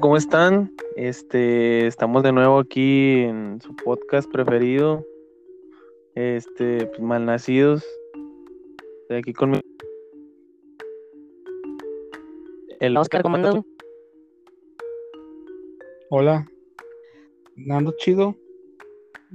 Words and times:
¿Cómo 0.00 0.16
están? 0.16 0.72
Este, 0.96 1.86
estamos 1.86 2.22
de 2.22 2.32
nuevo 2.32 2.58
aquí 2.58 3.20
en 3.22 3.60
su 3.60 3.74
podcast 3.76 4.30
preferido. 4.30 5.04
Este, 6.14 6.86
pues, 6.86 7.00
malnacidos. 7.00 7.84
Estoy 9.02 9.18
aquí 9.18 9.32
con 9.32 9.50
mi... 9.50 9.60
El 12.80 12.96
Oscar, 12.96 13.22
¿cómo 13.22 13.36
andas? 13.36 13.52
güey? 13.52 13.64
Hola. 16.10 16.48
Ando 17.70 17.92
chido. 17.98 18.34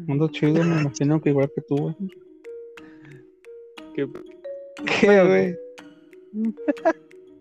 Ando 0.08 0.28
chido, 0.30 0.64
me 0.64 0.82
imagino 0.82 1.22
que 1.22 1.30
igual 1.30 1.52
que 1.54 1.62
tú, 1.62 1.78
güey. 1.78 1.96
¿Qué- 3.94 4.10
¿Qué, 5.00 5.24
güey? 5.26 5.58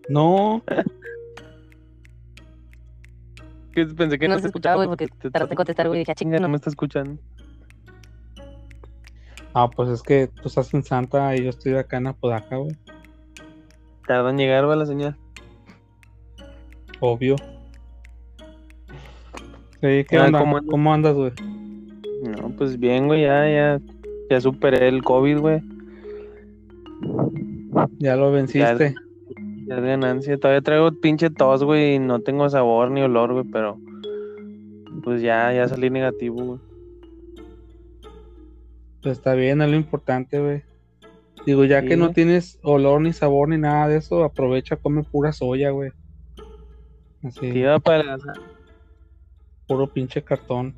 No, 0.09 0.63
qué- 3.87 3.93
Pensé 3.95 4.19
que 4.19 4.27
No 4.27 4.39
se 4.39 4.47
escuchaba, 4.47 4.75
güey, 4.77 4.87
porque 4.87 5.07
te- 5.07 5.29
tardaste 5.31 5.53
en 5.53 5.57
contestar, 5.57 5.87
güey. 5.87 5.99
Dije, 5.99 6.11
ah, 6.11 6.15
chinga, 6.15 6.37
no 6.37 6.43
no. 6.43 6.49
me 6.49 6.55
está 6.57 6.69
escuchando. 6.69 7.19
ah, 9.53 9.69
pues 9.69 9.89
es 9.89 10.01
que 10.03 10.27
tú 10.27 10.47
estás 10.47 10.73
en 10.73 10.83
Santa 10.83 11.35
y 11.35 11.43
yo 11.43 11.49
estoy 11.49 11.73
acá 11.75 11.97
en 11.97 12.07
Apodaca, 12.07 12.57
güey. 12.57 12.75
Tarda 14.07 14.29
en 14.29 14.37
llegar, 14.37 14.67
va 14.69 14.75
la 14.75 14.85
señal. 14.85 15.15
Obvio. 16.99 17.35
Sí, 19.81 20.05
¿qué 20.09 20.17
Ah, 20.17 20.25
onda? 20.25 20.39
¿cómo 20.39 20.59
¿Cómo, 20.67 20.93
andas? 20.93 21.13
andas, 21.15 21.33
güey? 21.37 22.31
No, 22.35 22.49
pues 22.57 22.77
bien, 22.79 23.07
güey, 23.07 23.21
ya, 23.21 23.47
ya, 23.49 23.79
ya 24.29 24.41
superé 24.41 24.87
el 24.89 25.03
COVID, 25.03 25.37
güey. 25.39 25.61
Ya 27.99 28.15
lo 28.17 28.31
venciste. 28.31 28.93
Ya 28.95 29.08
es 29.77 29.81
ganancia. 29.83 30.37
Todavía 30.37 30.61
traigo 30.61 30.91
pinche 30.99 31.29
tos, 31.29 31.63
güey, 31.63 31.95
y 31.95 31.99
no 31.99 32.19
tengo 32.21 32.49
sabor 32.49 32.91
ni 32.91 33.01
olor, 33.01 33.33
güey, 33.33 33.45
pero 33.51 33.77
pues 35.03 35.21
ya, 35.21 35.51
ya 35.53 35.67
salí 35.67 35.89
negativo, 35.89 36.43
güey. 36.43 36.59
Pues 39.01 39.17
está 39.17 39.33
bien, 39.33 39.61
es 39.61 39.69
lo 39.69 39.75
importante, 39.75 40.39
güey. 40.39 40.63
Digo, 41.45 41.63
ya 41.63 41.81
Sí, 41.81 41.87
que 41.87 41.95
no 41.97 42.05
güey. 42.05 42.15
tienes 42.15 42.59
olor 42.63 43.01
ni 43.01 43.13
sabor 43.13 43.47
ni 43.49 43.57
nada 43.57 43.87
de 43.87 43.97
eso, 43.97 44.23
aprovecha, 44.23 44.75
come 44.75 45.03
pura 45.03 45.31
soya, 45.31 45.69
güey. 45.69 45.91
Así, 47.23 47.51
Sí, 47.51 47.61
va 47.63 47.79
para 47.79 48.17
puro 49.67 49.87
pinche 49.87 50.21
cartón. 50.23 50.73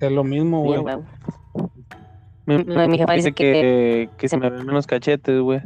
Es 0.00 0.12
lo 0.12 0.24
mismo, 0.24 0.62
güey. 0.62 0.80
Güey. 0.80 0.96
Mi, 2.46 2.58
Mi- 2.64 2.88
mi 2.88 2.98
jefa 2.98 3.12
dice 3.14 3.32
que, 3.32 4.08
que 4.16 4.28
se 4.28 4.36
me 4.38 4.48
ven 4.50 4.64
menos 4.66 4.86
cachetes, 4.86 5.40
güey. 5.40 5.60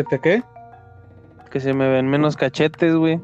¿Se 0.00 0.04
te 0.04 0.18
qué? 0.18 0.42
Que 1.50 1.60
se 1.60 1.74
me 1.74 1.86
ven 1.86 2.08
menos 2.08 2.34
cachetes, 2.34 2.94
güey. 2.94 3.20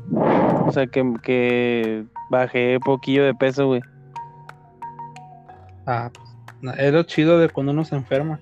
O 0.67 0.71
sea, 0.73 0.87
que, 0.87 1.15
que 1.23 2.05
bajé 2.29 2.79
poquillo 2.81 3.25
de 3.25 3.33
peso, 3.35 3.67
güey. 3.67 3.81
Ah, 5.87 6.11
pues, 6.13 6.79
es 6.79 6.93
lo 6.93 7.03
chido 7.05 7.39
de 7.39 7.49
cuando 7.49 7.73
uno 7.73 7.83
se 7.87 7.97
enferma. 7.97 8.41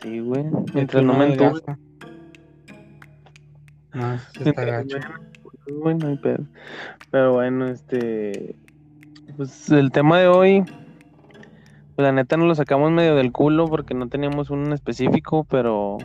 Sí, 0.00 0.20
güey. 0.20 0.44
que 0.44 0.72
Mientras 0.72 1.04
no 1.04 1.12
me 1.12 1.34
eso 4.14 4.24
sí 4.32 4.48
está 4.48 4.64
gacho. 4.64 5.00
no- 5.00 5.78
güey, 5.78 5.94
no 5.96 6.08
hay 6.08 6.16
pedo. 6.16 6.44
Pero 7.10 7.34
bueno, 7.34 7.66
este. 7.66 8.56
Pues 9.36 9.68
el 9.70 9.92
tema 9.92 10.18
de 10.18 10.28
hoy. 10.28 10.62
Pues 10.62 12.06
la 12.06 12.12
neta 12.12 12.38
nos 12.38 12.48
lo 12.48 12.54
sacamos 12.54 12.90
medio 12.90 13.16
del 13.16 13.32
culo 13.32 13.66
porque 13.66 13.92
no 13.92 14.08
teníamos 14.08 14.48
un 14.48 14.72
específico, 14.72 15.44
pero. 15.44 15.98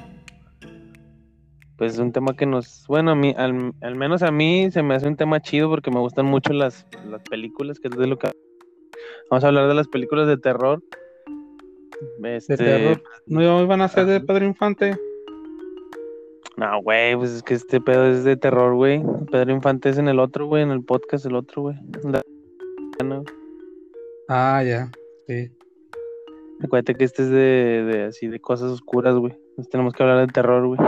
Pues 1.81 1.93
es 1.93 1.99
un 1.99 2.11
tema 2.11 2.35
que 2.35 2.45
nos. 2.45 2.85
Bueno, 2.87 3.09
a 3.09 3.15
mí, 3.15 3.33
al, 3.35 3.73
al 3.81 3.95
menos 3.95 4.21
a 4.21 4.29
mí 4.29 4.69
se 4.69 4.83
me 4.83 4.93
hace 4.93 5.07
un 5.07 5.15
tema 5.15 5.39
chido 5.41 5.67
porque 5.67 5.89
me 5.89 5.99
gustan 5.99 6.27
mucho 6.27 6.53
las, 6.53 6.85
las 7.09 7.23
películas, 7.23 7.79
que 7.79 7.87
es 7.87 7.97
de 7.97 8.05
lo 8.05 8.19
que. 8.19 8.29
Vamos 9.31 9.43
a 9.43 9.47
hablar 9.47 9.67
de 9.67 9.73
las 9.73 9.87
películas 9.87 10.27
de 10.27 10.37
terror. 10.37 10.83
De 12.19 12.35
Este, 12.35 12.55
terror. 12.55 13.01
¿No 13.25 13.63
iban 13.63 13.81
a 13.81 13.87
ser 13.87 14.05
de. 14.05 14.21
Pedro 14.21 14.45
Infante? 14.45 14.95
No, 16.55 16.83
güey, 16.83 17.15
pues 17.15 17.31
es 17.31 17.41
que 17.41 17.55
este 17.55 17.81
pedo 17.81 18.05
es 18.05 18.23
de 18.25 18.37
terror, 18.37 18.75
güey. 18.75 19.01
Pedro 19.31 19.51
Infante 19.51 19.89
es 19.89 19.97
en 19.97 20.07
el 20.07 20.19
otro, 20.19 20.45
güey, 20.45 20.61
en 20.61 20.69
el 20.69 20.83
podcast 20.83 21.25
el 21.25 21.33
otro, 21.33 21.63
güey. 21.63 21.77
La- 22.03 22.21
no. 23.03 23.23
Ah, 24.29 24.61
ya. 24.63 24.91
Sí. 25.27 25.49
Acuérdate 26.63 26.93
que 26.93 27.05
este 27.05 27.23
es 27.23 27.29
de, 27.31 27.83
de 27.91 28.03
así 28.03 28.27
de 28.27 28.39
cosas 28.39 28.69
oscuras, 28.69 29.15
güey. 29.15 29.33
Nos 29.57 29.67
tenemos 29.67 29.93
que 29.95 30.03
hablar 30.03 30.27
de 30.27 30.31
terror, 30.31 30.67
güey. 30.67 30.79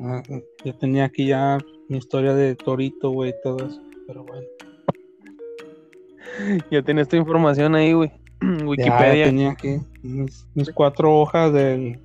Ah, 0.00 0.22
yo 0.64 0.74
tenía 0.76 1.04
aquí 1.04 1.26
ya 1.28 1.58
mi 1.88 1.98
historia 1.98 2.34
de 2.34 2.54
Torito, 2.56 3.10
güey, 3.10 3.30
y 3.30 3.34
todo 3.42 3.66
eso. 3.66 3.80
Pero 4.06 4.24
bueno. 4.24 4.46
Ya 6.70 6.82
tienes 6.82 7.08
tu 7.08 7.16
información 7.16 7.74
ahí, 7.74 7.92
güey. 7.92 8.10
Ya, 8.40 8.56
ya 8.58 8.64
Wikipedia. 8.66 9.24
tenía 9.26 9.50
aquí 9.52 9.76
mis, 10.02 10.46
mis 10.54 10.70
cuatro 10.72 11.16
hojas 11.18 11.52
del, 11.52 12.00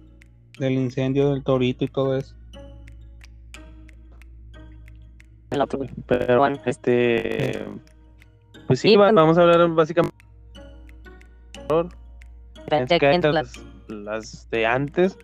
del 0.60 0.74
incendio 0.74 1.32
del 1.34 1.44
Torito 1.44 1.84
y 1.84 1.88
todo 1.88 2.16
eso. 2.16 2.36
El 5.50 5.62
otro, 5.62 5.80
güey. 5.80 5.90
Pero 6.08 6.38
Bueno. 6.38 6.58
este. 6.66 7.66
Pues 8.68 8.80
sí, 8.80 8.90
Sí, 8.90 8.96
va- 8.98 9.12
vamos 9.12 9.38
a 9.38 9.42
hablar 9.42 9.68
básicamente 9.70 10.14
las, 13.32 13.54
las 13.88 14.48
de 14.52 14.66
antes. 14.68 15.18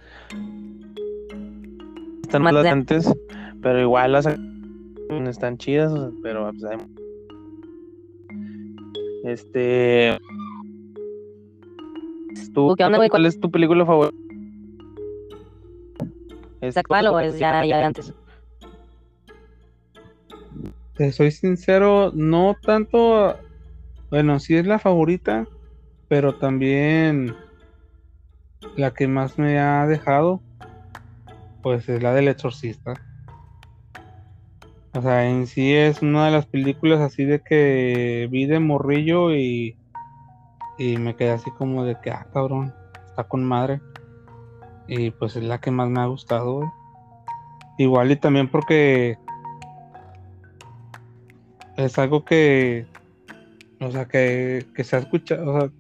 Están 2.36 2.54
Más 2.54 2.66
antes, 2.66 3.14
pero 3.62 3.80
igual 3.80 4.12
las 4.12 4.28
están 5.28 5.58
chidas, 5.58 5.92
o 5.92 5.98
sea, 5.98 6.20
pero 6.22 6.52
pues, 6.52 6.64
hay- 6.66 6.78
este 9.24 10.18
¿Tú, 12.54 12.74
¿Qué 12.78 12.84
onda, 12.86 12.98
güey? 12.98 13.10
¿Cuál 13.10 13.26
es 13.26 13.40
tu 13.40 13.52
película 13.52 13.86
favorita? 13.86 14.16
¿Es 16.62 16.78
actual 16.78 17.08
o 17.08 17.20
es 17.20 17.38
ya, 17.38 17.66
ya 17.66 17.78
de 17.78 17.84
antes? 17.84 18.14
Te 20.96 21.12
soy 21.12 21.32
sincero, 21.32 22.12
no 22.14 22.56
tanto. 22.62 23.36
Bueno, 24.10 24.40
sí 24.40 24.56
es 24.56 24.66
la 24.66 24.80
favorita, 24.80 25.46
pero 26.08 26.36
también 26.36 27.36
la 28.78 28.94
que 28.94 29.08
más 29.08 29.38
me 29.38 29.60
ha 29.60 29.86
dejado, 29.88 30.42
pues 31.66 31.90
es 31.90 32.04
la 32.04 32.14
del 32.14 32.28
exorcista. 32.28 32.94
O 34.94 35.02
sea, 35.02 35.28
en 35.28 35.48
sí 35.48 35.74
es 35.74 36.04
una 36.04 36.26
de 36.26 36.32
las 36.32 36.46
películas 36.46 37.02
así 37.02 37.26
de 37.26 37.42
que 37.42 38.28
vi 38.30 38.46
de 38.46 38.60
morrillo 38.60 39.34
y, 39.34 39.76
y 40.78 40.98
me 40.98 41.16
quedé 41.16 41.32
así 41.32 41.50
como 41.50 41.84
de 41.84 42.00
que, 42.00 42.12
ah, 42.12 42.28
cabrón, 42.32 42.72
está 43.08 43.24
con 43.24 43.44
madre. 43.44 43.82
Y 44.88 45.10
pues 45.10 45.38
es 45.38 45.44
la 45.44 45.60
que 45.60 45.72
más 45.72 45.90
me 45.90 46.02
ha 46.02 46.06
gustado, 46.06 46.54
güey. 46.54 46.70
Igual 47.80 48.12
y 48.12 48.18
también 48.18 48.48
porque 48.48 49.18
es 51.78 51.98
algo 51.98 52.26
que, 52.26 52.86
o 53.82 53.90
sea, 53.90 54.06
que, 54.06 54.68
que 54.76 54.84
se 54.84 54.98
ha 54.98 55.00
escuchado, 55.00 55.52
o 55.52 55.60
sea, 55.60 55.72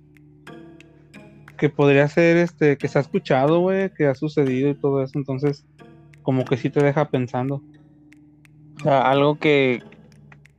que 1.57 1.69
podría 1.69 2.07
ser, 2.07 2.37
este, 2.37 2.77
que 2.77 2.87
se 2.87 2.97
ha 2.97 3.01
escuchado, 3.01 3.59
güey, 3.59 3.93
que 3.93 4.07
ha 4.07 4.15
sucedido 4.15 4.69
y 4.69 4.75
todo 4.75 5.03
eso, 5.03 5.17
entonces, 5.17 5.65
como 6.25 6.43
que 6.43 6.57
sí 6.57 6.69
te 6.69 6.83
deja 6.83 7.09
pensando. 7.09 7.61
O 8.77 8.83
sea, 8.83 9.09
algo 9.09 9.37
que, 9.39 9.81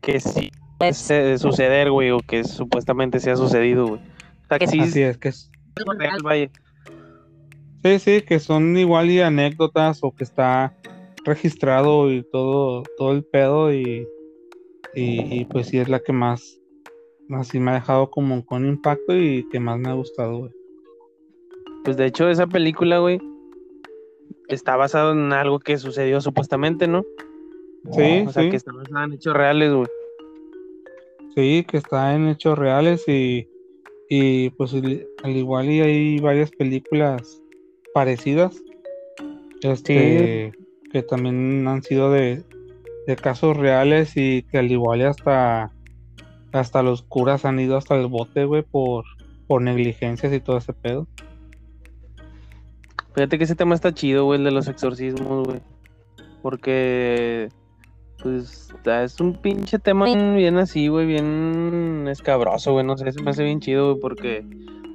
que 0.00 0.20
sí 0.20 0.50
puede 0.78 1.38
suceder, 1.38 1.90
güey, 1.90 2.12
o 2.12 2.20
que 2.20 2.44
supuestamente 2.44 3.18
se 3.20 3.30
ha 3.32 3.36
sucedido, 3.36 3.88
güey. 3.88 4.00
O 4.00 4.46
sea, 4.48 4.58
que 4.58 4.68
sí 4.68 4.80
Así 4.80 5.02
es, 5.02 5.18
que 5.18 5.28
es, 5.28 5.50
es 5.76 5.76
algo 5.76 5.92
real, 5.98 6.22
vaya. 6.22 6.50
sí, 7.82 7.98
sí, 7.98 8.22
que 8.22 8.38
son 8.38 8.76
igual 8.78 9.10
y 9.10 9.20
anécdotas 9.20 9.98
o 10.02 10.12
que 10.12 10.24
está 10.24 10.72
registrado 11.24 12.12
y 12.12 12.22
todo, 12.30 12.84
todo 12.96 13.12
el 13.12 13.24
pedo 13.24 13.72
y, 13.74 14.06
y, 14.94 15.40
y 15.40 15.44
pues 15.46 15.66
sí 15.66 15.78
es 15.78 15.88
la 15.88 15.98
que 15.98 16.12
más, 16.12 16.60
más 17.28 17.48
sí 17.48 17.58
me 17.58 17.72
ha 17.72 17.74
dejado 17.74 18.08
como 18.10 18.46
con 18.46 18.64
impacto 18.66 19.16
y 19.16 19.48
que 19.50 19.58
más 19.58 19.78
me 19.78 19.88
ha 19.88 19.94
gustado, 19.94 20.38
güey. 20.38 20.52
Pues 21.84 21.96
de 21.96 22.06
hecho, 22.06 22.28
esa 22.28 22.46
película, 22.46 22.98
güey, 22.98 23.20
está 24.48 24.76
basada 24.76 25.12
en 25.12 25.32
algo 25.32 25.58
que 25.58 25.78
sucedió 25.78 26.20
supuestamente, 26.20 26.86
¿no? 26.88 27.04
Sí, 27.92 28.24
O 28.26 28.32
sea, 28.32 28.42
sí. 28.42 28.50
que 28.50 28.56
está 28.56 28.72
basada 28.72 29.04
en 29.04 29.12
hechos 29.12 29.34
reales, 29.34 29.72
güey. 29.72 29.88
Sí, 31.34 31.66
que 31.68 31.76
está 31.76 32.14
en 32.14 32.28
hechos 32.28 32.58
reales 32.58 33.06
y, 33.06 33.48
y 34.08 34.50
pues 34.50 34.72
al 34.74 35.06
al 35.22 35.36
igual 35.36 35.68
y 35.68 35.80
hay 35.80 36.18
varias 36.18 36.50
películas 36.50 37.42
parecidas 37.92 38.62
este 39.62 40.52
que 40.92 41.02
también 41.02 41.66
han 41.68 41.82
sido 41.82 42.10
de, 42.10 42.42
de 43.06 43.16
casos 43.16 43.56
reales 43.56 44.12
y 44.16 44.44
que 44.44 44.58
al 44.58 44.70
igual 44.70 45.00
y 45.00 45.04
hasta 45.04 45.72
hasta 46.52 46.82
los 46.82 47.02
curas 47.02 47.44
han 47.44 47.60
ido 47.60 47.76
hasta 47.76 47.96
el 47.96 48.06
bote, 48.06 48.44
güey, 48.44 48.62
por, 48.62 49.04
por 49.46 49.60
negligencias 49.62 50.32
y 50.32 50.40
todo 50.40 50.58
ese 50.58 50.72
pedo. 50.72 51.06
Fíjate 53.16 53.38
que 53.38 53.44
ese 53.44 53.54
tema 53.54 53.74
está 53.74 53.94
chido, 53.94 54.26
güey, 54.26 54.38
el 54.38 54.44
de 54.44 54.50
los 54.50 54.68
exorcismos, 54.68 55.46
güey. 55.46 55.60
Porque, 56.42 57.48
pues, 58.22 58.74
es 58.84 59.20
un 59.20 59.40
pinche 59.40 59.78
tema 59.78 60.04
bien 60.04 60.58
así, 60.58 60.88
güey, 60.88 61.06
bien 61.06 62.06
escabroso, 62.08 62.72
güey. 62.72 62.84
No 62.84 62.94
sé, 62.98 63.10
se 63.10 63.22
me 63.22 63.30
hace 63.30 63.42
bien 63.42 63.60
chido, 63.60 63.92
güey, 63.92 64.00
porque, 64.02 64.44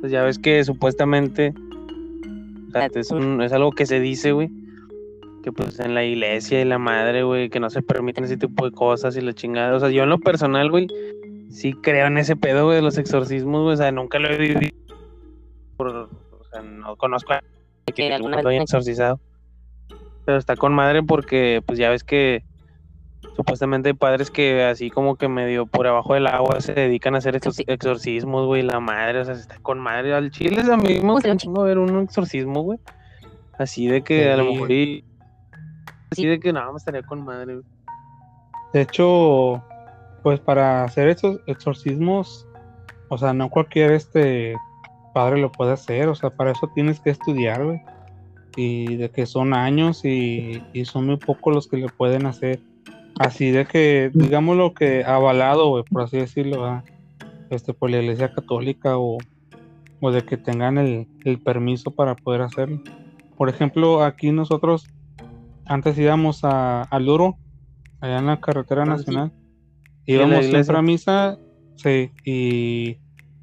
pues 0.02 0.12
ya 0.12 0.22
ves 0.22 0.38
que 0.38 0.64
supuestamente 0.64 1.56
es, 2.94 3.12
es 3.12 3.54
algo 3.54 3.72
que 3.72 3.88
se 3.88 4.00
dice, 4.00 4.34
güey. 4.34 4.52
Que 5.42 5.52
pues 5.52 5.80
en 5.80 5.96
la 5.96 6.06
iglesia 6.06 6.62
y 6.62 6.66
la 6.66 6.78
madre, 6.78 7.24
güey, 7.24 7.50
que 7.50 7.60
no 7.60 7.72
se 7.72 7.82
permiten 7.82 8.26
ese 8.26 8.38
tipo 8.38 8.66
de 8.66 8.72
cosas 8.72 9.18
y 9.18 9.22
la 9.22 9.34
chingada. 9.34 9.76
O 9.76 9.80
sea, 9.80 9.90
yo 9.90 10.04
en 10.04 10.10
lo 10.10 10.20
personal, 10.20 10.70
güey, 10.70 10.88
sí 11.50 11.74
creo 11.74 12.06
en 12.06 12.20
ese 12.20 12.36
pedo, 12.36 12.66
güey, 12.66 12.76
de 12.76 12.84
los 12.84 13.00
exorcismos, 13.00 13.64
güey. 13.64 13.74
O 13.74 13.78
sea, 13.78 13.92
nunca 13.92 14.20
lo 14.20 14.30
he 14.30 14.38
vivido. 14.38 14.76
Por, 15.76 15.88
o 15.88 16.44
sea, 16.52 16.62
no 16.62 16.96
conozco 16.96 17.34
a 17.34 17.42
que 17.86 18.14
alguna 18.14 18.42
vez- 18.42 18.62
exorcizado. 18.62 19.20
Pero 20.26 20.38
está 20.38 20.56
con 20.56 20.74
madre 20.74 21.04
porque, 21.04 21.64
pues 21.66 21.80
ya 21.80 21.90
ves 21.90 22.04
que 22.04 22.44
supuestamente 23.36 23.90
hay 23.90 23.94
padres 23.94 24.30
que 24.30 24.64
así 24.64 24.90
como 24.90 25.16
que 25.16 25.28
medio 25.28 25.66
por 25.66 25.88
abajo 25.88 26.14
del 26.14 26.28
agua 26.28 26.60
se 26.62 26.74
dedican 26.74 27.16
a 27.16 27.20
hacer 27.20 27.36
estos 27.36 27.58
Exorci- 27.60 27.66
exorcismos, 27.68 28.46
güey, 28.46 28.62
la 28.62 28.80
madre, 28.80 29.20
o 29.20 29.26
sea, 29.26 29.34
está 29.34 29.58
con 29.60 29.80
madre. 29.80 30.14
Al 30.14 30.32
chile 30.32 30.62
a 30.62 30.78
mí 30.78 31.00
me 31.02 31.12
un 31.12 31.38
chingo 31.38 31.64
ver 31.64 31.78
un 31.80 32.02
exorcismo, 32.04 32.62
güey. 32.62 32.80
Así 33.58 33.88
de 33.88 34.04
que 34.04 34.32
a 34.32 34.38
lo 34.38 34.46
mejor 34.46 34.72
y... 34.72 35.04
Así 36.12 36.24
Sí. 36.24 36.28
de 36.28 36.40
que 36.40 36.52
nada, 36.52 36.72
me 36.72 36.78
estaría 36.78 37.04
con 37.04 37.24
madre, 37.24 37.54
güey. 37.56 37.66
De 38.74 38.82
hecho, 38.82 39.64
pues 40.24 40.40
para 40.40 40.84
hacer 40.84 41.08
esos 41.10 41.40
exorcismos, 41.48 42.48
o 43.10 43.18
sea, 43.18 43.34
no 43.34 43.50
cualquier 43.50 43.92
este 43.92 44.56
padre 45.14 45.40
lo 45.40 45.52
puede 45.52 45.74
hacer, 45.74 46.08
o 46.08 46.16
sea, 46.16 46.30
para 46.30 46.52
eso 46.52 46.70
tienes 46.74 47.00
que 47.00 47.10
estudiar, 47.10 47.64
güey. 47.64 47.82
Y 48.56 48.96
de 48.98 49.10
que 49.10 49.26
son 49.26 49.54
años 49.54 50.04
y, 50.04 50.62
y 50.74 50.86
son 50.86 51.06
muy 51.06 51.18
pocos 51.18 51.54
los 51.54 51.68
que 51.68 51.78
le 51.78 51.88
pueden 51.88 52.26
hacer. 52.26 52.60
Así 53.20 53.52
de 53.52 53.66
que, 53.66 54.12
digamos 54.14 54.58
lo 54.58 54.74
que 54.74 55.04
avalado, 55.06 55.70
güey, 55.70 55.84
por 55.84 56.02
así 56.02 56.18
decirlo, 56.18 56.62
¿verdad? 56.62 56.84
este, 57.52 57.74
por 57.74 57.92
la 57.92 58.00
iglesia 58.00 58.34
católica 58.34 58.98
o, 58.98 59.18
o 60.00 60.12
de 60.12 60.24
que 60.24 60.38
tengan 60.38 60.78
el, 60.78 61.08
el 61.26 61.40
permiso 61.40 61.92
para 61.92 62.16
poder 62.16 62.42
hacerlo. 62.42 62.82
Por 63.38 63.50
ejemplo, 63.50 64.04
aquí 64.04 64.32
nosotros 64.32 64.88
antes 65.66 65.98
íbamos 65.98 66.44
a, 66.44 66.84
al 66.84 67.06
Luro, 67.06 67.38
allá 68.00 68.20
en 68.20 68.26
la 68.28 68.40
carretera 68.40 68.84
Ah, 68.84 68.86
nacional. 68.86 69.32
Íbamos 70.06 70.46
siempre 70.46 70.78
a 70.78 70.82
misa, 70.82 71.40
sí, 71.76 72.12
y, 72.26 72.98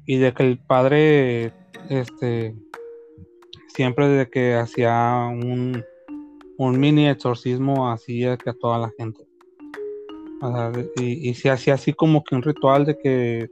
y 0.05 0.17
de 0.17 0.33
que 0.33 0.43
el 0.43 0.57
padre, 0.57 1.53
este, 1.89 2.55
siempre 3.67 4.07
de 4.07 4.29
que 4.29 4.55
hacía 4.55 5.27
un, 5.31 5.83
un 6.57 6.79
mini 6.79 7.07
exorcismo 7.07 7.91
así 7.91 8.21
de 8.21 8.37
que 8.37 8.49
a 8.51 8.53
toda 8.53 8.77
la 8.77 8.91
gente. 8.97 9.25
O 10.41 10.51
sea, 10.51 10.71
de- 10.71 10.89
y, 10.97 11.29
y 11.29 11.33
se 11.33 11.49
hacía 11.49 11.73
así 11.73 11.93
como 11.93 12.23
que 12.23 12.35
un 12.35 12.41
ritual 12.43 12.85
de 12.85 12.97
que, 12.97 13.49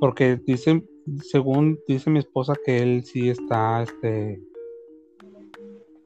porque 0.00 0.36
dice, 0.44 0.82
según 1.22 1.78
dice 1.86 2.10
mi 2.10 2.18
esposa 2.18 2.54
que 2.64 2.82
él 2.82 3.04
sí 3.04 3.28
está, 3.28 3.82
este, 3.82 4.40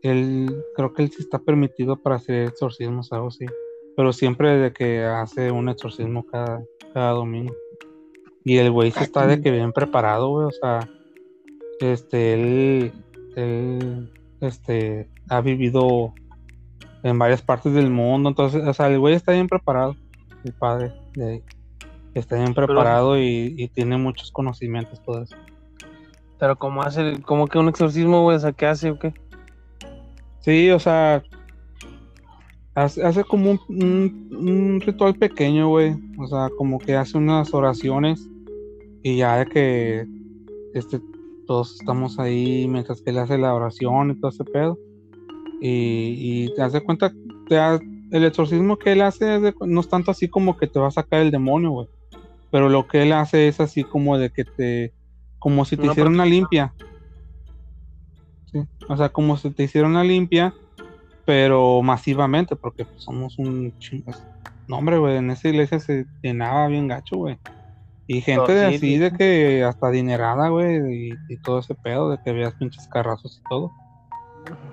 él, 0.03 0.63
creo 0.77 0.93
que 0.93 1.03
él 1.03 1.11
sí 1.11 1.23
está 1.23 1.39
permitido 1.39 1.97
para 1.97 2.17
hacer 2.17 2.49
exorcismos, 2.49 3.13
algo 3.13 3.29
así 3.29 3.47
pero 3.97 4.13
siempre 4.13 4.57
de 4.57 4.73
que 4.73 5.03
hace 5.05 5.51
un 5.51 5.69
exorcismo 5.69 6.25
cada, 6.27 6.65
cada 6.95 7.11
domingo. 7.11 7.55
Y 8.45 8.57
el 8.57 8.71
güey 8.71 8.91
sí 8.91 9.03
está 9.05 9.27
de 9.27 9.41
que 9.41 9.51
bien 9.51 9.73
preparado, 9.73 10.31
güey, 10.31 10.47
o 10.47 10.51
sea, 10.51 10.81
este, 11.83 12.35
él, 12.35 12.93
él, 13.37 14.13
este, 14.41 15.09
ha 15.29 15.41
vivido 15.41 16.15
en 17.03 17.19
varias 17.19 17.43
partes 17.43 17.73
del 17.75 17.91
mundo, 17.91 18.29
entonces, 18.29 18.63
o 18.67 18.73
sea, 18.73 18.87
el 18.89 18.99
güey 18.99 19.15
está 19.15 19.33
bien 19.33 19.49
preparado, 19.49 19.97
el 20.45 20.53
padre 20.53 20.93
de 21.15 21.29
ahí. 21.31 21.43
Está 22.15 22.37
bien 22.37 22.53
preparado 22.55 23.19
y, 23.19 23.55
y 23.57 23.69
tiene 23.69 23.97
muchos 23.97 24.31
conocimientos, 24.31 25.03
todo 25.03 25.23
eso. 25.23 25.37
Pero 26.39 26.57
¿cómo 26.57 26.83
hace, 26.83 27.21
cómo 27.23 27.47
que 27.47 27.59
un 27.59 27.69
exorcismo, 27.69 28.23
güey? 28.23 28.37
O 28.37 28.41
sea, 28.41 28.53
¿qué 28.53 28.67
hace 28.67 28.91
o 28.91 28.99
qué? 28.99 29.15
Sí, 30.41 30.71
o 30.71 30.79
sea, 30.79 31.23
hace, 32.75 33.03
hace 33.03 33.25
como 33.25 33.53
un, 33.53 33.61
un- 33.69 34.29
un 34.37 34.81
ritual 34.81 35.15
pequeño, 35.15 35.69
güey. 35.69 35.95
O 36.19 36.27
sea, 36.27 36.51
como 36.59 36.79
que 36.79 36.97
hace 36.97 37.17
unas 37.17 37.55
oraciones 37.55 38.29
y 39.03 39.17
ya 39.19 39.39
de 39.39 39.47
que 39.47 40.07
este, 40.75 41.01
todos 41.53 41.75
estamos 41.79 42.19
ahí 42.19 42.67
mientras 42.67 43.03
que 43.03 43.11
él 43.11 43.19
hace 43.19 43.37
la 43.37 43.53
oración 43.53 44.11
y 44.11 44.15
todo 44.19 44.31
ese 44.31 44.43
pedo. 44.45 44.79
Y, 45.61 46.45
y 46.47 46.55
te 46.55 46.63
das 46.63 46.73
de 46.73 46.81
cuenta, 46.81 47.13
te 47.47 47.57
da- 47.57 47.79
el 48.11 48.25
exorcismo 48.25 48.79
que 48.79 48.93
él 48.93 49.03
hace 49.03 49.37
es 49.37 49.43
de 49.43 49.55
no 49.67 49.81
es 49.83 49.89
tanto 49.91 50.11
así 50.11 50.31
como 50.31 50.57
que 50.57 50.67
te 50.67 50.79
va 50.81 50.89
a 50.89 50.93
sacar 50.93 51.21
el 51.21 51.31
demonio, 51.31 51.71
güey. 51.73 51.89
Pero 52.51 52.71
lo 52.71 52.87
que 52.87 53.03
él 53.03 53.13
hace 53.13 53.49
es 53.49 53.61
así 53.61 53.85
como 53.85 54.17
de 54.17 54.31
que 54.31 54.45
te, 54.45 54.95
como 55.39 55.67
si 55.67 55.77
te 55.77 55.83
hiciera 55.93 56.09
una 56.09 56.25
limpia. 56.25 56.75
Sí, 58.47 58.61
o 58.89 58.97
sea, 58.97 59.11
como 59.11 59.37
si 59.37 59.51
te 59.51 59.65
hiciera 59.65 59.87
una 59.87 60.05
limpia, 60.05 60.55
pero 61.27 61.83
masivamente, 61.83 62.57
porque 62.57 62.87
pues, 62.87 63.03
somos 63.03 63.39
un 63.39 63.75
chingo. 63.79 64.11
No, 64.69 64.79
hombre, 64.79 64.97
güey, 64.97 65.19
en 65.19 65.31
esa 65.31 65.51
iglesia 65.51 65.81
se 65.81 66.07
llenaba 66.23 66.67
bien 66.69 66.89
gacho, 66.89 67.17
güey. 67.17 67.37
Y 68.13 68.21
gente 68.21 68.53
de 68.53 68.69
sí, 68.69 68.75
así, 68.75 68.79
sí. 68.79 68.99
de 68.99 69.13
que 69.13 69.65
hasta 69.65 69.87
adinerada, 69.87 70.51
güey, 70.51 71.09
y, 71.09 71.13
y 71.31 71.37
todo 71.39 71.61
ese 71.61 71.75
pedo, 71.75 72.11
de 72.11 72.19
que 72.23 72.33
veas 72.33 72.53
pinches 72.55 72.87
carrazos 72.89 73.41
y 73.41 73.49
todo. 73.49 73.73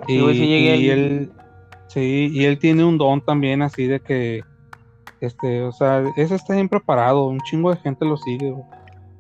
Sí, 0.06 0.14
Y, 0.16 0.22
güey, 0.22 0.36
sí 0.36 0.46
llegué 0.46 0.76
y 0.76 0.90
él, 0.90 1.32
sí, 1.88 2.30
y 2.34 2.44
él 2.44 2.60
tiene 2.60 2.84
un 2.84 2.98
don 2.98 3.22
también 3.22 3.62
así 3.62 3.88
de 3.88 4.02
que, 4.02 4.44
este, 5.22 5.62
o 5.64 5.72
sea, 5.72 6.04
ese 6.18 6.36
está 6.36 6.54
bien 6.54 6.68
preparado, 6.68 7.28
un 7.28 7.40
chingo 7.40 7.70
de 7.74 7.78
gente 7.78 8.04
lo 8.04 8.18
sigue, 8.18 8.52
güey. 8.52 8.66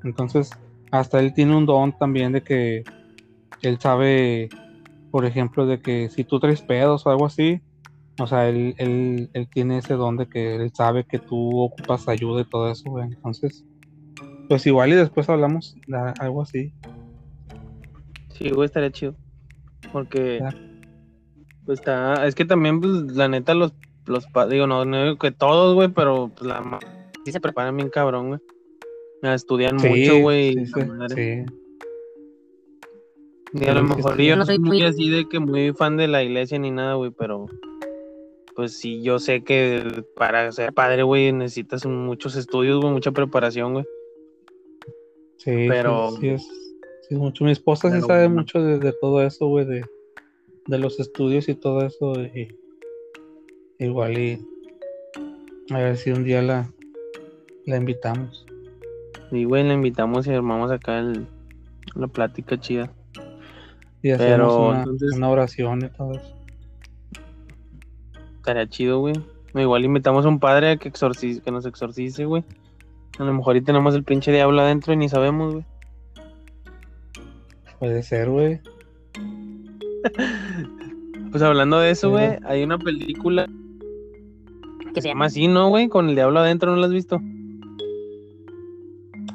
Entonces, 0.03 0.51
hasta 0.91 1.21
él 1.21 1.33
tiene 1.33 1.55
un 1.55 1.65
don 1.65 1.97
también 1.97 2.33
de 2.33 2.43
que 2.43 2.83
él 3.61 3.79
sabe, 3.79 4.49
por 5.11 5.25
ejemplo, 5.25 5.65
de 5.65 5.79
que 5.81 6.09
si 6.09 6.25
tú 6.25 6.41
traes 6.41 6.61
pedos 6.61 7.05
o 7.05 7.09
algo 7.09 7.25
así, 7.25 7.61
o 8.19 8.27
sea, 8.27 8.49
él, 8.49 8.75
él, 8.79 9.29
él 9.31 9.47
tiene 9.49 9.77
ese 9.77 9.93
don 9.93 10.17
de 10.17 10.27
que 10.27 10.57
él 10.57 10.73
sabe 10.73 11.05
que 11.05 11.19
tú 11.19 11.61
ocupas 11.61 12.09
ayuda 12.09 12.41
y 12.41 12.49
todo 12.49 12.69
eso, 12.69 12.89
güey. 12.89 13.05
Entonces, 13.05 13.63
pues 14.49 14.65
igual 14.67 14.89
y 14.89 14.95
después 14.95 15.29
hablamos 15.29 15.77
de 15.87 15.97
algo 16.19 16.41
así. 16.41 16.73
Sí, 18.33 18.49
güey, 18.49 18.65
estaría 18.65 18.91
chido. 18.91 19.15
Porque, 19.93 20.39
Ya. 20.41 20.49
pues 21.65 21.79
está, 21.79 22.25
es 22.27 22.35
que 22.35 22.43
también, 22.45 22.81
pues, 22.81 22.91
la 23.15 23.27
neta, 23.29 23.53
los, 23.53 23.73
los, 24.05 24.25
digo, 24.49 24.67
no, 24.67 24.83
no 24.85 25.03
digo 25.03 25.17
que 25.17 25.31
todos, 25.31 25.75
güey, 25.75 25.87
pero 25.89 26.29
pues 26.35 26.47
la 26.47 26.61
ma- 26.61 26.79
sí 27.25 27.31
se 27.31 27.39
preparan 27.39 27.77
bien 27.77 27.89
cabrón, 27.89 28.27
güey. 28.29 28.39
Estudian 29.21 29.75
mucho, 29.75 30.19
güey. 30.19 30.53
sí, 30.53 30.59
y 30.61 30.65
sí, 30.65 30.81
sí. 31.15 31.45
Y 33.53 33.67
a 33.67 33.73
lo 33.73 33.83
mejor 33.83 34.17
yo 34.21 34.35
No 34.35 34.45
soy 34.45 34.59
muy 34.59 34.81
así 34.83 35.09
de 35.09 35.27
que 35.27 35.39
muy 35.39 35.73
fan 35.73 35.97
de 35.97 36.07
la 36.07 36.23
iglesia 36.23 36.59
ni 36.59 36.71
nada, 36.71 36.93
güey, 36.95 37.11
pero 37.11 37.45
pues 38.55 38.77
sí, 38.77 39.01
yo 39.01 39.19
sé 39.19 39.43
que 39.43 40.03
para 40.15 40.51
ser 40.51 40.73
padre, 40.73 41.03
güey, 41.03 41.31
necesitas 41.33 41.85
muchos 41.85 42.35
estudios, 42.35 42.79
güey, 42.81 42.93
mucha 42.93 43.11
preparación, 43.11 43.73
güey. 43.73 43.85
Sí, 45.39 45.51
sí, 45.51 45.65
Pero- 45.67 46.11
sí, 46.19 46.27
es, 46.29 46.43
sí 46.43 47.15
es 47.15 47.17
mucho. 47.17 47.43
Mi 47.43 47.51
esposa 47.51 47.89
sí 47.91 47.99
sabe 48.01 48.27
bueno. 48.27 48.41
mucho 48.41 48.61
de, 48.61 48.77
de 48.79 48.93
todo 48.93 49.21
eso, 49.23 49.47
güey, 49.47 49.65
de, 49.65 49.83
de 50.67 50.77
los 50.79 50.99
estudios 50.99 51.49
y 51.49 51.55
todo 51.55 51.85
eso. 51.85 52.13
Y, 52.23 52.55
igual 53.79 54.17
y 54.17 54.45
a 55.71 55.77
ver 55.77 55.97
si 55.97 56.11
un 56.11 56.23
día 56.23 56.41
la, 56.41 56.69
la 57.65 57.77
invitamos. 57.77 58.45
Y, 59.31 59.43
güey, 59.45 59.63
la 59.63 59.73
invitamos 59.73 60.27
y 60.27 60.31
armamos 60.31 60.71
acá 60.71 60.99
el, 60.99 61.25
la 61.95 62.07
plática 62.07 62.59
chida. 62.59 62.91
Y 64.01 64.11
hacemos 64.11 64.31
Pero, 64.31 64.67
una, 64.69 64.79
entonces- 64.79 65.13
una 65.15 65.29
oración 65.29 65.83
y 65.85 65.89
todo 65.89 66.13
eso. 66.13 66.35
Estaría 68.37 68.67
chido, 68.67 68.99
güey. 68.99 69.15
Igual 69.55 69.85
invitamos 69.85 70.25
a 70.25 70.29
un 70.29 70.39
padre 70.39 70.71
a 70.71 70.77
que, 70.77 70.87
exorcice, 70.89 71.41
que 71.41 71.51
nos 71.51 71.65
exorcice, 71.65 72.25
güey. 72.25 72.43
A 73.19 73.23
lo 73.25 73.33
mejor 73.33 73.55
ahí 73.55 73.61
tenemos 73.61 73.93
el 73.95 74.03
pinche 74.03 74.31
diablo 74.31 74.61
adentro 74.61 74.93
y 74.93 74.97
ni 74.97 75.09
sabemos, 75.09 75.53
güey. 75.53 75.65
Puede 77.77 78.01
ser, 78.01 78.29
güey. 78.29 78.59
Pues 81.31 81.43
hablando 81.43 81.79
de 81.79 81.91
eso, 81.91 82.09
güey, 82.09 82.39
hay 82.43 82.63
una 82.63 82.79
película 82.79 83.47
Que 84.95 85.01
se 85.03 85.09
llama 85.09 85.25
así, 85.25 85.47
¿no, 85.47 85.69
güey? 85.69 85.87
Con 85.87 86.09
el 86.09 86.15
diablo 86.15 86.39
adentro, 86.39 86.71
¿no 86.71 86.77
la 86.77 86.87
has 86.87 86.91
visto? 86.91 87.21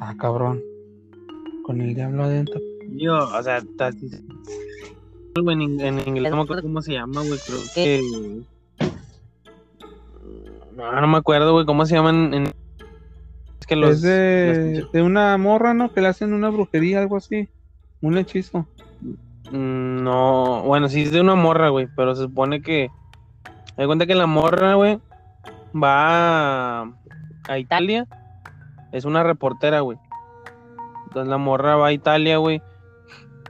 Ah, 0.01 0.13
cabrón. 0.19 0.61
Con 1.63 1.79
el 1.79 1.95
diablo 1.95 2.25
adentro. 2.25 2.59
Yo, 2.89 3.15
o 3.15 3.43
sea, 3.43 3.59
está 3.59 3.87
así. 3.87 4.09
En 5.35 5.61
inglés 5.61 6.31
no 6.31 6.37
me 6.37 6.43
acuerdo 6.43 6.63
cómo 6.63 6.81
se 6.81 6.91
llama, 6.93 7.21
güey. 7.21 7.39
Creo 7.45 7.59
que. 7.73 8.01
No, 10.75 11.01
no 11.01 11.07
me 11.07 11.17
acuerdo, 11.17 11.53
güey, 11.53 11.65
cómo 11.65 11.85
se 11.85 11.95
llaman. 11.95 12.33
En... 12.33 12.64
Es 13.65 13.67
que 13.67 13.75
los. 13.75 13.89
es 13.95 14.01
de, 14.03 14.81
las- 14.83 14.91
de 14.91 15.01
una 15.01 15.35
morra, 15.39 15.73
¿no? 15.73 15.91
Que 15.91 15.99
le 16.01 16.07
hacen 16.07 16.33
una 16.33 16.49
brujería, 16.49 16.99
algo 16.99 17.17
así. 17.17 17.49
Un 18.01 18.15
hechizo. 18.19 18.67
Mm, 19.51 20.03
No, 20.03 20.61
bueno, 20.63 20.87
sí 20.87 21.01
es 21.01 21.11
de 21.11 21.19
una 21.21 21.33
morra, 21.33 21.69
güey, 21.69 21.87
pero 21.95 22.15
se 22.15 22.23
supone 22.23 22.61
que 22.61 22.89
Me 23.77 23.87
cuenta 23.87 24.05
que 24.05 24.13
la 24.13 24.27
morra, 24.27 24.75
güey, 24.75 24.99
va 25.75 26.81
a, 26.83 26.91
a 27.49 27.57
Italia. 27.57 28.05
Es 28.91 29.03
una 29.05 29.23
reportera, 29.23 29.79
güey. 29.81 29.97
Entonces 31.07 31.27
la 31.27 31.37
morra 31.37 31.75
va 31.75 31.87
a 31.87 31.91
Italia, 31.91 32.37
güey, 32.37 32.61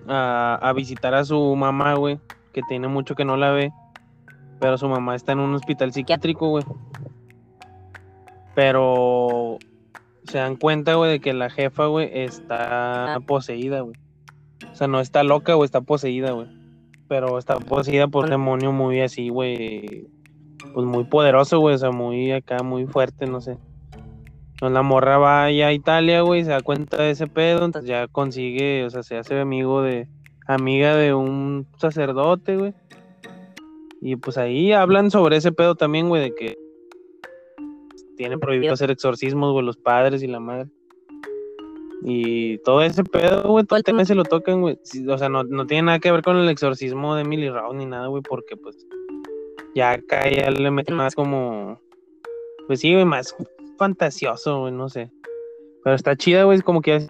a, 0.07 0.57
a 0.61 0.71
visitar 0.73 1.13
a 1.13 1.25
su 1.25 1.55
mamá, 1.57 1.93
güey, 1.95 2.19
que 2.53 2.61
tiene 2.63 2.87
mucho 2.87 3.15
que 3.15 3.25
no 3.25 3.35
la 3.37 3.51
ve. 3.51 3.71
Pero 4.61 4.77
su 4.77 4.87
mamá 4.87 5.15
está 5.15 5.33
en 5.33 5.39
un 5.39 5.53
hospital 5.55 5.91
psiquiátrico, 5.91 6.47
güey. 6.49 6.63
Pero 8.55 9.57
se 10.27 10.37
dan 10.37 10.55
cuenta, 10.55 10.95
güey, 10.95 11.11
de 11.11 11.19
que 11.19 11.33
la 11.33 11.49
jefa, 11.49 11.85
güey, 11.87 12.09
está 12.11 13.19
poseída, 13.27 13.81
güey. 13.81 13.95
O 14.71 14.75
sea, 14.75 14.87
no 14.87 14.99
está 14.99 15.23
loca, 15.23 15.53
güey, 15.53 15.65
está 15.65 15.81
poseída, 15.81 16.31
güey. 16.31 16.47
Pero 17.07 17.37
está 17.37 17.57
poseída 17.59 18.07
por 18.07 18.25
un 18.25 18.31
demonio 18.31 18.71
muy 18.71 19.01
así, 19.01 19.29
güey. 19.29 20.07
Pues 20.73 20.85
muy 20.85 21.03
poderoso, 21.05 21.59
güey. 21.59 21.75
O 21.75 21.77
sea, 21.77 21.91
muy 21.91 22.31
acá, 22.31 22.63
muy 22.63 22.85
fuerte, 22.85 23.27
no 23.27 23.41
sé. 23.41 23.57
Entonces 24.55 24.73
la 24.73 24.83
morra 24.83 25.17
va 25.17 25.43
allá 25.43 25.67
a 25.67 25.73
Italia, 25.73 26.21
güey, 26.21 26.45
se 26.45 26.51
da 26.51 26.61
cuenta 26.61 27.03
de 27.03 27.11
ese 27.11 27.27
pedo, 27.27 27.65
entonces 27.65 27.89
ya 27.89 28.07
consigue, 28.07 28.85
o 28.85 28.89
sea, 28.89 29.03
se 29.03 29.17
hace 29.17 29.37
amigo 29.37 29.81
de, 29.81 30.07
amiga 30.47 30.95
de 30.95 31.13
un 31.13 31.67
sacerdote, 31.77 32.55
güey. 32.55 32.73
Y 34.01 34.15
pues 34.15 34.37
ahí 34.37 34.71
hablan 34.71 35.11
sobre 35.11 35.35
ese 35.35 35.51
pedo 35.51 35.75
también, 35.75 36.07
güey, 36.07 36.21
de 36.21 36.35
que 36.35 36.57
tienen 38.15 38.39
prohibido 38.39 38.73
hacer 38.73 38.91
exorcismos, 38.91 39.51
güey, 39.53 39.65
los 39.65 39.77
padres 39.77 40.23
y 40.23 40.27
la 40.27 40.39
madre. 40.39 40.69
Y 42.03 42.59
todo 42.59 42.81
ese 42.81 43.03
pedo, 43.03 43.49
güey, 43.49 43.65
todo 43.65 43.77
el 43.77 43.83
tema 43.83 44.05
se 44.05 44.15
lo 44.15 44.23
tocan, 44.23 44.61
güey. 44.61 44.77
O 45.07 45.17
sea, 45.17 45.29
no, 45.29 45.43
no 45.43 45.65
tiene 45.65 45.83
nada 45.83 45.99
que 45.99 46.11
ver 46.11 46.21
con 46.21 46.37
el 46.37 46.49
exorcismo 46.49 47.15
de 47.15 47.23
Emily 47.23 47.49
Rose 47.49 47.75
ni 47.77 47.85
nada, 47.85 48.07
güey, 48.07 48.21
porque 48.21 48.55
pues 48.55 48.85
ya 49.73 49.91
acá 49.91 50.29
ya 50.29 50.51
le 50.51 50.71
meten 50.71 50.95
más 50.95 51.15
como, 51.15 51.79
pues 52.67 52.79
sí, 52.79 52.93
güey, 52.93 53.05
más 53.05 53.35
fantasioso, 53.77 54.61
güey, 54.61 54.71
no 54.71 54.87
sé. 54.89 55.11
Pero 55.83 55.95
está 55.95 56.15
chida, 56.15 56.43
güey, 56.43 56.59
es 56.59 56.63
como 56.63 56.81
que 56.81 56.99
ya-. 56.99 57.07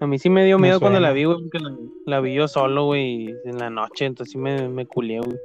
A 0.00 0.06
mí 0.06 0.18
sí 0.18 0.28
me 0.28 0.44
dio 0.44 0.58
Me 0.58 0.68
miedo 0.68 0.80
cuando 0.80 1.00
la 1.00 1.12
vi, 1.12 1.24
güey, 1.24 1.38
porque 1.40 1.58
la, 1.60 1.76
la 2.06 2.20
vi 2.20 2.34
yo 2.34 2.48
solo, 2.48 2.86
güey, 2.86 3.34
en 3.44 3.58
la 3.58 3.70
noche, 3.70 4.04
entonces 4.04 4.32
sí 4.32 4.38
me, 4.38 4.68
me 4.68 4.84
culié, 4.86 5.20
güey. 5.20 5.38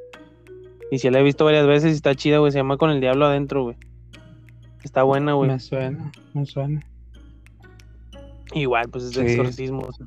Y 0.92 1.00
sí 1.00 1.10
la 1.10 1.20
he 1.20 1.24
visto 1.24 1.46
varias 1.46 1.66
veces 1.66 1.94
y 1.94 1.96
está 1.96 2.14
chida, 2.16 2.38
güey, 2.40 2.52
se 2.52 2.60
llama 2.60 2.78
Con 2.78 2.90
el 2.92 3.00
Diablo 3.02 3.26
Adentro, 3.26 3.64
güey. 3.64 3.78
Está 4.84 5.04
buena, 5.04 5.34
güey. 5.34 5.50
Me 5.50 5.60
suena, 5.60 6.12
me 6.34 6.46
suena. 6.46 6.82
Igual, 8.54 8.90
pues 8.90 9.06
es 9.06 9.14
de 9.14 9.26
Sí. 9.28 9.32
exorcismo. 9.40 9.82
o 9.88 9.92
sea, 9.94 10.06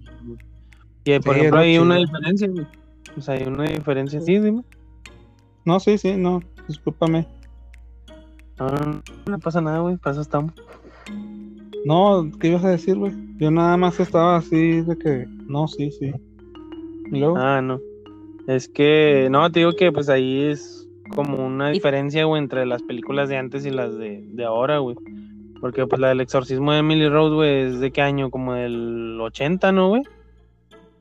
y 1.05 1.13
eh, 1.13 1.21
por 1.21 1.35
Sí, 1.35 1.41
ejemplo, 1.41 1.61
hay 1.61 1.79
una 1.79 1.97
diferencia, 1.97 2.49
güey. 2.49 2.67
O 3.17 3.21
sea, 3.21 3.35
hay 3.35 3.45
una 3.45 3.65
diferencia, 3.65 4.21
sí, 4.21 4.39
dime. 4.39 4.63
No, 5.65 5.81
sí, 5.81 5.97
sí, 5.97 6.15
no, 6.17 6.41
discúlpame. 6.69 7.27
No, 8.59 8.69
no, 8.69 9.03
no 9.27 9.39
pasa 9.39 9.61
nada, 9.61 9.79
güey, 9.81 9.97
para 9.97 10.13
eso 10.13 10.21
estamos. 10.21 10.53
No, 11.87 12.31
¿qué 12.41 12.49
ibas 12.49 12.65
a 12.65 12.71
decir, 12.71 12.97
güey? 12.97 13.13
Yo 13.39 13.51
nada 13.51 13.77
más 13.77 13.99
estaba 14.01 14.37
así 14.37 14.83
de 14.83 14.99
que, 14.99 15.27
no, 15.47 15.67
sí, 15.69 15.91
sí. 15.93 16.13
Y 17.13 17.19
luego, 17.19 17.37
Ah, 17.39 17.61
no. 17.63 17.81
Es 18.47 18.69
que, 18.69 19.29
no, 19.31 19.51
te 19.51 19.61
digo 19.61 19.73
que 19.73 19.91
pues 19.91 20.09
ahí 20.09 20.45
es 20.45 20.87
como 21.15 21.45
una 21.45 21.71
diferencia, 21.71 22.25
güey, 22.25 22.43
entre 22.43 22.67
las 22.67 22.83
películas 22.83 23.29
de 23.29 23.37
antes 23.37 23.65
y 23.65 23.71
las 23.71 23.97
de, 23.97 24.25
de 24.27 24.45
ahora, 24.45 24.79
güey. 24.79 24.97
Porque 25.61 25.87
pues 25.87 26.01
la 26.01 26.09
del 26.09 26.21
exorcismo 26.21 26.73
de 26.73 26.81
Emily 26.81 27.09
Rose, 27.09 27.35
güey, 27.35 27.61
es 27.63 27.81
de 27.81 27.91
qué 27.91 28.03
año, 28.03 28.31
como 28.31 28.55
del 28.55 29.19
80, 29.21 29.73
¿no, 29.73 29.89
güey? 29.89 30.03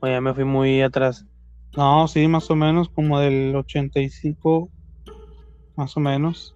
O 0.00 0.06
ya 0.06 0.20
me 0.20 0.32
fui 0.32 0.44
muy 0.44 0.80
atrás. 0.80 1.26
no, 1.76 2.08
sí, 2.08 2.26
más 2.28 2.50
o 2.50 2.56
menos, 2.56 2.88
como 2.88 3.20
del 3.20 3.54
85, 3.54 4.70
más 5.76 5.96
o 5.96 6.00
menos. 6.00 6.54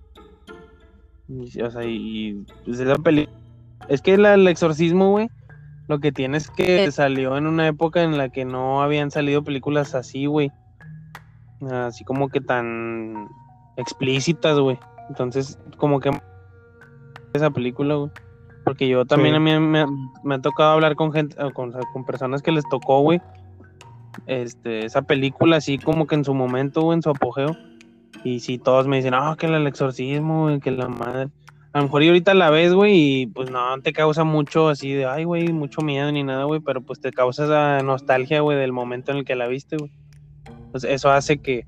Y, 1.28 1.60
o 1.60 1.70
sea, 1.70 1.84
y, 1.84 1.96
y, 1.96 2.46
pues 2.64 2.80
esa 2.80 2.96
peli... 2.96 3.28
Es 3.88 4.00
que 4.00 4.16
la, 4.16 4.34
el 4.34 4.48
exorcismo, 4.48 5.10
güey, 5.10 5.28
lo 5.88 6.00
que 6.00 6.12
tiene 6.12 6.38
es 6.38 6.50
que 6.50 6.90
salió 6.92 7.36
en 7.36 7.46
una 7.46 7.66
época 7.66 8.02
en 8.02 8.18
la 8.18 8.28
que 8.28 8.44
no 8.44 8.82
habían 8.82 9.10
salido 9.10 9.42
películas 9.42 9.94
así, 9.94 10.26
güey. 10.26 10.50
Así 11.70 12.04
como 12.04 12.28
que 12.28 12.40
tan 12.40 13.28
explícitas, 13.76 14.58
güey. 14.58 14.78
Entonces, 15.08 15.58
como 15.76 16.00
que 16.00 16.10
esa 17.32 17.50
película, 17.50 17.94
güey. 17.94 18.10
Porque 18.64 18.88
yo 18.88 19.04
también 19.06 19.34
Sí. 19.34 19.36
a 19.36 19.40
mí 19.40 19.58
me, 19.66 19.86
me 20.24 20.34
ha 20.34 20.40
tocado 20.40 20.72
hablar 20.72 20.94
con 20.94 21.12
gente, 21.12 21.42
o 21.42 21.50
con, 21.52 21.72
con 21.92 22.04
personas 22.04 22.42
que 22.42 22.52
les 22.52 22.64
tocó, 22.68 23.00
güey. 23.00 23.20
Este, 24.26 24.84
esa 24.84 25.02
película 25.02 25.56
así 25.56 25.78
como 25.78 26.06
que 26.06 26.16
en 26.16 26.24
su 26.24 26.34
momento, 26.34 26.82
güey, 26.82 26.96
en 26.96 27.02
su 27.02 27.10
apogeo. 27.10 27.56
Y 28.24 28.40
si 28.40 28.58
todos 28.58 28.86
me 28.86 28.96
dicen, 28.96 29.14
ah, 29.14 29.36
que 29.38 29.46
el 29.46 29.66
exorcismo, 29.66 30.44
güey, 30.44 30.60
que 30.60 30.70
la 30.70 30.88
madre. 30.88 31.28
A 31.72 31.78
lo 31.78 31.84
mejor 31.84 32.02
y 32.02 32.08
ahorita 32.08 32.34
la 32.34 32.50
ves, 32.50 32.74
güey, 32.74 33.22
y 33.22 33.26
pues 33.26 33.50
no 33.50 33.60
te 33.82 33.92
causa 33.92 34.24
mucho 34.24 34.68
así 34.68 34.92
de, 34.92 35.06
ay, 35.06 35.24
güey, 35.24 35.52
mucho 35.52 35.82
miedo 35.82 36.10
ni 36.10 36.24
nada, 36.24 36.44
güey, 36.44 36.60
pero 36.60 36.80
pues 36.80 37.00
te 37.00 37.12
causa 37.12 37.44
esa 37.44 37.82
nostalgia, 37.82 38.40
güey, 38.40 38.58
del 38.58 38.72
momento 38.72 39.12
en 39.12 39.18
el 39.18 39.24
que 39.24 39.36
la 39.36 39.46
viste, 39.46 39.76
güey. 39.76 39.92
Pues 40.70 40.84
eso 40.84 41.10
hace 41.10 41.38
que, 41.38 41.64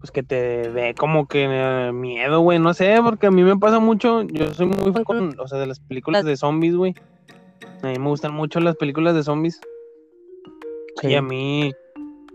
pues 0.00 0.10
que 0.10 0.22
te 0.22 0.70
dé 0.72 0.94
como 0.94 1.26
que 1.26 1.46
eh, 1.48 1.92
miedo, 1.92 2.40
güey, 2.40 2.58
no 2.58 2.74
sé, 2.74 2.96
porque 3.02 3.26
a 3.28 3.30
mí 3.30 3.42
me 3.42 3.56
pasa 3.56 3.78
mucho, 3.78 4.22
yo 4.22 4.52
soy 4.54 4.66
muy 4.66 4.92
fan 4.92 5.04
con, 5.04 5.38
o 5.38 5.46
sea, 5.48 5.58
de 5.58 5.66
las 5.66 5.80
películas 5.80 6.24
de 6.24 6.36
zombies, 6.36 6.74
güey. 6.76 6.94
A 7.82 7.88
mí 7.88 7.98
me 7.98 8.08
gustan 8.08 8.34
mucho 8.34 8.60
las 8.60 8.76
películas 8.76 9.14
de 9.14 9.22
zombies. 9.22 9.60
Sí. 11.00 11.08
Y 11.08 11.14
a 11.14 11.22
mí, 11.22 11.72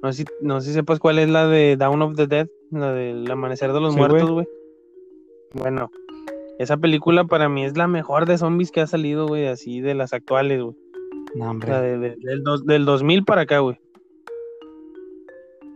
no 0.03 0.13
sé, 0.13 0.25
no 0.41 0.61
sé 0.61 0.67
si 0.69 0.73
sepas 0.73 0.99
cuál 0.99 1.19
es 1.19 1.29
la 1.29 1.47
de 1.47 1.75
Dawn 1.77 2.01
of 2.01 2.15
the 2.15 2.27
Dead, 2.27 2.47
la 2.71 2.93
del 2.93 3.29
Amanecer 3.29 3.73
de 3.73 3.81
los 3.81 3.93
Sí, 3.93 3.99
Muertos, 3.99 4.29
güey. 4.31 4.47
Bueno, 5.53 5.91
esa 6.59 6.77
película 6.77 7.25
para 7.25 7.49
mí 7.49 7.65
es 7.65 7.75
la 7.75 7.87
mejor 7.87 8.25
de 8.25 8.37
zombies 8.37 8.71
que 8.71 8.81
ha 8.81 8.87
salido, 8.87 9.27
güey, 9.27 9.47
así 9.47 9.81
de 9.81 9.95
las 9.95 10.13
actuales, 10.13 10.61
güey. 10.61 10.75
No, 11.35 11.45
O 11.45 11.49
hombre. 11.49 11.67
sea, 11.69 11.81
de- 11.81 11.97
de- 11.97 12.15
del, 12.19 12.43
dos- 12.43 12.65
del 12.65 12.85
2000 12.85 13.23
para 13.25 13.41
acá, 13.41 13.59
güey. 13.59 13.79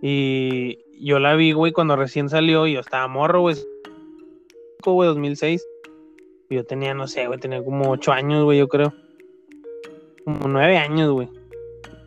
Y 0.02 0.80
yo 1.00 1.20
la 1.20 1.36
vi, 1.36 1.52
güey, 1.52 1.72
cuando 1.72 1.96
recién 1.96 2.30
salió 2.30 2.68
y 2.68 2.74
yo 2.74 2.80
estaba 2.80 3.08
morro, 3.08 3.42
güey. 3.42 3.56
güey, 4.84 5.08
2006. 5.10 5.66
Y 6.50 6.56
Yo 6.56 6.64
tenía, 6.64 6.94
no 6.94 7.08
sé, 7.08 7.26
güey, 7.28 7.40
tenía 7.40 7.64
como 7.64 7.90
8 7.90 8.12
años, 8.12 8.44
güey, 8.44 8.60
yo 8.60 8.68
creo. 8.68 8.94
Como 10.26 10.48
9 10.48 10.78
años, 10.78 11.12
güey. 11.12 11.30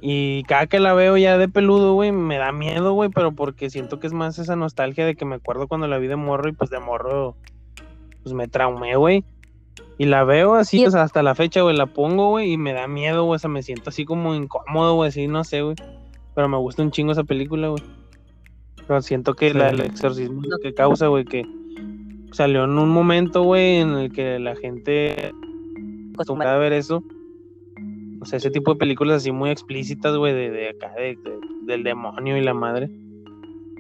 Y 0.01 0.45
cada 0.45 0.67
que 0.69 0.79
la 0.79 0.95
veo 0.95 1.17
ya 1.17 1.39
de 1.39 1.49
peludo, 1.49 1.95
güey, 1.95 2.13
me 2.13 2.39
da 2.39 2.53
miedo, 2.53 2.93
güey, 2.93 3.11
pero 3.11 3.33
porque 3.33 3.69
siento 3.69 3.99
que 3.99 4.07
es 4.07 4.13
más 4.13 4.39
esa 4.39 4.55
nostalgia 4.55 5.05
de 5.05 5.17
que 5.17 5.25
me 5.25 5.35
acuerdo 5.35 5.67
cuando 5.67 5.89
la 5.89 5.99
vi 5.99 6.07
de 6.07 6.15
morro 6.15 6.49
y 6.49 6.53
pues 6.53 6.71
de 6.71 6.79
morro, 6.79 7.35
pues 8.23 8.33
me 8.33 8.47
traumé, 8.47 8.95
güey. 8.95 9.25
Y 9.97 10.07
la 10.07 10.23
veo 10.23 10.55
así, 10.55 10.79
Sí. 10.79 10.87
o 10.87 10.91
sea, 10.93 11.03
hasta 11.03 11.25
la 11.25 11.35
fecha, 11.35 11.63
güey, 11.63 11.77
la 11.77 11.87
pongo, 11.87 12.29
güey, 12.31 12.53
y 12.53 12.57
me 12.57 12.73
da 12.73 12.87
miedo, 12.87 13.25
güey, 13.25 13.37
o 13.37 13.39
sea, 13.41 13.51
me 13.51 13.65
siento 13.65 13.91
así 13.91 14.05
como 14.05 14.37
incómodo, 14.37 14.95
güey, 14.95 15.09
así, 15.09 15.27
no 15.27 15.43
sé, 15.43 15.63
güey. 15.63 15.75
Pero 16.39 16.49
me 16.49 16.57
gusta 16.57 16.85
un 16.85 16.93
chingo 16.93 17.11
esa 17.11 17.25
película, 17.25 17.67
güey. 17.67 17.83
Pero 18.87 19.03
siento 19.03 19.35
que 19.35 19.53
la, 19.53 19.71
el 19.71 19.81
exorcismo 19.81 20.41
es 20.43 20.49
lo 20.49 20.59
que 20.59 20.73
causa, 20.73 21.09
güey, 21.09 21.25
que 21.25 21.43
salió 22.31 22.63
en 22.63 22.79
un 22.79 22.91
momento, 22.91 23.43
güey, 23.43 23.79
en 23.79 23.89
el 23.95 24.13
que 24.13 24.39
la 24.39 24.55
gente 24.55 25.33
acostumbrada 26.15 26.55
a 26.55 26.59
ver 26.61 26.73
eso. 26.75 27.03
O 28.21 28.25
sea, 28.25 28.37
ese 28.37 28.53
tipo 28.53 28.73
de 28.73 28.79
películas 28.79 29.17
así 29.17 29.33
muy 29.33 29.51
explícitas, 29.51 30.17
güey, 30.17 30.33
de, 30.33 30.51
de 30.51 30.69
acá, 30.69 30.93
de, 30.95 31.17
de- 31.17 31.41
del 31.67 31.83
demonio 31.83 32.37
y 32.37 32.41
la 32.41 32.55
madre. 32.55 32.89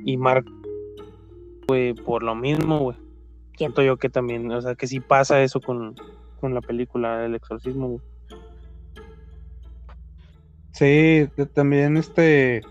Y 0.04 0.16
Mark, 0.16 0.44
güey, 1.68 1.94
por 1.94 2.24
lo 2.24 2.34
mismo, 2.34 2.80
güey. 2.80 2.96
Siento 3.56 3.82
yo 3.82 3.98
que 3.98 4.08
también, 4.08 4.50
o 4.50 4.60
sea, 4.60 4.74
que 4.74 4.88
sí 4.88 4.98
pasa 4.98 5.40
eso 5.44 5.60
con, 5.60 5.94
con 6.40 6.54
la 6.54 6.60
película 6.60 7.24
El 7.24 7.36
Exorcismo, 7.36 7.86
güey. 7.86 8.00
Sí, 10.78 11.28
también 11.54 11.96
este. 11.96 12.62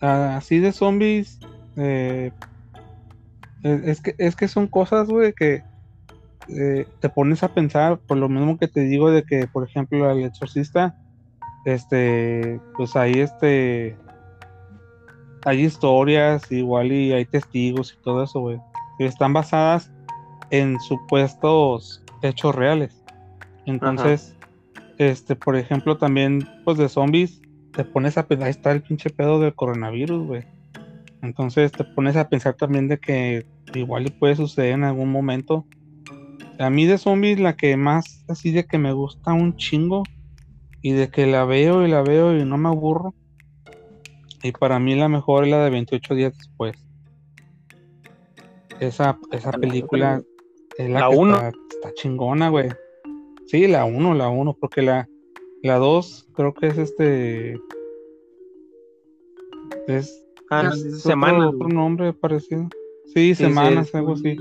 Así 0.00 0.58
de 0.58 0.72
zombies. 0.72 1.38
eh, 1.76 2.32
es, 3.62 3.82
es 3.84 4.00
que, 4.00 4.14
es 4.18 4.34
que 4.34 4.48
son 4.48 4.66
cosas, 4.66 5.06
güey, 5.06 5.32
que 5.34 5.62
eh, 6.48 6.88
te 6.98 7.08
pones 7.08 7.44
a 7.44 7.54
pensar, 7.54 7.98
por 7.98 8.16
lo 8.16 8.28
mismo 8.28 8.58
que 8.58 8.66
te 8.66 8.80
digo 8.80 9.10
de 9.12 9.22
que, 9.22 9.46
por 9.46 9.68
ejemplo, 9.68 10.10
el 10.10 10.24
exorcista, 10.24 10.96
este, 11.64 12.60
pues 12.76 12.96
ahí 12.96 13.20
este. 13.20 13.96
Hay 15.44 15.64
historias, 15.64 16.50
igual 16.50 16.90
y 16.90 17.12
hay 17.12 17.24
testigos 17.24 17.96
y 17.96 18.02
todo 18.02 18.24
eso, 18.24 18.40
güey. 18.40 18.60
Que 18.98 19.06
están 19.06 19.32
basadas 19.32 19.92
en 20.50 20.80
supuestos 20.80 22.02
hechos 22.22 22.52
reales. 22.56 23.00
Entonces, 23.64 24.34
este, 24.98 25.36
por 25.36 25.56
ejemplo, 25.56 25.96
también, 25.96 26.46
pues 26.64 26.76
de 26.76 26.88
zombies, 26.88 27.40
te 27.72 27.84
pones 27.84 28.18
a 28.18 28.26
pensar, 28.26 28.46
ahí 28.46 28.50
está 28.50 28.72
el 28.72 28.82
pinche 28.82 29.10
pedo 29.10 29.40
del 29.40 29.54
coronavirus, 29.54 30.26
güey. 30.26 30.44
Entonces 31.22 31.72
te 31.72 31.84
pones 31.84 32.16
a 32.16 32.28
pensar 32.28 32.54
también 32.54 32.88
de 32.88 32.98
que 32.98 33.46
igual 33.74 34.06
y 34.06 34.10
puede 34.10 34.36
suceder 34.36 34.72
en 34.72 34.84
algún 34.84 35.10
momento. 35.10 35.66
A 36.58 36.70
mí 36.70 36.86
de 36.86 36.98
zombies 36.98 37.38
la 37.38 37.56
que 37.56 37.76
más 37.76 38.24
así 38.28 38.50
de 38.50 38.66
que 38.66 38.78
me 38.78 38.92
gusta 38.92 39.32
un 39.32 39.56
chingo 39.56 40.02
y 40.82 40.92
de 40.92 41.08
que 41.08 41.26
la 41.26 41.44
veo 41.44 41.86
y 41.86 41.90
la 41.90 42.02
veo 42.02 42.36
y 42.36 42.44
no 42.44 42.58
me 42.58 42.68
aburro. 42.68 43.14
Y 44.42 44.52
para 44.52 44.78
mí 44.78 44.94
la 44.94 45.08
mejor 45.08 45.44
es 45.44 45.50
la 45.50 45.64
de 45.64 45.70
28 45.70 46.14
días 46.14 46.36
después. 46.36 46.76
esa, 48.80 49.18
esa 49.32 49.52
película 49.52 50.22
es 50.76 50.90
la, 50.90 51.00
La 51.00 51.10
que 51.10 51.16
uno. 51.16 51.34
Está, 51.36 51.52
está 51.70 51.94
chingona, 51.94 52.48
güey. 52.48 52.68
Sí, 53.48 53.66
la 53.66 53.84
1, 53.84 54.14
la 54.14 54.28
1, 54.28 54.56
porque 54.58 54.82
la 54.82 55.08
la 55.62 55.76
2 55.78 56.28
creo 56.34 56.54
que 56.54 56.68
es 56.68 56.78
este 56.78 57.58
es, 59.88 60.24
Ah, 60.50 60.62
no, 60.62 60.70
es 60.72 60.80
otro- 60.84 60.98
semanas. 60.98 61.54
otro, 61.54 61.68
nombre 61.68 62.12
parecido. 62.12 62.68
Sí, 63.06 63.34
Sí, 63.34 63.44
semanas, 63.44 63.94
algo 63.94 64.12
así. 64.14 64.36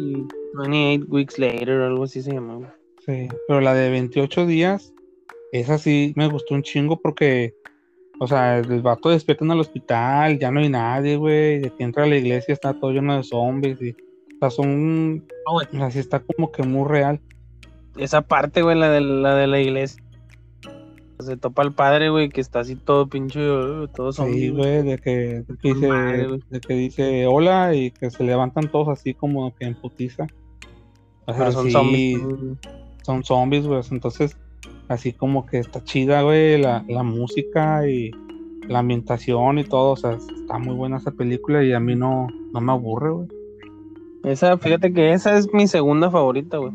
28 0.53 1.05
weeks 1.09 1.39
later, 1.39 1.81
algo 1.81 2.03
así 2.03 2.21
se 2.21 2.31
llama. 2.33 2.55
güey. 2.55 2.69
Sí, 3.05 3.27
pero 3.47 3.61
la 3.61 3.73
de 3.73 3.89
28 3.89 4.45
días, 4.45 4.93
esa 5.51 5.77
sí 5.77 6.13
me 6.15 6.27
gustó 6.27 6.53
un 6.55 6.63
chingo 6.63 6.99
porque, 7.01 7.53
o 8.19 8.27
sea, 8.27 8.59
el 8.59 8.81
vato 8.81 9.09
despierta 9.09 9.45
en 9.45 9.51
el 9.51 9.59
hospital, 9.61 10.37
ya 10.39 10.51
no 10.51 10.59
hay 10.59 10.69
nadie, 10.69 11.15
güey, 11.17 11.59
de 11.59 11.71
que 11.71 11.83
entra 11.83 12.03
a 12.03 12.07
la 12.07 12.17
iglesia 12.17 12.53
está 12.53 12.73
todo 12.73 12.91
lleno 12.91 13.15
de 13.15 13.23
zombies 13.23 13.81
y, 13.81 13.91
o 13.91 14.39
sea, 14.39 14.49
son, 14.49 15.17
No, 15.17 15.53
güey, 15.53 15.67
o 15.67 15.77
sea, 15.77 15.91
sí 15.91 15.99
está 15.99 16.19
como 16.19 16.51
que 16.51 16.63
muy 16.63 16.87
real. 16.87 17.19
Esa 17.97 18.21
parte, 18.21 18.61
güey, 18.61 18.77
la 18.77 18.89
de 18.89 19.01
la, 19.01 19.35
de 19.35 19.47
la 19.47 19.59
iglesia. 19.59 20.03
Se 21.19 21.35
topa 21.35 21.63
al 21.63 21.73
padre, 21.73 22.09
güey, 22.09 22.29
que 22.29 22.41
está 22.41 22.59
así 22.59 22.75
todo 22.75 23.07
pinche, 23.07 23.39
uh, 23.39 23.87
todo 23.87 24.11
Sí, 24.11 24.17
zombie, 24.17 24.49
güey. 24.49 24.81
güey, 24.81 24.83
de 24.83 24.97
que, 24.99 25.11
de 25.47 25.57
que 25.59 25.73
Con 25.73 25.87
madre, 25.87 26.27
dice, 26.27 26.45
de 26.51 26.59
que 26.59 26.73
dice 26.75 27.25
hola 27.27 27.73
y 27.73 27.89
que 27.91 28.11
se 28.11 28.23
levantan 28.23 28.69
todos 28.69 28.89
así 28.89 29.15
como 29.15 29.53
que 29.55 29.65
en 29.65 29.73
putiza. 29.75 30.27
O 31.25 31.33
sea, 31.33 31.39
Pero 31.39 31.51
son 31.51 31.65
sí, 31.65 31.71
zombies. 31.71 32.19
son 33.01 33.23
zombies, 33.23 33.65
güey. 33.65 33.81
Entonces, 33.89 34.37
así 34.89 35.11
como 35.11 35.47
que 35.47 35.57
está 35.57 35.83
chida, 35.83 36.21
güey, 36.21 36.61
la, 36.61 36.85
la 36.87 37.01
música 37.01 37.87
y 37.89 38.11
la 38.67 38.79
ambientación 38.79 39.57
y 39.57 39.63
todo. 39.63 39.93
O 39.93 39.97
sea, 39.97 40.11
está 40.11 40.59
muy 40.59 40.75
buena 40.75 40.97
esa 40.97 41.11
película 41.11 41.63
y 41.63 41.73
a 41.73 41.79
mí 41.79 41.95
no, 41.95 42.27
no 42.53 42.61
me 42.61 42.71
aburre, 42.71 43.09
güey. 43.11 43.27
Esa, 44.23 44.57
fíjate 44.59 44.93
que 44.93 45.13
esa 45.13 45.35
es 45.35 45.51
mi 45.51 45.67
segunda 45.67 46.11
favorita, 46.11 46.57
güey. 46.57 46.73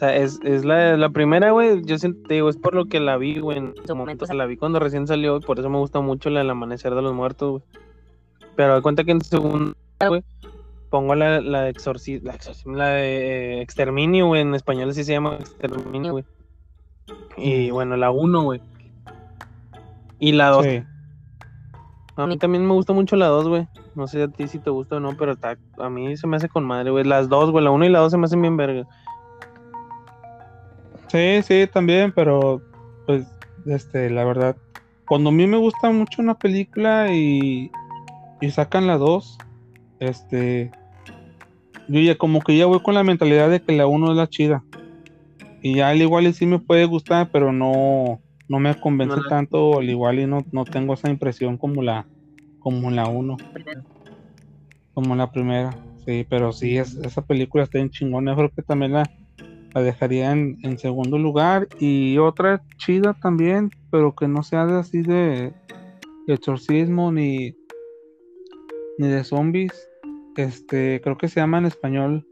O 0.00 0.02
sea, 0.02 0.16
es, 0.16 0.40
es 0.44 0.64
la, 0.64 0.96
la 0.96 1.10
primera, 1.10 1.50
güey, 1.50 1.82
yo 1.84 1.98
siento, 1.98 2.26
te 2.26 2.32
digo, 2.34 2.48
es 2.48 2.56
por 2.56 2.74
lo 2.74 2.86
que 2.86 3.00
la 3.00 3.18
vi, 3.18 3.38
güey, 3.38 3.58
en 3.58 3.74
su 3.86 3.94
momento, 3.94 4.24
o 4.24 4.26
sea, 4.26 4.34
la 4.34 4.46
vi 4.46 4.56
cuando 4.56 4.78
recién 4.78 5.06
salió, 5.06 5.36
y 5.36 5.40
por 5.40 5.58
eso 5.58 5.68
me 5.68 5.76
gusta 5.76 6.00
mucho 6.00 6.30
la 6.30 6.40
del 6.40 6.48
Amanecer 6.48 6.94
de 6.94 7.02
los 7.02 7.12
Muertos, 7.12 7.50
güey. 7.50 7.62
Pero 8.56 8.76
de 8.76 8.80
cuenta 8.80 9.04
que 9.04 9.10
en 9.10 9.20
segunda, 9.20 9.74
güey, 10.08 10.24
pongo 10.88 11.14
la, 11.14 11.42
la 11.42 11.64
de 11.64 11.70
Exorcismo, 11.70 12.28
la, 12.28 12.34
Exorcismo, 12.34 12.76
la 12.76 12.88
de 12.88 13.58
eh, 13.58 13.60
Exterminio, 13.60 14.26
güey, 14.28 14.40
en 14.40 14.54
español 14.54 14.88
así 14.88 15.04
se 15.04 15.12
llama 15.12 15.34
Exterminio, 15.34 16.12
güey. 16.12 16.24
Y 17.36 17.70
bueno, 17.70 17.98
la 17.98 18.10
1, 18.10 18.42
güey. 18.42 18.62
Y 20.18 20.32
la 20.32 20.48
2, 20.48 20.64
Sí. 20.64 20.82
a 22.16 22.26
mí 22.26 22.38
también 22.38 22.66
me 22.66 22.72
gusta 22.72 22.94
mucho 22.94 23.16
la 23.16 23.26
2, 23.26 23.48
güey. 23.48 23.68
No 23.94 24.06
sé 24.06 24.22
a 24.22 24.28
ti 24.28 24.48
si 24.48 24.58
te 24.60 24.70
gusta 24.70 24.96
o 24.96 25.00
no, 25.00 25.14
pero 25.18 25.32
está- 25.32 25.58
a 25.78 25.90
mí 25.90 26.16
se 26.16 26.26
me 26.26 26.38
hace 26.38 26.48
con 26.48 26.64
madre, 26.64 26.90
güey. 26.90 27.04
Las 27.04 27.28
dos, 27.28 27.50
güey, 27.50 27.62
la 27.62 27.70
1 27.70 27.84
y 27.84 27.90
la 27.90 27.98
2 27.98 28.12
se 28.12 28.16
me 28.16 28.24
hacen 28.24 28.40
bien 28.40 28.56
verga. 28.56 28.86
Sí, 31.10 31.42
sí, 31.42 31.66
también, 31.72 32.12
pero 32.12 32.62
pues, 33.04 33.26
este, 33.66 34.10
la 34.10 34.24
verdad, 34.24 34.56
cuando 35.08 35.30
a 35.30 35.32
mí 35.32 35.46
me 35.46 35.56
gusta 35.56 35.90
mucho 35.90 36.22
una 36.22 36.34
película 36.34 37.12
y, 37.12 37.68
y 38.40 38.50
sacan 38.50 38.86
la 38.86 38.96
2, 38.96 39.36
este, 39.98 40.70
yo 41.88 42.00
ya 42.00 42.16
como 42.16 42.44
que 42.44 42.56
ya 42.56 42.66
voy 42.66 42.80
con 42.80 42.94
la 42.94 43.02
mentalidad 43.02 43.50
de 43.50 43.60
que 43.60 43.72
la 43.72 43.88
1 43.88 44.12
es 44.12 44.16
la 44.16 44.28
chida. 44.28 44.64
Y 45.62 45.76
ya 45.76 45.88
al 45.88 46.00
igual 46.00 46.28
y 46.28 46.32
sí 46.32 46.46
me 46.46 46.60
puede 46.60 46.84
gustar, 46.84 47.28
pero 47.32 47.52
no, 47.52 48.20
no 48.48 48.60
me 48.60 48.74
convence 48.76 49.16
No 49.16 49.28
tanto, 49.28 49.78
al 49.80 49.90
igual 49.90 50.20
y 50.20 50.26
no, 50.26 50.44
no 50.52 50.64
tengo 50.64 50.94
esa 50.94 51.10
impresión 51.10 51.58
como 51.58 51.82
la, 51.82 52.08
como 52.60 52.88
la 52.92 53.08
1, 53.08 53.36
como 54.94 55.16
la 55.16 55.30
primera. 55.32 55.76
Sí, 56.04 56.24
pero 56.30 56.52
sí, 56.52 56.78
es, 56.78 56.94
esa 56.98 57.22
película 57.22 57.64
está 57.64 57.78
bien 57.78 57.90
chingona, 57.90 58.30
yo 58.30 58.36
creo 58.36 58.50
que 58.50 58.62
también 58.62 58.92
la, 58.92 59.10
la 59.74 59.82
dejaría 59.82 60.32
en, 60.32 60.58
en 60.62 60.78
segundo 60.78 61.18
lugar. 61.18 61.68
Y 61.78 62.18
otra 62.18 62.62
chida 62.78 63.16
también, 63.22 63.70
pero 63.90 64.14
que 64.14 64.28
no 64.28 64.42
sea 64.42 64.66
de 64.66 64.78
así 64.78 65.02
de, 65.02 65.52
de 66.26 66.34
exorcismo 66.34 67.12
ni, 67.12 67.54
ni 68.98 69.08
de 69.08 69.24
zombies. 69.24 69.72
Este, 70.36 71.00
creo 71.02 71.16
que 71.18 71.28
se 71.28 71.40
llama 71.40 71.58
en 71.58 71.66
español 71.66 72.26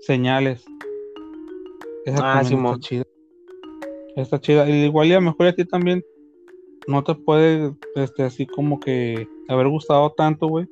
Señales. 0.00 0.64
Esa 2.04 2.38
Ah, 2.38 2.44
Simón. 2.44 2.74
está 2.74 2.88
chida. 2.88 3.04
Está 4.16 4.40
chida. 4.40 4.68
Y 4.68 4.84
igual 4.84 5.08
y 5.08 5.12
a 5.12 5.16
lo 5.16 5.22
mejor 5.22 5.46
a 5.46 5.54
ti 5.54 5.64
también 5.64 6.04
no 6.88 7.04
te 7.04 7.14
puede, 7.14 7.74
este, 7.94 8.24
así 8.24 8.46
como 8.46 8.80
que 8.80 9.28
haber 9.48 9.68
gustado 9.68 10.10
tanto, 10.12 10.48
güey. 10.48 10.66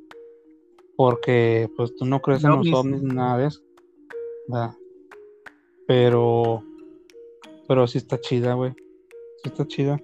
Porque 0.97 1.69
pues 1.77 1.95
tú 1.95 2.05
no 2.05 2.21
crees 2.21 2.43
en 2.43 2.49
los 2.51 2.59
Ovnis. 2.59 2.73
ovnis 2.75 3.01
ni 3.03 3.15
nada 3.15 3.37
de 3.37 3.47
eso. 3.47 3.61
¿verdad? 4.47 4.75
Pero, 5.91 6.63
pero 7.67 7.85
sí 7.85 7.97
está 7.97 8.17
chida, 8.17 8.53
güey. 8.53 8.71
Sí 9.43 9.49
está 9.49 9.67
chida. 9.67 9.99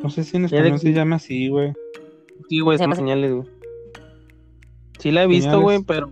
No 0.00 0.08
sé 0.08 0.22
si 0.22 0.36
en 0.36 0.44
español 0.44 0.78
se 0.78 0.92
llama 0.92 1.16
así, 1.16 1.48
güey. 1.48 1.72
Sí, 2.48 2.60
güey, 2.60 2.78
Se 2.78 2.84
llama- 2.84 2.94
señales, 2.94 3.32
güey. 3.32 3.48
Sí 5.00 5.10
la 5.10 5.24
he 5.24 5.26
visto, 5.26 5.60
güey, 5.60 5.82
pero 5.82 6.06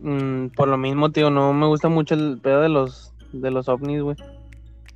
mm, 0.00 0.48
por 0.56 0.66
lo 0.66 0.78
mismo, 0.78 1.12
tío, 1.12 1.30
no 1.30 1.52
me 1.52 1.68
gusta 1.68 1.88
mucho 1.88 2.16
el 2.16 2.40
pedo 2.42 2.60
de 2.60 2.68
los 2.68 3.14
de 3.32 3.52
los 3.52 3.68
ovnis, 3.68 4.02
güey. 4.02 4.16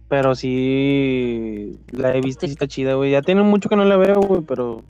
Pero 0.08 0.34
sí 0.34 1.78
la 1.92 2.12
he 2.16 2.20
visto 2.20 2.46
y 2.46 2.50
está 2.50 2.66
chida, 2.66 2.94
güey. 2.94 3.12
Ya 3.12 3.22
tiene 3.22 3.44
mucho 3.44 3.68
que 3.68 3.76
no 3.76 3.84
la 3.84 3.96
veo, 3.96 4.16
güey, 4.20 4.40
pero 4.40 4.82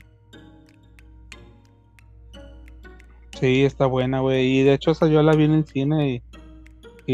Sí, 3.38 3.62
está 3.62 3.84
buena, 3.84 4.20
güey. 4.20 4.60
Y 4.60 4.62
de 4.62 4.72
hecho 4.72 4.92
esa 4.92 5.06
yo 5.06 5.22
la 5.22 5.34
vi 5.34 5.44
en 5.44 5.52
el 5.52 5.66
cine 5.66 6.14
y, 6.14 6.22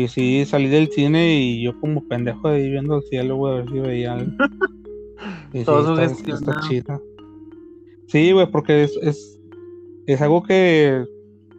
y 0.03 0.09
sí, 0.09 0.45
salí 0.45 0.69
del 0.69 0.91
cine 0.91 1.39
y 1.41 1.63
yo 1.63 1.79
como 1.81 2.07
pendejo 2.07 2.49
ahí 2.49 2.71
viendo 2.71 2.97
el 2.97 3.03
cielo, 3.05 3.37
güey, 3.37 3.53
a 3.53 3.57
ver 3.57 3.71
si 3.71 3.79
veía 3.79 4.13
algo. 4.15 4.33
Y 5.53 5.61
sí, 5.61 5.65
Todo 5.65 5.95
está, 5.99 6.15
sugestionado. 6.15 6.53
está 6.53 6.69
chida. 6.69 7.01
Sí, 8.09 8.33
güey, 8.33 8.47
porque 8.51 8.85
es, 8.85 8.99
es, 9.01 9.41
es 10.07 10.21
algo 10.21 10.43
que, 10.43 11.03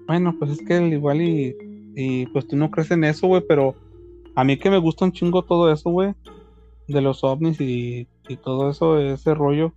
bueno, 0.07 0.35
pues 0.37 0.51
es 0.51 0.61
que 0.61 0.75
al 0.75 0.93
igual 0.93 1.21
y, 1.23 1.55
y 1.95 2.27
pues 2.27 2.47
tú 2.47 2.55
no 2.55 2.69
crees 2.69 2.91
en 2.91 3.03
eso, 3.03 3.25
güey, 3.25 3.41
pero 3.47 3.73
a 4.35 4.43
mí 4.43 4.57
que 4.57 4.69
me 4.69 4.77
gusta 4.77 5.05
un 5.05 5.11
chingo 5.11 5.43
todo 5.43 5.71
eso, 5.71 5.89
güey, 5.89 6.13
de 6.87 7.01
los 7.01 7.23
ovnis 7.23 7.59
y, 7.59 8.07
y 8.27 8.37
todo 8.37 8.69
eso, 8.69 8.99
ese 8.99 9.33
rollo. 9.33 9.73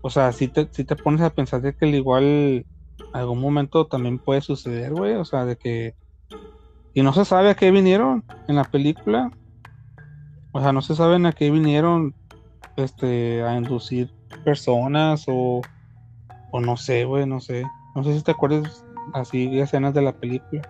O 0.00 0.08
sea, 0.08 0.32
si 0.32 0.48
te, 0.48 0.68
si 0.70 0.84
te 0.84 0.96
pones 0.96 1.20
a 1.20 1.34
pensar 1.34 1.60
de 1.60 1.74
que 1.74 1.84
al 1.84 1.94
igual 1.94 2.64
algún 3.12 3.40
momento 3.40 3.86
también 3.86 4.18
puede 4.18 4.40
suceder, 4.40 4.92
güey. 4.92 5.14
O 5.14 5.24
sea, 5.24 5.44
de 5.44 5.56
que. 5.56 5.94
Y 6.96 7.02
no 7.02 7.12
se 7.12 7.26
sabe 7.26 7.50
a 7.50 7.54
qué 7.54 7.70
vinieron 7.70 8.24
en 8.48 8.56
la 8.56 8.64
película. 8.64 9.30
O 10.52 10.62
sea, 10.62 10.72
no 10.72 10.80
se 10.80 10.94
saben 10.94 11.26
a 11.26 11.32
qué 11.32 11.50
vinieron 11.50 12.14
este, 12.76 13.42
a 13.42 13.54
inducir 13.54 14.10
personas 14.46 15.26
o. 15.28 15.60
O 16.52 16.60
no 16.60 16.78
sé, 16.78 17.04
güey, 17.04 17.26
no 17.26 17.38
sé. 17.38 17.64
No 17.94 18.02
sé 18.02 18.14
si 18.14 18.24
te 18.24 18.30
acuerdas 18.30 18.82
así 19.12 19.46
de 19.46 19.60
escenas 19.60 19.92
de 19.92 20.00
la 20.00 20.12
película. 20.12 20.62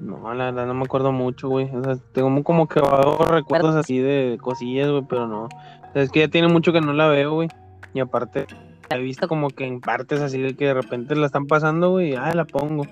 no, 0.00 0.34
la 0.34 0.50
verdad 0.50 0.66
no 0.66 0.74
me 0.74 0.84
acuerdo 0.84 1.12
mucho, 1.12 1.48
güey. 1.48 1.74
O 1.74 1.82
sea, 1.82 1.96
tengo 2.12 2.44
como 2.44 2.68
que 2.68 2.80
vago 2.80 3.24
recuerdos 3.24 3.74
así 3.74 3.98
de 3.98 4.36
cosillas, 4.38 4.90
güey, 4.90 5.06
pero 5.08 5.26
no. 5.26 5.44
O 5.44 5.92
sea, 5.94 6.02
es 6.02 6.10
que 6.10 6.20
ya 6.20 6.28
tiene 6.28 6.48
mucho 6.48 6.74
que 6.74 6.82
no 6.82 6.92
la 6.92 7.08
veo, 7.08 7.32
güey. 7.32 7.48
Y 7.94 8.00
aparte, 8.00 8.46
la 8.90 8.98
he 8.98 9.00
visto 9.00 9.28
como 9.28 9.48
que 9.48 9.66
en 9.66 9.80
partes 9.80 10.20
así 10.20 10.42
de 10.42 10.54
que 10.54 10.66
de 10.66 10.74
repente 10.74 11.16
la 11.16 11.24
están 11.24 11.46
pasando, 11.46 11.92
güey, 11.92 12.10
y 12.10 12.16
ah, 12.16 12.34
la 12.34 12.44
pongo. 12.44 12.84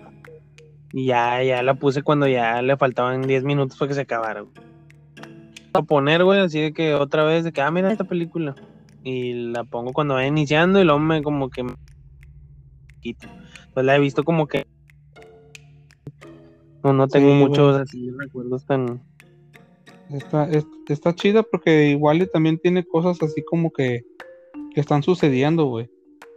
Y 0.96 1.06
ya, 1.06 1.42
ya 1.42 1.62
la 1.64 1.74
puse 1.74 2.02
cuando 2.02 2.28
ya 2.28 2.62
le 2.62 2.76
faltaban 2.76 3.22
10 3.22 3.42
minutos 3.42 3.76
para 3.76 3.88
que 3.88 3.94
se 3.96 4.02
acabara, 4.02 4.42
güey. 4.42 4.52
A 5.72 5.82
poner, 5.82 6.22
güey, 6.22 6.38
así 6.38 6.60
de 6.60 6.72
que 6.72 6.94
otra 6.94 7.24
vez, 7.24 7.42
de 7.42 7.52
que, 7.52 7.60
ah, 7.60 7.70
mira 7.72 7.90
esta 7.90 8.04
película. 8.04 8.54
Y 9.02 9.32
la 9.50 9.64
pongo 9.64 9.92
cuando 9.92 10.14
va 10.14 10.24
iniciando 10.24 10.80
y 10.80 10.84
luego 10.84 11.00
me 11.00 11.20
como 11.22 11.50
que 11.50 11.64
me 11.64 11.74
quito. 13.00 13.26
Pues 13.74 13.84
la 13.84 13.96
he 13.96 13.98
visto 14.00 14.22
como 14.22 14.46
que 14.46 14.66
no, 16.84 16.92
no 16.92 17.08
tengo 17.08 17.30
Sí, 17.30 17.34
muchos 17.34 17.72
güey. 17.72 17.82
así 17.82 18.10
recuerdos 18.16 18.64
tan. 18.66 19.02
Está, 20.10 20.48
es- 20.48 20.66
está 20.88 21.14
chida 21.14 21.42
porque 21.42 21.88
igual 21.88 22.28
también 22.32 22.58
tiene 22.58 22.84
cosas 22.84 23.20
así 23.22 23.42
como 23.42 23.72
que, 23.72 24.02
que 24.74 24.80
están 24.80 25.02
sucediendo, 25.02 25.64
güey. 25.64 25.86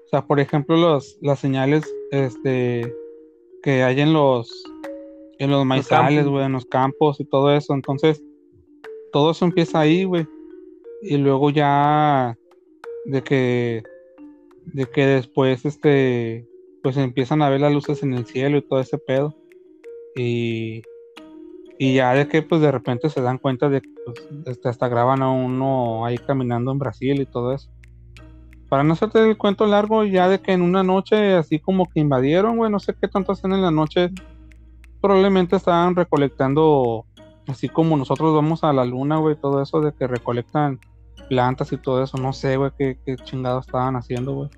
O 0.06 0.10
sea, 0.10 0.26
por 0.26 0.40
ejemplo, 0.40 0.78
los, 0.78 1.18
las 1.22 1.40
señales 1.40 1.84
este, 2.12 2.94
que 3.68 3.84
hay 3.84 4.00
en 4.00 4.14
los, 4.14 4.64
en 5.40 5.52
los 5.52 5.66
maizales, 5.66 6.26
güey, 6.26 6.46
en 6.46 6.54
los 6.54 6.64
campos 6.64 7.20
y 7.20 7.26
todo 7.26 7.54
eso. 7.54 7.74
Entonces, 7.74 8.24
todo 9.12 9.32
eso 9.32 9.44
empieza 9.44 9.82
ahí, 9.82 10.06
güey. 10.06 10.26
Y 11.02 11.18
luego 11.18 11.50
ya 11.50 12.38
de 13.08 13.24
que, 13.24 13.84
de 14.68 14.86
que 14.86 15.06
después, 15.06 15.66
este, 15.66 16.48
pues 16.82 16.96
empiezan 16.96 17.42
a 17.42 17.50
ver 17.50 17.60
las 17.60 17.74
luces 17.74 18.04
en 18.04 18.14
el 18.14 18.26
cielo 18.26 18.58
y 18.58 18.62
todo 18.62 18.80
ese 18.80 18.98
pedo. 19.00 19.36
Y, 20.16 20.82
y 21.78 21.96
ya 21.96 22.14
de 22.14 22.30
que 22.30 22.44
pues 22.44 22.62
de 22.62 22.72
repente 22.72 23.10
se 23.10 23.22
dan 23.22 23.38
cuenta 23.38 23.68
de 23.68 23.82
que 23.82 23.90
pues, 24.06 24.30
este, 24.46 24.70
hasta 24.70 24.88
graban 24.88 25.22
a 25.22 25.30
uno 25.30 26.06
ahí 26.06 26.18
caminando 26.20 26.72
en 26.72 26.80
Brasil 26.80 27.20
y 27.20 27.26
todo 27.26 27.54
eso. 27.54 27.70
Para 28.70 28.84
no 28.84 28.94
hacerte 28.94 29.24
el 29.24 29.38
cuento 29.38 29.66
largo, 29.66 30.04
ya 30.04 30.28
de 30.28 30.40
que 30.40 30.52
en 30.52 30.62
una 30.62 30.84
noche 30.84 31.36
así 31.36 31.60
como 31.60 31.86
que 31.88 32.02
invadieron, 32.02 32.58
güey, 32.58 32.72
no 32.72 32.80
sé 32.80 32.94
qué 33.00 33.08
tanto 33.08 33.32
hacen 33.32 33.54
en 33.54 33.62
la 33.62 33.72
noche, 33.72 34.12
probablemente 35.00 35.56
estaban 35.56 35.96
recolectando, 35.96 37.06
así 37.48 37.70
como 37.70 37.96
nosotros 37.96 38.34
vamos 38.36 38.64
a 38.64 38.74
la 38.74 38.84
luna, 38.84 39.18
güey, 39.18 39.36
todo 39.36 39.62
eso 39.62 39.80
de 39.80 39.94
que 39.94 40.08
recolectan 40.08 40.80
plantas 41.30 41.72
y 41.72 41.78
todo 41.78 42.04
eso, 42.04 42.18
no 42.18 42.34
sé, 42.34 42.58
güey, 42.58 42.72
qué, 42.78 42.98
qué 43.06 43.16
chingados 43.16 43.68
estaban 43.68 43.96
haciendo, 43.96 44.34
güey. 44.34 44.50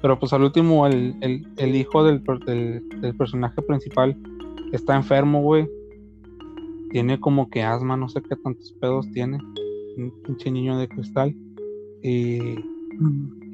Pero 0.00 0.18
pues 0.18 0.32
al 0.32 0.42
último, 0.42 0.86
el, 0.86 1.16
el, 1.20 1.46
el 1.56 1.76
hijo 1.76 2.04
del, 2.04 2.22
del, 2.44 2.88
del 3.00 3.16
personaje 3.16 3.60
principal 3.62 4.16
está 4.72 4.96
enfermo, 4.96 5.42
güey. 5.42 5.68
Tiene 6.90 7.20
como 7.20 7.48
que 7.48 7.62
asma, 7.62 7.96
no 7.96 8.08
sé 8.08 8.20
qué 8.20 8.34
tantos 8.34 8.72
pedos 8.80 9.08
tiene. 9.12 9.38
Un 9.96 10.12
pinche 10.24 10.50
niño 10.50 10.76
de 10.76 10.88
cristal. 10.88 11.36
Y, 12.02 12.56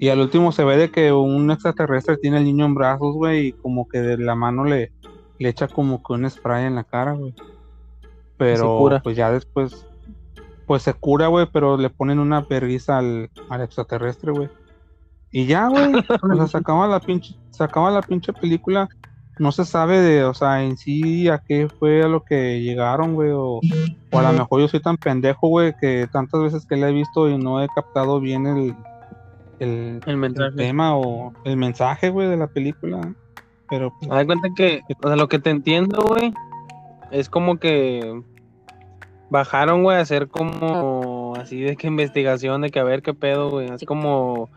y 0.00 0.08
al 0.08 0.20
último 0.20 0.52
se 0.52 0.64
ve 0.64 0.76
de 0.76 0.90
que 0.90 1.12
un 1.12 1.50
extraterrestre 1.50 2.16
tiene 2.16 2.38
al 2.38 2.44
niño 2.44 2.66
en 2.66 2.74
brazos, 2.74 3.14
güey, 3.14 3.48
y 3.48 3.52
como 3.52 3.88
que 3.88 4.00
de 4.00 4.18
la 4.18 4.34
mano 4.34 4.64
le, 4.64 4.92
le 5.38 5.48
echa 5.48 5.68
como 5.68 6.02
que 6.02 6.12
un 6.12 6.28
spray 6.28 6.66
en 6.66 6.76
la 6.76 6.84
cara, 6.84 7.12
güey. 7.12 7.34
Pero 8.36 9.00
pues 9.02 9.16
ya 9.16 9.32
después, 9.32 9.86
pues 10.66 10.82
se 10.82 10.94
cura, 10.94 11.26
güey, 11.26 11.48
pero 11.52 11.76
le 11.76 11.90
ponen 11.90 12.20
una 12.20 12.42
vergüenza 12.42 12.98
al, 12.98 13.30
al 13.48 13.62
extraterrestre, 13.62 14.30
güey. 14.30 14.48
Y 15.32 15.46
ya, 15.46 15.66
güey, 15.68 15.92
o 16.22 16.36
sea, 16.36 16.46
se 16.46 16.58
acaba 16.58 16.86
la 16.86 17.00
pinche, 17.00 17.34
se 17.50 17.64
acaba 17.64 17.90
la 17.90 18.02
pinche 18.02 18.32
película. 18.32 18.88
No 19.40 19.52
se 19.52 19.64
sabe 19.64 20.00
de, 20.00 20.24
o 20.24 20.34
sea, 20.34 20.64
en 20.64 20.76
sí 20.76 21.28
a 21.28 21.38
qué 21.38 21.68
fue 21.68 22.02
a 22.02 22.08
lo 22.08 22.24
que 22.24 22.60
llegaron, 22.60 23.14
güey, 23.14 23.30
o, 23.30 23.60
o 24.10 24.18
a 24.18 24.32
lo 24.32 24.32
mejor 24.32 24.60
yo 24.60 24.68
soy 24.68 24.80
tan 24.80 24.96
pendejo, 24.96 25.48
güey, 25.48 25.74
que 25.80 26.08
tantas 26.10 26.42
veces 26.42 26.66
que 26.66 26.76
la 26.76 26.88
he 26.88 26.92
visto 26.92 27.28
y 27.28 27.38
no 27.38 27.62
he 27.62 27.68
captado 27.68 28.20
bien 28.20 28.46
el, 28.46 28.74
el, 29.60 30.00
El 30.04 30.10
el 30.10 30.16
mensaje. 30.16 30.56
tema 30.56 30.96
o 30.96 31.32
el 31.44 31.56
mensaje, 31.56 32.10
güey, 32.10 32.28
de 32.28 32.36
la 32.36 32.46
película. 32.46 33.00
Pero 33.68 33.92
pues, 33.98 34.10
Haz 34.10 34.24
cuenta 34.26 34.48
que, 34.56 34.80
o 35.02 35.08
sea, 35.08 35.16
lo 35.16 35.28
que 35.28 35.38
te 35.38 35.50
entiendo, 35.50 36.02
güey, 36.02 36.32
es 37.10 37.28
como 37.28 37.56
que 37.58 38.22
bajaron, 39.30 39.82
güey, 39.82 39.98
a 39.98 40.00
hacer 40.00 40.28
como 40.28 41.34
así 41.36 41.60
de 41.60 41.76
que 41.76 41.86
investigación, 41.86 42.62
de 42.62 42.70
que 42.70 42.78
a 42.80 42.84
ver 42.84 43.02
qué 43.02 43.12
pedo, 43.14 43.50
güey. 43.50 43.68
Así 43.68 43.84
como 43.84 44.48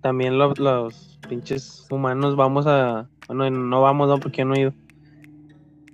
también 0.00 0.38
lo- 0.38 0.54
los 0.54 1.18
pinches 1.28 1.86
humanos 1.90 2.36
vamos 2.36 2.66
a. 2.66 3.08
Bueno, 3.28 3.50
no 3.50 3.82
vamos, 3.82 4.08
no, 4.08 4.18
porque 4.18 4.38
yo 4.38 4.44
no 4.46 4.54
he 4.54 4.60
ido. 4.60 4.72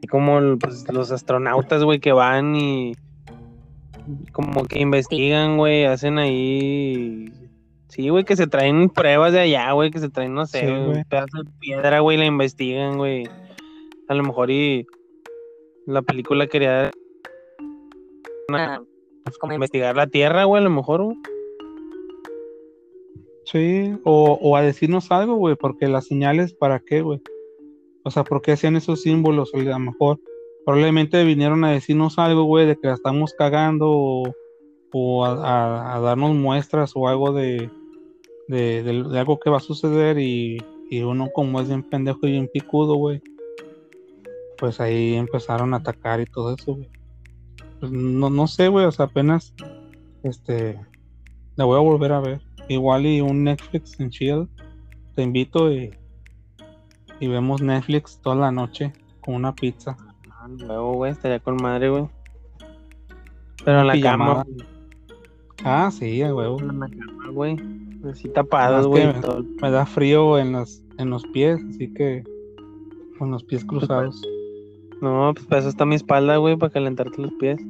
Y 0.00 0.06
como 0.06 0.58
pues, 0.58 0.84
los 0.92 1.10
astronautas, 1.10 1.82
güey, 1.82 1.98
que 2.00 2.12
van 2.12 2.54
y. 2.54 2.94
Como 4.32 4.64
que 4.64 4.80
investigan, 4.80 5.56
güey, 5.56 5.84
hacen 5.84 6.18
ahí. 6.18 7.32
Sí, 7.94 8.08
güey, 8.08 8.24
que 8.24 8.36
se 8.36 8.46
traen 8.46 8.88
pruebas 8.88 9.32
de 9.34 9.40
allá, 9.40 9.70
güey, 9.72 9.90
que 9.90 9.98
se 9.98 10.08
traen, 10.08 10.32
no 10.34 10.46
sé, 10.46 10.60
Sí, 10.60 10.66
un 10.72 11.04
pedazo 11.10 11.42
de 11.44 11.50
piedra, 11.60 12.00
güey, 12.00 12.16
la 12.16 12.24
investigan, 12.24 12.96
güey. 12.96 13.24
A 14.08 14.14
lo 14.14 14.22
mejor 14.22 14.50
y 14.50 14.86
la 15.86 16.00
película 16.00 16.46
quería 16.46 16.90
Ah, 18.50 18.80
pues, 19.24 19.36
como 19.38 19.52
investigar 19.52 19.94
la 19.96 20.06
Tierra, 20.06 20.44
güey, 20.44 20.60
a 20.60 20.64
lo 20.64 20.70
mejor, 20.70 21.02
güey. 21.02 21.16
sí, 23.44 23.94
o, 24.04 24.38
o 24.40 24.56
a 24.56 24.62
decirnos 24.62 25.10
algo, 25.10 25.34
güey, 25.36 25.56
porque 25.56 25.86
las 25.88 26.06
señales, 26.06 26.54
¿para 26.54 26.80
qué, 26.80 27.02
güey? 27.02 27.20
O 28.04 28.10
sea, 28.10 28.24
¿por 28.24 28.40
qué 28.40 28.52
hacían 28.52 28.76
esos 28.76 29.02
símbolos? 29.02 29.52
O 29.54 29.58
a 29.58 29.62
lo 29.62 29.78
mejor 29.78 30.18
probablemente 30.64 31.22
vinieron 31.24 31.64
a 31.64 31.72
decirnos 31.72 32.18
algo, 32.18 32.44
güey, 32.44 32.66
de 32.66 32.76
que 32.76 32.88
la 32.88 32.94
estamos 32.94 33.34
cagando 33.36 33.90
o, 33.90 34.32
o 34.92 35.24
a, 35.26 35.32
a- 35.32 35.96
a 35.96 36.00
darnos 36.00 36.34
muestras 36.34 36.92
o 36.94 37.06
algo 37.08 37.32
de, 37.32 37.70
de, 38.48 38.82
de- 38.82 39.02
de 39.04 39.18
algo 39.18 39.38
que 39.40 39.50
va 39.50 39.58
a 39.58 39.60
suceder 39.60 40.18
y, 40.18 40.62
y 40.90 41.02
uno 41.02 41.28
como 41.32 41.60
es 41.60 41.68
bien 41.68 41.82
pendejo 41.82 42.20
y 42.26 42.32
bien 42.32 42.50
picudo, 42.52 42.94
güey, 42.96 43.22
pues 44.58 44.80
ahí 44.80 45.14
empezaron 45.14 45.74
a 45.74 45.78
atacar 45.78 46.20
y 46.20 46.26
todo 46.26 46.54
eso, 46.54 46.74
güey. 46.74 46.88
Pues 47.80 47.90
no, 47.92 48.30
no 48.30 48.46
sé, 48.46 48.68
güey, 48.68 48.86
o 48.86 48.92
sea, 48.92 49.06
apenas, 49.06 49.54
este, 50.22 50.78
la 51.56 51.64
voy 51.64 51.76
a 51.78 51.80
volver 51.82 52.12
a 52.12 52.20
ver. 52.20 52.40
Igual 52.68 53.06
y 53.06 53.20
un 53.20 53.42
Netflix 53.44 53.98
en 53.98 54.10
chill, 54.10 54.48
te 55.16 55.22
invito 55.22 55.72
y, 55.72 55.92
y 57.18 57.26
vemos 57.26 57.60
Netflix 57.60 58.20
toda 58.22 58.36
la 58.36 58.52
noche 58.52 58.92
con 59.20 59.34
una 59.34 59.52
pizza. 59.54 59.96
Ah, 60.30 60.46
luego, 60.48 60.94
güey, 60.94 61.10
estaría 61.12 61.40
con 61.40 61.56
madre, 61.56 61.88
güey. 61.90 62.08
Pero 63.64 63.80
en 63.80 63.86
la 63.88 63.92
Pijamada. 63.94 64.44
cama, 64.44 64.66
Ah, 65.64 65.90
sí, 65.92 66.22
a 66.22 66.34
huevo. 66.34 66.60
en 66.60 66.78
la 66.80 66.88
cama, 66.88 67.28
güey. 67.30 67.56
Así 68.10 68.28
tapados, 68.28 68.78
Más 68.78 68.86
güey. 68.86 69.06
Me 69.60 69.70
da 69.70 69.86
frío 69.86 70.38
en 70.38 70.52
los, 70.52 70.82
en 70.98 71.10
los 71.10 71.24
pies, 71.28 71.60
así 71.70 71.92
que 71.94 72.24
con 73.18 73.30
los 73.30 73.44
pies 73.44 73.64
cruzados. 73.64 74.20
No, 75.00 75.32
pues 75.34 75.46
para 75.46 75.60
eso 75.60 75.68
está 75.68 75.84
mi 75.84 75.94
espalda, 75.94 76.36
güey, 76.36 76.56
para 76.56 76.72
calentarte 76.72 77.20
los 77.22 77.32
pies. 77.34 77.60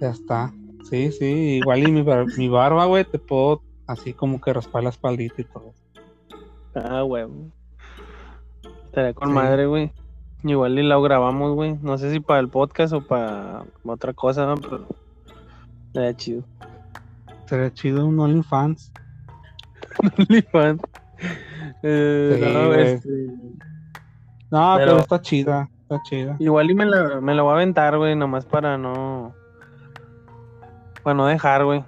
Ya 0.00 0.10
está. 0.10 0.52
Sí, 0.84 1.12
sí, 1.12 1.24
igual 1.62 1.86
y 1.88 1.92
mi, 1.92 2.02
bar- 2.02 2.26
mi 2.38 2.48
barba, 2.48 2.84
güey, 2.86 3.04
te 3.04 3.18
puedo 3.18 3.62
así 3.86 4.12
como 4.12 4.40
que 4.40 4.52
raspar 4.52 4.82
la 4.82 4.90
espaldita 4.90 5.40
y 5.40 5.44
todo. 5.44 5.72
Ah, 6.74 7.02
güey. 7.02 7.26
Estaría 8.86 9.14
con 9.14 9.28
Sí. 9.28 9.34
madre, 9.34 9.66
güey. 9.66 9.92
Igual 10.42 10.78
y 10.78 10.82
lo 10.82 11.00
grabamos, 11.00 11.54
güey. 11.54 11.78
No 11.80 11.96
sé 11.96 12.10
si 12.12 12.20
para 12.20 12.40
el 12.40 12.48
podcast 12.48 12.92
o 12.92 13.00
para 13.06 13.64
otra 13.84 14.12
cosa, 14.12 14.46
¿no? 14.46 14.56
Pero 14.56 14.86
estaría 15.86 16.14
chido. 16.16 16.42
Sería 17.46 17.72
chido 17.72 18.06
un 18.06 18.18
OnlyFans. 18.18 18.92
OnlyFans. 20.18 20.80
Eh, 21.82 22.40
Sí, 22.40 22.52
no, 22.52 22.74
este, 22.74 23.08
No, 24.50 24.74
pero, 24.76 24.92
Pero- 24.92 24.98
está 24.98 25.20
chida, 25.20 25.68
está 25.82 26.02
chida. 26.04 26.36
Igual 26.38 26.70
y 26.70 26.74
me 26.74 26.86
la, 26.86 27.20
me 27.20 27.34
la 27.34 27.42
voy 27.42 27.52
a 27.52 27.54
aventar, 27.56 27.96
güey, 27.98 28.16
nomás 28.16 28.46
para 28.46 28.78
no. 28.78 29.34
Para 31.02 31.14
no 31.14 31.26
dejar, 31.26 31.64
güey. 31.64 31.84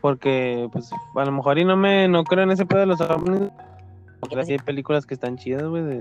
Porque, 0.00 0.68
pues, 0.72 0.90
a 1.16 1.24
lo 1.24 1.32
mejor 1.32 1.58
y 1.58 1.64
no 1.64 1.76
me 1.76 2.06
no 2.08 2.22
creo 2.24 2.44
en 2.44 2.50
ese 2.52 2.66
pedo 2.66 2.80
de 2.80 2.86
los 2.86 3.00
ovnis. 3.00 3.50
Porque 4.20 4.44
sí 4.44 4.52
hay 4.52 4.58
películas 4.58 5.06
que 5.06 5.14
están 5.14 5.36
chidas, 5.36 5.64
güey, 5.64 5.82
de, 5.82 5.96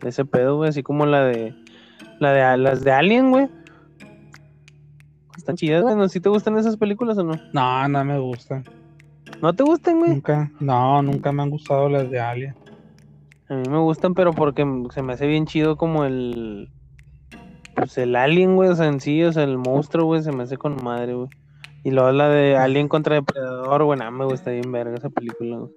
de 0.00 0.08
ese 0.08 0.24
pedo, 0.24 0.56
güey. 0.56 0.70
Así 0.70 0.82
como 0.82 1.06
la 1.06 1.22
de. 1.24 1.54
La 2.18 2.32
de 2.32 2.56
las 2.58 2.82
de 2.84 2.92
Alien, 2.92 3.30
güey. 3.30 3.48
Están 5.50 5.56
chidas, 5.56 5.82
güey. 5.82 5.96
¿No? 5.96 6.08
¿Sí 6.08 6.20
te 6.20 6.28
gustan 6.28 6.58
esas 6.58 6.76
películas 6.76 7.18
o 7.18 7.24
no? 7.24 7.34
No, 7.52 7.88
no 7.88 8.04
me 8.04 8.18
gustan. 8.18 8.64
¿No 9.42 9.52
te 9.52 9.62
gustan, 9.62 9.98
güey? 9.98 10.12
Nunca, 10.12 10.50
no, 10.60 11.02
nunca 11.02 11.32
me 11.32 11.42
han 11.42 11.50
gustado 11.50 11.88
las 11.88 12.10
de 12.10 12.20
Alien. 12.20 12.54
A 13.48 13.54
mí 13.54 13.62
me 13.68 13.78
gustan, 13.78 14.14
pero 14.14 14.32
porque 14.32 14.64
se 14.92 15.02
me 15.02 15.12
hace 15.12 15.26
bien 15.26 15.46
chido 15.46 15.76
como 15.76 16.04
el. 16.04 16.70
Pues 17.74 17.98
el 17.98 18.14
alien, 18.14 18.56
güey, 18.56 18.68
o 18.68 18.76
sea, 18.76 18.86
en 18.86 19.00
sí, 19.00 19.22
o 19.22 19.32
sea, 19.32 19.44
el 19.44 19.56
monstruo, 19.56 20.06
güey, 20.06 20.22
se 20.22 20.32
me 20.32 20.42
hace 20.42 20.56
con 20.56 20.76
madre, 20.84 21.14
güey. 21.14 21.28
Y 21.82 21.90
luego 21.90 22.12
la 22.12 22.28
de 22.28 22.56
Alien 22.56 22.88
contra 22.88 23.14
Depredador, 23.14 23.84
güey, 23.84 23.98
nada, 23.98 24.10
me 24.10 24.26
gusta 24.26 24.50
bien 24.50 24.70
verga 24.70 24.96
esa 24.96 25.08
película, 25.08 25.58
güey. 25.58 25.72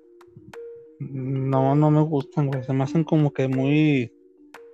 No, 0.99 1.75
no 1.75 1.91
me 1.91 2.01
gustan, 2.01 2.47
güey. 2.47 2.63
Se 2.63 2.73
me 2.73 2.83
hacen 2.83 3.03
como 3.03 3.31
que 3.31 3.47
muy. 3.47 4.11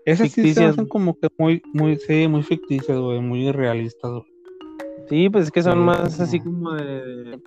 Esas 0.06 0.32
sí 0.32 0.36
se 0.36 0.42
Ficticias, 0.42 0.72
hacen 0.72 0.88
como 0.88 1.18
que 1.20 1.28
muy, 1.38 1.62
muy, 1.74 1.98
sí, 1.98 2.28
muy 2.28 2.42
ficticias, 2.42 2.98
güey, 2.98 3.20
muy 3.20 3.48
irrealistas, 3.48 4.12
güey. 4.12 4.39
Sí, 5.10 5.30
pues 5.30 5.46
es 5.46 5.52
que 5.52 5.64
son 5.64 5.80
más 5.80 6.20
así 6.20 6.40
como 6.40 6.74
de. 6.74 7.40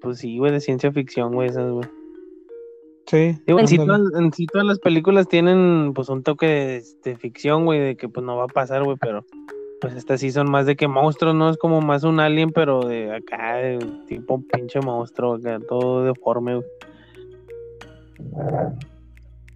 Pues 0.00 0.18
sí, 0.18 0.38
güey, 0.38 0.52
de 0.52 0.60
ciencia 0.60 0.92
ficción, 0.92 1.34
güey, 1.34 1.48
esas, 1.48 1.70
güey. 1.70 1.88
Sí. 3.06 3.36
Digo, 3.46 3.58
en, 3.58 3.66
sí 3.66 3.76
todas, 3.78 4.00
en 4.16 4.32
sí 4.32 4.46
todas 4.46 4.66
las 4.66 4.78
películas 4.78 5.26
tienen, 5.28 5.92
pues, 5.94 6.08
un 6.08 6.22
toque 6.22 6.46
de, 6.46 6.84
de 7.04 7.16
ficción, 7.16 7.64
güey, 7.64 7.80
de 7.80 7.96
que, 7.96 8.08
pues, 8.08 8.24
no 8.24 8.36
va 8.36 8.44
a 8.44 8.48
pasar, 8.48 8.84
güey, 8.84 8.96
pero. 9.00 9.24
Pues 9.80 9.94
estas 9.94 10.18
sí 10.18 10.32
son 10.32 10.50
más 10.50 10.66
de 10.66 10.74
que 10.74 10.88
monstruos, 10.88 11.36
¿no? 11.36 11.50
Es 11.50 11.56
como 11.56 11.80
más 11.80 12.02
un 12.02 12.18
alien, 12.18 12.50
pero 12.50 12.80
de 12.80 13.14
acá, 13.14 13.58
de 13.58 13.78
tipo 14.08 14.42
pinche 14.52 14.80
monstruo, 14.80 15.34
acá, 15.34 15.60
todo 15.68 16.02
deforme, 16.02 16.56
güey. 16.56 16.66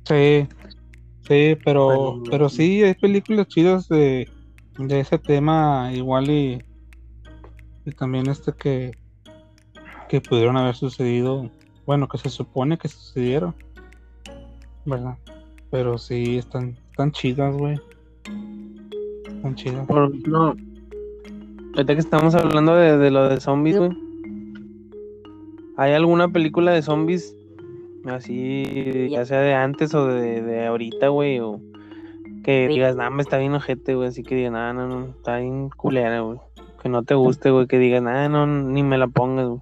Sí, 0.04 0.46
sí, 1.26 1.58
pero, 1.64 1.86
Bueno, 1.86 2.22
pero 2.30 2.48
sí, 2.48 2.84
hay 2.84 2.94
películas 2.94 3.48
chidas 3.48 3.88
de, 3.88 4.28
de 4.78 5.00
ese 5.00 5.18
tema, 5.18 5.90
igual 5.92 6.30
y, 6.30 6.62
y 7.84 7.90
también 7.92 8.28
este 8.28 8.52
que, 8.52 8.92
que 10.08 10.20
pudieron 10.20 10.56
haber 10.56 10.74
sucedido, 10.74 11.50
bueno, 11.86 12.08
que 12.08 12.18
se 12.18 12.30
supone 12.30 12.78
que 12.78 12.88
sucedieron, 12.88 13.54
¿verdad? 14.84 15.16
Pero 15.70 15.98
sí, 15.98 16.38
están, 16.38 16.76
están 16.90 17.12
chidas, 17.12 17.56
güey. 17.56 17.80
Están 19.26 19.54
chidas. 19.54 19.86
Por 19.86 20.08
ejemplo, 20.08 20.54
ahorita 21.74 21.94
que 21.94 22.00
estamos 22.00 22.34
hablando 22.34 22.74
de, 22.76 22.98
de 22.98 23.10
lo 23.10 23.28
de 23.28 23.40
zombies, 23.40 23.78
güey. 23.78 23.90
¿Hay 25.76 25.92
alguna 25.92 26.28
película 26.28 26.72
de 26.72 26.82
zombies 26.82 27.34
así, 28.04 29.08
ya 29.10 29.24
sea 29.24 29.40
de 29.40 29.54
antes 29.54 29.94
o 29.94 30.06
de, 30.06 30.42
de 30.42 30.66
ahorita, 30.66 31.08
güey? 31.08 31.40
O 31.40 31.60
que 32.44 32.68
digas, 32.68 32.96
nada, 32.96 33.10
me 33.10 33.22
está 33.22 33.38
bien 33.38 33.54
ojete, 33.54 33.94
güey. 33.94 34.08
Así 34.08 34.22
que 34.22 34.34
digas, 34.34 34.52
nada, 34.52 34.72
no, 34.72 34.86
no, 34.86 35.06
está 35.06 35.38
bien 35.38 35.70
culera, 35.70 36.20
güey. 36.20 36.38
Que 36.82 36.88
no 36.88 37.02
te 37.04 37.14
guste, 37.14 37.50
güey. 37.50 37.66
Que 37.66 37.78
digas, 37.78 38.02
nada, 38.02 38.28
no, 38.28 38.46
ni 38.46 38.82
me 38.82 38.98
la 38.98 39.06
pongas, 39.08 39.46
güey. 39.48 39.60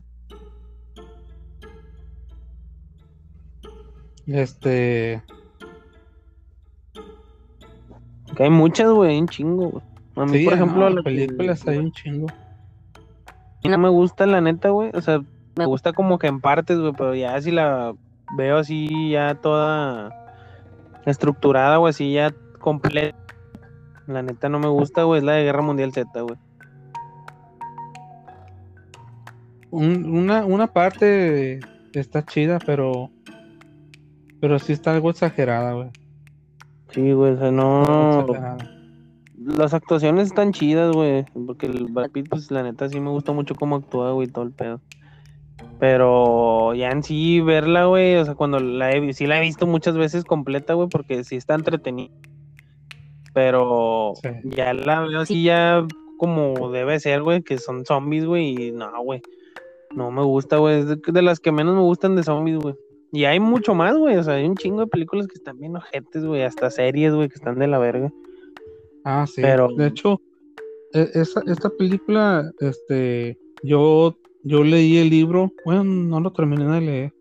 Este, 4.27 5.23
Que 8.37 8.45
hay 8.45 8.51
muchas, 8.51 8.91
güey, 8.91 9.11
hay 9.11 9.19
un 9.21 9.29
chingo, 9.29 9.71
güey. 9.71 9.85
A 10.17 10.25
mí, 10.27 10.39
Sí, 10.39 10.45
por 10.45 10.55
ejemplo, 10.55 10.81
no, 10.83 10.91
la 10.91 10.97
que- 10.97 11.03
películas 11.03 11.67
hay 11.67 11.79
un 11.79 11.93
chingo. 11.93 12.27
mí 13.65 13.71
no 13.71 13.79
me 13.79 13.89
gusta, 13.89 14.27
la 14.27 14.41
neta, 14.41 14.71
güey. 14.71 14.91
O 14.95 15.01
sea, 15.01 15.21
me 15.57 15.67
gusta 15.67 15.93
como 15.93 16.19
que 16.19 16.29
en 16.29 16.41
partes, 16.41 16.79
güey, 16.79 16.93
pero 16.97 17.15
ya 17.15 17.41
si 17.43 17.51
la 17.51 17.93
veo 18.37 18.59
así, 18.59 19.11
ya 19.11 19.35
toda 19.35 20.11
estructurada, 21.07 21.77
güey, 21.79 21.91
así 21.91 22.13
ya 22.13 22.33
completa. 22.61 23.17
La 24.07 24.23
neta 24.23 24.49
no 24.49 24.59
me 24.59 24.69
gusta, 24.69 25.03
güey, 25.03 25.19
es 25.19 25.25
la 25.25 25.33
de 25.33 25.45
Guerra 25.45 25.63
Mundial 25.63 25.93
Z, 25.93 26.09
güey. 26.23 26.37
Un- 29.71 30.05
una, 30.17 30.45
una 30.45 30.67
parte 30.73 31.61
está 31.95 32.25
chida, 32.25 32.59
pero. 32.65 33.11
Pero 34.41 34.59
sí 34.59 34.73
está 34.73 34.93
algo 34.95 35.11
exagerada, 35.11 35.75
güey. 35.75 35.91
Sí, 36.93 37.13
güey, 37.13 37.33
o 37.33 37.39
sea, 37.39 37.51
no. 37.51 38.27
Las 39.37 39.75
actuaciones 39.75 40.29
están 40.29 40.53
chidas, 40.53 40.93
güey. 40.93 41.25
Porque 41.47 41.67
el 41.67 41.87
Brad 41.91 42.11
Pitt, 42.11 42.29
pues 42.29 42.51
la 42.51 42.63
neta 42.63 42.89
sí 42.89 43.01
me 43.01 43.11
gusta 43.11 43.33
mucho 43.33 43.55
cómo 43.55 43.77
actúa, 43.77 44.13
güey, 44.13 44.29
todo 44.29 44.45
el 44.45 44.53
pedo. 44.53 44.81
Pero 45.79 46.75
ya 46.75 46.91
en 46.91 47.03
sí 47.03 47.41
verla, 47.41 47.85
güey, 47.87 48.17
o 48.17 48.25
sea, 48.25 48.35
cuando 48.35 48.61
la 48.61 48.91
he 48.93 49.13
sí 49.13 49.27
la 49.27 49.39
he 49.39 49.43
visto 49.43 49.67
muchas 49.67 49.97
veces 49.97 50.25
completa, 50.25 50.75
güey, 50.75 50.89
porque 50.89 51.23
sí 51.25 51.37
está 51.37 51.55
entretenida. 51.55 52.13
Pero 53.35 54.15
Sí. 54.23 54.29
ya 54.45 54.73
la 54.75 55.01
veo 55.03 55.21
así 55.21 55.43
ya 55.43 55.87
como 56.19 56.71
debe 56.71 56.99
ser, 57.01 57.23
güey, 57.23 57.43
que 57.43 57.59
son 57.59 57.85
zombies, 57.87 58.25
güey, 58.27 58.69
y 58.69 58.73
no, 58.73 58.91
güey. 59.03 59.23
No 59.95 60.11
me 60.11 60.23
gusta, 60.23 60.57
güey. 60.59 60.81
Es 60.81 60.87
de, 60.89 60.97
de 61.05 61.23
las 61.23 61.41
que 61.41 61.53
menos 61.53 61.75
me 61.75 61.83
gustan 61.83 62.17
de 62.17 62.23
zombies, 62.23 62.59
güey. 62.59 62.75
Y 63.13 63.25
hay 63.25 63.41
mucho 63.41 63.75
más, 63.75 63.97
güey. 63.97 64.17
O 64.17 64.23
sea, 64.23 64.35
hay 64.35 64.47
un 64.47 64.55
chingo 64.57 64.81
de 64.81 64.87
películas 64.87 65.27
que 65.27 65.35
están 65.35 65.59
bien 65.59 65.77
ojetes, 65.77 66.25
güey. 66.25 66.43
Hasta 66.43 66.71
series, 66.71 67.13
güey, 67.15 67.29
que 67.29 67.35
están 67.35 67.59
de 67.59 67.67
la 67.67 67.79
verga. 67.79 68.13
Ah, 69.05 69.27
sí. 69.27 69.43
Pero- 69.43 69.69
De 69.77 69.89
hecho, 69.89 70.21
e- 70.93 71.11
esa, 71.15 71.43
esta 71.47 71.71
película, 71.71 72.51
este, 72.61 73.39
yo, 73.63 74.17
yo 74.45 74.63
leí 74.63 74.99
el 74.99 75.11
libro, 75.11 75.53
bueno, 75.65 75.83
no 75.85 76.21
lo 76.21 76.33
terminé 76.33 76.65
de 76.67 76.81
leer, 76.81 77.13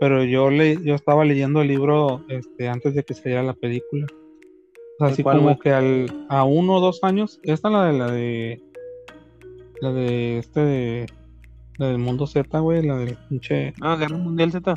pero 0.00 0.24
yo 0.24 0.48
le, 0.50 0.82
yo 0.82 0.94
estaba 0.94 1.24
leyendo 1.24 1.60
el 1.60 1.68
libro, 1.68 2.24
este, 2.28 2.68
antes 2.68 2.94
de 2.94 3.02
que 3.02 3.14
saliera 3.14 3.42
la 3.42 3.54
película. 3.54 4.06
O 4.06 4.98
sea, 4.98 5.06
¿De 5.08 5.12
así 5.12 5.22
como 5.22 5.58
que 5.58 5.70
al, 5.72 6.26
a 6.28 6.44
uno 6.44 6.76
o 6.76 6.80
dos 6.80 7.00
años, 7.02 7.38
esta 7.42 7.68
la 7.70 7.84
de 7.86 7.92
la 7.98 8.10
de, 8.10 8.62
la 9.80 9.92
de 9.92 10.38
este 10.38 10.60
de, 10.60 11.06
la 11.78 11.88
del 11.88 11.98
mundo 11.98 12.26
Z, 12.26 12.58
güey, 12.58 12.84
la 12.84 12.96
del 12.96 13.16
pinche, 13.28 13.72
Ah, 13.80 13.96
Guerra 13.96 14.18
Mundial 14.18 14.52
Z. 14.52 14.74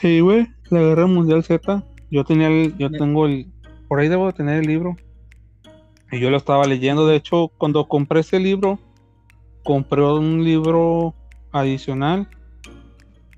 Sí, 0.00 0.20
güey, 0.20 0.48
la 0.70 0.80
Guerra 0.80 1.06
Mundial 1.06 1.44
Z. 1.44 1.84
Yo 2.10 2.24
tenía 2.24 2.48
el, 2.48 2.76
yo 2.76 2.90
tengo 2.90 3.26
el, 3.26 3.46
por 3.88 4.00
ahí 4.00 4.08
debo 4.08 4.26
de 4.26 4.32
tener 4.32 4.60
el 4.60 4.66
libro. 4.66 4.96
Y 6.10 6.20
yo 6.20 6.30
lo 6.30 6.36
estaba 6.36 6.66
leyendo. 6.66 7.06
De 7.06 7.16
hecho, 7.16 7.50
cuando 7.56 7.88
compré 7.88 8.20
ese 8.20 8.38
libro, 8.38 8.78
compré 9.64 10.02
un 10.02 10.44
libro 10.44 11.14
adicional. 11.52 12.28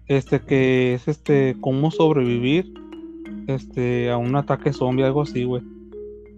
Este 0.08 0.40
que 0.40 0.94
es 0.94 1.08
este 1.08 1.56
cómo 1.60 1.90
sobrevivir 1.90 2.72
este 3.46 4.10
a 4.10 4.16
un 4.16 4.36
ataque 4.36 4.72
zombie, 4.72 5.04
algo 5.04 5.22
así, 5.22 5.44
güey. 5.44 5.62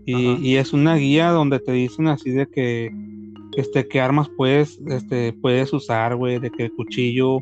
Y, 0.07 0.37
y 0.37 0.57
es 0.57 0.73
una 0.73 0.97
guía 0.97 1.31
donde 1.31 1.61
te 1.61 1.73
dicen 1.73 2.09
así 2.09 2.31
de 2.31 2.49
que 2.49 2.90
este 3.61 3.88
qué 3.88 4.01
armas 4.01 4.29
puedes 4.37 4.79
este 4.88 5.33
puedes 5.33 5.73
usar, 5.73 6.16
güey, 6.16 6.38
de 6.38 6.51
que 6.51 6.71
cuchillo, 6.71 7.38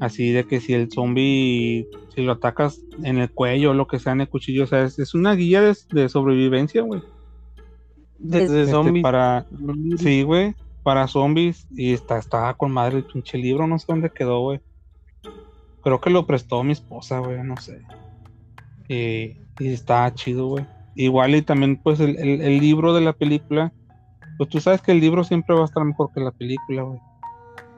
así 0.00 0.30
de 0.32 0.44
que 0.44 0.60
si 0.60 0.74
el 0.74 0.90
zombie 0.90 1.86
si 2.14 2.22
lo 2.22 2.32
atacas 2.32 2.80
en 3.02 3.18
el 3.18 3.30
cuello 3.30 3.70
o 3.70 3.74
lo 3.74 3.86
que 3.86 3.98
sea 3.98 4.12
en 4.12 4.22
el 4.22 4.28
cuchillo, 4.28 4.64
o 4.64 4.66
sea, 4.66 4.84
es, 4.84 4.98
es 4.98 5.14
una 5.14 5.34
guía 5.34 5.62
de, 5.62 5.76
de 5.92 6.08
sobrevivencia, 6.08 6.82
güey. 6.82 7.00
Desde 8.18 8.60
Este, 8.62 8.72
zombies. 8.72 9.02
para 9.02 9.46
sí, 9.98 10.22
güey, 10.22 10.54
para 10.82 11.08
zombies 11.08 11.66
y 11.70 11.92
está 11.92 12.18
estaba 12.18 12.54
con 12.54 12.70
madre 12.70 12.98
el 12.98 13.04
pinche 13.04 13.38
libro, 13.38 13.66
no 13.66 13.78
sé 13.78 13.86
dónde 13.88 14.10
quedó, 14.10 14.40
güey. 14.40 14.60
Creo 15.82 16.00
que 16.00 16.10
lo 16.10 16.26
prestó 16.26 16.62
mi 16.62 16.72
esposa, 16.72 17.18
güey, 17.18 17.42
no 17.42 17.56
sé. 17.56 17.80
Y, 18.88 19.36
y 19.62 19.68
está 19.72 20.12
chido, 20.14 20.46
güey. 20.48 20.66
Igual 20.94 21.34
y 21.34 21.42
también 21.42 21.76
pues 21.76 21.98
el, 22.00 22.16
el- 22.18 22.40
el 22.42 22.58
libro 22.60 22.94
de 22.94 23.00
la 23.00 23.12
película, 23.14 23.72
pues 24.38 24.48
tú 24.50 24.60
sabes 24.60 24.80
que 24.80 24.92
el 24.92 25.00
libro 25.00 25.24
siempre 25.24 25.54
va 25.54 25.62
a 25.62 25.66
estar 25.66 25.84
mejor 25.84 26.10
que 26.12 26.20
la 26.20 26.30
película, 26.30 26.82
güey. 26.82 27.00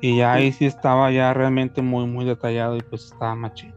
Y 0.01 0.19
ya 0.19 0.35
ahí 0.35 0.53
sí 0.53 0.67
estaba 0.67 1.11
ya 1.11 1.33
realmente 1.33 1.81
muy, 1.81 2.07
muy 2.07 2.25
detallado 2.25 2.77
y 2.77 2.83
pues 2.83 3.07
estaba 3.07 3.35
más 3.35 3.55
chido. 3.55 3.75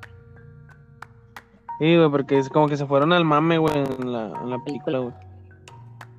Sí, 1.79 1.95
güey, 1.95 2.09
porque 2.09 2.37
es 2.37 2.49
como 2.49 2.67
que 2.67 2.75
se 2.75 2.85
fueron 2.85 3.13
al 3.13 3.23
mame, 3.23 3.57
güey, 3.59 3.73
en 3.77 4.11
la, 4.11 4.33
en 4.41 4.49
la 4.49 4.59
película, 4.63 4.99
güey. 4.99 5.13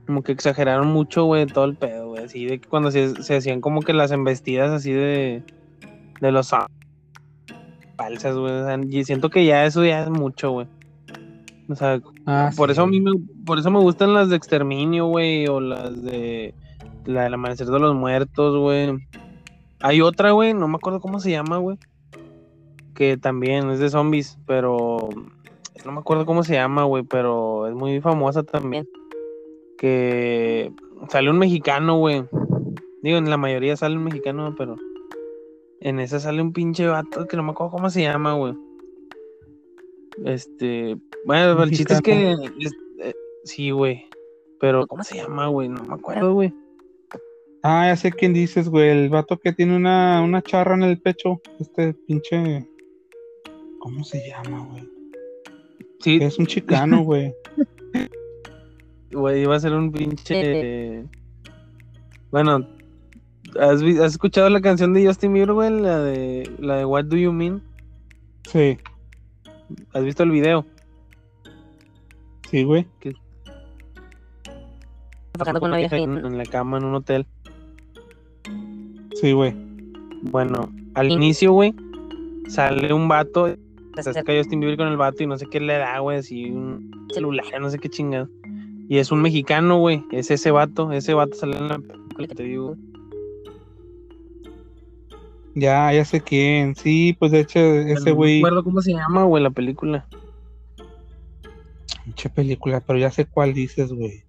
Como 0.07 0.23
que 0.23 0.33
exageraron 0.33 0.87
mucho, 0.89 1.25
güey, 1.25 1.47
todo 1.47 1.65
el 1.65 1.77
pedo, 1.77 2.09
güey. 2.09 2.25
Así 2.25 2.47
de 2.47 2.61
que 2.61 2.69
cuando 2.69 2.91
se, 2.91 3.37
hacían 3.37 3.61
como 3.61 3.83
que 3.83 3.93
las 3.93 4.11
embestidas 4.11 4.71
así 4.71 4.93
de, 4.93 5.43
de 6.21 6.33
los 6.33 6.55
falsas, 7.97 8.37
güey. 8.37 8.97
y 8.97 9.05
siento 9.05 9.29
que 9.31 9.45
ya 9.45 9.67
eso 9.67 9.85
ya 9.85 10.03
es 10.03 10.09
mucho, 10.09 10.53
güey. 10.53 10.69
O 11.69 11.75
sea, 11.75 12.01
Ah, 12.31 12.51
por 12.55 12.69
sí. 12.69 12.73
eso 12.73 12.83
a 12.83 12.87
mí 12.87 13.01
me, 13.01 13.13
por 13.47 13.59
eso 13.59 13.71
me 13.71 13.79
gustan 13.79 14.13
las 14.13 14.29
de 14.29 14.37
exterminio, 14.37 15.07
güey, 15.07 15.47
o 15.47 15.61
las 15.61 16.03
de 16.03 16.55
la 17.07 17.23
del 17.23 17.33
amanecer 17.33 17.69
de 17.69 17.79
los 17.79 17.95
muertos, 17.95 18.55
güey. 18.59 18.99
Hay 19.81 20.03
otra, 20.03 20.33
güey, 20.33 20.53
no 20.53 20.69
me 20.69 20.77
acuerdo 20.77 21.01
cómo 21.01 21.21
se 21.21 21.31
llama, 21.31 21.57
güey. 21.57 21.79
Que 22.95 23.17
también 23.17 23.71
es 23.71 23.79
de 23.79 23.89
zombies, 23.89 24.39
pero 24.47 25.09
no 25.87 25.93
me 25.93 26.01
acuerdo 26.01 26.27
cómo 26.27 26.43
se 26.43 26.53
llama, 26.53 26.85
güey, 26.85 27.03
pero 27.03 27.67
es 27.67 27.75
muy 27.75 27.99
famosa 28.03 28.43
también. 28.43 28.87
Que 29.79 30.71
sale 31.09 31.31
un 31.31 31.39
mexicano, 31.39 31.97
güey. 31.97 32.27
Digo, 33.03 33.17
en 33.17 33.31
la 33.31 33.39
mayoría 33.39 33.75
sale 33.75 33.97
un 33.97 34.05
mexicano, 34.05 34.55
pero 34.59 34.77
en 35.81 35.99
esa 35.99 36.21
sale 36.21 36.43
un 36.43 36.53
pinche 36.53 36.87
vato 36.87 37.27
que 37.27 37.39
no 37.39 37.43
me 37.43 37.53
acuerdo 37.53 37.71
cómo 37.71 37.89
se 37.89 38.03
llama, 38.03 38.35
güey. 38.35 38.53
Este, 40.25 40.97
bueno, 41.25 41.63
el 41.63 41.71
chiste 41.71 41.95
es 41.95 42.01
que 42.01 42.33
es- 42.33 42.73
eh, 43.01 43.15
sí, 43.45 43.71
güey. 43.71 44.07
Pero 44.61 44.87
¿cómo 44.87 45.05
se 45.05 45.17
llama, 45.17 45.47
güey? 45.49 45.69
No 45.69 45.83
me 45.85 45.95
acuerdo, 45.95 46.35
güey. 46.35 46.53
Ah, 47.63 47.87
ya 47.87 47.97
sé 47.97 48.11
quién 48.13 48.33
dices, 48.33 48.69
güey. 48.69 48.89
El 48.91 49.09
vato 49.09 49.39
que 49.39 49.53
tiene 49.53 49.77
una, 49.77 50.23
una 50.23 50.43
charra 50.43 50.75
en 50.75 50.83
el 50.83 51.01
pecho. 51.01 51.41
Este 51.61 51.95
pinche. 51.95 52.69
¿Cómo 53.79 54.03
se 54.05 54.29
llama, 54.29 54.67
güey? 54.71 54.89
Sí, 56.01 56.19
Es 56.21 56.39
un 56.39 56.47
chicano, 56.47 57.03
güey. 57.05 57.33
güey, 59.13 59.43
iba 59.43 59.57
a 59.57 59.61
ser 59.61 59.73
un 59.73 59.91
pinche 59.91 61.05
Bueno, 62.31 62.67
¿has, 63.59 63.83
has 63.83 64.13
escuchado 64.13 64.49
la 64.51 64.61
canción 64.61 64.93
de 64.93 65.07
Justin 65.07 65.33
Bieber, 65.33 65.53
güey? 65.53 65.71
La 65.81 66.01
de 66.03 66.51
la 66.59 66.77
de 66.79 66.85
What 66.85 67.05
Do 67.07 67.17
You 67.17 67.33
Mean? 67.33 67.63
Sí, 68.51 68.79
¿Has 69.93 70.05
visto 70.05 70.23
el 70.23 70.31
video? 70.31 70.65
sí, 72.51 72.65
güey. 72.65 72.87
Enfocando 75.35 75.61
con 75.61 75.71
una 75.71 75.79
vieja 75.79 75.97
en, 75.97 76.39
la 76.39 76.45
cama 76.45 76.79
en 76.79 76.85
un 76.85 76.95
hotel. 76.95 77.27
Sí, 79.21 79.33
güey. 79.33 79.55
Bueno, 80.23 80.73
al 80.95 81.11
inicio, 81.11 81.53
güey, 81.53 81.75
sale 82.49 82.93
un 82.93 83.07
vato, 83.09 83.47
se 83.47 84.03
se 84.03 84.11
acerca 84.11 84.33
Justin 84.37 84.61
Bieber 84.61 84.79
con 84.79 84.89
el 84.89 84.97
vato 84.97 85.23
y 85.23 85.27
no 85.27 85.39
sé 85.39 85.47
qué 85.47 85.61
le 85.61 85.75
da, 85.75 85.99
güey, 86.01 86.19
así 86.19 86.51
un 86.51 87.09
celular, 87.13 87.45
no 87.61 87.71
sé 87.71 87.79
qué 87.79 87.89
chingado. 87.89 88.29
Y 88.89 88.99
es 88.99 89.13
un 89.13 89.21
mexicano, 89.21 89.79
güey, 89.79 90.03
es 90.11 90.31
ese 90.31 90.51
vato, 90.51 90.91
ese 90.93 91.15
vato 91.15 91.35
sale 91.35 91.59
en 91.59 91.69
la 91.69 91.79
película 91.79 92.27
que 92.27 92.35
te 92.35 92.43
digo. 92.43 92.77
Ya, 95.61 95.93
ya 95.93 96.05
sé 96.05 96.21
quién. 96.21 96.75
Sí, 96.77 97.17
pues 97.19 97.33
de 97.33 97.41
hecho, 97.41 97.59
ese 97.59 98.11
No 98.11 98.17
güey. 98.17 98.41
me 98.43 98.49
acuerdo 98.49 98.65
cómo 98.65 98.81
se 98.81 98.93
llama, 98.93 99.25
güey, 99.25 99.43
la 99.43 99.51
película. 99.51 100.07
Pinche 102.05 102.31
película, 102.31 102.81
pero 102.81 102.99
ya 102.99 103.11
sé 103.11 103.27
cuál 103.27 103.53
dices, 103.53 103.93
güey. 103.93 104.25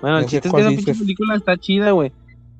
Bueno, 0.00 0.18
el 0.18 0.24
Ya 0.24 0.30
sé 0.30 0.36
chiste 0.36 0.48
es 0.48 0.54
que 0.54 0.60
esa 0.60 0.68
pinche 0.70 0.90
dices. 0.92 0.98
película 0.98 1.34
está 1.36 1.56
chida, 1.56 1.90
güey. 1.92 2.12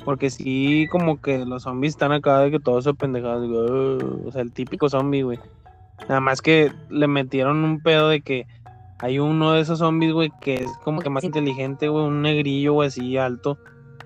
Porque 0.05 0.31
sí, 0.31 0.87
como 0.91 1.21
que 1.21 1.39
los 1.39 1.63
zombies 1.65 1.95
están 1.95 2.13
acá 2.13 2.41
de 2.41 2.51
que 2.51 2.61
todos 2.61 2.85
son 2.85 2.97
pendejados. 2.97 3.49
"Ugh", 3.49 4.27
o 4.27 4.33
sea, 4.33 4.43
el 4.43 4.53
típico 4.53 4.89
zombie, 4.89 5.23
güey. 5.23 5.39
Nada 6.09 6.21
más 6.21 6.41
que 6.41 6.71
le 6.91 7.09
metieron 7.09 7.65
un 7.65 7.81
pedo 7.81 8.09
de 8.09 8.21
que 8.21 8.47
hay 9.01 9.19
uno 9.19 9.53
de 9.53 9.61
esos 9.61 9.81
zombies, 9.81 10.13
güey, 10.13 10.31
que 10.41 10.55
es 10.55 10.71
como 10.85 11.01
que 11.03 11.11
más 11.11 11.23
Sí. 11.23 11.27
inteligente, 11.29 11.89
güey, 11.89 12.05
un 12.05 12.23
negrillo, 12.23 12.75
güey, 12.75 12.89
así 12.89 13.17
alto, 13.17 13.59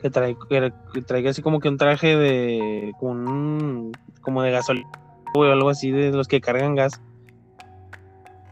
que 0.03 0.11
trae, 0.11 0.37
que, 0.51 0.73
que 0.93 1.03
traiga 1.03 1.31
así 1.31 1.41
como 1.41 1.61
que 1.61 1.69
un 1.71 1.79
traje 1.79 2.17
de, 2.17 2.93
como, 3.01 3.12
un- 3.12 3.93
como 4.21 4.43
de 4.43 4.51
gasolina, 4.51 4.91
güey, 5.35 5.49
o 5.49 5.53
algo 5.53 5.71
así 5.71 5.91
de 5.91 6.11
los 6.12 6.29
que 6.29 6.41
cargan 6.43 6.75
gas. 6.75 7.01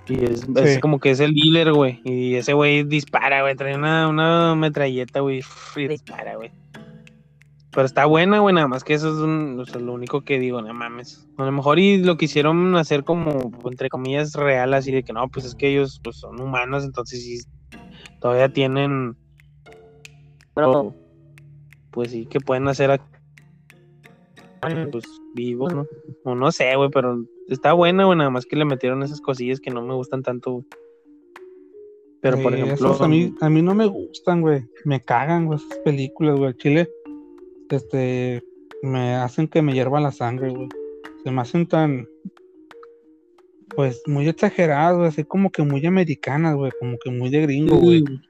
Y 0.08 0.24
es, 0.24 0.78
como 0.80 0.98
que 0.98 1.10
es 1.10 1.20
el 1.20 1.34
dealer, 1.34 1.72
güey. 1.72 2.00
Y 2.04 2.34
ese 2.34 2.52
güey 2.52 2.82
dispara, 2.82 3.42
güey. 3.42 3.54
Trae 3.54 3.76
una, 3.76 4.08
una 4.08 4.56
metralleta, 4.56 5.20
güey. 5.20 5.40
Y 5.76 5.86
dispara, 5.86 6.34
güey. 6.34 6.50
Pero 7.70 7.86
está 7.86 8.06
buena, 8.06 8.40
güey. 8.40 8.52
Nada 8.52 8.66
más 8.66 8.82
que 8.82 8.94
eso 8.94 9.08
es 9.10 9.20
un- 9.20 9.60
o 9.60 9.64
sea, 9.66 9.80
lo 9.80 9.92
único 9.92 10.22
que 10.22 10.40
digo, 10.40 10.60
no 10.62 10.74
mames. 10.74 11.28
A 11.36 11.44
lo 11.44 11.52
mejor 11.52 11.78
y 11.78 12.02
lo 12.02 12.16
quisieron 12.16 12.74
hacer 12.74 13.04
como, 13.04 13.52
entre 13.70 13.88
comillas, 13.88 14.34
real, 14.34 14.74
así 14.74 14.90
de 14.90 15.04
que 15.04 15.12
no, 15.12 15.28
pues 15.28 15.44
es 15.46 15.54
que 15.54 15.68
ellos 15.68 16.00
pues, 16.02 16.16
son 16.16 16.40
humanos, 16.40 16.84
entonces 16.84 17.22
sí. 17.22 17.38
todavía 18.20 18.48
tienen, 18.52 19.16
Pero, 20.54 20.92
pues 21.90 22.10
sí, 22.10 22.26
que 22.26 22.40
pueden 22.40 22.68
hacer 22.68 22.90
ac- 22.90 23.02
pues 24.90 25.04
vivos, 25.34 25.72
¿no? 25.74 25.86
O 26.24 26.34
no 26.34 26.52
sé, 26.52 26.76
güey, 26.76 26.90
pero 26.90 27.24
está 27.48 27.72
buena, 27.72 28.04
güey, 28.04 28.18
nada 28.18 28.30
más 28.30 28.44
que 28.46 28.56
le 28.56 28.64
metieron 28.64 29.02
esas 29.02 29.20
cosillas 29.20 29.58
que 29.60 29.70
no 29.70 29.82
me 29.82 29.94
gustan 29.94 30.22
tanto, 30.22 30.52
güey. 30.52 30.64
Pero, 32.20 32.38
por 32.42 32.54
Sí, 32.54 32.60
ejemplo, 32.60 33.02
a 33.02 33.08
mí, 33.08 33.34
a 33.40 33.48
mí 33.48 33.62
no 33.62 33.74
me 33.74 33.86
gustan, 33.86 34.42
güey. 34.42 34.62
Me 34.84 35.02
cagan, 35.02 35.46
güey, 35.46 35.58
esas 35.58 35.78
películas, 35.78 36.36
güey. 36.36 36.48
Al 36.48 36.56
Chile, 36.58 36.90
este, 37.70 38.42
me 38.82 39.14
hacen 39.14 39.48
que 39.48 39.62
me 39.62 39.72
hierva 39.72 40.00
la 40.00 40.12
sangre, 40.12 40.50
güey. 40.50 40.68
Se 41.24 41.30
me 41.30 41.40
hacen 41.40 41.66
tan, 41.66 42.06
pues, 43.74 44.02
muy 44.06 44.28
exageradas, 44.28 44.96
güey. 44.96 45.08
Así 45.08 45.24
como 45.24 45.50
que 45.50 45.62
muy 45.62 45.84
americanas, 45.86 46.56
güey. 46.56 46.72
Como 46.78 46.98
que 47.02 47.10
muy 47.10 47.30
de 47.30 47.40
gringo, 47.40 47.76
güey. 47.76 48.00
sí, 48.06 48.20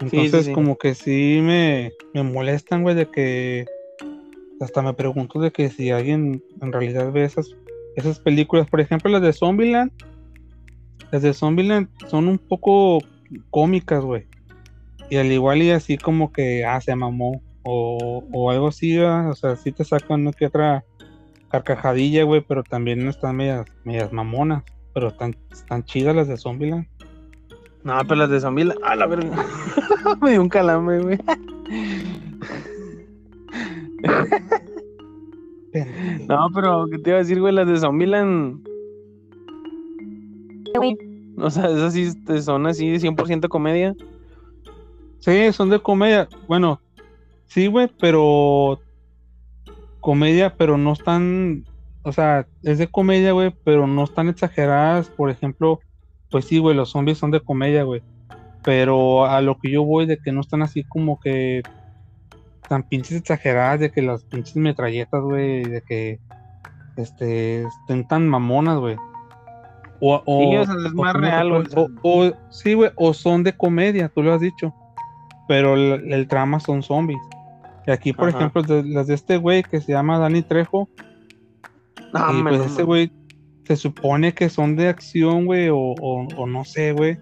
Entonces, 0.00 0.46
sí. 0.46 0.52
como 0.52 0.76
que 0.76 0.94
sí 0.94 1.40
me, 1.42 1.92
me 2.12 2.22
molestan, 2.22 2.82
güey, 2.82 2.94
de 2.94 3.10
que 3.10 3.66
hasta 4.60 4.82
me 4.82 4.94
pregunto 4.94 5.40
de 5.40 5.50
que 5.50 5.68
si 5.68 5.90
alguien 5.90 6.42
en 6.60 6.72
realidad 6.72 7.12
ve 7.12 7.24
esas, 7.24 7.54
esas 7.96 8.20
películas, 8.20 8.68
por 8.68 8.80
ejemplo, 8.80 9.10
las 9.10 9.22
de 9.22 9.32
Zombieland, 9.32 9.90
las 11.10 11.22
de 11.22 11.32
Zombieland 11.32 11.88
son 12.08 12.28
un 12.28 12.38
poco 12.38 12.98
cómicas, 13.50 14.04
güey. 14.04 14.26
Y 15.08 15.16
al 15.16 15.30
igual 15.30 15.62
y 15.62 15.70
así 15.70 15.98
como 15.98 16.32
que, 16.32 16.64
ah, 16.64 16.80
se 16.80 16.94
mamó, 16.94 17.40
o, 17.62 18.24
o 18.32 18.50
algo 18.50 18.68
así, 18.68 18.96
¿verdad? 18.96 19.30
o 19.30 19.34
sea, 19.34 19.56
sí 19.56 19.72
te 19.72 19.84
sacan 19.84 20.22
una 20.22 20.32
que 20.32 20.46
otra 20.46 20.84
carcajadilla, 21.48 22.24
güey, 22.24 22.40
pero 22.40 22.62
también 22.62 23.06
están 23.08 23.36
medias, 23.36 23.66
medias 23.84 24.12
mamonas, 24.12 24.62
pero 24.94 25.08
están, 25.08 25.36
están 25.50 25.84
chidas 25.84 26.14
las 26.14 26.28
de 26.28 26.36
Zombieland. 26.36 26.86
No, 27.86 27.96
pero 28.02 28.16
las 28.16 28.30
de 28.30 28.40
zombie, 28.40 28.74
ah, 28.82 28.96
la 28.96 29.06
verga. 29.06 29.30
me 30.20 30.32
dio 30.32 30.42
un 30.42 30.48
calambre, 30.48 30.98
güey. 31.00 31.18
No, 36.26 36.48
pero, 36.52 36.88
¿qué 36.90 36.98
te 36.98 37.10
iba 37.10 37.18
a 37.18 37.22
decir, 37.22 37.38
güey? 37.38 37.54
Las 37.54 37.68
de 37.68 37.76
Zombieland, 37.76 38.66
güey, 40.74 40.98
o 41.38 41.48
sea, 41.48 41.70
esas 41.70 41.92
sí 41.92 42.10
son 42.42 42.66
así 42.66 42.90
de 42.90 42.98
100% 42.98 43.48
comedia. 43.48 43.94
Sí, 45.20 45.52
son 45.52 45.70
de 45.70 45.78
comedia. 45.78 46.28
Bueno, 46.48 46.80
sí, 47.46 47.68
güey, 47.68 47.88
pero 48.00 48.80
comedia, 50.00 50.56
pero 50.56 50.76
no 50.76 50.92
están, 50.92 51.64
o 52.02 52.10
sea, 52.10 52.48
es 52.64 52.78
de 52.78 52.88
comedia, 52.88 53.30
güey, 53.30 53.54
pero 53.62 53.86
no 53.86 54.02
están 54.02 54.28
exageradas. 54.28 55.08
Por 55.08 55.30
ejemplo, 55.30 55.78
pues 56.30 56.44
sí, 56.46 56.58
güey, 56.58 56.76
los 56.76 56.90
zombies 56.90 57.18
son 57.18 57.30
de 57.30 57.40
comedia, 57.40 57.82
güey. 57.84 58.02
Pero 58.64 59.26
a 59.26 59.40
lo 59.40 59.56
que 59.58 59.70
yo 59.70 59.84
voy 59.84 60.06
de 60.06 60.18
que 60.18 60.32
no 60.32 60.40
están 60.40 60.62
así 60.62 60.82
como 60.84 61.20
que 61.20 61.62
tan 62.68 62.82
pinches 62.82 63.18
exageradas, 63.20 63.78
de 63.80 63.92
que 63.92 64.02
las 64.02 64.24
pinches 64.24 64.56
metralletas, 64.56 65.22
güey, 65.22 65.62
de 65.64 65.82
que 65.82 66.18
este 66.96 67.62
estén 67.62 68.06
tan 68.08 68.28
mamonas, 68.28 68.78
güey. 68.78 68.96
O, 70.00 70.20
o, 70.26 70.40
Sí, 70.40 70.56
o 70.56 70.64
sea, 70.64 70.74
es 70.74 70.92
más 70.94 71.12
¿cómo 71.12 71.12
te 71.12 71.18
real, 71.18 71.48
güey, 71.50 71.66
o- 72.02 72.32
sí, 72.50 72.74
güey, 72.74 72.90
o 72.96 73.14
son 73.14 73.44
de 73.44 73.56
comedia, 73.56 74.08
tú 74.08 74.22
lo 74.22 74.34
has 74.34 74.40
dicho. 74.40 74.74
Pero 75.48 75.74
el, 75.74 76.12
el 76.12 76.26
trama 76.26 76.58
son 76.58 76.82
zombies. 76.82 77.20
Y 77.86 77.90
aquí, 77.92 78.12
por 78.12 78.28
Ajá. 78.28 78.38
ejemplo, 78.38 78.62
de- 78.64 78.82
las 78.82 79.06
de 79.06 79.14
este 79.14 79.36
güey 79.36 79.62
que 79.62 79.80
se 79.80 79.92
llama 79.92 80.18
Danny 80.18 80.42
Trejo, 80.42 80.88
No, 82.12 82.38
y 82.38 82.42
pues 82.42 82.78
no 82.78 82.86
güey 82.86 83.12
se 83.66 83.76
supone 83.76 84.32
que 84.32 84.48
son 84.48 84.76
de 84.76 84.88
acción, 84.88 85.46
güey, 85.46 85.68
o, 85.68 85.76
o, 85.76 86.26
o 86.36 86.46
no 86.46 86.64
sé, 86.64 86.92
güey. 86.92 87.18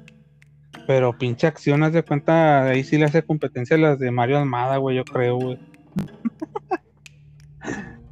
Pero 0.87 1.17
pinche 1.17 1.47
acción, 1.47 1.83
haz 1.83 1.93
de 1.93 2.03
cuenta, 2.03 2.65
ahí 2.65 2.85
sí 2.85 2.99
le 2.99 3.07
hace 3.07 3.23
competencia 3.23 3.77
a 3.77 3.81
las 3.81 3.99
de 3.99 4.11
Mario 4.11 4.39
Almada, 4.39 4.77
güey, 4.77 4.97
yo 4.97 5.05
creo, 5.05 5.37
güey. 5.37 5.59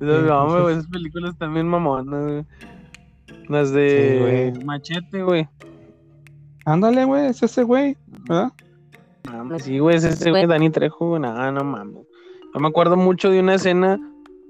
Esas, 0.01 0.25
no, 0.27 0.63
güey, 0.63 0.75
esas 0.75 0.87
películas 0.87 1.37
también 1.37 1.69
mamonas, 1.69 2.25
güey. 2.25 2.45
Las 3.49 3.73
de 3.73 4.53
Sí. 4.55 4.65
Machete, 4.65 5.23
güey. 5.23 5.49
Ándale, 6.65 7.05
güey, 7.05 7.27
es 7.27 7.43
ese 7.43 7.65
güey, 7.65 7.97
¿verdad? 8.29 8.53
Mames, 9.31 9.65
Sí, 9.65 9.79
güey, 9.79 9.97
es 9.97 10.05
ese 10.05 10.31
güey, 10.31 10.47
Dani 10.47 10.71
Trejo, 10.71 11.09
güey. 11.11 11.21
No, 11.21 11.53
no 11.53 11.65
mames. 11.65 12.07
Yo 12.55 12.61
me 12.61 12.69
acuerdo 12.69 12.97
mucho 12.97 13.31
de 13.31 13.41
una 13.41 13.55
escena 13.55 13.99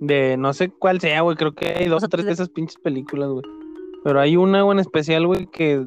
de 0.01 0.37
no 0.37 0.53
sé 0.53 0.71
cuál 0.71 1.01
sea, 1.01 1.23
güey. 1.23 1.37
Creo 1.37 1.55
que 1.55 1.68
hay 1.68 1.88
dos 1.88 2.03
o 2.03 2.09
tres 2.09 2.27
de 2.27 2.33
esas 2.33 2.49
pinches 2.49 2.77
películas, 2.79 3.31
güey. 3.31 3.45
Pero 4.04 4.20
hay 4.20 4.36
una, 4.36 4.62
güey, 4.62 4.76
en 4.76 4.80
especial, 4.80 5.26
güey, 5.26 5.46
que 5.46 5.86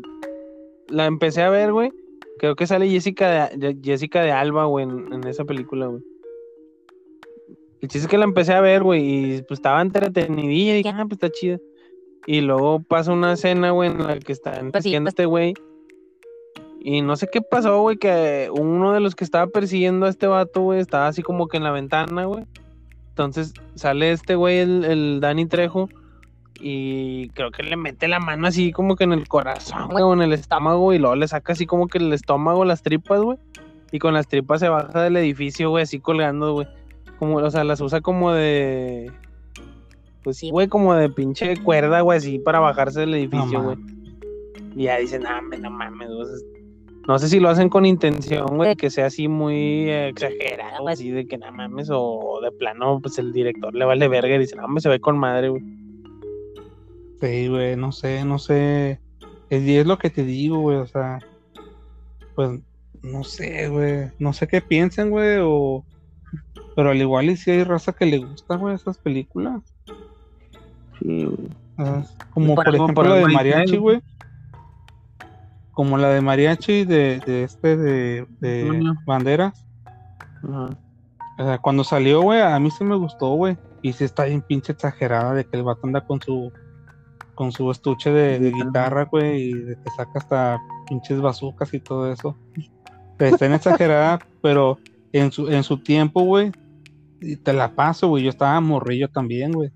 la 0.89 1.05
empecé 1.05 1.41
a 1.41 1.49
ver, 1.49 1.73
güey. 1.73 1.91
Creo 2.39 2.55
que 2.55 2.67
sale 2.67 2.89
Jessica 2.89 3.49
de, 3.49 3.77
Jessica 3.81 4.21
de 4.21 4.31
Alba, 4.31 4.65
güey, 4.65 4.85
en, 4.85 5.13
en 5.13 5.27
esa 5.27 5.45
película, 5.45 5.87
güey. 5.87 6.03
El 7.81 7.89
chiste 7.89 8.05
es 8.05 8.07
que 8.07 8.17
la 8.17 8.25
empecé 8.25 8.53
a 8.53 8.61
ver, 8.61 8.83
güey, 8.83 9.03
y 9.35 9.41
pues 9.43 9.59
estaba 9.59 9.81
entretenidilla. 9.81 10.73
Y 10.73 10.77
dije, 10.77 10.89
ah, 10.89 11.05
pues 11.07 11.13
está 11.21 11.29
chida. 11.29 11.59
Y 12.25 12.41
luego 12.41 12.81
pasa 12.81 13.11
una 13.11 13.33
escena, 13.33 13.71
güey, 13.71 13.91
en 13.91 14.05
la 14.05 14.17
que 14.19 14.31
está 14.31 14.59
persiguiendo 14.71 15.07
pues- 15.07 15.13
este 15.13 15.25
güey. 15.25 15.53
Y 16.79 17.01
no 17.01 17.15
sé 17.15 17.27
qué 17.31 17.41
pasó, 17.41 17.81
güey, 17.81 17.97
que 17.97 18.49
uno 18.51 18.93
de 18.93 18.99
los 18.99 19.15
que 19.15 19.23
estaba 19.23 19.47
persiguiendo 19.47 20.05
a 20.05 20.09
este 20.09 20.27
vato, 20.27 20.61
güey, 20.61 20.79
estaba 20.79 21.07
así 21.07 21.23
como 21.23 21.47
que 21.47 21.57
en 21.57 21.63
la 21.63 21.71
ventana, 21.71 22.25
güey. 22.25 22.45
Entonces 23.09 23.53
sale 23.73 24.11
este 24.11 24.35
güey, 24.35 24.59
el, 24.59 24.85
el 24.85 25.19
Dani 25.19 25.45
Trejo, 25.47 25.89
y 26.59 27.29
creo 27.29 27.51
que 27.51 27.63
le 27.63 27.75
mete 27.75 28.07
la 28.07 28.19
mano 28.19 28.47
así 28.47 28.71
como 28.71 28.95
que 28.95 29.03
en 29.03 29.13
el 29.13 29.27
corazón, 29.27 29.89
güey, 29.89 30.03
o 30.03 30.13
en 30.13 30.21
el 30.21 30.33
estómago, 30.33 30.93
y 30.93 30.99
luego 30.99 31.15
le 31.15 31.27
saca 31.27 31.53
así 31.53 31.65
como 31.65 31.87
que 31.87 31.97
el 31.97 32.13
estómago, 32.13 32.65
las 32.65 32.81
tripas, 32.81 33.21
güey. 33.21 33.37
Y 33.91 33.99
con 33.99 34.13
las 34.13 34.27
tripas 34.27 34.59
se 34.59 34.69
baja 34.69 35.03
del 35.03 35.15
edificio, 35.17 35.69
güey, 35.69 35.83
así 35.83 35.99
colgando, 35.99 36.53
güey. 36.53 36.67
Como, 37.19 37.37
o 37.37 37.49
sea, 37.51 37.63
las 37.63 37.79
usa 37.81 38.01
como 38.01 38.31
de. 38.33 39.11
Pues 40.23 40.37
sí, 40.37 40.49
güey, 40.49 40.67
como 40.67 40.93
de 40.95 41.09
pinche 41.09 41.55
cuerda, 41.63 42.01
güey, 42.01 42.17
así 42.17 42.39
para 42.39 42.59
bajarse 42.59 43.01
del 43.01 43.13
edificio, 43.13 43.61
güey. 43.61 43.75
mames. 43.77 43.95
Y 44.75 44.83
ya 44.83 44.97
dicen, 44.97 45.21
no, 45.23 45.37
hombre, 45.37 45.59
no 45.59 45.69
mames, 45.69 46.09
güey, 46.09 46.21
es- 46.23 46.45
No 47.07 47.19
sé 47.19 47.29
si 47.29 47.39
lo 47.39 47.49
hacen 47.49 47.69
con 47.69 47.85
intención, 47.85 48.47
güey, 48.57 48.75
que 48.75 48.89
sea 48.89 49.05
así 49.05 49.27
muy 49.27 49.55
eh, 49.89 50.07
exagerado, 50.09 50.87
así 50.87 51.11
de 51.11 51.27
que 51.27 51.37
no 51.37 51.51
mames, 51.51 51.89
o 51.93 52.39
de 52.41 52.51
plano, 52.51 52.99
pues 53.01 53.19
el 53.19 53.31
director 53.31 53.73
le 53.75 53.85
vale 53.85 54.07
verga 54.07 54.35
y 54.35 54.39
dice, 54.39 54.55
no, 54.55 54.65
hombre, 54.65 54.81
se 54.81 54.89
ve 54.89 54.99
con 54.99 55.17
madre, 55.17 55.49
güey. 55.49 55.61
Sí, 57.25 57.47
güey, 57.47 57.75
no 57.75 57.91
sé, 57.91 58.23
no 58.23 58.37
sé. 58.37 58.99
Es, 59.49 59.63
y 59.63 59.77
es 59.77 59.87
lo 59.87 59.97
que 59.97 60.11
te 60.11 60.23
digo, 60.23 60.59
güey, 60.59 60.77
o 60.77 60.85
sea, 60.85 61.19
pues 62.35 62.59
no 63.01 63.23
sé, 63.23 63.67
güey, 63.67 64.11
no 64.19 64.31
sé 64.31 64.47
qué 64.47 64.61
piensen, 64.61 65.09
güey, 65.09 65.39
o... 65.41 65.83
Pero 66.75 66.91
al 66.91 67.01
igual 67.01 67.31
y 67.31 67.37
si 67.37 67.49
hay 67.49 67.63
raza 67.63 67.93
que 67.93 68.05
le 68.05 68.19
gusta, 68.19 68.57
güey, 68.57 68.75
esas 68.75 68.99
películas. 68.99 69.63
Sí, 70.99 71.25
güey. 71.25 71.49
O 71.77 71.83
sea, 71.83 72.05
como 72.31 72.53
Por 72.53 72.75
ejemplo 72.75 73.03
la 73.03 73.15
de 73.15 73.27
mariachi, 73.27 73.77
güey. 73.77 74.01
Como 75.71 75.97
la 75.97 76.09
de 76.09 76.21
mariachi 76.21 76.85
de, 76.85 77.21
de 77.25 77.43
este 77.43 77.75
de, 77.75 78.27
de 78.39 78.93
banderas. 79.05 79.65
Ajá. 80.43 80.77
O 81.39 81.43
sea, 81.43 81.57
cuando 81.57 81.83
salió, 81.83 82.21
güey, 82.21 82.41
a 82.41 82.59
mí 82.59 82.69
sí 82.69 82.83
me 82.83 82.95
gustó, 82.95 83.29
güey. 83.33 83.57
Y 83.81 83.93
sí 83.93 84.03
está 84.03 84.25
bien 84.25 84.41
pinche 84.41 84.73
exagerada 84.73 85.33
de 85.33 85.45
que 85.45 85.57
el 85.57 85.63
vato 85.63 85.81
anda 85.83 86.01
con 86.01 86.21
su 86.21 86.51
con 87.35 87.51
su 87.51 87.69
estuche 87.69 88.11
de, 88.11 88.39
de 88.39 88.51
guitarra, 88.51 89.05
güey, 89.05 89.49
y 89.49 89.53
de 89.53 89.75
que 89.75 89.89
saca 89.95 90.19
hasta 90.19 90.59
pinches 90.87 91.21
bazucas 91.21 91.73
y 91.73 91.79
todo 91.79 92.11
eso. 92.11 92.35
Está 93.19 93.45
bien 93.45 93.53
exagerada, 93.53 94.19
pero 94.41 94.79
en 95.13 95.31
su, 95.31 95.49
en 95.49 95.63
su 95.63 95.77
tiempo, 95.77 96.21
güey, 96.21 96.51
te 97.43 97.53
la 97.53 97.73
paso, 97.73 98.07
güey. 98.09 98.23
Yo 98.23 98.29
estaba 98.29 98.59
morrillo 98.59 99.09
también, 99.09 99.51
güey. 99.51 99.71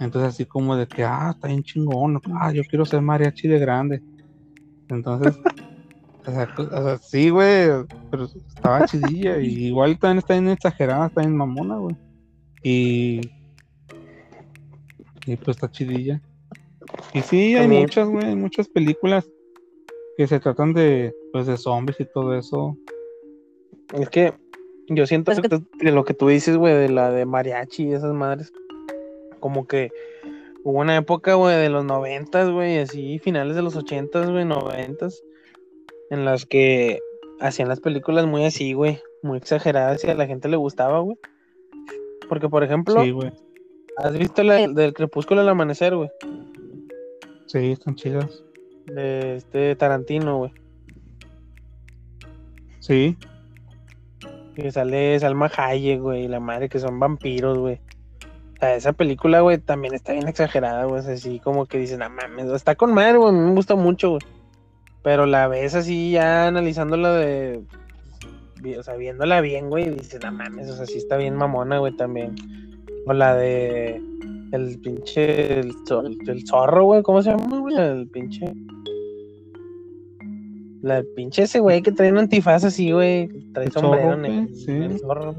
Entonces 0.00 0.34
así 0.34 0.44
como 0.44 0.76
de 0.76 0.86
que, 0.86 1.04
ah, 1.04 1.32
está 1.34 1.48
bien 1.48 1.62
chingón, 1.62 2.20
ah, 2.34 2.52
yo 2.52 2.62
quiero 2.64 2.84
ser 2.84 3.00
mariachi 3.00 3.48
de 3.48 3.58
grande. 3.58 4.02
Entonces, 4.88 5.38
o 6.26 6.30
sea, 6.30 6.54
o 6.56 6.82
sea, 6.82 6.98
sí, 6.98 7.30
güey, 7.30 7.68
pero 8.10 8.24
estaba 8.24 8.86
chidilla. 8.86 9.38
Y 9.38 9.66
igual 9.66 9.98
también 9.98 10.18
está 10.18 10.34
bien 10.34 10.48
exagerada, 10.48 11.06
está 11.06 11.20
bien 11.20 11.36
mamona, 11.36 11.76
güey. 11.76 11.96
Y, 12.62 13.20
y 15.26 15.36
pues 15.36 15.56
está 15.56 15.70
chidilla. 15.70 16.20
Y 17.12 17.20
sí, 17.22 17.56
hay 17.56 17.68
muchas, 17.68 18.08
güey, 18.08 18.26
hay 18.26 18.36
muchas 18.36 18.68
películas 18.68 19.28
que 20.16 20.26
se 20.26 20.40
tratan 20.40 20.72
de, 20.72 21.14
pues, 21.32 21.46
de 21.46 21.56
zombies 21.56 22.00
y 22.00 22.04
todo 22.04 22.36
eso. 22.36 22.76
Es 23.92 24.08
que 24.08 24.32
yo 24.88 25.06
siento 25.06 25.32
Pues 25.32 25.60
que, 25.80 25.90
lo 25.90 26.04
que 26.04 26.14
tú 26.14 26.28
dices, 26.28 26.56
güey, 26.56 26.74
de 26.74 26.88
la 26.88 27.10
de 27.10 27.24
mariachi 27.24 27.84
y 27.88 27.92
esas 27.92 28.12
madres, 28.12 28.52
como 29.40 29.66
que 29.66 29.90
hubo 30.62 30.80
una 30.80 30.96
época, 30.96 31.34
güey, 31.34 31.56
de 31.56 31.68
los 31.68 31.84
noventas, 31.84 32.50
güey, 32.50 32.78
así, 32.78 33.18
finales 33.18 33.56
de 33.56 33.62
los 33.62 33.76
ochentas, 33.76 34.30
güey, 34.30 34.44
noventas, 34.44 35.22
en 36.10 36.24
las 36.24 36.46
que 36.46 37.00
hacían 37.40 37.68
las 37.68 37.80
películas 37.80 38.26
muy 38.26 38.44
así, 38.44 38.72
güey, 38.72 39.00
muy 39.22 39.38
exageradas 39.38 40.04
y 40.04 40.10
a 40.10 40.14
la 40.14 40.26
gente 40.26 40.48
le 40.48 40.56
gustaba, 40.56 41.00
güey. 41.00 41.16
Porque, 42.28 42.48
por 42.48 42.64
ejemplo, 42.64 43.02
Sí. 43.02 43.14
¿has 43.98 44.16
visto 44.16 44.42
la 44.42 44.66
del 44.66 44.94
crepúsculo 44.94 45.40
al 45.40 45.48
amanecer, 45.48 45.94
güey? 45.94 46.10
Sí, 47.54 47.70
están 47.70 47.94
chidas. 47.94 48.42
De 48.86 49.36
este 49.36 49.76
Tarantino, 49.76 50.38
güey. 50.38 50.52
Sí. 52.80 53.16
Que 54.56 54.72
sale 54.72 55.20
Salma 55.20 55.48
Hayek, 55.56 56.00
güey, 56.00 56.24
y 56.24 56.28
la 56.28 56.40
madre 56.40 56.68
que 56.68 56.80
son 56.80 56.98
vampiros, 56.98 57.56
güey. 57.58 57.74
O 57.74 58.56
sea, 58.58 58.74
esa 58.74 58.92
película, 58.92 59.40
güey, 59.42 59.58
también 59.58 59.94
está 59.94 60.14
bien 60.14 60.26
exagerada, 60.26 60.86
güey. 60.86 61.06
Así 61.06 61.38
como 61.38 61.66
que 61.66 61.78
dicen, 61.78 62.00
no 62.00 62.10
mames, 62.10 62.46
está 62.46 62.74
con 62.74 62.92
madre, 62.92 63.18
güey, 63.18 63.32
me 63.32 63.52
gusta 63.52 63.76
mucho, 63.76 64.10
güey. 64.10 64.22
Pero 65.04 65.24
la 65.24 65.46
ves 65.46 65.76
así 65.76 66.10
ya 66.10 66.48
analizándola 66.48 67.12
de. 67.12 67.62
O 68.76 68.82
sea, 68.82 68.96
viéndola 68.96 69.40
bien, 69.40 69.70
güey, 69.70 69.90
dices, 69.90 70.20
no 70.24 70.32
mames, 70.32 70.70
o 70.70 70.76
sea, 70.76 70.86
sí 70.86 70.98
está 70.98 71.16
bien 71.18 71.36
mamona, 71.36 71.78
güey, 71.78 71.96
también. 71.96 72.34
O 73.06 73.12
la 73.12 73.36
de. 73.36 74.02
El 74.52 74.78
pinche. 74.80 75.60
El, 75.60 75.72
el 76.26 76.46
zorro, 76.46 76.84
güey, 76.84 77.02
¿cómo 77.02 77.22
se 77.22 77.30
llama, 77.30 77.58
güey? 77.58 77.76
El 77.76 78.08
pinche. 78.08 78.52
La 80.82 81.02
pinche 81.16 81.42
ese 81.44 81.60
güey 81.60 81.80
que 81.82 81.92
trae 81.92 82.12
un 82.12 82.18
antifaz 82.18 82.64
así, 82.64 82.92
güey. 82.92 83.28
Trae 83.52 83.66
El 83.66 83.72
sombrero 83.72 84.10
zorro, 84.10 84.16
negro. 84.18 84.42
güey, 84.42 84.54
sí. 84.54 84.70
El 84.72 84.98
zorro. 84.98 85.34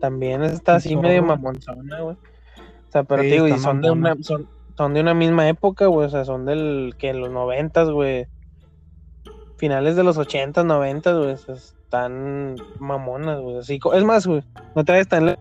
También 0.00 0.42
está 0.42 0.76
así 0.76 0.96
medio 0.96 1.22
mamonzona, 1.22 2.00
güey. 2.00 2.16
O 2.16 2.90
sea, 2.92 3.04
pero 3.04 3.22
Sí, 3.22 3.28
digo, 3.30 3.48
y 3.48 3.58
son 3.58 3.82
de 3.82 3.90
una, 3.90 4.16
son, 4.22 4.48
son 4.76 4.94
de 4.94 5.00
una 5.00 5.12
misma 5.12 5.48
época, 5.48 5.86
güey. 5.86 6.06
O 6.06 6.10
sea, 6.10 6.24
son 6.24 6.46
del 6.46 6.94
que 6.98 7.10
en 7.10 7.20
los 7.20 7.30
noventas, 7.30 7.90
güey. 7.90 8.26
Finales 9.56 9.96
de 9.96 10.04
los 10.04 10.16
ochentas, 10.16 10.64
noventas, 10.64 11.18
güey. 11.18 11.32
Están 11.32 12.56
mamonas, 12.78 13.40
güey. 13.40 13.58
Así, 13.58 13.78
es 13.92 14.04
más, 14.04 14.26
güey. 14.26 14.42
No 14.74 14.84
en 14.86 15.26
la, 15.26 15.38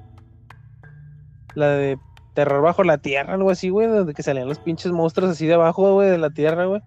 la 1.55 1.67
de 1.69 1.97
Terror 2.37 2.61
bajo 2.61 2.83
la 2.83 2.99
tierra, 2.99 3.33
algo 3.33 3.49
así, 3.49 3.69
güey. 3.69 3.87
Donde 3.87 4.13
que 4.13 4.21
salían 4.21 4.47
los 4.47 4.59
pinches 4.59 4.91
monstruos 4.91 5.31
así 5.31 5.47
debajo, 5.47 5.95
güey, 5.95 6.11
de 6.11 6.19
la 6.19 6.29
tierra, 6.29 6.65
güey. 6.65 6.83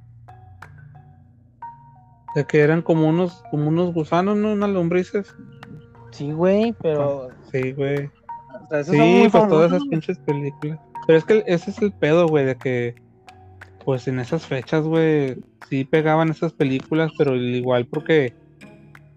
De 2.36 2.44
que 2.44 2.60
eran 2.60 2.82
como 2.82 3.08
unos, 3.08 3.42
como 3.50 3.66
unos 3.66 3.92
gusanos, 3.92 4.36
¿no? 4.36 4.52
Unas 4.52 4.70
lombrices. 4.70 5.34
Sí, 6.12 6.30
güey, 6.30 6.72
pero. 6.80 7.30
Sí, 7.50 7.72
güey. 7.72 8.06
o 8.06 8.68
sea, 8.70 8.84
Sí, 8.84 9.26
pues 9.28 9.48
todas 9.48 9.72
esas 9.72 9.88
pinches 9.88 10.20
películas. 10.20 10.78
Pero 11.08 11.18
es 11.18 11.24
que 11.24 11.42
ese 11.48 11.72
es 11.72 11.82
el 11.82 11.90
pedo, 11.94 12.28
güey, 12.28 12.44
de 12.44 12.54
que, 12.54 12.94
pues 13.84 14.06
en 14.06 14.20
esas 14.20 14.46
fechas, 14.46 14.84
güey, 14.84 15.36
sí 15.68 15.84
pegaban 15.84 16.28
esas 16.28 16.52
películas, 16.52 17.10
pero 17.18 17.34
igual 17.34 17.86
porque 17.86 18.34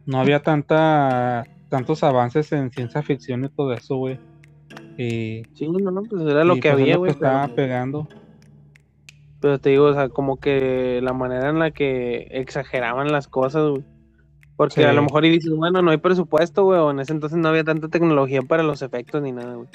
no 0.08 0.20
había 0.20 0.42
tanta, 0.42 1.44
tantos 1.70 2.04
avances 2.04 2.52
en 2.54 2.72
ciencia 2.72 3.04
ficción 3.04 3.46
y 3.46 3.50
todo 3.50 3.72
eso, 3.74 3.98
güey. 3.98 4.20
Y, 4.98 5.44
Sí, 5.54 5.68
no, 5.68 5.91
no, 5.91 6.04
pues 6.04 6.22
era 6.24 6.44
lo 6.44 6.56
que 6.56 6.62
pues, 6.62 6.74
es 6.76 6.82
había, 6.82 6.98
güey. 6.98 7.14
pero- 7.14 7.26
estaba 7.28 7.48
pegando. 7.56 8.08
Pero 9.41 9.60
te 9.60 9.72
digo, 9.72 9.86
o 9.86 9.94
sea, 9.94 10.10
como 10.10 10.38
que 10.39 11.02
la 11.04 11.12
manera 11.14 11.50
en 11.50 11.60
la 11.60 11.72
que 11.72 12.28
exageraban 12.32 13.12
las 13.12 13.28
cosas, 13.28 13.70
güey. 13.72 13.84
Porque 14.56 14.76
Sí. 14.76 14.84
a 14.84 14.94
lo 14.94 15.02
mejor 15.02 15.26
y 15.26 15.30
dices, 15.32 15.52
bueno, 15.54 15.82
no 15.82 15.91
hay 15.91 15.98
presupuesto, 15.98 16.64
güey, 16.64 16.80
o 16.80 16.91
en 16.91 17.00
ese 17.00 17.12
entonces 17.12 17.38
no 17.39 17.50
había 17.50 17.64
tanta 17.64 17.89
tecnología 17.89 18.41
para 18.44 18.64
los 18.64 18.82
efectos 18.82 19.22
ni 19.22 19.32
nada, 19.32 19.56
güey. 19.56 19.68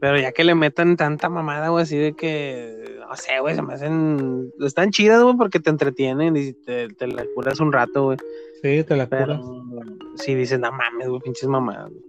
Pero 0.00 0.18
ya 0.18 0.30
que 0.30 0.44
le 0.44 0.54
metan 0.54 0.96
tanta 0.96 1.28
mamada, 1.28 1.68
güey, 1.70 1.82
así 1.82 1.96
de 1.98 2.12
que, 2.14 2.98
no 3.00 3.16
sé, 3.16 3.40
güey, 3.40 3.56
se 3.56 3.62
me 3.62 3.74
hacen, 3.74 4.52
están 4.60 4.90
chidas, 4.92 5.20
güey, 5.22 5.36
porque 5.36 5.58
te 5.58 5.70
entretienen 5.70 6.36
y 6.36 6.52
te, 6.52 6.88
te 6.88 7.08
la 7.08 7.24
curas 7.34 7.58
un 7.58 7.72
rato, 7.72 8.04
güey. 8.04 8.18
Sí, 8.62 8.84
te 8.84 8.96
la 8.96 9.06
Pero 9.08 9.40
curas. 9.40 9.88
si 10.14 10.34
dices, 10.36 10.60
no 10.60 10.70
mames, 10.70 11.08
güey, 11.08 11.20
pinches 11.20 11.48
mamadas. 11.48 11.90
güey". 11.90 12.02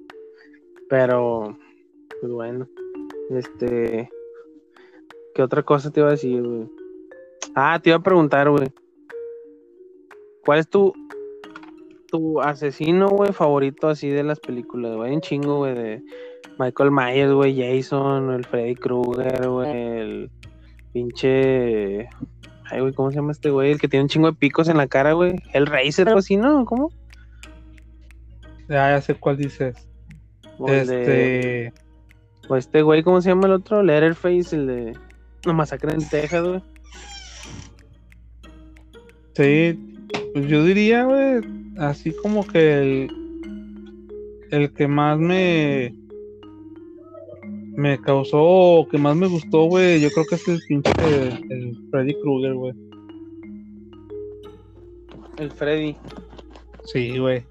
Pero, 0.88 1.58
pues 2.22 2.32
bueno, 2.32 2.68
este, 3.32 4.10
¿qué 5.36 5.42
otra 5.44 5.64
cosa 5.64 5.92
te 5.92 6.00
iba 6.00 6.10
a 6.10 6.14
decir, 6.14 6.42
güey? 6.42 6.68
Ah, 7.56 7.80
te 7.82 7.90
iba 7.90 7.98
a 7.98 8.04
preguntar, 8.04 8.50
güey. 8.50 8.68
¿Cuál 10.46 10.60
es 10.60 10.70
tu, 10.70 10.94
tu 12.08 12.42
asesino, 12.42 13.10
güey, 13.10 13.32
favorito 13.34 13.88
así 13.88 14.10
de 14.10 14.24
las 14.24 14.40
películas, 14.40 14.96
güey? 14.96 15.14
Un 15.14 15.22
chingo, 15.22 15.58
güey, 15.58 15.74
de 15.76 16.04
Michael 16.58 16.92
Myers, 16.92 17.32
güey, 17.34 17.56
Jason, 17.58 18.32
el 18.32 18.46
Freddy 18.46 18.76
Krueger, 18.76 19.48
güey, 19.48 19.72
el 20.00 20.32
pinche... 20.94 22.10
Ay, 22.72 22.82
güey, 22.82 22.94
¿cómo 22.94 23.10
se 23.10 23.16
llama 23.16 23.32
este 23.32 23.50
güey? 23.50 23.72
El 23.72 23.80
que 23.80 23.88
tiene 23.88 24.04
un 24.04 24.10
chingo 24.10 24.30
de 24.32 24.38
picos 24.38 24.70
en 24.70 24.78
la 24.78 24.88
cara, 24.88 25.14
güey. 25.14 25.36
El 25.54 25.66
Racer, 25.66 26.08
o 26.10 26.18
así, 26.20 26.38
¿no? 26.38 26.66
¿Cómo? 26.66 26.92
Ya, 28.68 28.92
ya 28.92 29.02
sé 29.02 29.16
cuál 29.16 29.38
dices. 29.38 29.88
De- 30.60 30.82
Este, 30.82 31.74
O 32.50 32.56
este 32.56 32.82
güey, 32.82 33.04
¿cómo 33.04 33.22
se 33.22 33.30
llama 33.30 33.48
el 33.48 33.54
otro? 33.54 33.84
Letterface, 33.84 34.56
el 34.56 34.68
de 34.68 34.98
la 35.46 35.54
masacre 35.54 35.94
en 35.94 36.10
Texas, 36.10 36.46
güey. 36.46 36.62
sí, 39.36 39.80
pues 40.34 40.48
yo 40.48 40.64
diría, 40.64 41.06
güey, 41.06 41.42
así 41.78 42.12
como 42.12 42.46
que 42.46 42.74
el, 42.74 43.12
el 44.52 44.74
que 44.74 44.88
más 44.88 45.20
me 45.20 45.94
me 47.78 48.02
causó, 48.02 48.86
que 48.92 48.98
más 48.98 49.16
me 49.16 49.28
gustó, 49.28 49.66
güey, 49.66 50.02
yo 50.02 50.10
creo 50.10 50.26
que 50.26 50.36
es 50.36 50.48
el 50.50 50.60
pinche 50.68 50.92
el, 51.00 51.52
el 51.52 51.78
Freddy 51.92 52.14
Krueger, 52.22 52.54
güey. 52.56 52.74
El 55.38 55.52
Freddy. 55.52 55.96
Sí, 56.84 57.18
güey. 57.18 57.46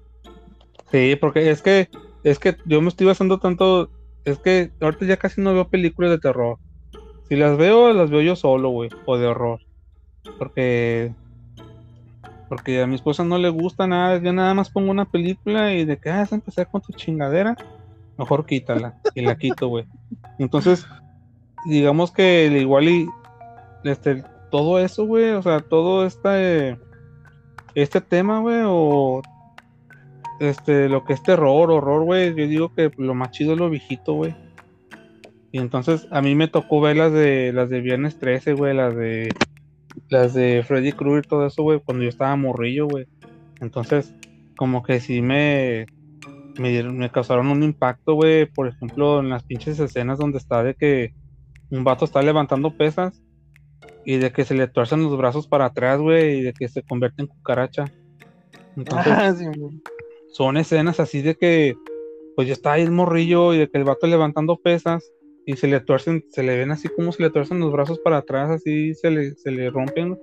Sí, 0.91 1.15
porque 1.19 1.49
es 1.49 1.61
que 1.61 1.89
es 2.23 2.37
que 2.37 2.57
yo 2.65 2.81
me 2.81 2.89
estoy 2.89 3.07
basando 3.07 3.39
tanto, 3.39 3.89
es 4.25 4.39
que 4.39 4.71
ahorita 4.81 5.05
ya 5.05 5.17
casi 5.17 5.41
no 5.41 5.53
veo 5.53 5.69
películas 5.69 6.11
de 6.11 6.19
terror. 6.19 6.57
Si 7.27 7.35
las 7.35 7.57
veo, 7.57 7.93
las 7.93 8.09
veo 8.09 8.21
yo 8.21 8.35
solo, 8.35 8.69
güey, 8.69 8.89
o 9.05 9.17
de 9.17 9.27
horror. 9.27 9.59
Porque 10.37 11.13
porque 12.49 12.81
a 12.81 12.87
mi 12.87 12.95
esposa 12.95 13.23
no 13.23 13.37
le 13.37 13.49
gusta 13.49 13.85
nada, 13.85 14.17
yo 14.17 14.33
nada 14.33 14.55
más 14.55 14.71
pongo 14.71 14.89
una 14.89 15.05
película 15.05 15.71
y 15.73 15.85
de 15.85 15.97
que 15.97 16.09
ah, 16.09 16.27
vas 16.31 16.57
a 16.57 16.65
con 16.65 16.81
tu 16.81 16.93
chingadera, 16.93 17.55
mejor 18.17 18.47
quítala 18.47 18.99
y 19.13 19.21
la 19.21 19.37
quito, 19.37 19.67
güey. 19.67 19.85
Entonces, 20.39 20.87
digamos 21.65 22.11
que 22.11 22.47
igual 22.47 22.89
y 22.89 23.07
este 23.83 24.23
todo 24.49 24.79
eso, 24.79 25.05
güey, 25.05 25.29
o 25.29 25.43
sea, 25.43 25.59
todo 25.59 26.07
este 26.07 26.79
este 27.75 28.01
tema, 28.01 28.39
güey, 28.39 28.61
o 28.65 29.21
este 30.39 30.89
lo 30.89 31.03
que 31.05 31.13
es 31.13 31.23
terror, 31.23 31.69
horror, 31.71 32.03
güey, 32.03 32.29
yo 32.35 32.47
digo 32.47 32.73
que 32.73 32.91
lo 32.97 33.13
más 33.15 33.31
chido 33.31 33.53
es 33.53 33.59
lo 33.59 33.69
viejito, 33.69 34.13
güey. 34.13 34.33
Y 35.51 35.57
entonces 35.59 36.07
a 36.11 36.21
mí 36.21 36.35
me 36.35 36.47
tocó 36.47 36.79
ver 36.81 36.97
las 36.97 37.11
de 37.11 37.51
las 37.53 37.69
de 37.69 37.81
Viernes 37.81 38.17
13, 38.19 38.53
güey, 38.53 38.75
las 38.75 38.95
de 38.95 39.29
las 40.09 40.33
de 40.33 40.63
Freddy 40.65 40.91
Krueger, 40.91 41.25
todo 41.25 41.45
eso, 41.47 41.63
güey, 41.63 41.79
cuando 41.83 42.03
yo 42.03 42.09
estaba 42.09 42.35
morrillo, 42.35 42.87
güey. 42.87 43.07
Entonces, 43.59 44.13
como 44.55 44.83
que 44.83 44.99
sí 44.99 45.21
me 45.21 45.85
me, 46.57 46.69
dieron- 46.69 46.97
me 46.97 47.09
causaron 47.09 47.47
un 47.47 47.63
impacto, 47.63 48.13
güey, 48.15 48.45
por 48.45 48.67
ejemplo, 48.67 49.21
en 49.21 49.29
las 49.29 49.43
pinches 49.43 49.79
escenas 49.79 50.19
donde 50.19 50.37
está 50.39 50.61
de 50.61 50.75
que 50.75 51.13
un 51.69 51.83
vato 51.85 52.03
está 52.05 52.21
levantando 52.21 52.75
pesas 52.75 53.23
y 54.05 54.17
de 54.17 54.31
que 54.31 54.43
se 54.43 54.55
le 54.55 54.67
tuercen 54.67 55.01
los 55.03 55.17
brazos 55.17 55.47
para 55.47 55.65
atrás, 55.65 55.99
güey, 56.01 56.39
y 56.39 56.41
de 56.41 56.53
que 56.53 56.67
se 56.67 56.83
convierte 56.83 57.21
en 57.21 57.27
cucaracha. 57.29 57.85
Entonces, 58.75 59.13
Ah, 59.15 59.33
sí. 59.33 59.45
Son 60.31 60.57
escenas 60.57 60.99
así 60.99 61.21
de 61.21 61.35
que, 61.35 61.75
pues 62.35 62.47
ya 62.47 62.53
está 62.53 62.73
ahí 62.73 62.83
el 62.83 62.91
morrillo 62.91 63.53
y 63.53 63.57
de 63.57 63.69
que 63.69 63.77
el 63.77 63.83
vato 63.83 64.07
levantando 64.07 64.57
pesas 64.57 65.11
y 65.45 65.55
se 65.55 65.67
le 65.67 65.79
tuercen, 65.79 66.23
se 66.29 66.43
le 66.43 66.57
ven 66.57 66.71
así 66.71 66.87
como 66.89 67.11
se 67.11 67.23
le 67.23 67.29
tuercen 67.29 67.59
los 67.59 67.71
brazos 67.71 67.99
para 67.99 68.17
atrás, 68.17 68.51
así 68.51 68.93
se 68.93 69.09
le, 69.09 69.35
se 69.35 69.51
le 69.51 69.69
rompen. 69.69 70.17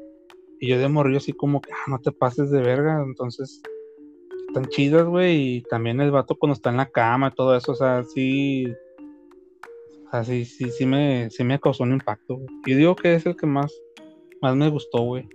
Y 0.61 0.69
yo 0.69 0.79
de 0.79 0.89
morrillo 0.89 1.19
así 1.19 1.33
como 1.33 1.61
que, 1.61 1.73
ah, 1.73 1.91
no 1.91 1.99
te 2.01 2.13
pases 2.13 2.51
de 2.51 2.61
verga. 2.63 3.03
Entonces, 3.03 3.61
están 4.49 4.67
chidas, 4.67 5.05
güey. 5.05 5.57
Y 5.57 5.63
también 5.63 6.01
el 6.01 6.11
vato 6.11 6.37
cuando 6.37 6.55
está 6.55 6.71
en 6.71 6.79
la 6.79 6.91
cama 6.91 7.29
y 7.29 7.35
todo 7.35 7.57
eso, 7.57 7.73
o 7.73 7.75
sea, 7.75 8.05
sí. 8.05 8.73
O 10.07 10.11
sea, 10.11 10.25
sí, 10.25 10.45
sí, 10.45 10.87
me, 10.87 11.29
sí 11.31 11.45
me 11.45 11.59
causó 11.59 11.83
un 11.83 11.93
impacto, 11.93 12.37
güey. 12.37 12.49
Yo 12.67 12.77
digo 12.77 12.97
que 12.97 13.15
es 13.15 13.27
el 13.27 13.37
que 13.37 13.47
más, 13.47 13.75
más 14.41 14.55
me 14.57 14.71
gustó, 14.71 15.03
güey. 15.03 15.29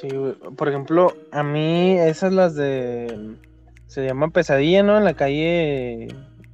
Sí, 0.00 0.08
güey. 0.08 0.34
Por 0.56 0.68
ejemplo, 0.68 1.12
a 1.32 1.42
mí 1.42 1.98
esas 1.98 2.32
las 2.32 2.54
de... 2.54 3.34
Se 3.86 4.04
llama 4.04 4.28
Pesadilla, 4.30 4.82
¿no? 4.82 4.96
En 4.98 5.04
la 5.04 5.14
calle... 5.14 6.08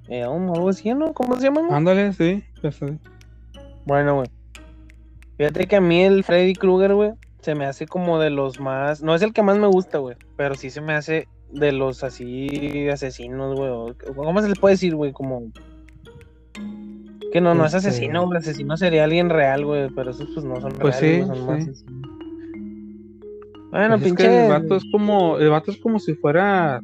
O 0.09 0.55
algo 0.55 0.69
así, 0.69 0.93
¿no? 0.95 1.13
¿Cómo 1.15 1.37
se 1.37 1.45
llaman? 1.45 1.73
Ándale, 1.73 2.13
sí. 2.13 2.45
sí. 2.71 2.87
Bueno, 3.87 4.17
güey. 4.17 4.29
Fíjate 5.39 5.67
que 5.67 5.77
a 5.77 5.81
mí 5.81 6.03
el 6.03 6.25
Freddy 6.25 6.55
Krueger, 6.55 6.95
güey, 6.95 7.13
se 7.41 7.55
me 7.55 7.65
hace 7.67 7.87
como 7.87 8.19
de 8.19 8.31
los 8.31 8.61
más... 8.61 9.03
No 9.03 9.15
es 9.15 9.23
el 9.23 9.33
que 9.33 9.43
más 9.43 9.59
me 9.59 9.67
gusta, 9.67 9.99
güey. 9.99 10.17
Pero 10.37 10.55
sí 10.55 10.71
se 10.71 10.81
me 10.81 10.93
hace 10.95 11.27
de 11.51 11.73
los 11.73 12.05
así 12.05 12.89
asesinos, 12.89 13.57
güey. 13.57 13.95
¿Cómo 14.15 14.41
se 14.43 14.49
les 14.49 14.59
puede 14.59 14.75
decir, 14.75 14.95
güey? 14.95 15.13
Como... 15.13 15.43
Que 17.33 17.41
no, 17.41 17.55
no 17.55 17.67
es 17.67 17.75
Este- 17.75 17.89
asesino, 17.89 18.27
güey. 18.27 18.39
Asesino 18.39 18.77
sería 18.77 19.05
alguien 19.05 19.29
real, 19.29 19.65
güey. 19.65 19.89
Pero 19.91 20.13
esos 20.13 20.29
pues 20.35 20.45
no 20.47 20.61
son 20.61 20.73
Pues 20.73 21.01
reales, 21.01 21.27
sí, 21.27 21.35
son 21.35 21.47
más 21.47 21.65
sí. 21.65 21.71
asesinos. 21.71 22.11
Bueno, 23.75 23.99
Pues 23.99 24.13
es 24.13 24.17
que 24.17 24.45
el 24.45 24.49
vato 24.51 24.77
es 24.77 24.85
como, 24.93 25.37
el 25.39 25.51
vato 25.51 25.73
es 25.73 25.79
como 25.79 25.99
si 25.99 26.15
fuera, 26.15 26.81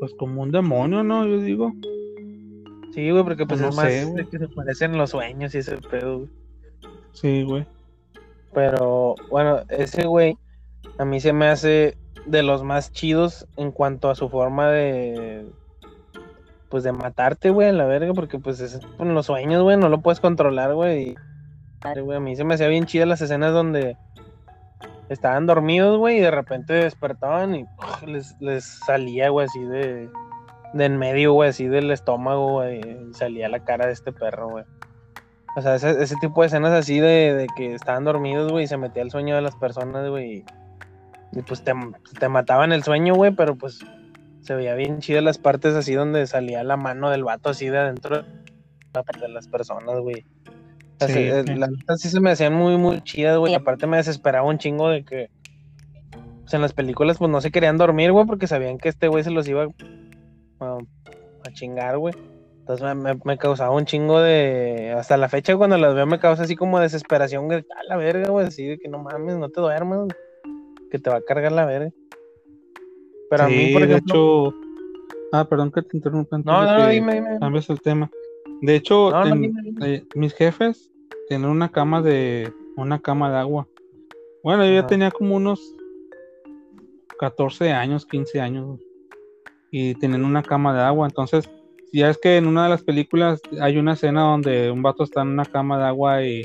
pues 0.00 0.12
como 0.18 0.42
un 0.42 0.52
demonio, 0.52 1.02
¿no? 1.02 1.26
Yo 1.26 1.40
digo. 1.40 1.72
Sí, 2.92 3.10
güey, 3.10 3.24
porque 3.24 3.46
pues 3.46 3.58
No 3.58 3.70
es 3.70 3.76
más 3.76 3.86
sé, 3.86 4.12
de 4.12 4.28
que 4.28 4.38
se 4.38 4.48
parecen 4.48 4.98
los 4.98 5.10
sueños 5.10 5.54
y 5.54 5.58
ese 5.58 5.78
pedo, 5.78 6.18
güey. 6.18 6.30
Sí, 7.12 7.42
güey. 7.42 7.64
Pero, 8.52 9.14
bueno, 9.30 9.60
ese 9.70 10.06
güey 10.06 10.36
a 10.98 11.06
mí 11.06 11.20
se 11.20 11.32
me 11.32 11.46
hace 11.46 11.96
de 12.26 12.42
los 12.42 12.62
más 12.62 12.92
chidos 12.92 13.46
en 13.56 13.72
cuanto 13.72 14.10
a 14.10 14.14
su 14.14 14.28
forma 14.28 14.70
de. 14.70 15.46
Pues 16.68 16.84
de 16.84 16.92
matarte, 16.92 17.48
güey, 17.48 17.68
a 17.68 17.72
la 17.72 17.86
verga, 17.86 18.12
porque 18.12 18.38
pues 18.38 18.60
es 18.60 18.78
con 18.98 19.14
los 19.14 19.24
sueños, 19.24 19.62
güey, 19.62 19.78
no 19.78 19.88
lo 19.88 20.02
puedes 20.02 20.20
controlar, 20.20 20.74
güey. 20.74 21.10
y- 21.12 22.00
güey, 22.02 22.18
a 22.18 22.20
mí 22.20 22.36
se 22.36 22.44
me 22.44 22.52
hacía 22.54 22.68
bien 22.68 22.84
chidas 22.84 23.08
las 23.08 23.22
escenas 23.22 23.54
donde 23.54 23.96
estaban 25.08 25.46
dormidos, 25.46 25.98
güey, 25.98 26.18
y 26.18 26.20
de 26.20 26.30
repente 26.30 26.72
despertaban 26.74 27.54
y 27.54 27.64
¡puf! 27.64 28.02
les, 28.02 28.36
les 28.40 28.64
salía, 28.64 29.30
güey, 29.30 29.46
así 29.46 29.62
de, 29.64 30.08
de 30.72 30.84
en 30.84 30.98
medio, 30.98 31.32
güey, 31.32 31.50
así 31.50 31.66
del 31.66 31.90
estómago, 31.90 32.52
güey, 32.52 32.80
y 32.80 33.14
salía 33.14 33.48
la 33.48 33.64
cara 33.64 33.86
de 33.86 33.92
este 33.92 34.12
perro, 34.12 34.48
güey. 34.50 34.64
O 35.56 35.62
sea, 35.62 35.76
ese, 35.76 36.16
tipo 36.20 36.42
de 36.42 36.48
escenas 36.48 36.72
así 36.72 37.00
de, 37.00 37.34
de 37.34 37.46
que 37.56 37.74
estaban 37.74 38.04
dormidos, 38.04 38.52
güey, 38.52 38.64
y 38.64 38.68
se 38.68 38.76
metía 38.76 39.02
el 39.02 39.10
sueño 39.10 39.36
de 39.36 39.42
las 39.42 39.56
personas, 39.56 40.08
güey, 40.08 40.44
y, 41.32 41.38
y 41.38 41.42
pues 41.42 41.62
te, 41.62 41.72
te 42.18 42.28
mataban 42.28 42.72
el 42.72 42.82
sueño, 42.82 43.14
güey, 43.14 43.30
pero 43.30 43.56
pues 43.56 43.80
se 44.42 44.54
veía 44.54 44.74
bien 44.74 45.00
chidas 45.00 45.24
las 45.24 45.38
partes 45.38 45.74
así 45.74 45.94
donde 45.94 46.26
salía 46.26 46.62
la 46.62 46.76
mano 46.76 47.10
del 47.10 47.24
vato 47.24 47.50
así 47.50 47.68
de 47.68 47.78
adentro 47.78 48.22
de 48.22 49.28
las 49.28 49.48
personas, 49.48 49.98
güey. 50.00 50.24
Sí, 51.00 51.12
sí. 51.12 51.54
Neta 51.54 51.96
sí 51.96 52.08
se 52.08 52.20
me 52.20 52.30
hacían 52.30 52.54
muy, 52.54 52.76
muy 52.78 53.02
chidas, 53.02 53.36
güey. 53.38 53.52
Sí. 53.52 53.56
Aparte 53.60 53.86
me 53.86 53.96
desesperaba 53.98 54.48
un 54.48 54.58
chingo 54.58 54.88
de 54.88 55.04
que 55.04 55.30
pues 56.42 56.54
en 56.54 56.62
las 56.62 56.72
películas 56.72 57.18
pues 57.18 57.30
no 57.30 57.40
se 57.40 57.50
querían 57.50 57.76
dormir, 57.76 58.12
güey, 58.12 58.24
porque 58.24 58.46
sabían 58.46 58.78
que 58.78 58.88
este 58.88 59.08
güey 59.08 59.24
se 59.24 59.30
los 59.30 59.46
iba 59.48 59.66
a, 60.60 60.64
a 60.78 61.52
chingar, 61.52 61.98
güey. 61.98 62.14
Entonces 62.60 62.84
me, 62.84 62.94
me- 62.94 63.20
me 63.24 63.36
causaba 63.38 63.70
un 63.74 63.84
chingo 63.84 64.20
de... 64.20 64.92
Hasta 64.96 65.16
la 65.16 65.28
fecha 65.28 65.56
cuando 65.56 65.76
las 65.76 65.94
veo 65.94 66.06
me 66.06 66.18
causa 66.18 66.44
así 66.44 66.56
como 66.56 66.80
desesperación, 66.80 67.46
güey. 67.46 67.58
A 67.58 67.82
la 67.88 67.96
verga, 67.96 68.28
güey, 68.30 68.46
así 68.46 68.64
de 68.66 68.78
que 68.78 68.88
no 68.88 68.98
mames, 68.98 69.36
no 69.36 69.48
te 69.50 69.60
duermas, 69.60 69.98
güey, 69.98 70.10
que 70.90 70.98
te 70.98 71.10
va 71.10 71.16
a 71.16 71.20
cargar 71.20 71.52
la 71.52 71.64
verga. 71.66 71.90
Pero 73.30 73.42
a 73.44 73.48
mí, 73.48 73.66
Sí, 73.66 73.72
por 73.72 73.82
de 73.86 73.88
ejemplo... 73.92 74.48
hecho. 74.48 74.54
Ah, 75.32 75.48
perdón 75.48 75.72
que 75.72 75.82
te 75.82 75.96
interrumpa. 75.96 76.38
No, 76.38 76.64
no, 76.64 76.78
no, 76.78 76.86
que 76.86 76.92
dime, 76.92 77.14
dime. 77.16 77.38
Cambies 77.40 77.68
el 77.70 77.80
tema. 77.80 78.08
De 78.62 78.74
hecho, 78.76 79.10
No, 79.10 79.24
en- 79.26 79.76
eh, 79.82 80.04
mis 80.14 80.34
jefes 80.34 80.90
tienen 81.28 81.48
una 81.50 81.70
cama 81.70 82.02
de 82.02 82.52
una 82.76 83.00
cama 83.00 83.30
de 83.30 83.36
agua. 83.38 83.66
Bueno, 84.42 84.64
yo 84.64 84.72
ya 84.72 84.86
tenía 84.86 85.10
como 85.10 85.34
unos 85.36 85.60
14 87.18 87.72
años, 87.72 88.06
15 88.06 88.40
años. 88.40 88.80
Y 89.70 89.94
tienen 89.96 90.24
una 90.24 90.42
cama 90.42 90.74
de 90.74 90.80
agua. 90.82 91.06
Entonces, 91.08 91.50
ya 91.92 92.10
es 92.10 92.18
que 92.18 92.36
en 92.36 92.46
una 92.46 92.64
de 92.64 92.70
las 92.70 92.82
películas 92.82 93.40
hay 93.60 93.78
una 93.78 93.94
escena 93.94 94.22
donde 94.22 94.70
un 94.70 94.82
vato 94.82 95.04
está 95.04 95.22
en 95.22 95.28
una 95.28 95.44
cama 95.44 95.78
de 95.78 95.84
agua 95.84 96.22
y, 96.24 96.42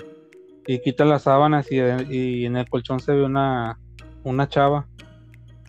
y 0.67 0.79
quita 0.79 1.05
las 1.05 1.23
sábanas 1.23 1.71
y, 1.71 1.77
y 2.09 2.45
en 2.45 2.57
el 2.57 2.69
colchón 2.69 2.99
se 2.99 3.13
ve 3.13 3.23
una, 3.23 3.77
una 4.23 4.47
chava. 4.47 4.87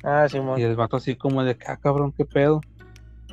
Ah, 0.02 0.28
Simón. 0.28 0.58
Y 0.58 0.62
el 0.62 0.76
vato 0.76 0.96
así 0.96 1.14
como 1.16 1.44
de 1.44 1.56
ah, 1.66 1.76
cabrón, 1.76 2.12
qué 2.16 2.24
pedo. 2.24 2.60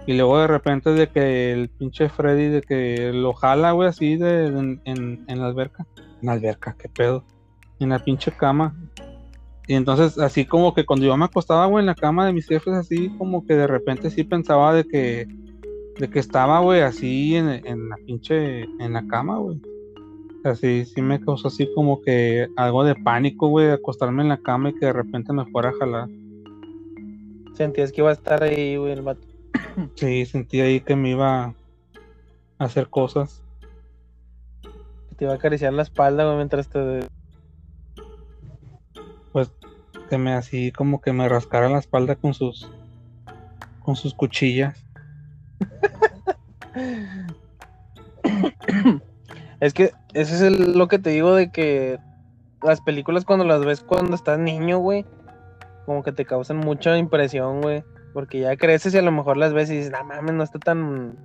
Y 0.06 0.14
luego 0.14 0.40
de 0.40 0.48
repente 0.48 0.92
de 0.92 1.10
que 1.10 1.52
el 1.52 1.70
pinche 1.70 2.10
Freddy 2.10 2.48
de 2.48 2.62
que 2.62 3.12
lo 3.14 3.34
jala, 3.34 3.72
güey, 3.74 3.90
así 3.90 4.18
de, 4.18 4.48
en, 4.48 4.82
en, 4.86 5.40
la 5.40 5.48
alberca. 5.48 5.86
En 5.98 6.28
la 6.28 6.34
alberca, 6.34 6.76
qué 6.80 6.90
pedo. 6.90 7.24
En 7.80 7.90
la 7.90 8.00
pinche 8.00 8.32
cama. 8.32 8.76
Y 9.68 9.76
entonces 9.76 10.18
así 10.18 10.46
como 10.46 10.74
que 10.74 10.86
cuando 10.86 11.06
yo 11.06 11.16
me 11.16 11.26
acostaba, 11.26 11.68
güey, 11.68 11.84
en 11.84 11.88
la 11.88 11.96
cama 11.96 12.26
de 12.26 12.34
mis 12.34 12.48
jefes, 12.48 12.74
así 12.74 13.10
como 13.18 13.46
que 13.46 13.54
de 13.54 13.68
repente 13.68 14.10
sí 14.10 14.24
pensaba 14.24 14.74
de 14.74 14.84
que, 14.84 15.28
de 16.00 16.10
que 16.10 16.18
estaba, 16.18 16.60
güey, 16.60 16.82
así 16.82 17.36
en, 17.36 17.50
en 17.50 17.90
la 17.90 17.96
pinche, 17.98 18.64
en 18.64 18.94
la 18.94 19.06
cama, 19.06 19.38
güey. 19.38 19.62
Así, 20.44 20.86
sí 20.86 21.02
me 21.02 21.20
causó 21.20 21.50
así 21.50 21.68
como 21.76 22.02
que 22.02 22.48
algo 22.56 22.84
de 22.84 22.96
pánico, 22.96 23.50
güey, 23.50 23.70
acostarme 23.70 24.24
en 24.24 24.30
la 24.30 24.38
cama 24.38 24.70
y 24.70 24.74
que 24.74 24.86
de 24.86 24.94
repente 24.94 25.34
me 25.34 25.46
fuera 25.46 25.70
a 25.70 25.74
jalar. 25.74 26.10
Sentías 27.54 27.92
que 27.92 28.02
iba 28.02 28.10
a 28.10 28.14
estar 28.14 28.42
ahí, 28.42 28.78
güey, 28.78 28.94
el 28.94 29.02
vato. 29.02 29.29
Sí, 29.96 30.26
sentí 30.26 30.62
ahí 30.62 30.82
que 30.82 30.96
me 30.96 31.12
iba 31.12 31.44
a 31.46 31.54
hacer 32.58 32.90
cosas. 32.90 33.44
que 35.10 35.16
te 35.16 35.26
iba 35.26 35.34
a 35.34 35.38
acariciar 35.38 35.74
la 35.74 35.84
espalda, 35.84 36.26
güey, 36.26 36.38
mientras 36.38 36.68
te... 36.70 37.02
Pues 39.32 39.52
que 40.10 40.18
me 40.18 40.34
así 40.34 40.72
como 40.72 41.02
que 41.02 41.14
me 41.14 41.30
rascara 41.30 41.70
la 41.70 41.78
espalda 41.80 42.16
con 42.16 42.34
sus 42.34 42.70
con 43.84 43.96
sus 43.96 44.14
cuchillas. 44.14 44.86
Es 49.60 49.74
que 49.74 49.92
ese 50.14 50.36
es 50.36 50.42
el- 50.42 50.78
lo 50.78 50.88
que 50.88 51.00
te 51.00 51.10
digo 51.10 51.36
de 51.36 51.52
que 51.52 52.00
las 52.64 52.80
películas 52.80 53.26
cuando 53.26 53.44
las 53.44 53.66
ves 53.66 53.82
cuando 53.82 54.16
estás 54.16 54.40
niño, 54.40 54.78
güey, 54.80 55.06
como 55.86 56.02
que 56.02 56.14
te 56.14 56.24
causan 56.26 56.58
mucha 56.58 56.98
impresión, 56.98 57.62
güey. 57.62 57.84
Porque 58.14 58.40
ya 58.40 58.56
creces 58.58 58.94
y 58.94 58.98
a 58.98 59.02
lo 59.02 59.12
mejor 59.12 59.38
las 59.38 59.54
ves 59.54 59.70
y 59.70 59.78
dices, 59.78 59.92
no 59.92 60.04
mames, 60.04 60.34
no 60.34 60.44
está 60.44 60.60
tan, 60.60 61.18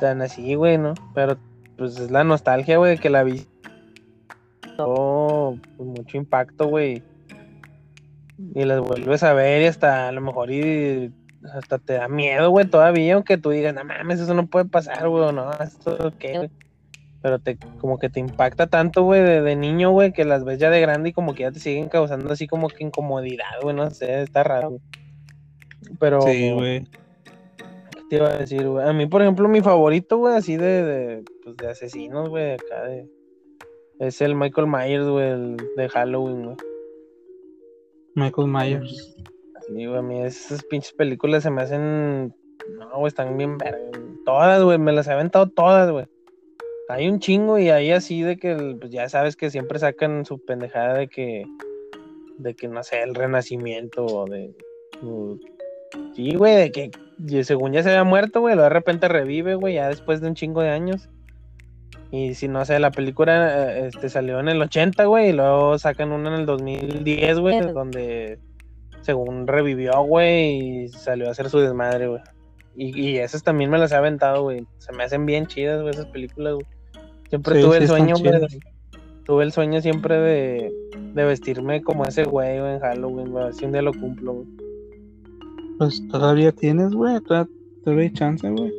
tan 0.00 0.22
así, 0.22 0.54
güey, 0.54 0.78
¿no? 0.78 0.94
Pero 1.14 1.38
pues 1.76 1.98
es 1.98 2.10
la 2.10 2.24
nostalgia, 2.24 2.78
güey, 2.78 2.98
que 2.98 3.10
la 3.10 3.22
vi. 3.22 3.46
Oh, 4.78 5.56
pues, 5.76 5.88
mucho 5.88 6.16
impacto, 6.16 6.66
güey. 6.66 7.02
Y 8.54 8.64
las 8.64 8.80
vuelves 8.80 9.22
a 9.22 9.32
ver 9.32 9.62
y 9.62 9.66
hasta 9.66 10.08
a 10.08 10.12
lo 10.12 10.20
mejor 10.20 10.50
y 10.50 11.12
hasta 11.52 11.78
te 11.78 11.94
da 11.94 12.08
miedo, 12.08 12.50
güey, 12.50 12.66
todavía, 12.66 13.14
aunque 13.14 13.38
tú 13.38 13.50
digas, 13.50 13.74
no 13.74 13.84
mames, 13.84 14.20
eso 14.20 14.34
no 14.34 14.46
puede 14.46 14.66
pasar, 14.66 15.08
güey, 15.08 15.32
no, 15.32 15.50
esto 15.52 16.12
qué, 16.18 16.36
güey. 16.38 16.50
Pero 17.20 17.40
te, 17.40 17.58
como 17.80 17.98
que 17.98 18.08
te 18.08 18.20
impacta 18.20 18.68
tanto, 18.68 19.02
güey, 19.02 19.22
de, 19.22 19.42
de 19.42 19.56
niño, 19.56 19.90
güey, 19.90 20.12
que 20.12 20.24
las 20.24 20.44
ves 20.44 20.58
ya 20.58 20.70
de 20.70 20.80
grande 20.80 21.08
y 21.08 21.12
como 21.12 21.34
que 21.34 21.42
ya 21.42 21.50
te 21.50 21.58
siguen 21.58 21.88
causando 21.88 22.32
así 22.32 22.46
como 22.46 22.68
que 22.68 22.84
incomodidad, 22.84 23.60
güey, 23.60 23.74
no 23.74 23.90
sé, 23.90 24.22
está 24.22 24.44
raro. 24.44 24.70
güey. 24.70 24.80
Pero, 25.98 26.22
Sí, 26.22 26.52
güey. 26.52 26.84
¿qué 26.84 28.02
te 28.10 28.16
iba 28.16 28.28
a 28.28 28.38
decir, 28.38 28.66
güey? 28.66 28.88
A 28.88 28.92
mí, 28.92 29.06
por 29.06 29.22
ejemplo, 29.22 29.48
mi 29.48 29.60
favorito, 29.60 30.18
güey, 30.18 30.34
así 30.34 30.56
de, 30.56 30.82
de, 30.84 31.24
pues, 31.44 31.56
de 31.56 31.68
asesinos, 31.68 32.28
güey, 32.28 32.52
acá 32.52 32.84
de... 32.84 33.08
Es 33.98 34.20
el 34.20 34.34
Michael 34.34 34.68
Myers, 34.68 35.08
güey, 35.08 35.28
el 35.28 35.56
de 35.76 35.88
Halloween, 35.88 36.44
güey. 36.44 36.56
Michael 38.14 38.48
Myers. 38.48 39.16
Sí, 39.66 39.86
güey, 39.86 39.98
a 39.98 40.02
mí 40.02 40.22
esas 40.22 40.62
pinches 40.64 40.92
películas 40.92 41.42
se 41.42 41.50
me 41.50 41.62
hacen. 41.62 42.34
No, 42.78 42.90
güey, 42.98 43.08
están 43.08 43.36
bien. 43.36 43.58
Todas, 44.24 44.62
güey, 44.62 44.78
me 44.78 44.92
las 44.92 45.08
he 45.08 45.12
aventado 45.12 45.48
todas, 45.48 45.90
güey. 45.90 46.06
Hay 46.88 47.08
un 47.08 47.18
chingo 47.18 47.58
y 47.58 47.68
ahí 47.70 47.90
así 47.90 48.22
de 48.22 48.38
que, 48.38 48.76
pues 48.80 48.90
ya 48.90 49.08
sabes 49.08 49.36
que 49.36 49.50
siempre 49.50 49.78
sacan 49.78 50.24
su 50.24 50.38
pendejada 50.44 50.94
de 50.94 51.08
que. 51.08 51.44
De 52.38 52.54
que, 52.54 52.68
no 52.68 52.82
sé, 52.82 53.02
el 53.02 53.14
renacimiento 53.14 54.06
o 54.06 54.24
de. 54.26 54.54
Sí, 56.14 56.34
güey, 56.34 56.56
de 56.56 56.72
que 56.72 56.90
y 57.26 57.42
según 57.42 57.72
ya 57.72 57.82
se 57.82 57.90
había 57.90 58.04
muerto, 58.04 58.40
güey, 58.40 58.54
luego 58.54 58.68
de 58.68 58.74
repente 58.74 59.08
revive, 59.08 59.56
güey, 59.56 59.74
ya 59.74 59.88
después 59.88 60.20
de 60.20 60.28
un 60.28 60.34
chingo 60.34 60.62
de 60.62 60.70
años. 60.70 61.08
Y 62.10 62.34
si 62.34 62.48
no 62.48 62.64
sé, 62.64 62.78
la 62.78 62.90
película 62.90 63.72
eh, 63.72 63.88
este, 63.88 64.08
salió 64.08 64.40
en 64.40 64.48
el 64.48 64.62
80, 64.62 65.04
güey, 65.04 65.30
y 65.30 65.32
luego 65.32 65.78
sacan 65.78 66.12
una 66.12 66.28
en 66.28 66.40
el 66.40 66.46
2010, 66.46 67.40
güey, 67.40 67.60
donde 67.72 68.38
según 69.02 69.46
revivió, 69.46 70.00
güey, 70.02 70.84
y 70.84 70.88
salió 70.88 71.28
a 71.28 71.32
hacer 71.32 71.50
su 71.50 71.58
desmadre, 71.58 72.06
güey. 72.08 72.22
Y, 72.76 72.98
y 72.98 73.18
esas 73.18 73.42
también 73.42 73.70
me 73.70 73.78
las 73.78 73.90
he 73.90 73.96
aventado, 73.96 74.42
güey. 74.42 74.64
Se 74.78 74.92
me 74.92 75.02
hacen 75.02 75.26
bien 75.26 75.46
chidas, 75.46 75.82
güey, 75.82 75.92
esas 75.92 76.06
películas, 76.06 76.54
güey. 76.54 76.66
Siempre 77.28 77.56
Sí, 77.56 77.62
tuve 77.62 77.76
sí 77.76 77.82
el 77.82 77.88
sueño, 77.88 78.14
güey. 78.16 78.40
Tuve 79.24 79.44
el 79.44 79.52
sueño 79.52 79.80
siempre 79.82 80.16
de, 80.16 80.72
de 81.12 81.24
vestirme 81.24 81.82
como 81.82 82.06
ese 82.06 82.24
güey, 82.24 82.60
güey, 82.60 82.74
en 82.74 82.80
Halloween, 82.80 83.32
güey. 83.32 83.52
Si 83.52 83.66
un 83.66 83.72
día 83.72 83.82
lo 83.82 83.92
cumplo, 83.92 84.32
güey. 84.32 84.67
Pues 85.78 86.06
todavía 86.08 86.52
tienes, 86.52 86.92
güey. 86.92 87.20
Todavía 87.20 87.50
todavía 87.84 88.04
hay 88.04 88.12
chance, 88.12 88.48
güey. 88.50 88.72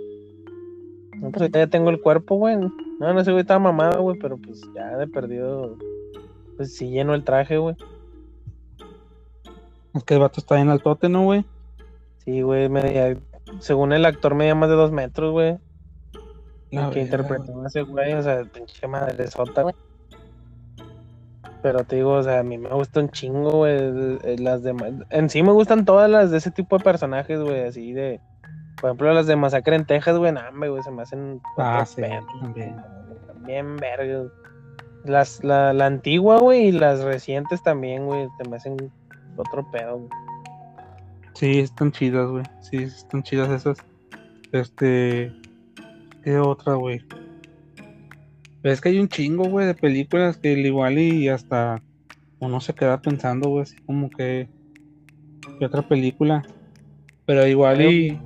No, 1.16 1.30
pues 1.32 1.42
ahorita 1.42 1.60
ya 1.60 1.68
tengo 1.68 1.90
el 1.90 2.02
cuerpo, 2.02 2.36
güey. 2.36 2.56
No, 2.58 3.14
no 3.14 3.24
sé, 3.24 3.32
güey, 3.32 3.42
estaba 3.42 3.60
mamado, 3.60 4.02
güey, 4.02 4.18
pero 4.20 4.38
pues 4.38 4.62
ya 4.76 4.98
de 4.98 5.08
perdido. 5.08 5.78
Pues 6.58 6.76
sí 6.76 6.90
lleno 6.90 7.14
el 7.14 7.24
traje, 7.24 7.58
güey. 7.58 7.76
Es 9.94 10.04
que 10.04 10.14
el 10.14 10.20
vato 10.20 10.40
está 10.40 10.60
en 10.60 10.70
altote, 10.70 11.10
¿no, 11.10 11.24
güey? 11.24 11.46
Sí, 12.20 12.42
güey, 12.42 12.70
medía- 12.70 13.18
según 13.60 13.94
el 13.94 14.06
actor 14.06 14.36
medía 14.36 14.56
más 14.56 14.70
de 14.70 14.76
dos 14.76 14.92
metros, 14.92 15.32
güey. 15.32 15.58
El 16.72 16.90
que 16.92 17.02
interpretó 17.02 17.64
a 17.64 17.68
ese 17.68 17.82
güey, 17.82 18.14
o 18.14 18.22
sea, 18.22 18.44
pinche 18.44 18.88
madre 18.88 19.28
sota, 19.28 19.64
güey. 19.64 19.74
Pero 21.62 21.84
te 21.84 21.98
digo, 21.98 22.14
o 22.14 22.24
sea, 22.24 22.40
a 22.40 22.44
mí 22.44 22.58
me 22.58 22.70
gusta 22.70 23.02
un 23.02 23.10
chingo, 23.10 23.52
güey. 23.52 24.38
Las 24.38 24.64
demás. 24.64 24.92
En 25.10 25.30
sí 25.30 25.44
me 25.44 25.52
gustan 25.52 25.86
todas 25.86 26.10
las 26.10 26.32
de 26.32 26.38
ese 26.38 26.52
tipo 26.52 26.78
de 26.78 26.84
personajes, 26.84 27.40
güey, 27.42 27.64
así 27.64 27.92
de. 27.94 28.22
Por 28.80 28.90
ejemplo, 28.90 29.14
las 29.14 29.28
de 29.28 29.36
Masacre 29.36 29.76
en 29.76 29.86
Texas, 29.86 30.18
güey, 30.18 30.34
hombre, 30.34 30.70
güey, 30.70 30.84
se 30.84 30.92
me 30.92 31.02
hacen. 31.02 31.42
Ah, 31.58 31.86
sí, 31.86 32.02
también. 32.42 32.76
También, 33.28 33.76
verga. 33.76 34.30
Las, 35.04 35.44
la, 35.44 35.74
la 35.74 35.86
antigua, 35.86 36.40
güey, 36.40 36.68
y 36.68 36.72
las 36.72 37.02
recientes 37.02 37.62
también, 37.64 38.06
güey, 38.06 38.28
se 38.38 38.50
me 38.50 38.58
hacen 38.58 38.78
otro 39.36 39.70
pedo, 39.72 39.98
güey. 39.98 40.10
Sí, 41.34 41.60
están 41.60 41.92
chidas, 41.92 42.28
güey. 42.30 42.44
Sí, 42.62 42.78
están 42.84 43.24
chidas 43.24 43.50
esas. 43.50 43.78
Este. 44.52 45.34
¿Qué 46.24 46.38
otra, 46.38 46.76
güey? 46.76 47.02
Pero 48.62 48.74
es 48.74 48.82
que 48.82 48.90
hay 48.90 49.00
un 49.00 49.08
chingo, 49.08 49.46
güey, 49.46 49.66
de 49.68 49.74
películas 49.74 50.38
que 50.38 50.54
al 50.54 50.66
igual 50.66 50.98
y 51.00 51.30
hasta 51.30 51.82
uno 52.40 52.60
se 52.62 52.74
queda 52.74 53.02
pensando, 53.02 53.50
güey, 53.50 53.64
así 53.64 53.78
como 53.86 54.10
que. 54.10 54.48
que 55.58 55.66
otra 55.66 55.88
película. 55.88 56.44
Pero 57.26 57.48
igual 57.48 57.82
y. 57.82 58.20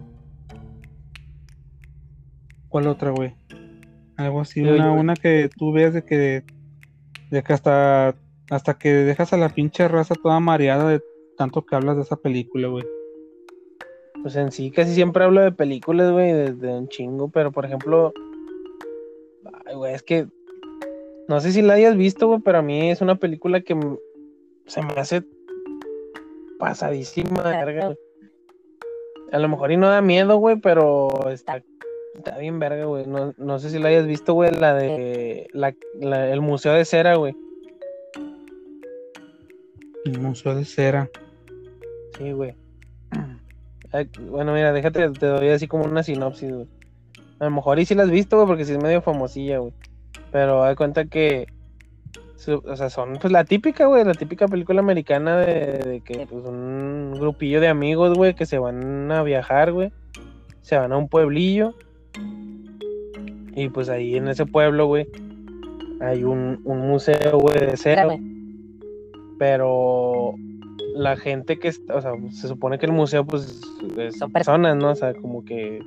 ¿Cuál 2.70 2.88
otra, 2.88 3.12
güey? 3.12 3.36
Algo 4.18 4.42
así, 4.42 4.62
una, 4.62 4.78
yo- 4.78 4.94
una 4.94 5.16
que 5.16 5.50
tú 5.56 5.72
veas 5.72 5.94
de 5.94 6.04
que. 6.04 6.44
De 7.30 7.44
que 7.44 7.54
hasta. 7.54 8.16
Hasta 8.50 8.74
que 8.78 8.90
dejas 8.94 9.34
a 9.34 9.38
la 9.38 9.50
pinche 9.50 9.88
raza 9.88 10.16
toda 10.16 10.40
mareada 10.40 10.88
de 10.90 11.02
tanto 11.38 11.66
que 11.66 11.76
hablas 11.76 11.96
de 11.96 12.04
esa 12.04 12.18
película, 12.18 12.68
güey. 12.68 12.84
Pues 14.22 14.36
en 14.36 14.52
sí 14.52 14.70
casi 14.70 14.94
siempre 14.94 15.24
hablo 15.24 15.42
de 15.42 15.52
películas, 15.52 16.12
güey, 16.12 16.32
desde 16.34 16.78
un 16.78 16.88
chingo, 16.90 17.30
pero 17.30 17.52
por 17.52 17.66
ejemplo, 17.66 18.14
güey, 19.76 19.94
es 19.94 20.04
que 20.04 20.28
no 21.28 21.40
sé 21.42 21.52
si 21.52 21.62
la 21.62 21.74
hayas 21.76 21.96
visto, 21.96 22.28
güey, 22.28 22.40
pero 22.42 22.60
a 22.60 22.62
mí 22.62 22.90
es 22.92 23.02
una 23.02 23.16
película 23.16 23.62
que 23.62 23.78
se 24.66 24.82
me 24.82 24.94
hace 24.94 25.24
pasadísima 26.60 27.44
de 27.44 27.66
verga, 27.66 27.86
güey. 27.88 27.98
A 29.32 29.40
lo 29.40 29.50
mejor 29.50 29.72
y 29.72 29.78
no 29.78 29.90
da 29.90 30.02
miedo, 30.02 30.38
güey, 30.38 30.58
pero 30.60 31.30
está, 31.30 31.64
está 32.16 32.38
bien 32.38 32.60
verga, 32.60 32.86
güey. 32.86 33.06
No, 33.08 33.34
no 33.38 33.60
sé 33.60 33.70
si 33.70 33.80
la 33.80 33.90
hayas 33.90 34.06
visto, 34.06 34.34
güey, 34.34 34.52
la 34.52 34.76
de 34.76 35.48
la, 35.54 35.74
la- 36.00 36.30
el 36.32 36.42
Museo 36.42 36.74
de 36.74 36.86
Cera, 36.86 37.16
güey. 37.16 37.36
El 40.06 40.20
museo 40.20 40.54
de 40.54 40.66
cera. 40.66 41.10
Sí, 42.18 42.34
güey. 42.34 42.54
Bueno, 44.30 44.54
mira, 44.54 44.74
déjate, 44.74 45.10
te 45.12 45.26
doy 45.28 45.48
así 45.50 45.68
como 45.68 45.86
una 45.86 46.04
sinopsis, 46.04 46.52
güey. 46.52 46.68
A 47.40 47.46
lo 47.46 47.52
mejor 47.52 47.80
y 47.80 47.86
sí 47.86 47.96
la 47.96 48.04
has 48.04 48.12
visto, 48.12 48.38
güey, 48.38 48.48
porque 48.48 48.66
sí 48.66 48.74
es 48.74 48.82
medio 48.82 49.02
famosilla, 49.02 49.60
güey. 49.60 49.74
Pero 50.32 50.64
haz 50.64 50.76
cuenta 50.76 51.06
que, 51.06 51.48
su- 52.36 52.64
o 52.66 52.76
sea, 52.76 52.90
son 52.90 53.18
pues 53.20 53.32
la 53.32 53.44
típica, 53.44 53.86
güey, 53.86 54.04
la 54.04 54.14
típica 54.14 54.48
película 54.48 54.80
americana 54.80 55.38
de, 55.40 55.80
de 55.80 56.02
que 56.02 56.26
pues 56.30 56.46
un 56.46 57.14
grupillo 57.20 57.60
de 57.62 57.68
amigos, 57.68 58.16
güey, 58.16 58.34
que 58.34 58.46
se 58.46 58.60
van 58.60 59.12
a 59.12 59.24
viajar, 59.24 59.72
güey. 59.72 59.92
Se 60.62 60.78
van 60.78 60.92
a 60.94 60.98
un 60.98 61.10
pueblillo. 61.10 61.74
Y 63.56 63.70
pues 63.70 63.90
ahí 63.90 64.16
en 64.16 64.28
ese 64.28 64.46
pueblo, 64.46 64.88
güey, 64.88 65.08
hay 66.02 66.24
un, 66.24 66.62
un 66.64 66.88
museo, 66.88 67.38
güey, 67.38 67.60
de 67.60 67.76
güey 68.06 68.34
pero 69.38 70.36
la 70.96 71.18
gente 71.18 71.60
que 71.60 71.68
está, 71.68 71.96
o 71.96 72.02
sea, 72.02 72.14
se 72.32 72.48
supone 72.48 72.78
que 72.80 72.86
el 72.86 72.92
museo, 72.92 73.26
pues, 73.26 73.62
es 73.98 74.18
Son 74.18 74.32
personas, 74.32 74.78
¿no? 74.78 74.92
O 74.92 74.96
sea, 74.96 75.14
como 75.14 75.44
que, 75.44 75.82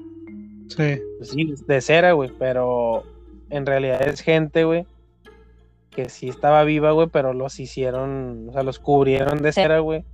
Sí. 0.68 1.00
pues, 1.18 1.30
sí, 1.30 1.54
de 1.66 1.80
cera, 1.80 2.12
güey, 2.12 2.30
pero 2.38 3.04
en 3.50 3.66
realidad 3.66 4.06
es 4.06 4.20
gente, 4.20 4.64
güey, 4.64 4.86
que 5.90 6.08
sí 6.08 6.28
estaba 6.28 6.64
viva, 6.64 6.90
güey, 6.92 7.08
pero 7.08 7.32
los 7.32 7.58
hicieron, 7.60 8.46
o 8.48 8.52
sea, 8.52 8.62
los 8.62 8.78
cubrieron 8.78 9.42
de 9.42 9.52
cera, 9.52 9.78
güey, 9.78 10.04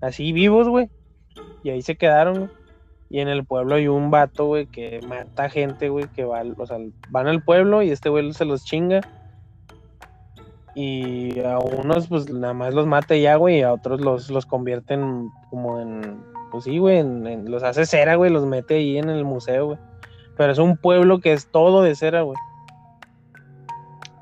así 0.00 0.32
vivos, 0.32 0.68
güey, 0.68 0.88
y 1.62 1.70
ahí 1.70 1.82
se 1.82 1.96
quedaron, 1.96 2.38
güey. 2.38 2.50
Y 3.08 3.20
en 3.20 3.28
el 3.28 3.44
pueblo 3.44 3.76
hay 3.76 3.86
un 3.86 4.10
vato, 4.10 4.46
güey, 4.46 4.66
que 4.66 5.00
mata 5.06 5.48
gente, 5.48 5.90
güey, 5.90 6.06
que 6.08 6.24
va, 6.24 6.40
al- 6.40 6.56
o 6.58 6.66
sea, 6.66 6.78
van 7.10 7.28
al 7.28 7.40
pueblo 7.44 7.82
y 7.82 7.90
este 7.90 8.08
güey 8.08 8.32
se 8.32 8.44
los 8.44 8.64
chinga. 8.64 9.00
Y 10.74 11.38
a 11.40 11.58
unos, 11.58 12.08
pues 12.08 12.28
nada 12.28 12.52
más 12.52 12.74
los 12.74 12.86
mata 12.86 13.14
y 13.14 13.22
ya, 13.22 13.36
güey, 13.36 13.60
y 13.60 13.62
a 13.62 13.72
otros 13.72 14.00
los, 14.00 14.28
los 14.28 14.44
convierten 14.44 15.30
como 15.50 15.80
en, 15.80 16.20
pues 16.50 16.64
sí, 16.64 16.78
güey, 16.78 16.98
en- 16.98 17.26
en- 17.26 17.50
los 17.50 17.62
hace 17.62 17.86
cera, 17.86 18.14
güey, 18.16 18.30
los 18.30 18.46
mete 18.46 18.74
ahí 18.76 18.98
en 18.98 19.08
el 19.10 19.24
museo, 19.24 19.66
güey. 19.66 19.78
Pero 20.36 20.52
es 20.52 20.58
un 20.58 20.76
pueblo 20.76 21.20
que 21.20 21.32
es 21.32 21.46
todo 21.46 21.82
de 21.82 21.94
cera, 21.94 22.22
güey. 22.22 22.36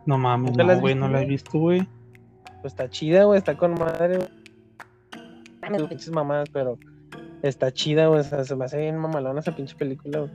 No 0.07 0.19
mames, 0.19 0.51
¿Nunca 0.53 0.65
la 0.65 0.75
no, 0.75 0.81
güey, 0.81 0.95
no 0.95 1.09
la 1.09 1.23
he 1.23 1.27
visto, 1.27 1.59
güey. 1.59 1.87
Pues 2.61 2.73
está 2.73 2.89
chida, 2.89 3.25
güey, 3.25 3.39
está 3.39 3.57
con 3.57 3.73
madre, 3.75 4.19
güey. 4.19 4.29
Pinches 5.89 6.11
mamadas, 6.11 6.49
pero 6.51 6.79
está 7.43 7.73
chida, 7.73 8.07
güey. 8.09 8.21
o 8.21 8.23
sea, 8.25 8.45
se 8.45 8.55
me 8.55 8.67
hace 8.67 8.79
bien 8.79 8.99
mamalona 8.99 9.41
esa 9.41 9.57
pinche 9.57 9.75
película, 9.77 10.21
güey. 10.21 10.31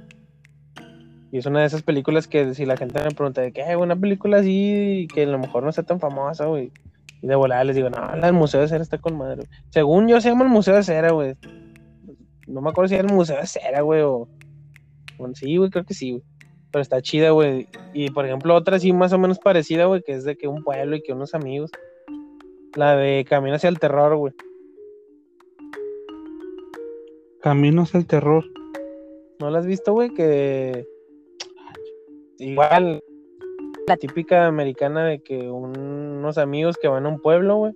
Y 1.32 1.38
es 1.38 1.46
una 1.46 1.60
de 1.60 1.68
esas 1.68 1.84
películas 1.84 2.28
que 2.28 2.56
si 2.56 2.66
la 2.66 2.76
gente 2.76 3.04
me 3.04 3.12
pregunta 3.12 3.42
de 3.42 3.52
que 3.52 3.62
hay 3.62 3.76
una 3.76 3.96
película 3.96 4.40
así 4.40 5.08
que 5.14 5.24
a 5.24 5.28
lo 5.28 5.38
mejor 5.38 5.62
no 5.62 5.70
está 5.70 5.84
tan 5.84 6.00
famosa, 6.00 6.46
güey. 6.46 6.72
Y 7.22 7.28
de 7.28 7.36
volada 7.36 7.64
les 7.64 7.76
digo, 7.76 7.90
no, 7.92 8.00
la 8.16 8.26
del 8.26 8.34
Museo 8.34 8.62
de 8.62 8.68
Cera 8.68 8.82
está 8.82 8.98
con 8.98 9.16
madre, 9.16 9.36
güey. 9.36 9.48
Según 9.70 10.08
yo 10.08 10.20
se 10.22 10.30
llama 10.30 10.46
el 10.46 10.50
Museo 10.50 10.74
de 10.76 10.82
Cera, 10.84 11.12
güey. 11.12 11.36
No 12.50 12.62
me 12.62 12.70
acuerdo 12.70 12.90
si 12.90 12.96
era 12.96 13.08
el 13.08 13.14
Museo 13.14 13.38
de 13.38 13.48
Cera, 13.48 13.82
güey, 13.82 14.02
o... 14.02 14.28
Bueno, 15.18 15.36
sí, 15.36 15.56
güey, 15.58 15.70
creo 15.70 15.86
que 15.86 15.94
sí, 15.94 16.12
güey. 16.12 16.24
Pero 16.72 16.82
está 16.82 17.02
chida, 17.02 17.32
güey. 17.32 17.68
Y 17.94 18.10
por 18.12 18.26
ejemplo, 18.26 18.56
otra 18.56 18.78
así 18.78 18.94
más 18.94 19.12
o 19.14 19.18
menos 19.20 19.40
parecida, 19.40 19.86
güey, 19.86 20.02
que 20.04 20.14
es 20.14 20.24
de 20.24 20.38
que 20.38 20.48
un 20.48 20.64
pueblo 20.64 20.96
y 20.96 21.02
que 21.02 21.14
unos 21.14 21.34
amigos. 21.34 21.72
La 22.76 22.96
de 22.96 23.26
Camino 23.28 23.56
hacia 23.56 23.70
el 23.70 23.80
Terror, 23.80 24.16
güey. 24.16 24.34
Caminos 27.42 27.96
al 27.96 28.06
terror. 28.06 28.44
¿No 29.40 29.50
la 29.50 29.60
has 29.60 29.66
visto, 29.66 29.94
güey? 29.94 30.10
Que 30.14 30.86
igual 32.38 33.02
la 33.88 33.96
típica 33.98 34.46
americana 34.46 35.06
de 35.06 35.20
que 35.24 35.50
un- 35.50 35.78
unos 35.78 36.38
amigos 36.38 36.78
que 36.78 36.90
van 36.90 37.06
a 37.06 37.10
un 37.10 37.22
pueblo, 37.22 37.56
güey. 37.56 37.74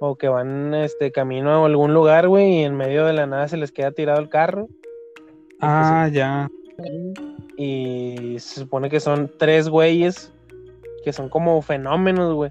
O 0.00 0.16
que 0.16 0.28
van 0.28 0.74
este 0.74 1.10
camino 1.10 1.50
a 1.50 1.66
algún 1.66 1.92
lugar, 1.92 2.28
güey, 2.28 2.60
y 2.60 2.64
en 2.64 2.76
medio 2.76 3.04
de 3.04 3.12
la 3.12 3.26
nada 3.26 3.48
se 3.48 3.56
les 3.56 3.72
queda 3.72 3.90
tirado 3.90 4.20
el 4.20 4.28
carro. 4.28 4.68
Ah, 5.60 6.08
ya. 6.12 6.48
Y 7.56 8.36
se 8.38 8.60
supone 8.60 8.88
que 8.88 9.00
son 9.00 9.30
tres 9.36 9.68
güeyes 9.68 10.32
que 11.04 11.12
son 11.12 11.28
como 11.28 11.60
fenómenos, 11.62 12.34
güey. 12.34 12.50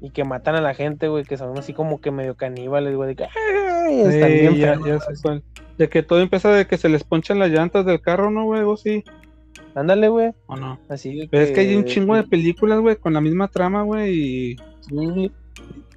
Y 0.00 0.10
que 0.10 0.22
matan 0.22 0.54
a 0.54 0.60
la 0.60 0.74
gente, 0.74 1.08
güey, 1.08 1.24
que 1.24 1.36
son 1.36 1.58
así 1.58 1.72
como 1.72 2.00
que 2.00 2.10
medio 2.10 2.36
caníbales, 2.36 2.94
güey. 2.94 3.08
De 3.08 3.16
que 3.16 3.24
están 3.24 4.30
Sí, 4.30 4.38
bien 4.38 4.54
ya, 4.56 4.78
ya 4.86 4.98
cuál. 5.22 5.42
De 5.76 5.88
que 5.88 6.02
todo 6.02 6.20
empieza 6.20 6.52
de 6.52 6.66
que 6.66 6.76
se 6.76 6.88
les 6.88 7.04
ponchan 7.04 7.38
las 7.38 7.50
llantas 7.50 7.86
del 7.86 8.00
carro, 8.00 8.30
¿no, 8.30 8.44
güey? 8.44 8.62
O 8.62 8.76
sí. 8.76 9.02
Ándale, 9.74 10.08
güey. 10.08 10.32
¿O 10.46 10.56
no? 10.56 10.78
Así 10.88 11.16
de 11.16 11.28
Pero 11.28 11.42
es 11.42 11.52
que 11.52 11.60
hay 11.60 11.74
un 11.74 11.84
chingo 11.84 12.14
de 12.14 12.24
películas, 12.24 12.80
güey, 12.80 12.96
con 12.96 13.14
la 13.14 13.20
misma 13.20 13.48
trama, 13.48 13.82
güey, 13.82 14.12
y, 14.12 14.56
Sí, 14.80 15.32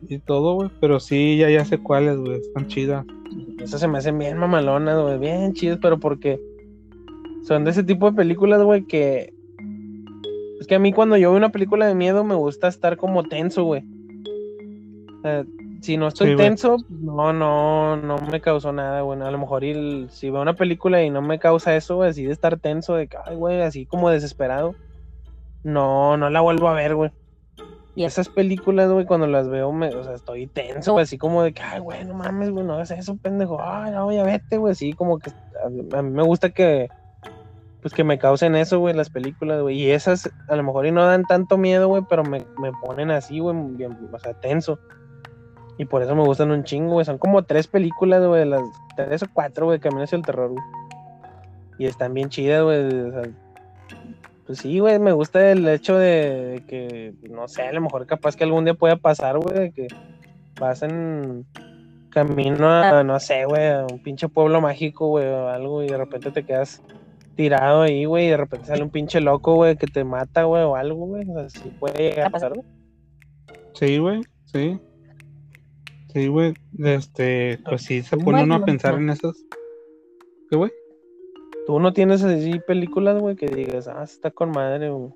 y 0.07 0.19
todo, 0.19 0.55
güey. 0.55 0.69
Pero 0.79 0.99
sí, 0.99 1.37
ya, 1.37 1.49
ya 1.49 1.65
sé 1.65 1.77
cuáles, 1.77 2.17
güey. 2.17 2.39
Están 2.39 2.67
chidas. 2.67 3.05
Esas 3.59 3.79
se 3.79 3.87
me 3.87 3.97
hacen 3.99 4.17
bien 4.17 4.37
mamalonas, 4.37 4.99
güey, 5.01 5.17
bien 5.19 5.53
chidas, 5.53 5.79
pero 5.81 5.99
porque 5.99 6.39
son 7.43 7.63
de 7.63 7.71
ese 7.71 7.83
tipo 7.83 8.09
de 8.09 8.15
películas, 8.17 8.61
güey, 8.63 8.83
que... 8.85 9.33
Es 10.59 10.67
que 10.67 10.75
a 10.75 10.79
mí 10.79 10.91
cuando 10.93 11.17
yo 11.17 11.29
veo 11.29 11.37
una 11.37 11.51
película 11.51 11.87
de 11.87 11.95
miedo 11.95 12.23
me 12.23 12.35
gusta 12.35 12.67
estar 12.67 12.97
como 12.97 13.23
tenso, 13.23 13.63
güey. 13.63 13.83
O 15.17 15.21
sea, 15.23 15.45
si 15.81 15.97
no 15.97 16.07
estoy 16.07 16.29
Sí, 16.29 16.33
güey. 16.35 16.45
tenso, 16.47 16.77
no, 16.89 17.33
no, 17.33 17.97
no 17.97 18.17
me 18.31 18.41
causó 18.41 18.71
nada, 18.71 19.01
güey. 19.01 19.19
A 19.21 19.31
lo 19.31 19.37
mejor 19.39 19.63
el- 19.63 20.07
si 20.11 20.29
veo 20.29 20.41
una 20.41 20.53
película 20.55 21.01
y 21.03 21.09
no 21.09 21.21
me 21.23 21.39
causa 21.39 21.75
eso, 21.75 21.95
güey, 21.95 22.09
así 22.11 22.25
de 22.25 22.33
estar 22.33 22.59
tenso, 22.59 22.93
de 22.95 23.07
que, 23.07 23.17
ay, 23.25 23.35
güey, 23.35 23.61
así 23.61 23.85
como 23.87 24.09
desesperado, 24.09 24.75
no, 25.63 26.17
no 26.17 26.29
la 26.29 26.41
vuelvo 26.41 26.67
a 26.67 26.73
ver, 26.73 26.95
güey. 26.95 27.11
Y 27.93 28.05
esas 28.05 28.29
películas, 28.29 28.89
güey, 28.89 29.05
cuando 29.05 29.27
las 29.27 29.49
veo, 29.49 29.71
me, 29.73 29.89
o 29.89 30.03
sea, 30.03 30.13
estoy 30.13 30.47
tenso, 30.47 30.93
güey, 30.93 31.03
así 31.03 31.17
como 31.17 31.43
de 31.43 31.53
que, 31.53 31.61
ay, 31.61 31.79
güey, 31.79 32.05
no 32.05 32.13
mames, 32.13 32.49
güey, 32.49 32.65
no 32.65 32.75
hagas 32.75 32.91
eso, 32.91 33.17
pendejo, 33.17 33.61
ay, 33.61 33.91
no, 33.91 34.09
ya 34.13 34.23
vete, 34.23 34.57
güey, 34.57 34.71
así 34.71 34.93
como 34.93 35.19
que 35.19 35.31
a, 35.63 36.01
mí 36.01 36.09
me 36.09 36.23
gusta 36.23 36.51
que, 36.51 36.87
pues 37.81 37.93
que 37.93 38.05
me 38.05 38.17
causen 38.17 38.55
eso, 38.55 38.79
güey, 38.79 38.93
las 38.93 39.09
películas, 39.09 39.61
güey, 39.61 39.77
y 39.77 39.91
esas 39.91 40.31
a 40.47 40.55
lo 40.55 40.63
mejor 40.63 40.85
y 40.85 40.91
no 40.91 41.05
dan 41.05 41.25
tanto 41.25 41.57
miedo, 41.57 41.89
güey, 41.89 42.03
pero 42.09 42.23
me, 42.23 42.45
me 42.59 42.71
ponen 42.81 43.11
así, 43.11 43.39
güey, 43.39 43.57
bien, 43.71 43.97
o 44.11 44.19
sea, 44.19 44.33
tenso. 44.35 44.79
Y 45.77 45.85
por 45.85 46.01
eso 46.01 46.15
me 46.15 46.23
gustan 46.23 46.51
un 46.51 46.63
chingo, 46.63 46.93
güey, 46.93 47.05
son 47.05 47.17
como 47.17 47.43
tres 47.43 47.67
películas, 47.67 48.25
güey, 48.25 48.45
las 48.45 48.61
tres 48.95 49.23
o 49.23 49.27
cuatro, 49.33 49.65
güey, 49.65 49.79
Camino 49.79 50.03
hacia 50.03 50.15
el 50.15 50.21
terror, 50.21 50.51
güey. 50.51 50.63
Y 51.77 51.87
están 51.87 52.13
bien 52.13 52.29
chidas, 52.29 52.63
güey, 52.63 52.85
o 52.85 53.11
sea, 53.11 53.31
pues 54.51 54.59
sí, 54.59 54.79
güey, 54.79 54.99
me 54.99 55.13
gusta 55.13 55.49
el 55.49 55.65
hecho 55.65 55.97
de 55.97 56.61
que, 56.67 57.13
no 57.29 57.47
sé, 57.47 57.61
a 57.61 57.71
lo 57.71 57.79
mejor 57.79 58.05
capaz 58.05 58.35
que 58.35 58.43
algún 58.43 58.65
día 58.65 58.73
pueda 58.73 58.97
pasar, 58.97 59.37
güey, 59.37 59.57
de 59.57 59.71
que 59.71 59.87
vas 60.59 60.83
en 60.83 61.45
camino 62.09 62.69
a, 62.69 63.01
no 63.01 63.17
sé, 63.21 63.45
güey, 63.45 63.69
a 63.69 63.85
un 63.89 63.99
pinche 63.99 64.27
pueblo 64.27 64.59
mágico, 64.59 65.07
güey, 65.07 65.25
o 65.25 65.47
algo, 65.47 65.83
y 65.83 65.87
de 65.87 65.97
repente 65.97 66.31
te 66.31 66.43
quedas 66.43 66.83
tirado 67.37 67.83
ahí, 67.83 68.03
güey, 68.03 68.27
y 68.27 68.31
de 68.31 68.35
repente 68.35 68.67
sale 68.67 68.83
un 68.83 68.89
pinche 68.89 69.21
loco, 69.21 69.55
güey, 69.55 69.77
que 69.77 69.87
te 69.87 70.03
mata, 70.03 70.43
güey, 70.43 70.63
o 70.63 70.75
algo, 70.75 71.05
güey, 71.05 71.23
o 71.29 71.33
sea, 71.33 71.49
sí 71.49 71.71
puede 71.79 72.09
llegar 72.09 72.27
a 72.27 72.29
pasar, 72.31 72.51
güey. 72.51 72.67
Sí, 73.75 73.99
güey, 73.99 74.21
sí. 74.51 74.77
Sí, 76.13 76.27
güey. 76.27 76.55
Este, 76.77 77.57
pues 77.63 77.83
sí, 77.83 78.03
se 78.03 78.17
pone 78.17 78.43
uno 78.43 78.55
a 78.55 78.59
no, 78.59 78.65
pensar 78.65 78.95
en 78.95 79.11
esas. 79.11 79.45
¿Qué, 80.49 80.57
güey? 80.57 80.71
Tú 81.67 81.79
no 81.79 81.93
tienes 81.93 82.23
así 82.23 82.59
películas, 82.65 83.19
güey, 83.19 83.35
que 83.35 83.47
digas, 83.47 83.87
ah, 83.87 84.03
está 84.03 84.31
con 84.31 84.51
madre, 84.51 84.89
güey. 84.89 85.11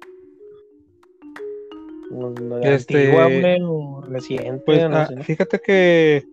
Este, 2.61 2.97
antigua, 2.97 3.25
güey, 3.25 3.57
o 3.63 4.01
reciente, 4.01 4.63
Pues 4.65 4.89
no 4.89 4.95
ah, 4.95 5.07
sé. 5.07 5.23
fíjate 5.23 5.59
que 5.59 6.23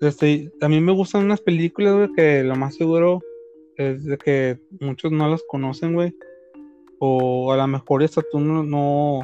este, 0.00 0.50
a 0.60 0.68
mí 0.68 0.80
me 0.80 0.92
gustan 0.92 1.24
unas 1.24 1.40
películas, 1.40 1.94
güey, 1.94 2.12
que 2.16 2.42
lo 2.42 2.56
más 2.56 2.74
seguro 2.76 3.20
es 3.76 4.04
de 4.04 4.16
que 4.16 4.58
muchos 4.80 5.12
no 5.12 5.28
las 5.28 5.42
conocen, 5.46 5.94
güey. 5.94 6.14
O 6.98 7.52
a 7.52 7.56
lo 7.56 7.66
mejor 7.66 8.02
hasta 8.02 8.22
tú 8.22 8.40
no, 8.40 8.62
no, 8.64 9.20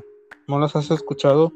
no 0.46 0.58
las 0.60 0.76
has 0.76 0.90
escuchado. 0.90 1.52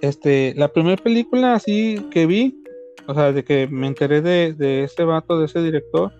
este, 0.00 0.54
la 0.56 0.72
primera 0.72 1.00
película 1.00 1.54
así 1.54 2.04
que 2.10 2.26
vi, 2.26 2.62
o 3.06 3.14
sea, 3.14 3.32
de 3.32 3.44
que 3.44 3.68
me 3.68 3.86
enteré 3.86 4.20
de, 4.20 4.52
de 4.52 4.84
ese 4.84 5.04
vato, 5.04 5.38
de 5.38 5.46
ese 5.46 5.62
director, 5.62 6.12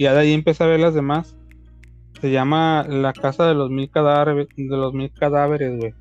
y 0.00 0.04
ya 0.04 0.14
de 0.14 0.20
ahí 0.20 0.32
empecé 0.32 0.64
a 0.64 0.66
ver 0.66 0.80
las 0.80 0.94
demás. 0.94 1.36
Se 2.22 2.30
llama 2.30 2.86
La 2.88 3.12
Casa 3.12 3.46
de 3.46 3.52
los 3.52 3.68
Mil 3.68 3.90
Cadáveres, 3.90 4.48
de 4.56 4.64
los 4.64 4.94
Mil 4.94 5.12
Cadáveres, 5.12 5.78
güey. 5.78 5.92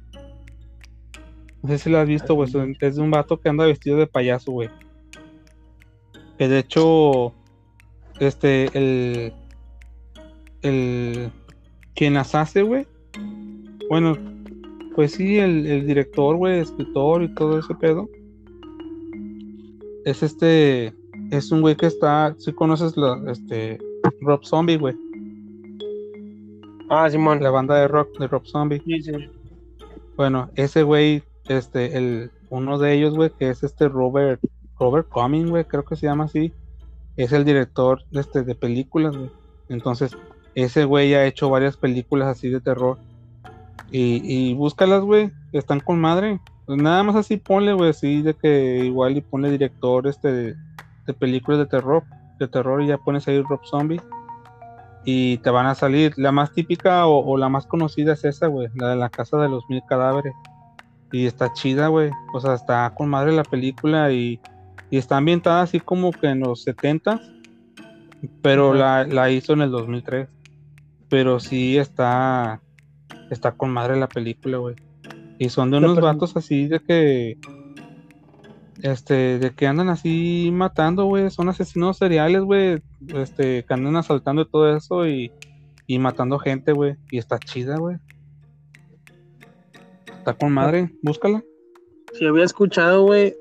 No 1.62 1.68
sé 1.68 1.80
si 1.80 1.90
la 1.90 2.04
has 2.04 2.08
visto, 2.08 2.34
güey. 2.34 2.50
Es 2.80 2.96
de 2.96 3.02
un 3.02 3.12
vato 3.12 3.42
que 3.42 3.50
anda 3.50 3.66
vestido 3.66 3.98
de 3.98 4.08
payaso, 4.08 4.54
güey. 4.54 4.70
Que 6.38 6.48
de 6.48 6.60
hecho, 6.60 7.34
este, 8.22 8.70
el, 8.74 9.34
el, 10.62 11.30
quien 11.94 12.14
las 12.14 12.34
hace, 12.36 12.62
güey. 12.62 12.88
Bueno, 13.90 14.18
pues 14.96 15.12
sí, 15.12 15.40
el, 15.40 15.68
el 15.68 15.86
director, 15.86 16.38
güey, 16.38 16.60
escritor 16.60 17.22
y 17.22 17.34
todo 17.34 17.60
ese 17.60 17.76
pedo. 17.76 18.08
Es 20.06 20.24
este, 20.24 20.94
es 21.32 21.52
un 21.52 21.60
güey 21.60 21.76
que 21.76 21.88
está, 21.88 22.34
si 22.38 22.54
conoces 22.54 22.96
la, 22.96 23.22
este, 23.30 23.89
Rob 24.22 24.44
Zombie, 24.44 24.78
güey. 24.78 24.96
Ah, 26.90 27.10
Simón. 27.10 27.42
La 27.44 27.52
banda 27.52 27.76
de 27.76 27.88
rock 27.88 28.18
de 28.18 28.28
Rob 28.28 28.46
Zombie. 28.46 28.82
Sí, 28.86 29.02
sí. 29.02 29.12
Bueno, 30.18 30.50
ese 30.56 30.84
güey, 30.84 31.24
este, 31.48 31.98
el, 31.98 32.32
uno 32.50 32.78
de 32.78 32.94
ellos, 32.94 33.16
güey, 33.16 33.30
que 33.30 33.50
es 33.50 33.64
este 33.64 33.88
Robert, 33.88 34.42
Robert 34.78 35.08
Cumming, 35.08 35.50
güey, 35.50 35.64
creo 35.64 35.86
que 35.86 35.96
se 35.96 36.08
llama 36.08 36.26
así, 36.26 36.52
es 37.16 37.32
el 37.32 37.46
director 37.46 38.04
de, 38.12 38.22
este, 38.22 38.44
de 38.44 38.56
películas, 38.56 39.16
güey. 39.16 39.30
Entonces, 39.70 40.18
ese 40.56 40.84
güey 40.84 41.14
ha 41.14 41.26
hecho 41.26 41.50
varias 41.50 41.78
películas 41.78 42.28
así 42.28 42.50
de 42.50 42.60
terror. 42.60 42.98
Y, 43.92 44.22
y 44.24 44.54
búscalas, 44.56 45.04
güey, 45.04 45.32
están 45.54 45.80
con 45.80 46.02
madre. 46.02 46.40
Pues 46.66 46.82
nada 46.82 47.02
más 47.04 47.16
así 47.16 47.38
ponle, 47.38 47.74
güey, 47.74 47.92
así 47.92 48.22
de 48.22 48.34
que 48.34 48.86
igual 48.86 49.18
y 49.18 49.22
pone 49.22 49.50
director 49.50 50.06
este 50.08 50.32
de, 50.32 50.56
de 51.08 51.14
películas 51.14 51.60
de 51.60 51.66
terror, 51.66 52.04
de 52.40 52.48
terror 52.48 52.82
y 52.82 52.88
ya 52.88 52.98
pones 52.98 53.28
ahí 53.28 53.42
Rob 53.42 53.62
Zombie 53.66 54.02
y 55.06 55.38
te 55.40 55.50
van 55.50 55.66
a 55.66 55.76
salir. 55.76 56.14
La 56.18 56.32
más 56.32 56.52
típica 56.54 57.06
o, 57.06 57.26
o 57.26 57.38
la 57.38 57.50
más 57.50 57.66
conocida 57.66 58.14
es 58.14 58.26
esa, 58.26 58.48
güey, 58.48 58.70
la 58.76 58.90
de 58.90 58.96
la 58.96 59.10
casa 59.10 59.38
de 59.38 59.50
los 59.50 59.64
mil 59.70 59.82
cadáveres. 59.88 60.34
Y 61.12 61.26
está 61.26 61.52
chida, 61.54 61.88
güey. 61.88 62.12
O 62.34 62.40
sea, 62.40 62.54
está 62.54 62.94
con 62.96 63.10
madre 63.10 63.32
la 63.32 63.44
película 63.44 64.12
y, 64.12 64.40
y 64.90 64.98
está 64.98 65.18
ambientada 65.18 65.62
así 65.62 65.80
como 65.80 66.12
que 66.12 66.28
en 66.28 66.42
los 66.42 66.64
70 66.64 67.20
pero 68.42 68.74
la, 68.74 69.06
la 69.06 69.30
hizo 69.32 69.54
en 69.54 69.62
el 69.62 69.72
2003. 69.72 70.28
Pero 71.10 71.40
sí 71.40 71.78
está 71.78 72.62
está 73.30 73.52
con 73.52 73.72
madre 73.72 73.98
la 73.98 74.08
película, 74.08 74.58
güey. 74.58 74.76
Y 75.38 75.50
son 75.50 75.72
de 75.72 75.78
unos 75.78 76.00
vatos 76.00 76.36
así 76.36 76.68
de 76.68 76.80
que 76.80 77.38
este, 78.82 79.40
de 79.40 79.52
que 79.52 79.68
andan 79.68 79.90
así 79.90 80.50
matando, 80.54 81.06
güey, 81.06 81.30
son 81.30 81.50
asesinos 81.50 81.98
seriales, 81.98 82.42
güey, 82.42 82.82
este, 83.14 83.64
que 83.66 83.74
andan 83.74 83.96
asaltando 83.96 84.44
y 84.44 84.50
todo 84.50 84.76
eso 84.76 85.08
y, 85.08 85.32
y 85.88 86.00
matando 86.00 86.40
gente, 86.40 86.72
güey, 86.72 86.96
y 87.12 87.18
está 87.18 87.40
chida, 87.40 87.78
güey. 87.78 87.98
Está 90.18 90.34
con 90.34 90.52
madre, 90.52 90.92
búscala. 91.02 91.44
Sí, 92.14 92.26
había 92.26 92.44
escuchado, 92.44 93.04
güey, 93.04 93.36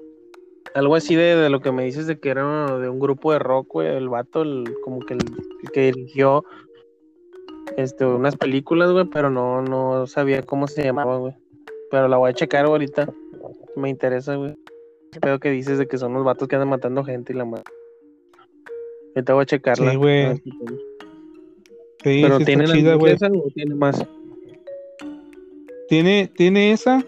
algo 0.74 0.94
así 0.94 1.14
de, 1.14 1.36
de 1.36 1.50
lo 1.50 1.60
que 1.60 1.72
me 1.72 1.84
dices 1.84 2.06
de 2.06 2.18
que 2.20 2.30
era 2.30 2.78
de 2.78 2.88
un 2.88 2.98
grupo 2.98 3.32
de 3.32 3.38
rock, 3.38 3.68
güey, 3.72 3.88
el 3.88 4.08
vato, 4.08 4.42
el, 4.42 4.64
como 4.84 5.00
que 5.00 5.14
el, 5.14 5.20
el 5.62 5.70
que 5.70 5.92
dirigió 5.92 6.44
este, 7.76 8.04
unas 8.04 8.36
películas, 8.36 8.90
güey, 8.90 9.06
pero 9.06 9.30
no, 9.30 9.62
no 9.62 10.06
sabía 10.06 10.42
cómo 10.42 10.66
se 10.66 10.84
llamaba, 10.84 11.16
güey. 11.18 11.34
Pero 11.90 12.08
la 12.08 12.16
voy 12.16 12.30
a 12.30 12.34
checar 12.34 12.66
ahorita. 12.66 13.12
Me 13.76 13.88
interesa, 13.88 14.36
güey. 14.36 14.56
Creo 15.20 15.38
que 15.38 15.50
dices 15.50 15.78
de 15.78 15.88
que 15.88 15.98
son 15.98 16.12
los 16.12 16.24
vatos 16.24 16.48
que 16.48 16.56
andan 16.56 16.68
matando 16.68 17.04
gente 17.04 17.32
y 17.32 17.36
la 17.36 17.44
madre. 17.44 17.64
Ahorita 19.14 19.34
voy 19.34 19.42
a 19.42 19.46
checarla. 19.46 19.90
Sí, 19.90 19.96
güey. 19.96 20.36
Sí, 20.36 22.20
Pero 22.22 22.38
sí 22.38 22.44
tiene 22.44 22.66
la 22.66 22.74
chida, 22.74 22.94
güey. 22.94 23.14
esa 23.14 23.26
o 23.26 23.50
tiene 23.54 23.74
más. 23.74 24.06
Tiene, 25.88 26.28
tiene 26.28 26.72
esa, 26.72 27.02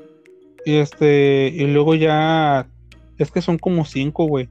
y 0.65 0.77
este, 0.77 1.53
y 1.55 1.67
luego 1.67 1.95
ya, 1.95 2.67
es 3.19 3.31
que 3.31 3.43
son 3.43 3.59
como 3.59 3.85
cinco, 3.85 4.25
güey. 4.25 4.49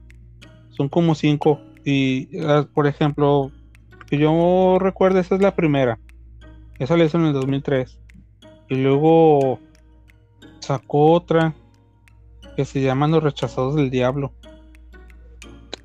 Son 0.70 0.88
como 0.88 1.14
cinco. 1.14 1.60
Y, 1.84 2.38
ah, 2.38 2.66
por 2.72 2.86
ejemplo, 2.86 3.50
que 4.06 4.18
yo 4.18 4.78
recuerdo, 4.80 5.18
esa 5.18 5.34
es 5.34 5.42
la 5.42 5.54
primera. 5.54 5.98
Esa 6.78 6.96
la 6.96 7.04
hizo 7.04 7.18
en 7.18 7.26
el 7.26 7.32
2003. 7.32 7.98
Y 8.68 8.76
luego 8.76 9.58
sacó 10.60 11.12
otra 11.12 11.54
que 12.60 12.66
se 12.66 12.82
llama 12.82 13.08
Los 13.08 13.22
Rechazados 13.22 13.74
del 13.74 13.90
Diablo. 13.90 14.32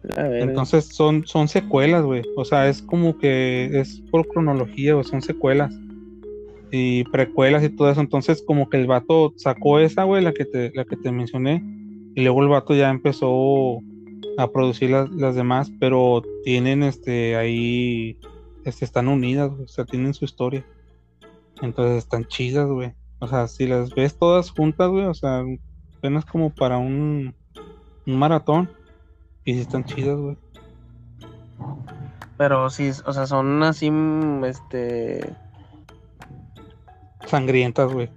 Ver, 0.03 0.41
Entonces 0.41 0.85
son, 0.85 1.25
son 1.25 1.47
secuelas, 1.47 2.03
güey. 2.03 2.21
O 2.35 2.43
sea, 2.43 2.67
es 2.67 2.81
como 2.81 3.17
que 3.17 3.79
es 3.79 4.01
por 4.11 4.27
cronología, 4.27 4.93
güey, 4.93 5.05
son 5.05 5.21
secuelas. 5.21 5.73
Y 6.71 7.05
precuelas 7.05 7.63
y 7.63 7.69
todo 7.69 7.89
eso. 7.89 8.01
Entonces, 8.01 8.43
como 8.45 8.69
que 8.69 8.77
el 8.77 8.87
vato 8.87 9.33
sacó 9.37 9.79
esa, 9.79 10.03
güey, 10.03 10.21
la 10.21 10.33
que 10.33 10.43
te, 10.43 10.71
la 10.75 10.83
que 10.83 10.97
te 10.97 11.11
mencioné. 11.11 11.63
Y 12.13 12.21
luego 12.23 12.43
el 12.43 12.49
vato 12.49 12.75
ya 12.75 12.89
empezó 12.89 13.79
a 14.37 14.51
producir 14.51 14.89
las, 14.89 15.09
las 15.11 15.35
demás, 15.35 15.71
pero 15.79 16.23
tienen 16.43 16.83
este 16.83 17.37
ahí, 17.37 18.17
este, 18.65 18.83
están 18.83 19.07
unidas, 19.07 19.49
güey, 19.49 19.63
o 19.63 19.67
sea, 19.67 19.85
tienen 19.85 20.13
su 20.13 20.25
historia. 20.25 20.65
Entonces 21.61 21.99
están 21.99 22.25
chidas, 22.25 22.67
güey. 22.67 22.93
O 23.19 23.27
sea, 23.27 23.47
si 23.47 23.65
las 23.65 23.95
ves 23.95 24.17
todas 24.17 24.51
juntas, 24.51 24.89
güey, 24.89 25.05
o 25.05 25.13
sea, 25.13 25.41
apenas 25.97 26.25
como 26.25 26.49
para 26.49 26.77
un, 26.77 27.33
un 28.05 28.17
maratón. 28.17 28.69
Y 29.43 29.53
si 29.53 29.61
están 29.61 29.85
chidas, 29.85 30.17
güey. 30.17 30.37
Pero 32.37 32.69
sí, 32.69 32.91
o 33.05 33.13
sea, 33.13 33.25
son 33.25 33.63
así, 33.63 33.89
mm, 33.89 34.43
este... 34.45 35.33
Sangrientas, 37.25 37.91
güey. 37.91 38.09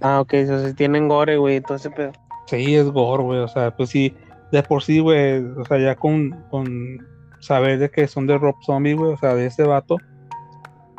Ah, 0.00 0.20
ok, 0.20 0.34
o 0.44 0.46
sea, 0.46 0.74
tienen 0.74 1.08
gore, 1.08 1.36
güey, 1.36 1.60
todo 1.60 1.76
ese 1.76 1.90
pedo. 1.90 2.12
Sí, 2.46 2.74
es 2.74 2.90
gore, 2.90 3.22
güey. 3.22 3.40
O 3.40 3.48
sea, 3.48 3.74
pues 3.76 3.90
sí, 3.90 4.14
de 4.52 4.62
por 4.62 4.82
sí, 4.82 5.00
güey. 5.00 5.44
O 5.56 5.64
sea, 5.64 5.78
ya 5.78 5.96
con, 5.96 6.30
con 6.50 7.06
saber 7.40 7.78
de 7.78 7.90
que 7.90 8.08
son 8.08 8.26
de 8.26 8.38
Rob 8.38 8.56
Zombie, 8.64 8.94
güey. 8.94 9.12
O 9.12 9.16
sea, 9.16 9.34
de 9.34 9.46
ese 9.46 9.64
vato. 9.64 9.96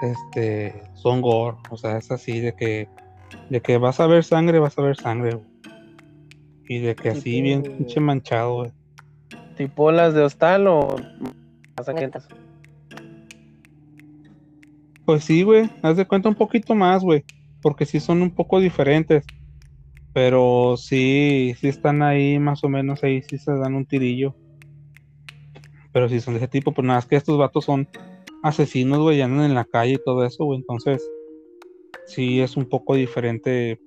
Este, 0.01 0.83
son 0.93 1.21
gore. 1.21 1.57
O 1.69 1.77
sea, 1.77 1.97
es 1.97 2.11
así 2.11 2.39
de 2.39 2.53
que, 2.55 2.87
de 3.49 3.61
que 3.61 3.77
vas 3.77 3.99
a 3.99 4.07
ver 4.07 4.23
sangre, 4.23 4.59
vas 4.59 4.77
a 4.77 4.81
ver 4.81 4.95
sangre, 4.95 5.35
güey. 5.35 5.47
Y 6.67 6.79
de 6.79 6.95
que 6.95 7.09
así 7.09 7.21
Tipo- 7.31 7.43
bien 7.43 7.63
pinche 7.63 7.99
manchado, 7.99 8.55
güey. 8.55 8.71
¿Tipo 9.57 9.91
las 9.91 10.13
de 10.13 10.21
hostal 10.21 10.67
o 10.67 10.95
más 11.77 11.85
sangrientas? 11.85 12.27
Pues 15.05 15.23
sí, 15.23 15.43
güey. 15.43 15.69
Haz 15.81 15.97
de 15.97 16.05
cuenta 16.05 16.29
un 16.29 16.35
poquito 16.35 16.75
más, 16.75 17.03
güey. 17.03 17.23
Porque 17.61 17.85
sí 17.85 17.99
son 17.99 18.21
un 18.21 18.31
poco 18.31 18.59
diferentes. 18.59 19.25
Pero 20.13 20.75
sí, 20.77 21.55
sí 21.59 21.67
están 21.67 22.01
ahí 22.01 22.39
más 22.39 22.63
o 22.63 22.69
menos 22.69 23.03
ahí, 23.03 23.21
sí 23.21 23.37
se 23.37 23.51
dan 23.53 23.75
un 23.75 23.85
tirillo. 23.85 24.35
Pero 25.91 26.07
si 26.09 26.19
son 26.19 26.35
de 26.35 26.39
ese 26.39 26.47
tipo, 26.47 26.71
pues 26.71 26.85
nada, 26.85 26.99
es 26.99 27.05
que 27.05 27.15
estos 27.15 27.37
vatos 27.37 27.65
son 27.65 27.87
asesinos, 28.43 28.99
güey, 28.99 29.17
y 29.17 29.21
andan 29.21 29.45
en 29.45 29.55
la 29.55 29.65
calle 29.65 29.93
y 29.93 30.03
todo 30.03 30.23
eso, 30.25 30.45
güey. 30.45 30.59
Entonces, 30.59 31.03
sí 32.09 32.41
es 32.41 32.57
un 32.57 32.67
poco 32.67 32.95
diferente. 32.95 33.79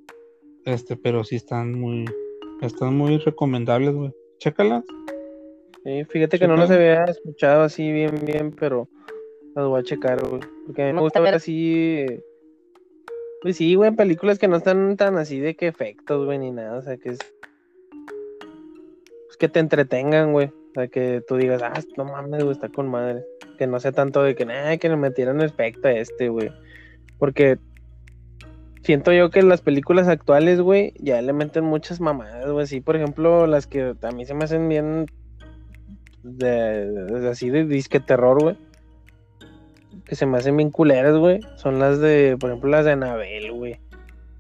Este, 0.64 0.96
pero 0.96 1.24
sí 1.24 1.36
están 1.36 1.72
muy, 1.78 2.04
están 2.60 2.96
muy 2.96 3.18
recomendables, 3.18 3.94
güey. 3.94 4.12
Chécalas. 4.38 4.84
Sí, 5.84 6.04
fíjate 6.04 6.38
que 6.38 6.46
no 6.46 6.56
las 6.56 6.70
había 6.70 7.04
escuchado 7.04 7.62
así 7.62 7.90
bien, 7.90 8.14
bien, 8.24 8.52
pero 8.52 8.88
las 9.56 9.66
voy 9.66 9.80
a 9.80 9.84
checar, 9.84 10.24
güey. 10.24 10.40
Porque 10.66 10.82
a 10.82 10.86
mí 10.86 10.92
me 10.92 11.00
gusta 11.00 11.20
ver 11.20 11.34
así. 11.34 12.06
Pues 13.42 13.56
sí, 13.56 13.74
güey, 13.74 13.90
películas 13.90 14.38
que 14.38 14.46
no 14.46 14.56
están 14.56 14.96
tan 14.96 15.18
así 15.18 15.40
de 15.40 15.56
que 15.56 15.66
efectos, 15.66 16.24
güey, 16.24 16.38
ni 16.38 16.52
nada. 16.52 16.78
O 16.78 16.82
sea, 16.82 16.96
que 16.96 17.10
es. 17.10 17.18
Pues 19.26 19.36
que 19.36 19.48
te 19.48 19.58
entretengan, 19.58 20.32
güey. 20.32 20.46
O 20.46 20.74
sea, 20.74 20.86
que 20.86 21.22
tú 21.26 21.36
digas, 21.36 21.60
ah, 21.62 21.80
no 21.96 22.04
mames, 22.04 22.44
güey, 22.44 22.52
está 22.52 22.68
con 22.68 22.88
madre. 22.88 23.24
Que 23.58 23.66
no 23.66 23.80
sea 23.80 23.90
tanto 23.90 24.22
de 24.22 24.36
que, 24.36 24.46
nada, 24.46 24.76
que 24.76 24.88
le 24.88 24.96
metieran 24.96 25.40
efecto 25.40 25.88
a 25.88 25.92
este, 25.92 26.28
güey. 26.28 26.52
Porque 27.18 27.58
siento 28.82 29.12
yo 29.12 29.30
que 29.30 29.42
las 29.42 29.60
películas 29.60 30.08
actuales, 30.08 30.60
güey, 30.60 30.92
ya 30.98 31.20
le 31.22 31.32
meten 31.32 31.64
muchas 31.64 32.00
mamadas, 32.00 32.50
güey. 32.50 32.66
Sí, 32.66 32.80
por 32.80 32.96
ejemplo, 32.96 33.46
las 33.46 33.66
que 33.66 33.94
a 34.02 34.10
mí 34.10 34.24
se 34.24 34.34
me 34.34 34.44
hacen 34.44 34.68
bien 34.68 35.06
de, 36.22 36.90
de- 36.90 37.28
así 37.28 37.50
de 37.50 37.64
disque 37.64 38.00
terror, 38.00 38.40
güey. 38.40 38.56
Que 40.04 40.14
se 40.16 40.26
me 40.26 40.38
hacen 40.38 40.56
bien 40.56 40.70
culeras, 40.70 41.16
güey. 41.16 41.40
Son 41.56 41.78
las 41.78 42.00
de, 42.00 42.36
por 42.38 42.50
ejemplo, 42.50 42.70
las 42.70 42.84
de 42.84 42.92
Anabel, 42.92 43.52
güey. 43.52 43.78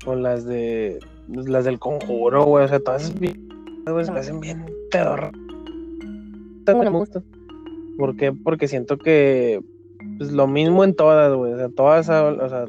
O 0.06 0.14
las 0.14 0.44
de. 0.44 0.98
pues, 1.32 1.48
las 1.48 1.64
del 1.64 1.78
conjuro, 1.78 2.44
güey. 2.44 2.64
O 2.64 2.68
sea, 2.68 2.80
todas 2.80 3.02
esas 3.04 3.18
bien, 3.18 3.48
güey, 3.86 4.04
se 4.04 4.12
me 4.12 4.18
hacen 4.20 4.40
bien 4.40 4.66
terror. 4.90 5.30
Gustan. 6.90 7.24
¿Por 7.98 8.16
qué? 8.16 8.32
Porque 8.32 8.68
siento 8.68 8.98
que. 8.98 9.60
Pues 10.18 10.32
lo 10.32 10.46
mismo 10.46 10.82
en 10.84 10.94
todas, 10.94 11.32
güey. 11.34 11.52
O 11.52 11.56
sea, 11.56 11.68
todas. 11.68 12.08
O 12.08 12.48
sea, 12.48 12.64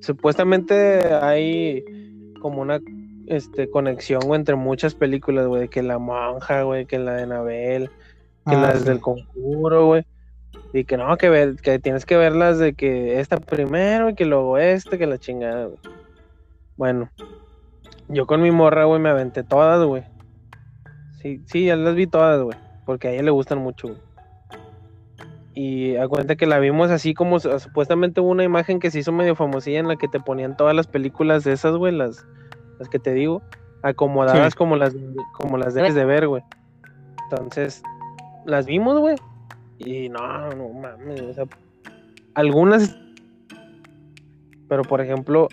supuestamente 0.00 1.14
hay 1.14 1.84
como 2.40 2.62
una 2.62 2.80
este, 3.26 3.68
conexión, 3.70 4.22
güey, 4.22 4.38
entre 4.38 4.56
muchas 4.56 4.94
películas, 4.94 5.46
güey, 5.46 5.68
que 5.68 5.82
la 5.82 5.98
monja, 5.98 6.62
güey, 6.62 6.86
que 6.86 6.98
la 6.98 7.14
de 7.14 7.22
Anabel, 7.24 7.90
que 8.48 8.54
Ah, 8.54 8.62
las 8.62 8.80
sí. 8.80 8.84
del 8.86 9.00
conjuro, 9.00 9.86
güey. 9.86 10.06
Y 10.72 10.84
que 10.84 10.96
no, 10.96 11.16
que 11.16 11.28
ver, 11.28 11.56
que 11.56 11.78
tienes 11.78 12.06
que 12.06 12.16
verlas 12.16 12.58
de 12.58 12.74
que 12.74 13.20
esta 13.20 13.38
primero 13.38 14.10
y 14.10 14.14
que 14.14 14.24
luego 14.24 14.58
esta, 14.58 14.98
que 14.98 15.06
la 15.06 15.18
chingada, 15.18 15.66
güey. 15.66 15.78
Bueno, 16.76 17.10
yo 18.08 18.26
con 18.26 18.40
mi 18.42 18.50
morra, 18.50 18.84
güey, 18.84 19.00
me 19.00 19.08
aventé 19.08 19.42
todas, 19.42 19.84
güey. 19.84 20.04
Sí, 21.20 21.42
sí, 21.46 21.66
ya 21.66 21.76
las 21.76 21.94
vi 21.94 22.06
todas, 22.06 22.40
güey. 22.42 22.56
Porque 22.86 23.08
a 23.08 23.12
ella 23.12 23.22
le 23.24 23.30
gustan 23.30 23.58
mucho, 23.58 23.88
güey. 23.88 24.00
Y 25.60 25.96
a 25.96 26.06
cuenta 26.06 26.36
que 26.36 26.46
la 26.46 26.60
vimos 26.60 26.92
así 26.92 27.14
como 27.14 27.40
su- 27.40 27.58
supuestamente 27.58 28.20
hubo 28.20 28.30
una 28.30 28.44
imagen 28.44 28.78
que 28.78 28.92
se 28.92 29.00
hizo 29.00 29.10
medio 29.10 29.34
famosilla 29.34 29.80
en 29.80 29.88
la 29.88 29.96
que 29.96 30.06
te 30.06 30.20
ponían 30.20 30.56
todas 30.56 30.72
las 30.72 30.86
películas 30.86 31.42
de 31.42 31.52
esas, 31.52 31.74
güey, 31.74 31.92
las, 31.92 32.24
las 32.78 32.88
que 32.88 33.00
te 33.00 33.12
digo, 33.12 33.42
acomodadas 33.82 34.52
Sí. 34.52 34.56
como 34.56 34.76
las 34.76 34.94
como 35.32 35.58
las 35.58 35.74
debes 35.74 35.96
de 35.96 36.04
ver, 36.04 36.28
güey. 36.28 36.44
Entonces, 37.28 37.82
las 38.46 38.66
vimos, 38.66 39.00
güey. 39.00 39.16
Y 39.78 40.08
no, 40.10 40.48
no 40.50 40.68
mames, 40.68 41.22
o 41.22 41.32
sea, 41.34 41.44
algunas 42.34 42.96
pero 44.68 44.82
por 44.82 45.00
ejemplo, 45.00 45.48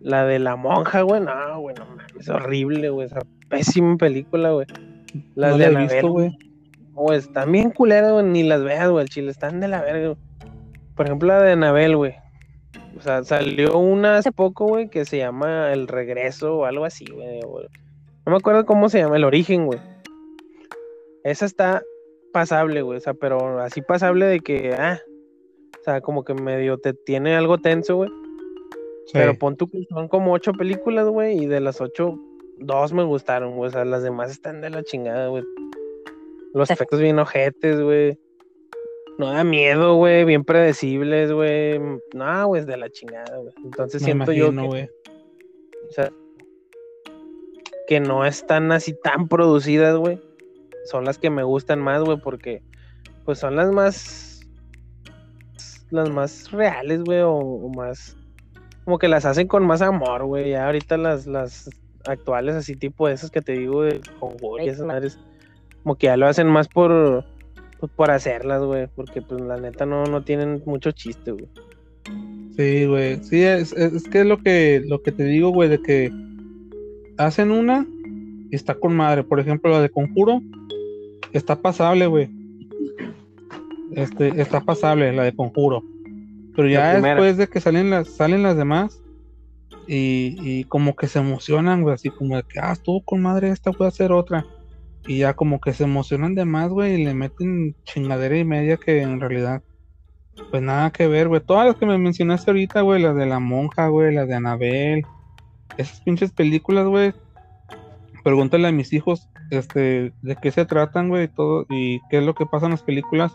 la 0.00 0.26
de 0.26 0.38
la 0.38 0.54
monja, 0.54 1.02
güey, 1.02 1.22
no, 1.22 1.60
güey, 1.60 1.74
no 1.76 1.86
mames, 1.86 2.06
es 2.20 2.28
horrible, 2.28 2.90
güey, 2.90 3.06
esa 3.06 3.20
pésima 3.48 3.96
película, 3.96 4.52
güey. 4.52 4.66
Las 5.34 5.52
no 5.52 5.58
de 5.58 5.70
la 5.72 5.80
he 5.80 5.82
visto, 5.88 6.08
güey. 6.08 6.38
Están 7.12 7.52
bien 7.52 7.70
culeras, 7.70 8.12
güey, 8.12 8.24
ni 8.26 8.42
las 8.42 8.62
veas, 8.62 8.90
güey, 8.90 9.04
el 9.04 9.08
chile, 9.08 9.30
están 9.30 9.60
de 9.60 9.68
la 9.68 9.80
verga. 9.80 10.08
güey. 10.08 10.18
Por 10.94 11.06
ejemplo, 11.06 11.28
la 11.28 11.42
de 11.42 11.52
Anabel, 11.52 11.96
güey. 11.96 12.14
O 12.96 13.00
sea, 13.00 13.24
salió 13.24 13.78
una 13.78 14.18
hace 14.18 14.32
poco, 14.32 14.66
güey, 14.66 14.90
que 14.90 15.04
se 15.04 15.18
llama 15.18 15.72
El 15.72 15.88
Regreso 15.88 16.58
o 16.58 16.64
algo 16.66 16.84
así, 16.84 17.06
güey. 17.06 17.40
güey. 17.40 17.66
No 18.26 18.32
me 18.32 18.36
acuerdo 18.36 18.66
cómo 18.66 18.88
se 18.88 18.98
llama, 18.98 19.16
El 19.16 19.24
Origen, 19.24 19.66
güey. 19.66 19.80
Esa 21.24 21.46
está 21.46 21.82
pasable, 22.32 22.82
güey, 22.82 22.98
o 22.98 23.00
sea, 23.00 23.14
pero 23.14 23.60
así 23.60 23.82
pasable 23.82 24.26
de 24.26 24.40
que, 24.40 24.74
ah, 24.74 25.00
o 25.80 25.84
sea, 25.84 26.00
como 26.00 26.24
que 26.24 26.34
medio 26.34 26.78
te 26.78 26.92
tiene 26.92 27.34
algo 27.34 27.58
tenso, 27.58 27.96
güey. 27.96 28.10
Sí. 29.06 29.12
Pero 29.14 29.34
pon 29.34 29.56
tú 29.56 29.66
que 29.66 29.84
son 29.88 30.08
como 30.08 30.32
ocho 30.32 30.52
películas, 30.52 31.08
güey, 31.08 31.42
y 31.42 31.46
de 31.46 31.60
las 31.60 31.80
ocho, 31.80 32.18
dos 32.58 32.92
me 32.92 33.02
gustaron, 33.02 33.56
güey. 33.56 33.68
O 33.68 33.72
sea, 33.72 33.84
las 33.84 34.02
demás 34.02 34.30
están 34.30 34.60
de 34.60 34.70
la 34.70 34.82
chingada, 34.82 35.28
güey. 35.28 35.44
Los 36.54 36.70
efectos 36.70 37.00
bien 37.00 37.18
ojetes, 37.18 37.80
güey. 37.80 38.18
No 39.18 39.32
da 39.32 39.44
miedo, 39.44 39.96
güey, 39.96 40.24
bien 40.24 40.44
predecibles, 40.44 41.30
güey. 41.32 41.78
No, 42.14 42.46
güey, 42.46 42.60
es 42.60 42.66
de 42.66 42.76
la 42.76 42.88
chingada, 42.90 43.36
güey. 43.36 43.52
Entonces 43.64 44.00
Me 44.02 44.06
siento 44.06 44.32
imagino, 44.32 44.62
yo 44.62 44.62
que, 44.62 44.68
güey. 44.68 44.88
o 45.88 45.92
sea, 45.92 46.10
que 47.86 48.00
no 48.00 48.24
están 48.24 48.72
así 48.72 48.94
tan 49.02 49.28
producidas, 49.28 49.96
güey. 49.96 50.20
Son 50.86 51.04
las 51.04 51.18
que 51.18 51.28
me 51.28 51.42
gustan 51.42 51.80
más, 51.80 52.02
güey, 52.02 52.18
porque 52.18 52.62
pues 53.24 53.38
son 53.38 53.56
las 53.56 53.70
más 53.70 54.40
las 55.90 56.08
más 56.08 56.50
reales, 56.52 57.02
güey, 57.02 57.20
o, 57.20 57.32
o 57.32 57.68
más 57.70 58.16
como 58.84 58.98
que 58.98 59.08
las 59.08 59.24
hacen 59.24 59.46
con 59.46 59.66
más 59.66 59.82
amor, 59.82 60.24
güey. 60.24 60.50
Ya 60.50 60.66
ahorita 60.66 60.96
las 60.96 61.26
las 61.26 61.68
actuales 62.06 62.54
así 62.54 62.74
tipo 62.76 63.06
de 63.06 63.14
esas 63.14 63.30
que 63.30 63.42
te 63.42 63.52
digo 63.52 63.82
de 63.82 64.00
Conjuro 64.18 64.64
y 64.64 64.68
esas 64.68 64.86
madres 64.86 65.18
como 65.82 65.96
que 65.96 66.06
ya 66.06 66.16
lo 66.16 66.26
hacen 66.26 66.46
más 66.48 66.68
por 66.68 67.24
pues, 67.78 67.92
por 67.94 68.10
hacerlas, 68.10 68.62
güey, 68.62 68.88
porque 68.94 69.22
pues 69.22 69.40
la 69.40 69.58
neta 69.58 69.86
no 69.86 70.04
no 70.04 70.22
tienen 70.22 70.62
mucho 70.66 70.92
chiste, 70.92 71.32
güey. 71.32 71.48
Sí, 72.56 72.84
güey. 72.84 73.22
Sí, 73.22 73.42
es, 73.42 73.72
es, 73.72 74.04
que 74.08 74.20
es 74.20 74.26
lo 74.26 74.38
que, 74.38 74.82
lo 74.86 75.02
que 75.02 75.12
te 75.12 75.24
digo, 75.24 75.50
güey, 75.50 75.68
de 75.68 75.80
que 75.80 76.12
hacen 77.16 77.50
una 77.50 77.86
y 78.50 78.54
está 78.54 78.74
con 78.74 78.94
madre. 78.94 79.24
Por 79.24 79.40
ejemplo, 79.40 79.70
la 79.70 79.80
de 79.80 79.88
Conjuro 79.88 80.42
está 81.32 81.56
pasable, 81.56 82.06
güey. 82.06 82.28
Este, 83.92 84.40
está 84.40 84.60
pasable, 84.60 85.12
la 85.12 85.24
de 85.24 85.34
Conjuro. 85.34 85.82
Pero 86.54 86.68
ya 86.68 87.00
después 87.00 87.36
de 87.36 87.48
que 87.48 87.60
salen 87.60 87.90
las, 87.90 88.08
salen 88.08 88.42
las 88.42 88.56
demás 88.56 89.00
y, 89.86 90.36
y 90.42 90.64
como 90.64 90.94
que 90.96 91.06
se 91.06 91.20
emocionan, 91.20 91.82
güey, 91.82 91.94
así 91.94 92.10
como 92.10 92.36
de 92.36 92.42
que, 92.42 92.60
ah, 92.60 92.72
estuvo 92.72 93.02
con 93.02 93.22
madre 93.22 93.50
esta, 93.50 93.70
voy 93.70 93.86
a 93.86 93.88
hacer 93.88 94.12
otra. 94.12 94.44
Y 95.06 95.18
ya 95.18 95.34
como 95.34 95.60
que 95.60 95.72
se 95.72 95.84
emocionan 95.84 96.34
de 96.34 96.44
más, 96.44 96.70
güey, 96.70 97.00
y 97.00 97.04
le 97.04 97.14
meten 97.14 97.74
chingadera 97.84 98.36
y 98.36 98.44
media 98.44 98.76
que 98.76 99.02
en 99.02 99.20
realidad 99.20 99.62
pues 100.50 100.62
nada 100.62 100.90
que 100.90 101.06
ver, 101.06 101.28
güey. 101.28 101.40
Todas 101.40 101.66
las 101.66 101.76
que 101.76 101.86
me 101.86 101.98
mencionaste 101.98 102.50
ahorita, 102.50 102.80
güey, 102.82 103.02
las 103.02 103.16
de 103.16 103.26
la 103.26 103.40
monja, 103.40 103.88
güey, 103.88 104.14
las 104.14 104.28
de 104.28 104.34
Anabel, 104.34 105.04
esas 105.76 106.00
pinches 106.00 106.32
películas, 106.32 106.86
güey. 106.86 107.12
Pregúntale 108.24 108.68
a 108.68 108.72
mis 108.72 108.92
hijos, 108.92 109.28
este, 109.50 110.12
de 110.22 110.36
qué 110.36 110.50
se 110.50 110.64
tratan, 110.64 111.08
güey, 111.08 111.24
y 111.24 111.28
todo, 111.28 111.66
y 111.68 112.00
qué 112.08 112.18
es 112.18 112.24
lo 112.24 112.34
que 112.34 112.46
pasa 112.46 112.66
en 112.66 112.72
las 112.72 112.82
películas. 112.82 113.32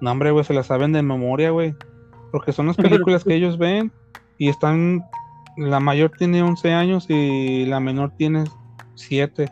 No, 0.00 0.10
hombre, 0.10 0.30
güey, 0.30 0.44
se 0.44 0.54
las 0.54 0.66
saben 0.66 0.92
de 0.92 1.02
memoria, 1.02 1.50
güey. 1.50 1.74
Porque 2.32 2.52
son 2.52 2.66
las 2.66 2.76
películas 2.76 3.24
que 3.24 3.34
ellos 3.34 3.58
ven 3.58 3.92
y 4.38 4.48
están, 4.48 5.04
la 5.56 5.80
mayor 5.80 6.12
tiene 6.16 6.42
11 6.42 6.72
años 6.72 7.06
y 7.08 7.66
la 7.66 7.80
menor 7.80 8.12
tiene 8.16 8.44
7. 8.94 9.50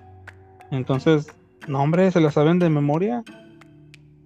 Entonces, 0.71 1.27
no, 1.69 1.83
hombre, 1.83 2.11
se 2.11 2.21
las 2.21 2.35
saben 2.35 2.59
de 2.59 2.71
memoria. 2.71 3.23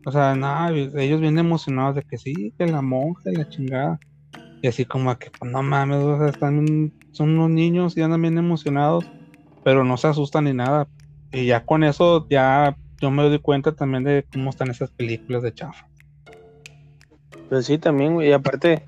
O 0.04 0.10
sea, 0.10 0.34
nada, 0.34 0.70
ellos 0.72 1.20
vienen 1.20 1.38
emocionados 1.38 1.94
de 1.96 2.02
que 2.02 2.18
sí, 2.18 2.52
que 2.58 2.66
la 2.66 2.82
monja 2.82 3.30
la 3.32 3.48
chingada. 3.48 4.00
Y 4.62 4.68
así 4.68 4.84
como 4.84 5.16
que, 5.18 5.30
pues 5.30 5.50
no 5.50 5.62
mames, 5.62 5.98
o 5.98 6.18
sea, 6.18 6.28
están, 6.28 6.92
son 7.10 7.30
unos 7.30 7.50
niños 7.50 7.96
y 7.96 8.02
andan 8.02 8.22
bien 8.22 8.38
emocionados, 8.38 9.04
pero 9.64 9.84
no 9.84 9.96
se 9.96 10.08
asustan 10.08 10.44
ni 10.44 10.52
nada. 10.52 10.88
Y 11.32 11.46
ya 11.46 11.64
con 11.64 11.82
eso, 11.82 12.26
ya 12.28 12.76
yo 13.00 13.10
me 13.10 13.24
doy 13.24 13.38
cuenta 13.40 13.72
también 13.72 14.04
de 14.04 14.24
cómo 14.32 14.50
están 14.50 14.70
esas 14.70 14.90
películas 14.90 15.42
de 15.42 15.52
chafa. 15.52 15.88
Pues 17.48 17.66
sí, 17.66 17.78
también, 17.78 18.14
güey. 18.14 18.28
Y 18.28 18.32
aparte, 18.32 18.86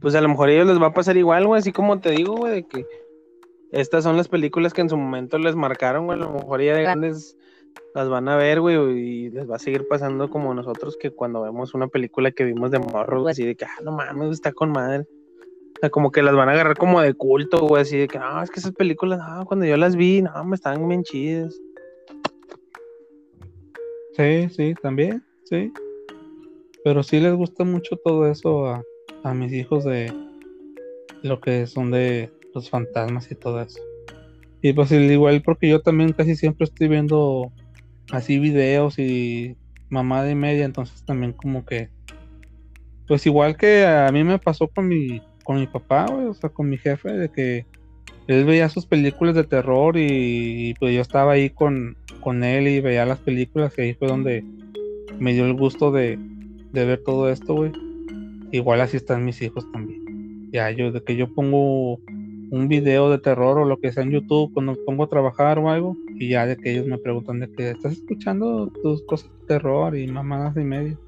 pues 0.00 0.14
a 0.14 0.20
lo 0.20 0.28
mejor 0.28 0.48
a 0.48 0.52
ellos 0.52 0.66
les 0.66 0.82
va 0.82 0.88
a 0.88 0.94
pasar 0.94 1.16
igual, 1.16 1.46
güey. 1.46 1.60
Así 1.60 1.72
como 1.72 2.00
te 2.00 2.10
digo, 2.10 2.36
güey, 2.36 2.54
de 2.54 2.66
que 2.66 2.84
estas 3.70 4.04
son 4.04 4.16
las 4.16 4.28
películas 4.28 4.72
que 4.72 4.80
en 4.80 4.88
su 4.88 4.96
momento 4.96 5.38
les 5.38 5.54
marcaron, 5.54 6.06
güey. 6.06 6.18
A 6.18 6.22
lo 6.22 6.32
mejor 6.32 6.62
ya 6.62 6.74
de 6.74 6.82
grandes 6.82 7.36
las 7.94 8.08
van 8.08 8.28
a 8.28 8.36
ver, 8.36 8.60
güey, 8.60 8.76
y 8.76 9.30
les 9.30 9.50
va 9.50 9.56
a 9.56 9.58
seguir 9.58 9.88
pasando 9.88 10.28
como 10.28 10.52
nosotros 10.52 10.96
que 11.00 11.10
cuando 11.10 11.42
vemos 11.42 11.74
una 11.74 11.88
película 11.88 12.30
que 12.30 12.44
vimos 12.44 12.70
de 12.70 12.78
morro, 12.78 13.22
güey, 13.22 13.32
así 13.32 13.44
de 13.44 13.56
que, 13.56 13.64
ah, 13.64 13.82
no 13.82 13.92
mames, 13.92 14.32
está 14.32 14.52
con 14.52 14.70
madre. 14.70 15.06
O 15.76 15.78
sea, 15.80 15.90
como 15.90 16.10
que 16.10 16.22
las 16.22 16.34
van 16.34 16.48
a 16.48 16.52
agarrar 16.52 16.76
como 16.76 17.00
de 17.00 17.14
culto, 17.14 17.66
güey, 17.66 17.82
así 17.82 17.96
de 17.96 18.08
que, 18.08 18.18
no, 18.18 18.42
es 18.42 18.50
que 18.50 18.60
esas 18.60 18.72
películas, 18.72 19.18
no, 19.18 19.44
cuando 19.46 19.66
yo 19.66 19.76
las 19.76 19.96
vi, 19.96 20.22
no, 20.22 20.44
me 20.44 20.56
estaban 20.56 20.86
bien 20.88 21.02
chidas. 21.02 21.58
Sí, 24.12 24.48
sí, 24.50 24.74
también, 24.80 25.22
sí. 25.44 25.72
Pero 26.84 27.02
sí 27.02 27.20
les 27.20 27.34
gusta 27.34 27.64
mucho 27.64 27.96
todo 27.96 28.26
eso 28.26 28.66
a, 28.66 28.82
a 29.22 29.34
mis 29.34 29.52
hijos 29.52 29.84
de 29.84 30.12
lo 31.22 31.40
que 31.40 31.66
son 31.66 31.90
de 31.90 32.30
los 32.54 32.70
fantasmas 32.70 33.30
y 33.30 33.34
todo 33.34 33.60
eso. 33.60 33.80
Y 34.62 34.72
pues 34.72 34.90
igual 34.92 35.42
porque 35.42 35.68
yo 35.68 35.80
también 35.80 36.12
casi 36.12 36.36
siempre 36.36 36.64
estoy 36.64 36.88
viendo 36.88 37.52
así 38.10 38.38
videos 38.38 38.98
y 38.98 39.56
mamada 39.88 40.30
y 40.30 40.34
media, 40.34 40.64
entonces 40.64 41.04
también 41.04 41.32
como 41.32 41.64
que 41.64 41.88
pues 43.06 43.24
igual 43.26 43.56
que 43.56 43.86
a 43.86 44.10
mí 44.10 44.24
me 44.24 44.38
pasó 44.38 44.68
con 44.68 44.88
mi 44.88 45.22
con 45.44 45.60
mi 45.60 45.66
papá, 45.68 46.06
güey, 46.06 46.26
o 46.26 46.34
sea, 46.34 46.50
con 46.50 46.68
mi 46.68 46.76
jefe 46.76 47.12
de 47.12 47.28
que 47.30 47.66
él 48.26 48.44
veía 48.44 48.68
sus 48.68 48.84
películas 48.84 49.36
de 49.36 49.44
terror 49.44 49.96
y, 49.96 50.70
y, 50.70 50.74
pues 50.74 50.92
yo 50.92 51.00
estaba 51.00 51.32
ahí 51.32 51.50
con, 51.50 51.96
con 52.20 52.42
él 52.42 52.66
y 52.66 52.80
veía 52.80 53.06
las 53.06 53.20
películas 53.20 53.72
y 53.78 53.82
ahí 53.82 53.94
fue 53.94 54.08
donde 54.08 54.44
me 55.20 55.32
dio 55.34 55.46
el 55.46 55.54
gusto 55.54 55.92
de, 55.92 56.18
de 56.72 56.84
ver 56.84 57.02
todo 57.04 57.30
esto, 57.30 57.54
güey. 57.54 57.70
Igual 58.50 58.80
así 58.80 58.96
están 58.96 59.24
mis 59.24 59.40
hijos 59.40 59.70
también. 59.70 60.50
Ya 60.50 60.72
yo, 60.72 60.90
de 60.90 61.04
que 61.04 61.14
yo 61.14 61.32
pongo 61.32 62.00
un 62.50 62.66
video 62.66 63.08
de 63.08 63.18
terror 63.18 63.58
o 63.58 63.64
lo 63.64 63.78
que 63.78 63.92
sea 63.92 64.02
en 64.02 64.10
YouTube 64.10 64.52
cuando 64.52 64.76
pongo 64.84 65.04
a 65.04 65.08
trabajar 65.08 65.60
o 65.60 65.70
algo 65.70 65.96
y 66.18 66.30
ya 66.30 66.46
de 66.46 66.56
que 66.56 66.72
ellos 66.72 66.86
me 66.86 66.98
preguntan 66.98 67.40
de 67.40 67.52
que 67.52 67.70
estás 67.70 67.92
escuchando 67.92 68.68
tus 68.82 69.02
cosas 69.02 69.30
de 69.40 69.46
terror 69.46 69.96
y 69.96 70.06
mamadas 70.06 70.56
y 70.56 70.60
medio. 70.60 70.98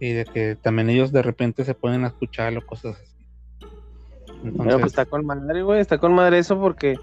Y 0.00 0.12
de 0.12 0.24
que 0.24 0.56
también 0.56 0.90
ellos 0.90 1.12
de 1.12 1.22
repente 1.22 1.64
se 1.64 1.74
ponen 1.74 2.04
a 2.04 2.08
escucharlo, 2.08 2.66
cosas 2.66 2.96
así. 3.00 3.66
Pero 4.42 4.80
pues 4.80 4.86
está 4.86 5.04
con 5.04 5.24
madre, 5.24 5.62
güey, 5.62 5.80
está 5.80 5.98
con 5.98 6.12
madre 6.14 6.38
eso 6.38 6.58
porque, 6.58 6.96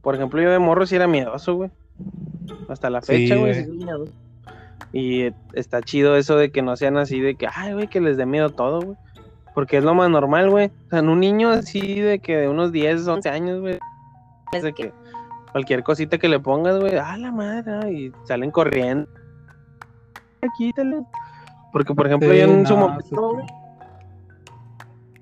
por 0.00 0.14
ejemplo, 0.14 0.40
yo 0.40 0.50
de 0.50 0.58
morro 0.58 0.86
sí 0.86 0.96
era 0.96 1.06
miedoso, 1.06 1.54
güey. 1.56 1.70
Hasta 2.68 2.88
la 2.88 3.02
fecha, 3.02 3.36
güey. 3.36 3.64
sí. 3.64 3.78
Y 4.92 5.22
eh, 5.22 5.34
está 5.52 5.82
chido 5.82 6.16
eso 6.16 6.36
de 6.36 6.50
que 6.50 6.62
no 6.62 6.76
sean 6.76 6.96
así 6.96 7.20
de 7.20 7.34
que, 7.34 7.48
ay, 7.52 7.74
güey, 7.74 7.88
que 7.88 8.00
les 8.00 8.16
dé 8.16 8.26
miedo 8.26 8.50
todo, 8.50 8.80
güey. 8.80 8.96
Porque 9.54 9.76
es 9.76 9.84
lo 9.84 9.94
más 9.94 10.08
normal, 10.08 10.50
güey. 10.50 10.70
O 10.86 10.90
sea, 10.90 11.00
en 11.00 11.08
un 11.08 11.20
niño 11.20 11.50
así 11.50 12.00
de 12.00 12.20
que 12.20 12.36
de 12.36 12.48
unos 12.48 12.72
10, 12.72 13.06
11 13.06 13.28
años, 13.28 13.60
güey. 13.60 13.78
Es 14.52 14.62
de 14.62 14.72
que 14.72 14.92
cualquier 15.54 15.84
cosita 15.84 16.18
que 16.18 16.28
le 16.28 16.40
pongas, 16.40 16.80
güey, 16.80 16.96
ah, 16.96 17.16
la 17.16 17.30
madre, 17.30 17.72
ah", 17.72 17.88
y 17.88 18.10
salen 18.24 18.50
corriendo. 18.50 19.08
Ay, 20.42 20.48
Quítale. 20.58 21.02
Porque, 21.72 21.94
por 21.94 22.08
ejemplo, 22.08 22.28
Sí, 22.28 22.38
yo 22.38 22.44
en 22.44 22.66
su 22.66 22.76
momento, 22.76 23.30
güey, 23.34 23.46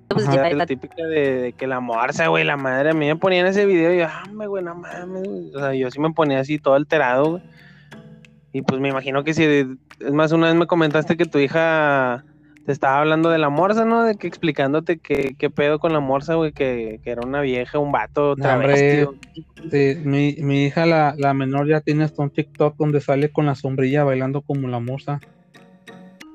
Pues 0.09 0.25
ya 0.33 0.49
la 0.55 0.65
típica 0.65 1.05
de, 1.05 1.43
de 1.43 1.53
que 1.53 1.67
la 1.67 1.81
morsa, 1.81 2.29
güey, 2.29 2.45
la 2.45 2.57
madre, 2.57 2.93
a 2.93 2.95
mí 2.95 3.09
me 3.09 3.17
ponían 3.17 3.47
ese 3.47 3.67
video 3.67 3.93
y 3.93 3.99
yo, 3.99 4.07
ah, 4.07 4.25
me, 4.33 4.47
güey, 4.47 4.65
no 4.65 4.75
mames, 4.75 5.23
güey". 5.23 5.55
O 5.55 5.59
sea, 5.59 5.75
yo 5.75 5.91
sí 5.91 6.01
me 6.01 6.11
ponía 6.13 6.41
así 6.41 6.59
todo 6.59 6.73
alterado, 6.73 7.33
güey. 7.33 7.43
Y 8.55 8.63
pues 8.63 8.81
me 8.81 8.89
imagino 8.89 9.25
que 9.25 9.35
si, 9.35 9.45
es 9.45 10.13
más, 10.15 10.33
una 10.33 10.47
vez 10.47 10.57
me 10.57 10.67
comentaste 10.67 11.19
que 11.19 11.27
tu 11.27 11.37
hija 11.41 12.25
te 12.65 12.73
estaba 12.73 13.01
hablando 13.01 13.31
de 13.31 13.39
la 13.39 13.49
morsa, 13.49 13.85
¿no? 13.85 14.05
De 14.05 14.15
que 14.17 14.27
explicándote 14.27 14.99
qué, 14.99 15.35
qué 15.39 15.51
pedo 15.51 15.79
con 15.79 15.93
la 15.93 16.01
morsa, 16.01 16.35
güey, 16.35 16.53
que, 16.53 17.01
que 17.03 17.11
era 17.11 17.23
una 17.27 17.41
vieja, 17.41 17.79
un 17.79 17.93
vato, 17.93 18.37
travesti. 18.37 19.05
Sí, 19.71 19.97
mi, 20.05 20.37
mi 20.39 20.65
hija, 20.67 20.87
la, 20.87 21.15
la 21.17 21.35
menor, 21.35 21.67
ya 21.69 21.81
tiene 21.81 22.05
hasta 22.05 22.23
un 22.23 22.31
TikTok 22.31 22.77
donde 22.77 23.01
sale 23.01 23.31
con 23.31 23.47
la 23.47 23.55
sombrilla 23.55 24.05
bailando 24.05 24.43
como 24.43 24.69
la 24.69 24.79
morsa. 24.79 25.21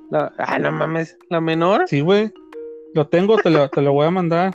La- 0.10 0.34
ah, 0.38 0.60
no 0.60 0.72
mames, 0.72 1.18
la 1.30 1.42
menor. 1.42 1.86
Sí, 1.88 2.02
güey. 2.02 2.32
Lo 2.94 3.08
tengo, 3.08 3.38
te 3.38 3.50
lo, 3.50 3.70
te 3.70 3.82
lo 3.82 3.94
voy 3.94 4.08
a 4.08 4.12
mandar. 4.12 4.54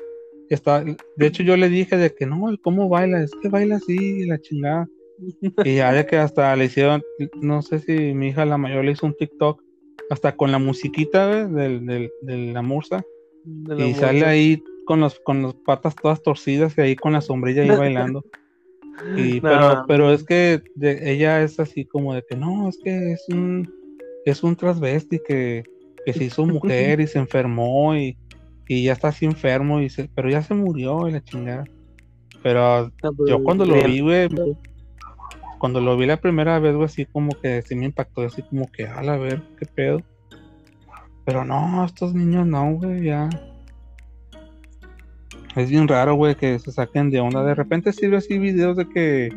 Está, 0.49 0.83
de 0.85 1.27
hecho, 1.27 1.43
yo 1.43 1.57
le 1.57 1.68
dije 1.68 1.97
de 1.97 2.14
que 2.14 2.27
no, 2.27 2.55
cómo 2.62 2.89
baila, 2.89 3.23
es 3.23 3.31
que 3.41 3.49
baila 3.49 3.77
así, 3.77 4.27
la 4.27 4.39
chingada. 4.39 4.87
Y 5.64 5.77
ya 5.77 5.93
de 5.93 6.05
que 6.05 6.16
hasta 6.18 6.55
le 6.57 6.64
hicieron, 6.64 7.03
no 7.41 7.62
sé 7.62 7.79
si 7.79 8.12
mi 8.14 8.29
hija 8.29 8.45
la 8.45 8.59
mayor 8.59 8.85
le 8.85 8.93
hizo 8.93 9.07
un 9.07 9.14
TikTok, 9.14 9.62
hasta 10.11 10.36
con 10.36 10.53
la 10.53 10.59
musiquita, 10.59 11.47
del, 11.47 11.86
del, 11.86 12.11
de 12.22 12.53
la 12.53 12.62
de 13.45 13.74
la 13.76 13.86
Y 13.86 13.95
sale 13.95 14.24
ahí 14.24 14.62
con 14.84 15.01
los, 15.01 15.18
con 15.20 15.43
las 15.43 15.55
patas 15.55 15.95
todas 15.97 16.22
torcidas 16.22 16.76
y 16.76 16.80
ahí 16.80 16.97
con 16.97 17.12
la 17.12 17.20
sombrilla 17.20 17.62
ahí 17.62 17.70
bailando. 17.70 18.24
Y, 19.16 19.40
No, 19.40 19.49
pero, 19.49 19.84
pero 19.88 20.12
es 20.12 20.22
que 20.22 20.62
de- 20.74 21.11
ella 21.12 21.43
es 21.43 21.59
así 21.59 21.84
como 21.84 22.14
de 22.14 22.22
que 22.28 22.36
no, 22.36 22.68
es 22.68 22.78
que 22.82 23.12
es 23.12 23.24
un, 23.28 23.68
es 24.24 24.43
un 24.43 24.55
transvesti 24.55 25.18
que, 25.26 25.64
que 26.05 26.12
se 26.12 26.24
hizo 26.24 26.45
mujer 26.47 27.01
y 27.01 27.07
se 27.07 27.18
enfermó 27.18 27.97
y, 27.97 28.16
y 28.68 28.84
ya 28.84 28.93
está 28.93 29.09
así 29.09 29.24
enfermo, 29.24 29.80
y 29.80 29.88
se, 29.88 30.09
pero 30.14 30.30
ya 30.30 30.43
se 30.43 30.55
murió 30.55 31.09
y 31.09 31.12
la 31.12 31.22
chingada. 31.22 31.64
Pero 32.43 32.90
No, 33.03 33.12
pues, 33.12 33.30
yo 33.30 33.43
cuando 33.43 33.64
lo 33.64 33.82
vi, 33.82 34.01
güey, 34.01 34.28
cuando 35.63 35.81
lo 35.81 35.97
vi 35.97 36.07
la 36.07 36.17
primera 36.17 36.59
vez, 36.59 36.75
güey, 36.75 36.87
así 36.87 37.07
como 37.07 37.41
que 37.41 37.63
sí 37.63 37.77
me 37.77 37.85
impactó, 37.85 38.23
así 38.23 38.43
como 38.43 38.67
que, 38.73 38.89
a 38.89 39.01
la 39.01 39.17
ver, 39.17 39.41
qué 39.61 39.65
pedo. 39.65 40.03
Pero 41.25 41.45
no, 41.45 41.85
estos 41.85 42.15
niños 42.15 42.49
no, 42.49 42.73
güey, 42.73 43.05
ya. 43.05 43.31
Es 45.55 45.71
bien 45.71 45.87
raro, 45.87 46.17
güey, 46.17 46.35
que 46.35 46.59
se 46.59 46.73
saquen 46.73 47.11
de 47.11 47.21
onda. 47.21 47.45
De 47.45 47.55
repente 47.55 47.93
sirve 47.93 48.17
así 48.17 48.41
videos 48.41 48.77
de 48.77 48.89
que, 48.89 49.33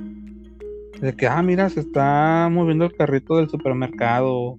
de 0.99 1.15
que, 1.15 1.27
ah, 1.27 1.43
mira, 1.43 1.69
se 1.69 1.81
está 1.81 2.49
moviendo 2.51 2.85
el 2.85 2.95
carrito 2.95 3.37
del 3.37 3.47
supermercado. 3.47 4.57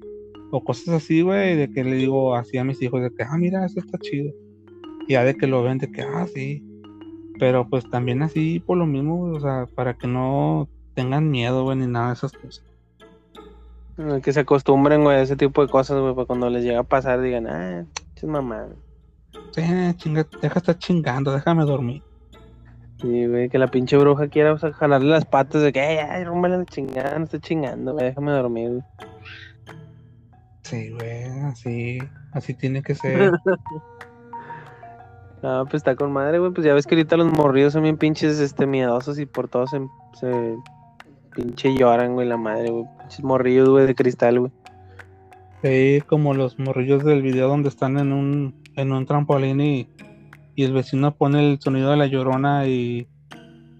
O 0.52 0.62
cosas 0.62 0.94
así, 0.94 1.22
güey, 1.22 1.56
de 1.56 1.68
que 1.72 1.82
le 1.82 1.96
digo 1.96 2.36
así 2.36 2.58
a 2.58 2.64
mis 2.64 2.80
hijos, 2.80 3.02
de 3.02 3.10
que, 3.10 3.24
ah, 3.24 3.36
mira, 3.36 3.66
eso 3.66 3.80
está 3.80 3.98
chido. 3.98 4.32
Y 5.08 5.14
ya 5.14 5.24
de 5.24 5.34
que 5.34 5.48
lo 5.48 5.64
ven, 5.64 5.78
de 5.78 5.90
que, 5.90 6.02
ah, 6.02 6.28
sí. 6.32 6.62
Pero 7.40 7.68
pues 7.68 7.90
también 7.90 8.22
así 8.22 8.60
por 8.60 8.78
lo 8.78 8.86
mismo, 8.86 9.22
o 9.22 9.40
sea, 9.40 9.66
para 9.74 9.94
que 9.94 10.06
no 10.06 10.68
tengan 10.96 11.30
miedo, 11.30 11.62
güey, 11.62 11.76
ni 11.76 11.86
nada 11.86 12.08
de 12.08 12.14
esas 12.14 12.32
cosas. 12.32 12.64
Que 14.22 14.32
se 14.32 14.40
acostumbren, 14.40 15.04
güey, 15.04 15.18
a 15.18 15.22
ese 15.22 15.36
tipo 15.36 15.62
de 15.62 15.68
cosas, 15.68 16.00
güey, 16.00 16.14
para 16.14 16.26
cuando 16.26 16.50
les 16.50 16.64
llega 16.64 16.80
a 16.80 16.84
pasar 16.84 17.20
digan, 17.20 17.46
ah, 17.46 17.84
es 18.16 18.24
mamá. 18.24 18.66
Sí, 19.52 19.62
chinga, 19.96 20.26
deja 20.42 20.54
de 20.54 20.58
estar 20.58 20.78
chingando, 20.78 21.32
déjame 21.32 21.64
dormir. 21.64 22.02
Sí, 23.00 23.26
güey, 23.26 23.50
que 23.50 23.58
la 23.58 23.68
pinche 23.68 23.96
bruja 23.98 24.28
quiera 24.28 24.54
o 24.54 24.58
sea, 24.58 24.72
jalarle 24.72 25.10
las 25.10 25.26
patas 25.26 25.62
de 25.62 25.72
que, 25.72 25.80
ay, 25.80 25.98
ay, 25.98 26.24
rúmbale 26.24 26.56
la 26.56 26.64
chingada, 26.64 27.18
no 27.18 27.24
estoy 27.24 27.40
chingando, 27.40 27.92
güey, 27.92 28.06
déjame 28.06 28.32
dormir, 28.32 28.70
güey. 28.70 28.82
Sí, 30.62 30.90
güey, 30.90 31.24
así, 31.44 31.98
así 32.32 32.54
tiene 32.54 32.82
que 32.82 32.94
ser. 32.94 33.32
Ah, 35.42 35.62
pues 35.64 35.74
está 35.74 35.94
con 35.94 36.12
madre, 36.12 36.38
güey, 36.40 36.50
pues 36.50 36.66
ya 36.66 36.74
ves 36.74 36.86
que 36.86 36.94
ahorita 36.94 37.16
los 37.16 37.30
morridos 37.30 37.74
son 37.74 37.82
bien 37.82 37.98
pinches, 37.98 38.40
este, 38.40 38.66
miedosos 38.66 39.18
y 39.18 39.26
por 39.26 39.48
todo 39.48 39.66
se, 39.66 39.80
se 40.14 40.56
pinche 41.36 41.74
lloran, 41.74 42.14
güey, 42.14 42.26
la 42.26 42.38
madre, 42.38 42.70
güey, 42.70 42.86
pinches 42.98 43.22
morrillos, 43.22 43.68
güey, 43.68 43.86
de 43.86 43.94
cristal, 43.94 44.40
güey. 44.40 44.52
Sí, 45.62 46.02
como 46.06 46.34
los 46.34 46.58
morrillos 46.58 47.04
del 47.04 47.22
video 47.22 47.48
donde 47.48 47.68
están 47.68 47.98
en 47.98 48.12
un, 48.12 48.54
en 48.74 48.92
un 48.92 49.06
trampolín 49.06 49.60
y, 49.60 49.88
y 50.54 50.64
el 50.64 50.72
vecino 50.72 51.14
pone 51.14 51.52
el 51.52 51.60
sonido 51.60 51.90
de 51.90 51.96
la 51.96 52.06
llorona 52.06 52.66
y, 52.66 53.06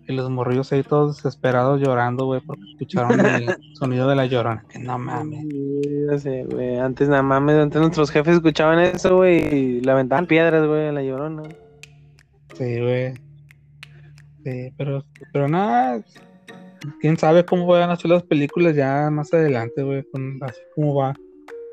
y 0.06 0.12
los 0.12 0.30
morrillos 0.30 0.72
ahí 0.72 0.82
todos 0.82 1.16
desesperados 1.16 1.80
llorando, 1.80 2.26
güey, 2.26 2.40
porque 2.40 2.62
escucharon 2.72 3.24
el 3.24 3.56
sonido 3.74 4.08
de 4.08 4.16
la 4.16 4.26
llorona. 4.26 4.64
Que 4.68 4.78
no 4.78 4.98
mames. 4.98 5.46
Sí, 5.50 6.18
sé, 6.18 6.44
güey, 6.44 6.78
antes 6.78 7.08
nada 7.08 7.22
mames, 7.22 7.56
antes 7.56 7.80
nuestros 7.80 8.10
jefes 8.10 8.36
escuchaban 8.36 8.78
eso, 8.80 9.16
güey, 9.16 9.54
y 9.54 9.80
le 9.80 9.90
aventaban 9.90 10.26
piedras, 10.26 10.66
güey, 10.66 10.88
a 10.88 10.92
la 10.92 11.02
llorona. 11.02 11.42
Sí, 12.54 12.80
güey. 12.80 13.14
Sí, 14.44 14.72
pero, 14.76 15.04
pero 15.32 15.48
nada, 15.48 16.02
quién 17.00 17.16
sabe 17.16 17.44
cómo 17.44 17.66
vayan 17.66 17.90
a 17.90 17.94
hacer 17.94 18.10
las 18.10 18.22
películas 18.22 18.76
ya 18.76 19.10
más 19.10 19.32
adelante, 19.32 19.82
güey, 19.82 20.04
con 20.10 20.38
así 20.42 20.60
como 20.74 20.94
va 20.94 21.14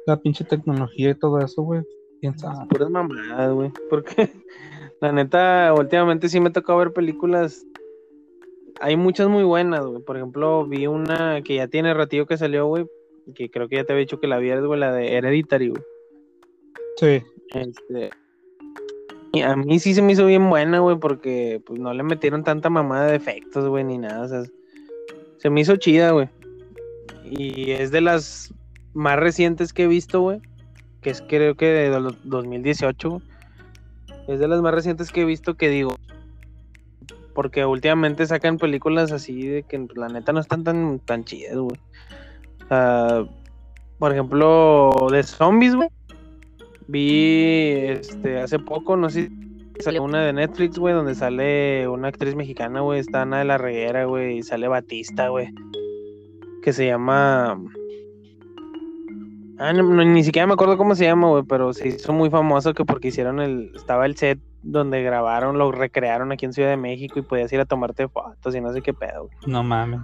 la 0.06 0.20
pinche 0.20 0.44
tecnología 0.44 1.12
y 1.12 1.16
todo 1.16 1.40
eso, 1.40 1.62
güey. 1.64 1.82
Quién 2.20 2.38
sabe. 2.38 2.68
Puras 2.70 2.90
mamadas, 2.90 3.54
güey. 3.54 3.72
Porque 3.90 4.30
la 5.02 5.12
neta, 5.12 5.74
últimamente 5.78 6.30
sí 6.30 6.40
me 6.40 6.52
tocó 6.52 6.78
ver 6.78 6.94
películas. 6.94 7.66
Hay 8.80 8.98
muchas 8.98 9.28
muy 9.28 9.44
buenas, 9.44 9.86
güey. 9.86 10.02
Por 10.02 10.18
ejemplo, 10.18 10.66
vi 10.66 10.88
una 10.88 11.42
que 11.42 11.56
ya 11.56 11.68
tiene 11.68 11.94
ratillo 11.94 12.26
que 12.26 12.38
salió, 12.38 12.68
güey. 12.68 12.86
Que 13.36 13.50
creo 13.50 13.70
que 13.70 13.78
ya 13.78 13.84
te 13.86 13.94
había 13.94 14.02
dicho 14.02 14.20
que 14.20 14.28
la 14.28 14.38
vieras, 14.38 14.66
güey, 14.66 14.80
la 14.80 14.94
de 14.94 15.16
Hereditary, 15.16 15.70
güey. 15.70 15.84
Sí, 16.98 17.24
Este. 17.54 18.10
Y 19.36 19.42
a 19.42 19.56
mí 19.56 19.80
sí 19.80 19.96
se 19.96 20.04
me 20.04 20.14
hizo 20.14 20.28
bien 20.28 20.48
buena, 20.48 20.80
güey, 20.80 20.98
porque 21.00 21.60
pues 21.66 21.80
no 21.80 21.92
le 21.92 22.04
metieron 22.04 22.44
tanta 22.44 22.70
mamada 22.70 23.08
de 23.08 23.16
efectos, 23.16 23.68
güey, 23.68 23.84
ni 23.84 23.98
nada. 23.98 24.22
O 24.26 24.28
sea, 24.28 24.44
se 25.44 25.50
me 25.50 25.60
hizo 25.60 25.76
chida, 25.76 26.12
güey. 26.12 26.30
Y 27.26 27.72
es 27.72 27.92
de 27.92 28.00
las 28.00 28.54
más 28.94 29.20
recientes 29.20 29.74
que 29.74 29.84
he 29.84 29.88
visto, 29.88 30.22
güey. 30.22 30.40
Que 31.02 31.10
es 31.10 31.22
creo 31.22 31.56
que 31.56 31.66
de 31.66 32.00
los 32.00 32.16
2018, 32.24 33.10
güey. 33.10 33.22
Es 34.30 34.40
de 34.40 34.48
las 34.48 34.62
más 34.62 34.74
recientes 34.74 35.12
que 35.12 35.24
he 35.24 35.26
visto 35.26 35.56
que 35.56 35.68
digo. 35.68 35.98
Porque 37.34 37.66
últimamente 37.66 38.26
sacan 38.26 38.58
películas 38.58 39.12
así 39.12 39.46
de 39.46 39.64
que 39.64 39.78
pues, 39.80 39.98
la 39.98 40.08
neta 40.08 40.32
no 40.32 40.40
están 40.40 40.64
tan, 40.64 41.00
tan 41.00 41.26
chidas, 41.26 41.58
güey. 41.58 41.78
Por 44.00 44.14
ejemplo, 44.14 44.92
de 45.12 45.24
zombies, 45.24 45.76
güey. 45.76 45.90
Vi 46.88 47.80
este 47.90 48.40
hace 48.40 48.60
poco, 48.60 48.96
no 48.96 49.10
sé 49.10 49.28
si 49.28 49.53
salió 49.80 50.04
una 50.04 50.24
de 50.26 50.34
Netflix, 50.34 50.78
güey, 50.78 50.94
donde 50.94 51.16
sale 51.16 51.88
una 51.88 52.10
actriz 52.10 52.36
mexicana, 52.36 52.82
güey, 52.82 53.00
está 53.00 53.24
Ana 53.24 53.40
de 53.40 53.46
la 53.46 53.58
Reguera, 53.58 54.06
güey, 54.06 54.38
y 54.38 54.44
sale 54.44 54.68
Batista, 54.68 55.30
güey. 55.30 55.54
Que 56.62 56.74
se 56.74 56.86
llama. 56.86 57.60
Ah, 59.60 59.74
no, 59.74 59.84
no, 59.84 60.04
ni 60.04 60.24
siquiera 60.24 60.48
me 60.48 60.54
acuerdo 60.54 60.78
cómo 60.78 60.96
se 60.96 61.06
llama, 61.06 61.30
güey, 61.30 61.44
pero 61.44 61.74
se 61.74 61.88
hizo 61.88 62.14
muy 62.14 62.30
famoso 62.30 62.74
que 62.74 62.86
porque 62.86 63.10
hicieron 63.10 63.40
el. 63.40 63.72
Estaba 63.76 64.06
el 64.06 64.16
set 64.16 64.40
donde 64.64 65.04
grabaron, 65.04 65.58
lo 65.58 65.72
recrearon 65.72 66.32
aquí 66.32 66.46
en 66.46 66.54
Ciudad 66.54 66.70
de 66.70 66.78
México 66.78 67.20
y 67.20 67.24
podías 67.24 67.52
ir 67.52 67.60
a 67.60 67.66
tomarte 67.66 68.08
fotos 68.08 68.56
y 68.56 68.62
no 68.62 68.72
sé 68.72 68.82
qué 68.82 68.94
pedo, 68.94 69.26
güey. 69.26 69.38
no 69.48 69.64
mames. 69.64 70.02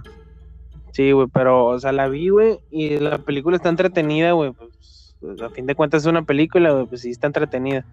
Sí, 0.92 1.12
güey, 1.12 1.28
pero, 1.32 1.66
o 1.66 1.78
sea, 1.78 1.92
la 1.92 2.08
vi, 2.08 2.28
güey, 2.28 2.58
y 2.70 2.98
la 2.98 3.18
película 3.18 3.56
está 3.56 3.68
entretenida, 3.68 4.32
güey, 4.32 4.52
pues, 4.52 5.16
pues, 5.20 5.40
a 5.40 5.48
fin 5.48 5.66
de 5.66 5.74
cuentas 5.74 6.02
es 6.02 6.06
una 6.06 6.22
película, 6.22 6.72
güey, 6.72 6.86
pues 6.86 7.02
sí 7.02 7.10
está 7.10 7.26
entretenida. 7.26 7.84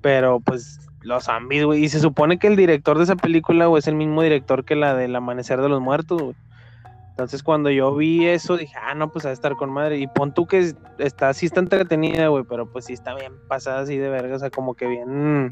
Pero, 0.00 0.40
pues, 0.40 0.87
los 1.02 1.24
zombies, 1.24 1.64
güey, 1.64 1.84
y 1.84 1.88
se 1.88 2.00
supone 2.00 2.38
que 2.38 2.48
el 2.48 2.56
director 2.56 2.98
de 2.98 3.04
esa 3.04 3.16
película, 3.16 3.66
güey, 3.66 3.80
es 3.80 3.88
el 3.88 3.94
mismo 3.94 4.22
director 4.22 4.64
que 4.64 4.76
la 4.76 4.94
del 4.94 5.14
Amanecer 5.14 5.60
de 5.60 5.68
los 5.68 5.80
Muertos, 5.80 6.20
güey. 6.20 6.36
Entonces, 7.10 7.42
cuando 7.42 7.68
yo 7.68 7.94
vi 7.96 8.26
eso, 8.26 8.56
dije, 8.56 8.74
ah, 8.80 8.94
no, 8.94 9.10
pues 9.10 9.26
a 9.26 9.32
estar 9.32 9.56
con 9.56 9.70
madre. 9.70 9.98
Y 9.98 10.06
pon 10.06 10.32
tú 10.32 10.46
que 10.46 10.72
está, 10.98 11.34
sí 11.34 11.46
está 11.46 11.58
entretenida, 11.58 12.28
güey, 12.28 12.44
pero 12.48 12.70
pues 12.70 12.84
sí 12.84 12.92
está 12.92 13.14
bien 13.16 13.32
pasada 13.48 13.80
así 13.80 13.96
de 13.96 14.08
verga, 14.08 14.36
o 14.36 14.38
sea, 14.38 14.50
como 14.50 14.74
que 14.74 14.86
bien. 14.86 15.50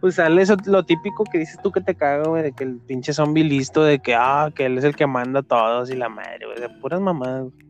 Pues 0.00 0.16
sale 0.16 0.42
eso, 0.42 0.56
lo 0.66 0.84
típico 0.84 1.22
que 1.24 1.38
dices 1.38 1.58
tú 1.62 1.70
que 1.70 1.80
te 1.80 1.94
caga, 1.94 2.28
güey, 2.28 2.42
de 2.42 2.52
que 2.52 2.64
el 2.64 2.78
pinche 2.78 3.12
zombie 3.12 3.44
listo, 3.44 3.84
de 3.84 4.00
que, 4.00 4.16
ah, 4.16 4.50
que 4.52 4.66
él 4.66 4.78
es 4.78 4.84
el 4.84 4.96
que 4.96 5.06
manda 5.06 5.42
todos 5.42 5.90
y 5.90 5.96
la 5.96 6.08
madre, 6.08 6.46
güey, 6.46 6.58
de 6.60 6.68
puras 6.80 7.00
mamadas. 7.00 7.42
güey. 7.44 7.68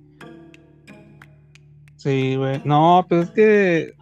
Sí, 1.97 2.37
güey. 2.37 2.63
No, 2.65 3.05
pues 3.07 3.27
es 3.27 3.31
que 3.33 3.98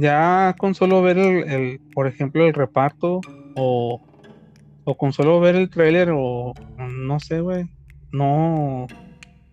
ya 0.00 0.54
con 0.58 0.74
solo 0.74 1.02
ver 1.02 1.18
el, 1.18 1.50
el, 1.50 1.80
por 1.94 2.06
ejemplo, 2.06 2.46
el 2.46 2.54
reparto 2.54 3.20
o, 3.56 4.00
o 4.84 4.96
con 4.96 5.12
solo 5.12 5.40
ver 5.40 5.56
el 5.56 5.70
tráiler 5.70 6.10
o 6.14 6.54
no 6.78 7.20
sé, 7.20 7.40
güey, 7.40 7.66
no, 8.12 8.86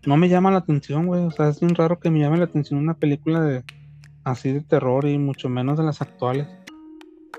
no 0.05 0.17
me 0.17 0.29
llama 0.29 0.51
la 0.51 0.59
atención, 0.59 1.07
güey. 1.07 1.23
O 1.23 1.31
sea, 1.31 1.49
es 1.49 1.59
bien 1.59 1.75
raro 1.75 1.99
que 1.99 2.09
me 2.09 2.19
llame 2.19 2.37
la 2.37 2.45
atención 2.45 2.79
una 2.79 2.93
película 2.93 3.41
de 3.41 3.63
así 4.23 4.51
de 4.51 4.61
terror 4.61 5.05
y 5.05 5.17
mucho 5.17 5.49
menos 5.49 5.77
de 5.77 5.83
las 5.83 6.01
actuales. 6.01 6.47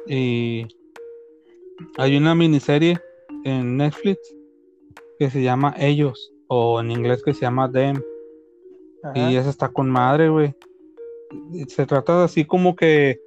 Y 0.08 0.66
hay 1.98 2.16
una 2.16 2.34
miniserie 2.34 2.98
en 3.44 3.76
Netflix 3.76 4.18
que 5.18 5.30
se 5.30 5.42
llama 5.42 5.74
Ellos 5.78 6.32
o 6.48 6.80
en 6.80 6.90
inglés 6.90 7.22
que 7.22 7.34
se 7.34 7.42
llama 7.42 7.70
Them. 7.70 8.02
Ajá. 9.04 9.30
Y 9.30 9.36
esa 9.36 9.50
está 9.50 9.68
con 9.68 9.88
madre, 9.88 10.28
güey. 10.28 10.54
Se 11.68 11.86
trata 11.86 12.18
de 12.18 12.24
así 12.24 12.44
como 12.44 12.76
que 12.76 13.18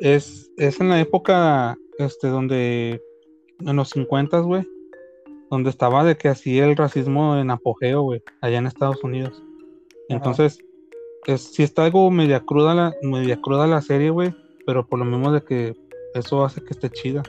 es, 0.00 0.50
es 0.56 0.80
en 0.80 0.88
la 0.88 1.00
época 1.00 1.76
este, 1.98 2.28
donde, 2.28 3.00
en 3.60 3.76
los 3.76 3.90
50, 3.90 4.40
güey, 4.40 4.66
donde 5.50 5.70
estaba 5.70 6.04
de 6.04 6.16
que 6.16 6.28
así 6.28 6.58
el 6.58 6.76
racismo 6.76 7.36
en 7.36 7.50
apogeo, 7.50 8.02
güey, 8.02 8.22
allá 8.40 8.58
en 8.58 8.66
Estados 8.66 9.02
Unidos. 9.04 9.42
Entonces, 10.08 10.58
es, 11.26 11.42
sí 11.42 11.62
está 11.62 11.84
algo 11.84 12.10
media 12.10 12.40
cruda 12.40 12.74
la, 12.74 12.94
media 13.02 13.40
cruda 13.40 13.66
la 13.66 13.80
serie, 13.80 14.10
güey, 14.10 14.34
pero 14.66 14.86
por 14.86 14.98
lo 14.98 15.04
mismo 15.04 15.30
de 15.32 15.42
que 15.42 15.76
eso 16.14 16.44
hace 16.44 16.62
que 16.62 16.70
esté 16.70 16.90
chida. 16.90 17.22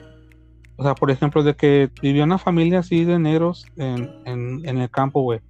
O 0.76 0.82
sea, 0.82 0.94
por 0.94 1.10
ejemplo, 1.10 1.42
de 1.42 1.54
que 1.54 1.90
vivió 2.02 2.24
una 2.24 2.38
familia 2.38 2.80
así 2.80 3.04
de 3.04 3.18
negros 3.18 3.66
en, 3.76 4.10
en, 4.24 4.66
en 4.68 4.78
el 4.78 4.90
campo, 4.90 5.22
güey. 5.22 5.40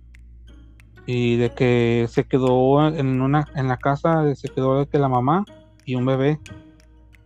Y 1.06 1.36
de 1.36 1.50
que 1.50 2.06
se 2.08 2.24
quedó 2.24 2.88
en 2.88 3.20
una, 3.20 3.46
en 3.54 3.68
la 3.68 3.76
casa, 3.76 4.34
se 4.34 4.48
quedó 4.48 4.80
de 4.80 4.86
que 4.86 4.98
la 4.98 5.08
mamá 5.08 5.44
y 5.84 5.94
un 5.96 6.06
bebé. 6.06 6.38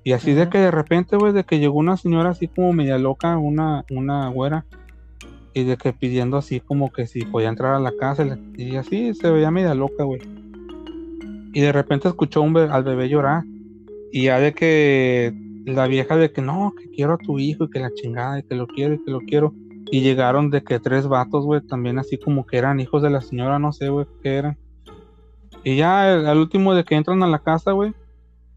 Y 0.04 0.12
así 0.12 0.32
de 0.32 0.48
que 0.48 0.58
de 0.58 0.70
repente, 0.70 1.16
güey, 1.16 1.32
de 1.32 1.44
que 1.44 1.58
llegó 1.58 1.78
una 1.78 1.96
señora 1.96 2.30
así 2.30 2.48
como 2.48 2.72
media 2.72 2.98
loca, 2.98 3.36
una, 3.36 3.84
una 3.90 4.28
güera, 4.28 4.64
y 5.54 5.64
de 5.64 5.76
que 5.76 5.92
pidiendo 5.92 6.36
así 6.36 6.60
como 6.60 6.92
que 6.92 7.06
si 7.06 7.24
podía 7.24 7.48
entrar 7.48 7.74
a 7.74 7.80
la 7.80 7.92
casa, 7.92 8.26
y 8.56 8.76
así 8.76 9.14
se 9.14 9.30
veía 9.30 9.50
media 9.50 9.74
loca, 9.74 10.04
güey. 10.04 10.20
Y 11.52 11.60
de 11.60 11.72
repente 11.72 12.08
escuchó 12.08 12.42
un 12.42 12.56
al 12.56 12.84
bebé 12.84 13.08
llorar, 13.08 13.44
y 14.12 14.24
ya 14.24 14.38
de 14.40 14.54
que 14.54 15.34
la 15.66 15.86
vieja 15.86 16.16
de 16.16 16.32
que 16.32 16.40
no, 16.40 16.72
que 16.78 16.90
quiero 16.90 17.14
a 17.14 17.18
tu 17.18 17.38
hijo 17.38 17.64
y 17.64 17.70
que 17.70 17.80
la 17.80 17.92
chingada 17.92 18.38
y 18.38 18.42
que 18.42 18.54
lo 18.54 18.66
quiero 18.66 18.94
y 18.94 19.04
que 19.04 19.10
lo 19.10 19.20
quiero. 19.20 19.54
Y 19.90 20.00
llegaron 20.00 20.50
de 20.50 20.62
que 20.62 20.80
tres 20.80 21.08
vatos, 21.08 21.44
güey, 21.44 21.60
también 21.60 21.98
así 21.98 22.18
como 22.18 22.46
que 22.46 22.58
eran 22.58 22.80
hijos 22.80 23.02
de 23.02 23.10
la 23.10 23.20
señora, 23.20 23.58
no 23.58 23.72
sé, 23.72 23.88
güey, 23.88 24.06
qué 24.22 24.36
eran. 24.36 24.58
Y 25.64 25.76
ya 25.76 26.12
al 26.12 26.38
último 26.38 26.74
de 26.74 26.84
que 26.84 26.94
entran 26.94 27.22
a 27.22 27.26
la 27.26 27.40
casa, 27.40 27.72
güey, 27.72 27.94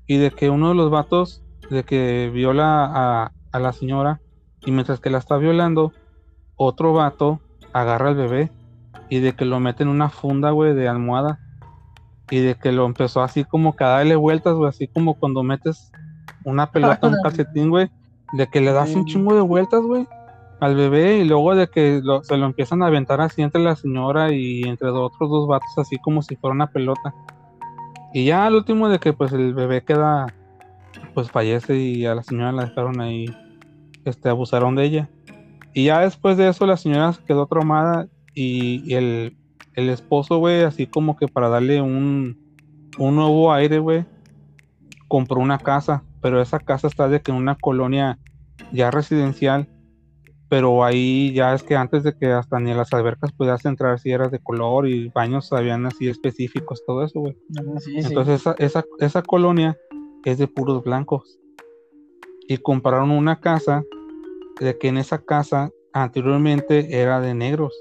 y 0.08 0.18
de 0.18 0.32
que 0.32 0.50
uno 0.50 0.70
de 0.70 0.76
los 0.76 0.92
vatos, 0.92 1.44
de 1.70 1.84
que 1.84 2.30
viola 2.34 2.86
a, 2.86 3.32
a 3.52 3.60
la 3.60 3.74
señora, 3.74 4.22
y 4.66 4.72
mientras 4.72 5.00
que 5.00 5.10
la 5.10 5.18
está 5.18 5.38
violando, 5.38 5.94
otro 6.56 6.94
vato 6.94 7.40
agarra 7.74 8.10
al 8.10 8.16
bebé 8.16 8.52
y 9.10 9.20
de 9.20 9.34
que 9.34 9.46
lo 9.46 9.60
mete 9.60 9.84
en 9.84 9.90
una 9.90 10.10
funda, 10.10 10.52
güey, 10.52 10.74
de 10.74 10.88
almohada. 10.88 11.40
Y 12.30 12.40
de 12.40 12.56
que 12.56 12.72
lo 12.72 12.86
empezó 12.86 13.22
así 13.22 13.44
como 13.44 13.76
que 13.76 13.84
a 13.84 13.90
darle 13.90 14.16
vueltas, 14.16 14.54
güey, 14.56 14.70
así 14.70 14.88
como 14.88 15.16
cuando 15.16 15.44
metes 15.44 15.92
una 16.46 16.72
pelota 16.72 17.08
en 17.08 17.16
un 17.16 17.20
calcetín, 17.24 17.70
güey, 17.70 17.92
de 18.32 18.48
que 18.48 18.62
le 18.62 18.72
das 18.72 18.96
un 18.96 19.06
chingo 19.06 19.36
de 19.36 19.42
vueltas, 19.42 19.82
güey, 19.82 20.08
al 20.62 20.76
bebé 20.76 21.18
y 21.18 21.26
luego 21.26 21.54
de 21.56 21.68
que 21.68 22.02
se 22.24 22.38
lo 22.38 22.46
empiezan 22.46 22.82
a 22.82 22.88
aventar 22.88 23.20
así 23.20 23.42
entre 23.42 23.62
la 23.62 23.76
señora 23.76 24.32
y 24.32 24.62
entre 24.64 24.90
otros 24.90 25.30
dos 25.30 25.48
vatos, 25.48 25.78
así 25.78 25.98
como 25.98 26.22
si 26.22 26.38
fuera 26.38 26.54
una 26.54 26.68
pelota. 26.68 27.14
Y 28.14 28.26
ya 28.26 28.46
al 28.46 28.56
último 28.56 28.88
de 28.88 29.00
que 29.00 29.12
pues 29.12 29.34
el 29.34 29.54
bebé 29.54 29.84
queda, 29.84 30.28
pues 31.14 31.30
fallece 31.30 31.78
y 31.78 32.06
a 32.06 32.16
la 32.16 32.24
señora 32.24 32.54
la 32.54 32.66
dejaron 32.66 33.02
ahí, 33.02 33.26
este, 34.06 34.30
abusaron 34.30 34.76
de 34.76 34.86
ella. 34.86 35.10
Y 35.74 35.86
ya 35.86 36.00
después 36.00 36.38
de 36.38 36.48
eso 36.48 36.66
la 36.66 36.78
señora 36.78 37.14
se 37.14 37.24
quedó 37.24 37.46
traumada 37.48 38.08
y, 38.34 38.94
el, 38.94 39.36
el 39.74 39.90
esposo, 39.90 40.38
güey, 40.38 40.64
así 40.64 40.88
como 40.88 41.18
que 41.18 41.28
para 41.28 41.50
darle 41.50 41.82
un, 41.82 42.38
un 42.98 43.16
nuevo 43.16 43.52
aire, 43.52 43.80
güey, 43.80 44.06
compró 45.08 45.40
una 45.40 45.58
casa 45.58 46.04
pero 46.22 46.42
esa 46.42 46.60
casa 46.60 46.88
está 46.88 47.10
de 47.10 47.22
que 47.22 47.32
en 47.32 47.38
una 47.38 47.56
colonia 47.56 48.20
ya 48.72 48.92
residencial, 48.92 49.68
pero 50.52 50.84
ahí 50.84 51.32
ya 51.32 51.54
es 51.54 51.64
que 51.64 51.78
antes 51.78 52.04
de 52.04 52.14
que 52.14 52.26
hasta 52.26 52.60
ni 52.60 52.74
las 52.74 52.92
albercas 52.92 53.32
pudieras 53.32 53.64
entrar 53.64 53.98
si 54.02 54.12
eras 54.12 54.32
de 54.32 54.40
color 54.40 54.86
y 54.86 55.08
baños 55.08 55.54
habían 55.54 55.86
así 55.86 56.10
específicos, 56.10 56.84
todo 56.86 57.06
eso, 57.06 57.22
güey. 57.22 57.38
Ah, 57.58 57.62
Entonces 57.96 58.42
Esa, 58.42 58.56
esa, 58.60 58.84
esa 59.00 59.22
colonia 59.22 59.78
es 60.26 60.40
de 60.40 60.48
puros 60.48 60.84
blancos. 60.84 61.40
Y 62.50 62.58
compraron 62.58 63.12
una 63.12 63.40
casa 63.40 63.86
de 64.60 64.78
que 64.78 64.90
en 64.90 64.98
esa 64.98 65.20
casa 65.20 65.72
anteriormente 65.94 67.00
era 67.00 67.22
de 67.22 67.34
negros, 67.34 67.74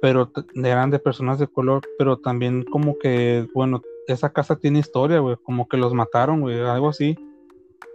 pero 0.00 0.32
eran 0.54 0.90
de 0.90 0.98
personas 0.98 1.38
de 1.38 1.46
color, 1.46 1.82
pero 1.98 2.16
también 2.16 2.64
como 2.64 2.96
que, 2.98 3.48
bueno, 3.52 3.82
esa 4.08 4.32
casa 4.32 4.56
tiene 4.56 4.78
historia, 4.78 5.18
güey, 5.18 5.36
como 5.42 5.68
que 5.68 5.76
los 5.76 5.92
mataron, 5.92 6.40
güey, 6.40 6.58
algo 6.58 6.88
así. 6.88 7.18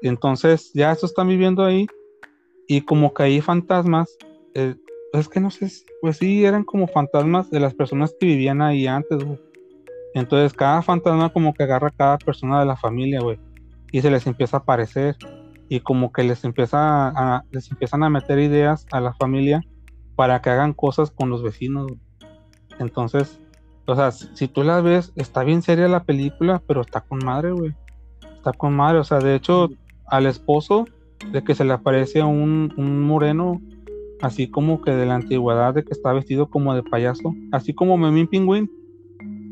Entonces, 0.03 0.71
ya 0.75 0.91
estos 0.91 1.09
están 1.09 1.29
viviendo 1.29 1.63
ahí 1.65 1.87
y 2.73 2.79
como 2.83 3.13
que 3.13 3.23
hay 3.23 3.41
fantasmas, 3.41 4.17
eh, 4.53 4.75
es 5.11 5.27
que 5.27 5.41
no 5.41 5.51
sé, 5.51 5.69
pues 5.99 6.15
sí, 6.15 6.45
eran 6.45 6.63
como 6.63 6.87
fantasmas 6.87 7.51
de 7.51 7.59
las 7.59 7.73
personas 7.73 8.15
que 8.17 8.27
vivían 8.27 8.61
ahí 8.61 8.87
antes. 8.87 9.21
Entonces, 10.13 10.53
cada 10.53 10.81
fantasma 10.81 11.33
como 11.33 11.53
que 11.53 11.63
agarra 11.63 11.89
a 11.89 11.91
cada 11.91 12.17
persona 12.17 12.61
de 12.61 12.65
la 12.65 12.77
familia, 12.77 13.19
güey, 13.19 13.37
y 13.91 13.99
se 13.99 14.09
les 14.09 14.25
empieza 14.25 14.55
a 14.55 14.59
aparecer 14.61 15.17
y 15.67 15.81
como 15.81 16.13
que 16.13 16.23
les 16.23 16.45
empieza 16.45 17.43
les 17.51 17.69
empiezan 17.69 18.03
a 18.03 18.09
meter 18.09 18.39
ideas 18.39 18.85
a 18.93 19.01
la 19.01 19.13
familia 19.15 19.61
para 20.15 20.41
que 20.41 20.49
hagan 20.49 20.71
cosas 20.71 21.11
con 21.11 21.29
los 21.29 21.43
vecinos. 21.43 21.91
Entonces, 22.79 23.37
o 23.85 23.97
sea, 23.97 24.11
si, 24.11 24.47
tú 24.47 24.63
la 24.63 24.79
ves, 24.79 25.11
está 25.17 25.43
bien 25.43 25.61
seria 25.61 25.89
la 25.89 26.05
película, 26.05 26.61
pero 26.65 26.79
está 26.79 27.01
con 27.01 27.19
madre, 27.19 27.51
güey. 27.51 27.75
Está 28.33 28.53
con 28.53 28.73
madre, 28.73 28.99
o 28.99 29.03
sea, 29.03 29.19
de 29.19 29.35
hecho, 29.35 29.67
al 30.05 30.25
esposo 30.25 30.85
de 31.31 31.43
que 31.43 31.55
se 31.55 31.65
le 31.65 31.73
aparece 31.73 32.23
un, 32.23 32.73
un 32.77 33.01
moreno, 33.01 33.61
así 34.21 34.49
como 34.49 34.81
que 34.81 34.91
de 34.91 35.05
la 35.05 35.15
antigüedad, 35.15 35.73
de 35.73 35.83
que 35.83 35.93
está 35.93 36.13
vestido 36.13 36.49
como 36.49 36.73
de 36.75 36.83
payaso, 36.83 37.33
así 37.51 37.73
como 37.73 37.97
Memín 37.97 38.27
Pingüín. 38.27 38.69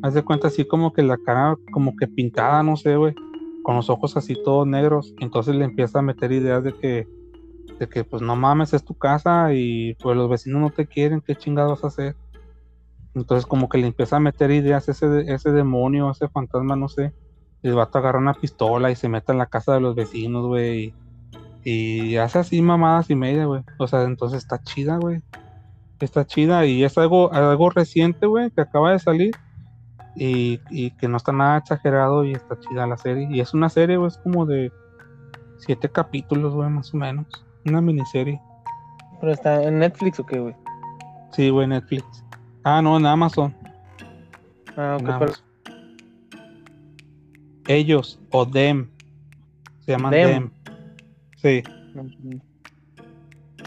Haz 0.01 0.13
de 0.13 0.23
cuenta 0.23 0.47
así 0.47 0.65
como 0.65 0.93
que 0.93 1.03
la 1.03 1.17
cara 1.17 1.57
como 1.71 1.95
que 1.95 2.07
pintada, 2.07 2.63
no 2.63 2.77
sé, 2.77 2.95
güey, 2.95 3.13
con 3.63 3.75
los 3.75 3.89
ojos 3.89 4.15
así 4.15 4.35
todos 4.43 4.65
negros. 4.65 5.13
Entonces 5.19 5.55
le 5.55 5.65
empieza 5.65 5.99
a 5.99 6.03
meter 6.03 6.31
ideas 6.31 6.63
de 6.63 6.73
que, 6.73 7.07
de 7.79 7.87
que 7.87 8.03
pues 8.05 8.21
no 8.21 8.35
mames, 8.35 8.73
es 8.73 8.83
tu 8.83 8.93
casa 8.93 9.53
y 9.53 9.95
pues 9.95 10.15
los 10.15 10.29
vecinos 10.29 10.61
no 10.61 10.69
te 10.69 10.87
quieren, 10.87 11.21
¿qué 11.21 11.35
chingados 11.35 11.83
a 11.83 11.87
hacer? 11.87 12.15
Entonces 13.13 13.45
como 13.45 13.67
que 13.67 13.77
le 13.77 13.87
empieza 13.87 14.15
a 14.15 14.21
meter 14.21 14.51
ideas 14.51 14.87
ese, 14.87 15.25
ese 15.27 15.51
demonio, 15.51 16.11
ese 16.11 16.29
fantasma, 16.29 16.75
no 16.75 16.87
sé 16.87 17.11
el 17.61 17.73
vato 17.75 17.97
agarra 17.97 18.19
una 18.19 18.33
pistola 18.33 18.91
y 18.91 18.95
se 18.95 19.09
mete 19.09 19.31
en 19.31 19.37
la 19.37 19.47
casa 19.47 19.73
de 19.73 19.81
los 19.81 19.95
vecinos, 19.95 20.45
güey. 20.45 20.85
Y, 20.85 20.93
hace 22.19 22.39
así 22.39 22.61
mamadas 22.61 23.09
y 23.09 23.15
media, 23.15 23.45
güey. 23.45 23.63
O 23.77 23.87
sea, 23.87 24.03
entonces 24.03 24.39
está 24.39 24.61
chida, 24.61 24.97
güey. 24.97 25.21
Está 25.99 26.25
chida 26.25 26.65
y 26.65 26.83
es 26.83 26.97
algo, 26.97 27.31
algo 27.33 27.69
reciente, 27.69 28.25
güey, 28.25 28.51
que 28.51 28.61
acaba 28.61 28.91
de 28.91 28.99
salir. 28.99 29.35
Y, 30.15 30.59
y, 30.69 30.91
que 30.91 31.07
no 31.07 31.17
está 31.17 31.31
nada 31.31 31.59
exagerado 31.59 32.25
y 32.25 32.33
está 32.33 32.59
chida 32.59 32.87
la 32.87 32.97
serie. 32.97 33.27
Y 33.31 33.39
es 33.39 33.53
una 33.53 33.69
serie, 33.69 33.97
güey, 33.97 34.09
es 34.09 34.17
como 34.17 34.45
de 34.45 34.71
siete 35.57 35.89
capítulos, 35.89 36.53
güey, 36.53 36.69
más 36.69 36.93
o 36.93 36.97
menos. 36.97 37.25
Una 37.65 37.79
miniserie. 37.79 38.41
¿Pero 39.19 39.33
está 39.33 39.63
en 39.63 39.79
Netflix 39.79 40.19
o 40.19 40.25
qué, 40.25 40.39
güey? 40.39 40.55
Sí, 41.31 41.49
güey, 41.49 41.67
Netflix. 41.67 42.05
Ah, 42.63 42.81
no, 42.81 42.97
en 42.97 43.05
Amazon. 43.05 43.55
Ah, 44.75 44.97
ok, 44.99 45.09
pero 45.19 45.33
ellos 47.67 48.19
o 48.31 48.47
them. 48.47 48.89
Se 49.81 49.91
llaman 49.91 50.11
them. 50.11 50.51
Sí. 51.41 51.63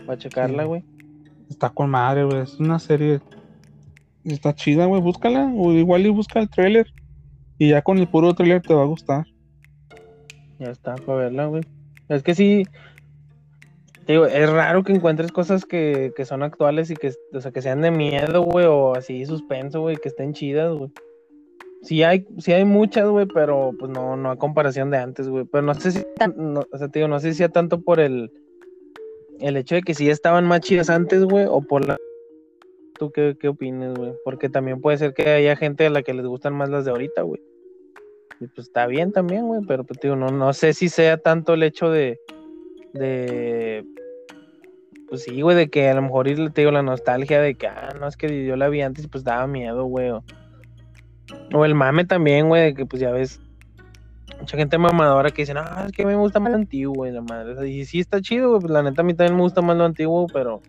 Va 0.08 0.14
a 0.14 0.18
checarla, 0.18 0.64
güey. 0.64 0.84
Está 1.48 1.70
con 1.70 1.90
madre, 1.90 2.24
güey. 2.24 2.42
Es 2.42 2.58
una 2.60 2.78
serie. 2.78 3.20
Está 4.24 4.54
chida, 4.54 4.86
güey. 4.86 5.00
Búscala. 5.00 5.50
O 5.54 5.72
igual 5.72 6.06
y 6.06 6.10
busca 6.10 6.40
el 6.40 6.50
trailer. 6.50 6.92
Y 7.58 7.70
ya 7.70 7.82
con 7.82 7.98
el 7.98 8.08
puro 8.08 8.34
trailer 8.34 8.62
te 8.62 8.74
va 8.74 8.82
a 8.82 8.86
gustar. 8.86 9.26
Ya 10.58 10.70
está, 10.70 10.94
para 10.96 11.18
verla, 11.18 11.46
güey. 11.46 11.62
Es 12.08 12.22
que 12.22 12.34
sí. 12.34 12.64
Digo, 14.06 14.26
es 14.26 14.50
raro 14.50 14.82
que 14.82 14.92
encuentres 14.92 15.30
cosas 15.32 15.64
que, 15.64 16.12
que 16.16 16.24
son 16.24 16.42
actuales 16.42 16.90
y 16.90 16.94
que, 16.94 17.12
o 17.32 17.40
sea, 17.40 17.52
que 17.52 17.62
sean 17.62 17.80
de 17.80 17.90
miedo, 17.90 18.42
güey, 18.42 18.66
o 18.66 18.94
así 18.94 19.24
suspenso, 19.24 19.80
güey, 19.80 19.96
que 19.96 20.08
estén 20.08 20.32
chidas, 20.32 20.72
güey. 20.74 20.90
Sí 21.82 22.02
hay, 22.04 22.26
sí 22.38 22.52
hay 22.52 22.64
muchas, 22.64 23.08
güey, 23.08 23.26
pero 23.26 23.72
pues 23.78 23.90
no, 23.90 24.16
no 24.16 24.30
a 24.30 24.36
comparación 24.36 24.90
de 24.90 24.98
antes, 24.98 25.28
güey. 25.28 25.44
Pero 25.44 25.62
no 25.62 25.74
sé 25.74 25.90
si, 25.90 26.04
no, 26.36 26.64
o 26.70 26.78
sea, 26.78 26.88
te 26.88 27.00
digo, 27.00 27.08
no 27.08 27.18
sé 27.18 27.32
si 27.32 27.38
sea 27.38 27.48
tanto 27.48 27.80
por 27.80 27.98
el, 27.98 28.30
el 29.40 29.56
hecho 29.56 29.74
de 29.74 29.82
que 29.82 29.94
sí 29.94 30.08
estaban 30.08 30.46
más 30.46 30.60
chidas 30.60 30.90
antes, 30.90 31.24
güey, 31.24 31.46
o 31.48 31.60
por 31.60 31.86
la... 31.86 31.96
¿Tú 32.98 33.10
qué, 33.10 33.36
qué 33.40 33.48
opinas, 33.48 33.96
güey? 33.96 34.12
Porque 34.24 34.48
también 34.48 34.80
puede 34.80 34.98
ser 34.98 35.12
que 35.12 35.28
haya 35.28 35.56
gente 35.56 35.86
a 35.86 35.90
la 35.90 36.02
que 36.02 36.14
les 36.14 36.24
gustan 36.24 36.54
más 36.54 36.70
las 36.70 36.84
de 36.84 36.92
ahorita, 36.92 37.22
güey. 37.22 37.40
Y 38.40 38.46
pues 38.46 38.68
está 38.68 38.86
bien 38.86 39.10
también, 39.10 39.46
güey, 39.46 39.62
pero 39.66 39.82
pues 39.82 39.98
digo, 40.00 40.14
no, 40.14 40.28
no 40.28 40.52
sé 40.52 40.74
si 40.74 40.88
sea 40.88 41.16
tanto 41.16 41.54
el 41.54 41.64
hecho 41.64 41.90
de, 41.90 42.20
de, 42.92 43.84
pues 45.08 45.24
sí, 45.24 45.40
güey, 45.40 45.56
de 45.56 45.68
que 45.68 45.88
a 45.88 45.94
lo 45.94 46.02
mejor 46.02 46.26
te 46.26 46.60
digo 46.60 46.70
la 46.70 46.82
nostalgia 46.82 47.40
de 47.40 47.54
que, 47.54 47.66
ah, 47.66 47.94
no, 47.98 48.06
es 48.06 48.16
que 48.16 48.44
yo 48.44 48.56
la 48.56 48.68
vi 48.68 48.82
antes 48.82 49.04
y 49.04 49.08
pues 49.08 49.24
daba 49.24 49.46
miedo, 49.46 49.84
güey, 49.84 50.10
o, 50.10 50.24
o 51.54 51.64
el 51.64 51.74
mame 51.74 52.04
también, 52.04 52.48
güey, 52.48 52.74
que 52.74 52.86
pues 52.86 53.00
ya 53.00 53.10
ves 53.10 53.40
mucha 54.40 54.56
gente 54.56 54.78
mamadora 54.78 55.30
que 55.30 55.42
dice, 55.42 55.54
no, 55.54 55.62
es 55.86 55.92
que 55.92 56.04
me 56.04 56.16
gusta 56.16 56.40
más 56.40 56.52
lo 56.52 56.58
antiguo, 56.58 56.94
güey, 56.94 57.12
la 57.12 57.22
madre. 57.22 57.68
Y 57.68 57.84
sí 57.84 58.00
está 58.00 58.20
chido, 58.20 58.50
güey, 58.50 58.60
pues 58.60 58.72
la 58.72 58.82
neta 58.82 59.02
a 59.02 59.04
mí 59.04 59.14
también 59.14 59.36
me 59.36 59.42
gusta 59.42 59.62
más 59.62 59.76
lo 59.76 59.84
antiguo, 59.84 60.26
pero 60.32 60.60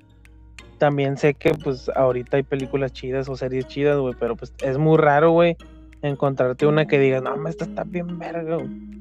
también 0.78 1.18
sé 1.18 1.34
que 1.34 1.52
pues 1.52 1.90
ahorita 1.96 2.38
hay 2.38 2.44
películas 2.44 2.92
chidas 2.94 3.30
o 3.30 3.36
series 3.36 3.68
chidas, 3.68 3.98
güey, 3.98 4.16
pero 4.20 4.36
pues 4.36 4.54
es 4.64 4.78
muy 4.78 4.98
raro, 4.98 5.32
güey, 5.32 5.58
encontrarte 6.02 6.66
una 6.66 6.86
que 6.86 7.00
diga, 7.00 7.22
no, 7.22 7.48
esta 7.48 7.66
está 7.66 7.84
bien 7.84 8.20
verga, 8.20 8.58
güey. 8.58 8.94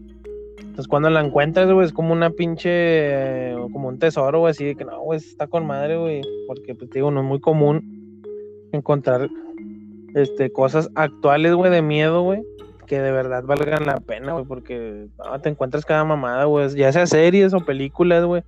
Entonces 0.58 0.88
cuando 0.88 1.10
la 1.10 1.20
encuentras, 1.20 1.70
güey, 1.70 1.86
es 1.86 1.92
como 1.92 2.12
una 2.12 2.30
pinche, 2.30 2.70
eh, 2.70 3.56
como 3.72 3.88
un 3.88 3.98
tesoro, 3.98 4.40
güey, 4.40 4.52
así 4.52 4.64
de 4.64 4.74
que 4.74 4.84
no, 4.84 5.00
güey, 5.00 5.18
está 5.18 5.46
con 5.46 5.66
madre, 5.66 5.98
güey, 5.98 6.22
porque, 6.46 6.74
pues, 6.74 6.88
digo, 6.90 7.10
no 7.10 7.20
es 7.20 7.26
muy 7.26 7.40
común 7.40 8.22
encontrar, 8.72 9.28
este, 10.14 10.52
cosas 10.52 10.90
actuales, 10.94 11.54
güey, 11.54 11.70
de 11.70 11.82
miedo, 11.82 12.22
güey, 12.22 12.42
que 12.86 13.00
de 13.00 13.12
verdad 13.12 13.44
valgan 13.44 13.86
la 13.86 14.00
pena, 14.00 14.32
güey, 14.32 14.44
porque 14.44 15.08
no, 15.18 15.40
te 15.40 15.48
encuentras 15.48 15.84
cada 15.84 16.04
mamada, 16.04 16.44
güey, 16.44 16.68
ya 16.74 16.92
sea 16.92 17.06
series 17.06 17.54
o 17.54 17.60
películas, 17.60 18.24
güey. 18.24 18.42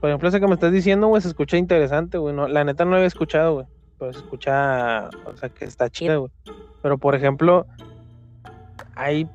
Por 0.00 0.10
ejemplo, 0.10 0.28
esa 0.28 0.40
que 0.40 0.46
me 0.46 0.54
estás 0.54 0.72
diciendo, 0.72 1.08
güey, 1.08 1.22
se 1.22 1.28
escucha 1.28 1.56
interesante, 1.56 2.18
güey, 2.18 2.34
no, 2.34 2.48
la 2.48 2.64
neta 2.64 2.84
no 2.84 2.92
la 2.92 2.96
había 2.98 3.08
escuchado, 3.08 3.54
güey, 3.54 3.66
pero 3.98 4.12
se 4.12 4.20
escucha, 4.20 5.08
o 5.24 5.36
sea, 5.36 5.48
que 5.48 5.64
está 5.64 5.88
chida, 5.90 6.16
güey. 6.16 6.30
Pero, 6.82 6.98
por 6.98 7.14
ejemplo, 7.14 7.66
hay 8.94 9.28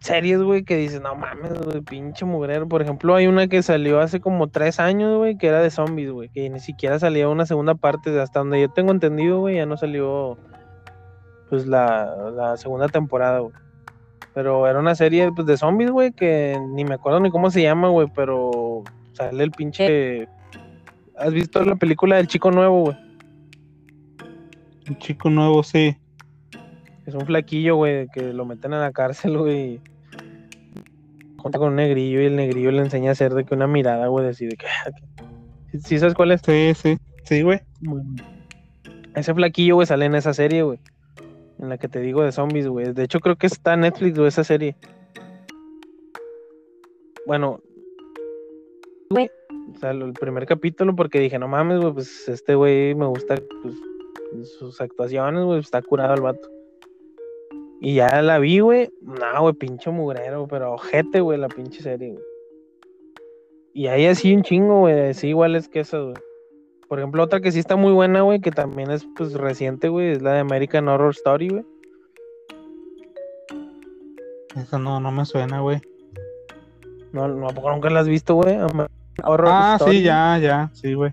series, 0.00 0.40
güey, 0.40 0.62
que 0.64 0.76
dices, 0.76 1.00
no 1.00 1.14
mames, 1.14 1.60
güey, 1.60 1.80
pinche 1.80 2.24
mugrero. 2.24 2.68
Por 2.68 2.82
ejemplo, 2.82 3.14
hay 3.14 3.26
una 3.26 3.48
que 3.48 3.62
salió 3.62 4.00
hace 4.00 4.20
como 4.20 4.48
tres 4.48 4.78
años, 4.78 5.18
güey, 5.18 5.36
que 5.36 5.48
era 5.48 5.60
de 5.60 5.70
zombies, 5.70 6.10
güey, 6.10 6.28
que 6.28 6.48
ni 6.48 6.60
siquiera 6.60 6.98
salía 6.98 7.28
una 7.28 7.46
segunda 7.46 7.74
parte, 7.74 8.18
hasta 8.20 8.40
donde 8.40 8.60
yo 8.60 8.68
tengo 8.68 8.92
entendido, 8.92 9.40
güey, 9.40 9.56
ya 9.56 9.66
no 9.66 9.76
salió, 9.76 10.38
pues, 11.48 11.66
la, 11.66 12.30
la 12.34 12.56
segunda 12.56 12.88
temporada, 12.88 13.40
güey. 13.40 13.54
Pero 14.34 14.66
era 14.66 14.78
una 14.78 14.94
serie, 14.94 15.32
pues, 15.32 15.46
de 15.46 15.56
zombies, 15.56 15.90
güey, 15.90 16.12
que 16.12 16.58
ni 16.74 16.84
me 16.84 16.94
acuerdo 16.94 17.20
ni 17.20 17.30
cómo 17.30 17.50
se 17.50 17.62
llama, 17.62 17.88
güey, 17.88 18.08
pero 18.14 18.82
sale 19.12 19.42
el 19.42 19.50
pinche... 19.50 20.28
¿Has 21.16 21.32
visto 21.32 21.64
la 21.64 21.76
película 21.76 22.16
del 22.16 22.26
chico 22.26 22.50
nuevo, 22.50 22.82
güey? 22.82 22.96
El 24.86 24.98
chico 24.98 25.30
nuevo, 25.30 25.62
sí. 25.62 25.96
Es 27.06 27.14
un 27.14 27.24
flaquillo, 27.24 27.76
güey, 27.76 28.08
que 28.08 28.32
lo 28.32 28.44
meten 28.44 28.72
en 28.74 28.80
la 28.80 28.92
cárcel, 28.92 29.38
güey. 29.38 29.80
Junta 31.38 31.58
con 31.58 31.68
un 31.68 31.76
negrillo 31.76 32.20
y 32.20 32.26
el 32.26 32.36
negrillo 32.36 32.70
le 32.72 32.82
enseña 32.82 33.10
a 33.10 33.12
hacer 33.12 33.32
de 33.32 33.44
que 33.44 33.54
una 33.54 33.66
mirada, 33.66 34.08
güey, 34.08 34.28
así 34.28 34.46
de 34.46 34.56
que. 34.56 34.66
¿Sí, 35.70 35.80
sí 35.80 35.98
sabes 35.98 36.14
cuál 36.14 36.32
es? 36.32 36.42
Sí, 36.44 36.72
sí. 36.74 36.98
Sí, 37.24 37.42
güey. 37.42 37.60
Ese 39.14 39.34
flaquillo, 39.34 39.76
güey, 39.76 39.86
sale 39.86 40.04
en 40.04 40.14
esa 40.16 40.34
serie, 40.34 40.62
güey. 40.62 40.78
En 41.58 41.68
la 41.68 41.78
que 41.78 41.88
te 41.88 42.00
digo 42.00 42.22
de 42.22 42.32
zombies, 42.32 42.68
güey. 42.68 42.92
De 42.92 43.04
hecho, 43.04 43.20
creo 43.20 43.36
que 43.36 43.46
está 43.46 43.74
en 43.74 43.80
Netflix, 43.80 44.16
güey, 44.16 44.28
esa 44.28 44.44
serie. 44.44 44.76
Bueno. 47.26 47.60
Güey. 49.10 49.30
O 49.74 49.78
sea, 49.78 49.90
el 49.90 50.12
primer 50.12 50.46
capítulo, 50.46 50.94
porque 50.94 51.18
dije, 51.18 51.38
no 51.38 51.48
mames, 51.48 51.80
güey, 51.80 51.92
pues 51.92 52.28
este 52.28 52.54
güey 52.54 52.94
me 52.94 53.06
gusta 53.06 53.36
pues, 53.62 54.48
sus 54.58 54.80
actuaciones, 54.80 55.44
güey, 55.44 55.60
está 55.60 55.82
curado 55.82 56.14
el 56.14 56.20
vato. 56.20 56.48
Y 57.80 57.94
ya 57.96 58.22
la 58.22 58.38
vi, 58.38 58.60
güey. 58.60 58.90
No, 59.02 59.42
güey, 59.42 59.54
pinche 59.54 59.90
mugrero, 59.90 60.46
pero 60.48 60.74
ojete, 60.74 61.20
güey, 61.20 61.38
la 61.38 61.48
pinche 61.48 61.82
serie, 61.82 62.12
güey. 62.12 62.24
Y 63.72 63.88
hay 63.88 64.06
así 64.06 64.34
un 64.34 64.42
chingo, 64.42 64.80
güey, 64.80 65.10
así 65.10 65.28
iguales 65.28 65.68
que 65.68 65.80
eso, 65.80 66.04
güey. 66.04 66.16
Por 66.88 66.98
ejemplo, 66.98 67.22
otra 67.22 67.40
que 67.40 67.50
sí 67.52 67.58
está 67.58 67.74
muy 67.76 67.92
buena, 67.92 68.22
güey, 68.22 68.40
que 68.40 68.50
también 68.52 68.90
es 68.90 69.06
pues 69.16 69.32
reciente, 69.34 69.88
güey, 69.88 70.12
es 70.12 70.22
la 70.22 70.32
de 70.34 70.40
American 70.40 70.88
Horror 70.88 71.10
Story, 71.10 71.48
güey. 71.48 71.64
Esa 74.56 74.78
no, 74.78 75.00
no 75.00 75.10
me 75.10 75.24
suena, 75.24 75.60
güey. 75.60 75.80
No, 77.12 77.28
no, 77.28 77.48
¿a 77.48 77.52
poco 77.52 77.70
nunca 77.70 77.90
la 77.90 78.00
has 78.00 78.08
visto, 78.08 78.34
güey? 78.34 78.56
Horror 79.24 79.48
Ah, 79.50 79.76
Story. 79.78 79.98
sí, 79.98 80.02
ya, 80.04 80.38
ya. 80.38 80.70
Sí, 80.72 80.94
güey. 80.94 81.12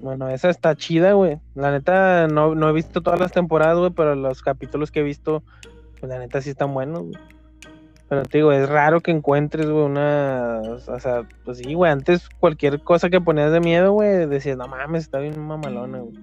Bueno, 0.00 0.28
esa 0.28 0.48
está 0.50 0.74
chida, 0.76 1.12
güey. 1.12 1.38
La 1.54 1.70
neta, 1.70 2.26
no, 2.28 2.54
no 2.54 2.68
he 2.68 2.72
visto 2.72 3.00
todas 3.02 3.20
las 3.20 3.32
temporadas, 3.32 3.78
güey, 3.78 3.90
pero 3.90 4.14
los 4.14 4.42
capítulos 4.42 4.90
que 4.90 5.00
he 5.00 5.04
visto, 5.04 5.42
pues 5.98 6.10
la 6.10 6.18
neta 6.18 6.40
sí 6.40 6.50
están 6.50 6.72
buenos, 6.72 7.02
güey. 7.02 7.18
Pero 8.10 8.22
te 8.24 8.38
digo, 8.38 8.50
es 8.50 8.68
raro 8.68 9.00
que 9.00 9.12
encuentres, 9.12 9.70
güey, 9.70 9.84
una. 9.84 10.60
O 10.64 10.98
sea, 10.98 11.22
pues 11.44 11.58
sí, 11.58 11.74
güey. 11.74 11.92
Antes 11.92 12.28
cualquier 12.40 12.80
cosa 12.80 13.08
que 13.08 13.20
ponías 13.20 13.52
de 13.52 13.60
miedo, 13.60 13.92
güey, 13.92 14.26
decías, 14.26 14.56
no 14.56 14.66
mames, 14.66 15.04
está 15.04 15.20
bien 15.20 15.40
mamalona, 15.40 16.00
güey. 16.00 16.18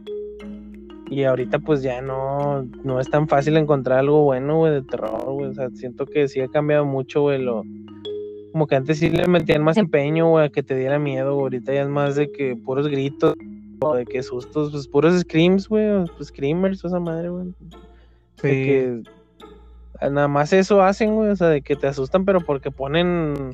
Y 1.09 1.23
ahorita, 1.23 1.59
pues 1.59 1.81
ya 1.81 2.01
no, 2.01 2.67
no 2.83 2.99
es 2.99 3.09
tan 3.09 3.29
fácil 3.29 3.55
encontrar 3.55 3.99
algo 3.99 4.25
bueno, 4.25 4.57
güey, 4.57 4.73
de 4.73 4.81
terror, 4.81 5.31
güey. 5.31 5.49
O 5.49 5.53
sea, 5.53 5.69
siento 5.69 6.05
que 6.05 6.27
sí 6.27 6.41
ha 6.41 6.49
cambiado 6.49 6.83
mucho, 6.83 7.21
güey, 7.21 7.41
lo. 7.41 7.63
Como 8.51 8.67
que 8.67 8.75
antes 8.75 8.99
sí 8.99 9.09
le 9.09 9.25
metían 9.25 9.63
más 9.63 9.77
empeño, 9.77 10.27
güey, 10.27 10.47
a 10.47 10.49
que 10.49 10.63
te 10.63 10.75
diera 10.75 10.99
miedo, 10.99 11.35
güey. 11.35 11.43
Ahorita 11.43 11.73
ya 11.73 11.83
es 11.83 11.89
más 11.89 12.17
de 12.17 12.29
que 12.33 12.57
puros 12.57 12.89
gritos, 12.89 13.33
o 13.79 13.95
de 13.95 14.03
que 14.03 14.21
sustos, 14.23 14.73
pues 14.73 14.89
puros 14.89 15.17
screams, 15.21 15.69
güey, 15.69 15.89
o, 15.89 16.05
pues 16.17 16.27
screamers, 16.27 16.83
esa 16.83 16.99
madre, 16.99 17.29
güey. 17.29 17.45
Sí. 18.41 18.47
De 18.47 18.51
que 18.51 19.16
nada 20.01 20.27
más 20.27 20.53
eso 20.53 20.81
hacen, 20.81 21.15
güey, 21.15 21.29
o 21.29 21.35
sea, 21.35 21.47
de 21.47 21.61
que 21.61 21.75
te 21.75 21.87
asustan, 21.87 22.25
pero 22.25 22.41
porque 22.41 22.71
ponen, 22.71 23.53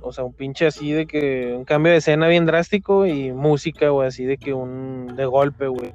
o 0.00 0.12
sea, 0.12 0.24
un 0.24 0.32
pinche 0.32 0.66
así 0.66 0.92
de 0.92 1.06
que 1.06 1.54
un 1.56 1.64
cambio 1.64 1.92
de 1.92 1.98
escena 1.98 2.28
bien 2.28 2.46
drástico 2.46 3.06
y 3.06 3.32
música, 3.32 3.88
güey, 3.88 4.08
así 4.08 4.24
de 4.24 4.38
que 4.38 4.54
un 4.54 5.14
de 5.16 5.26
golpe, 5.26 5.66
güey. 5.68 5.94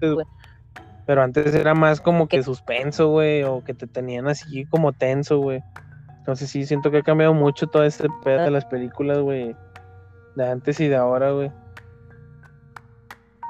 Güey. 0.00 0.26
Pero 1.06 1.22
antes 1.22 1.54
era 1.54 1.74
más 1.74 2.00
como 2.00 2.28
que 2.28 2.42
suspenso, 2.42 3.08
güey, 3.08 3.42
o 3.42 3.64
que 3.64 3.72
te 3.72 3.86
tenían 3.86 4.28
así 4.28 4.66
como 4.66 4.92
tenso, 4.92 5.38
güey. 5.38 5.62
Entonces 6.18 6.50
sí, 6.50 6.66
siento 6.66 6.90
que 6.90 6.98
ha 6.98 7.02
cambiado 7.02 7.32
mucho 7.32 7.66
todo 7.66 7.84
este 7.84 8.08
pedo 8.22 8.42
de 8.42 8.50
las 8.50 8.66
películas, 8.66 9.18
güey. 9.20 9.56
De 10.36 10.46
antes 10.46 10.78
y 10.80 10.88
de 10.88 10.96
ahora, 10.96 11.30
güey. 11.30 11.50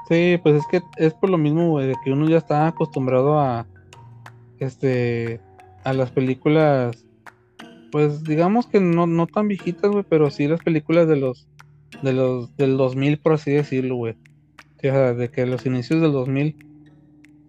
Sí, 0.07 0.39
pues 0.41 0.55
es 0.55 0.67
que 0.67 0.81
es 0.95 1.13
por 1.13 1.29
lo 1.29 1.37
mismo, 1.37 1.69
güey, 1.69 1.87
de 1.87 1.95
que 2.03 2.13
uno 2.13 2.29
ya 2.29 2.37
está 2.37 2.65
acostumbrado 2.65 3.37
a 3.37 3.67
este 4.59 5.39
a 5.83 5.93
las 5.93 6.11
películas 6.11 7.05
pues 7.91 8.23
digamos 8.23 8.67
que 8.67 8.79
no, 8.79 9.07
no 9.07 9.27
tan 9.27 9.47
viejitas, 9.47 9.91
güey, 9.91 10.05
pero 10.07 10.29
sí 10.29 10.47
las 10.47 10.61
películas 10.61 11.07
de 11.07 11.15
los 11.15 11.47
de 12.03 12.13
los 12.13 12.55
del 12.55 12.77
2000 12.77 13.19
por 13.19 13.33
así 13.33 13.51
decirlo, 13.51 13.95
güey. 13.95 14.13
O 14.77 14.81
sea, 14.81 15.13
de 15.13 15.29
que 15.29 15.45
los 15.45 15.65
inicios 15.65 16.01
del 16.01 16.13
2000 16.13 16.55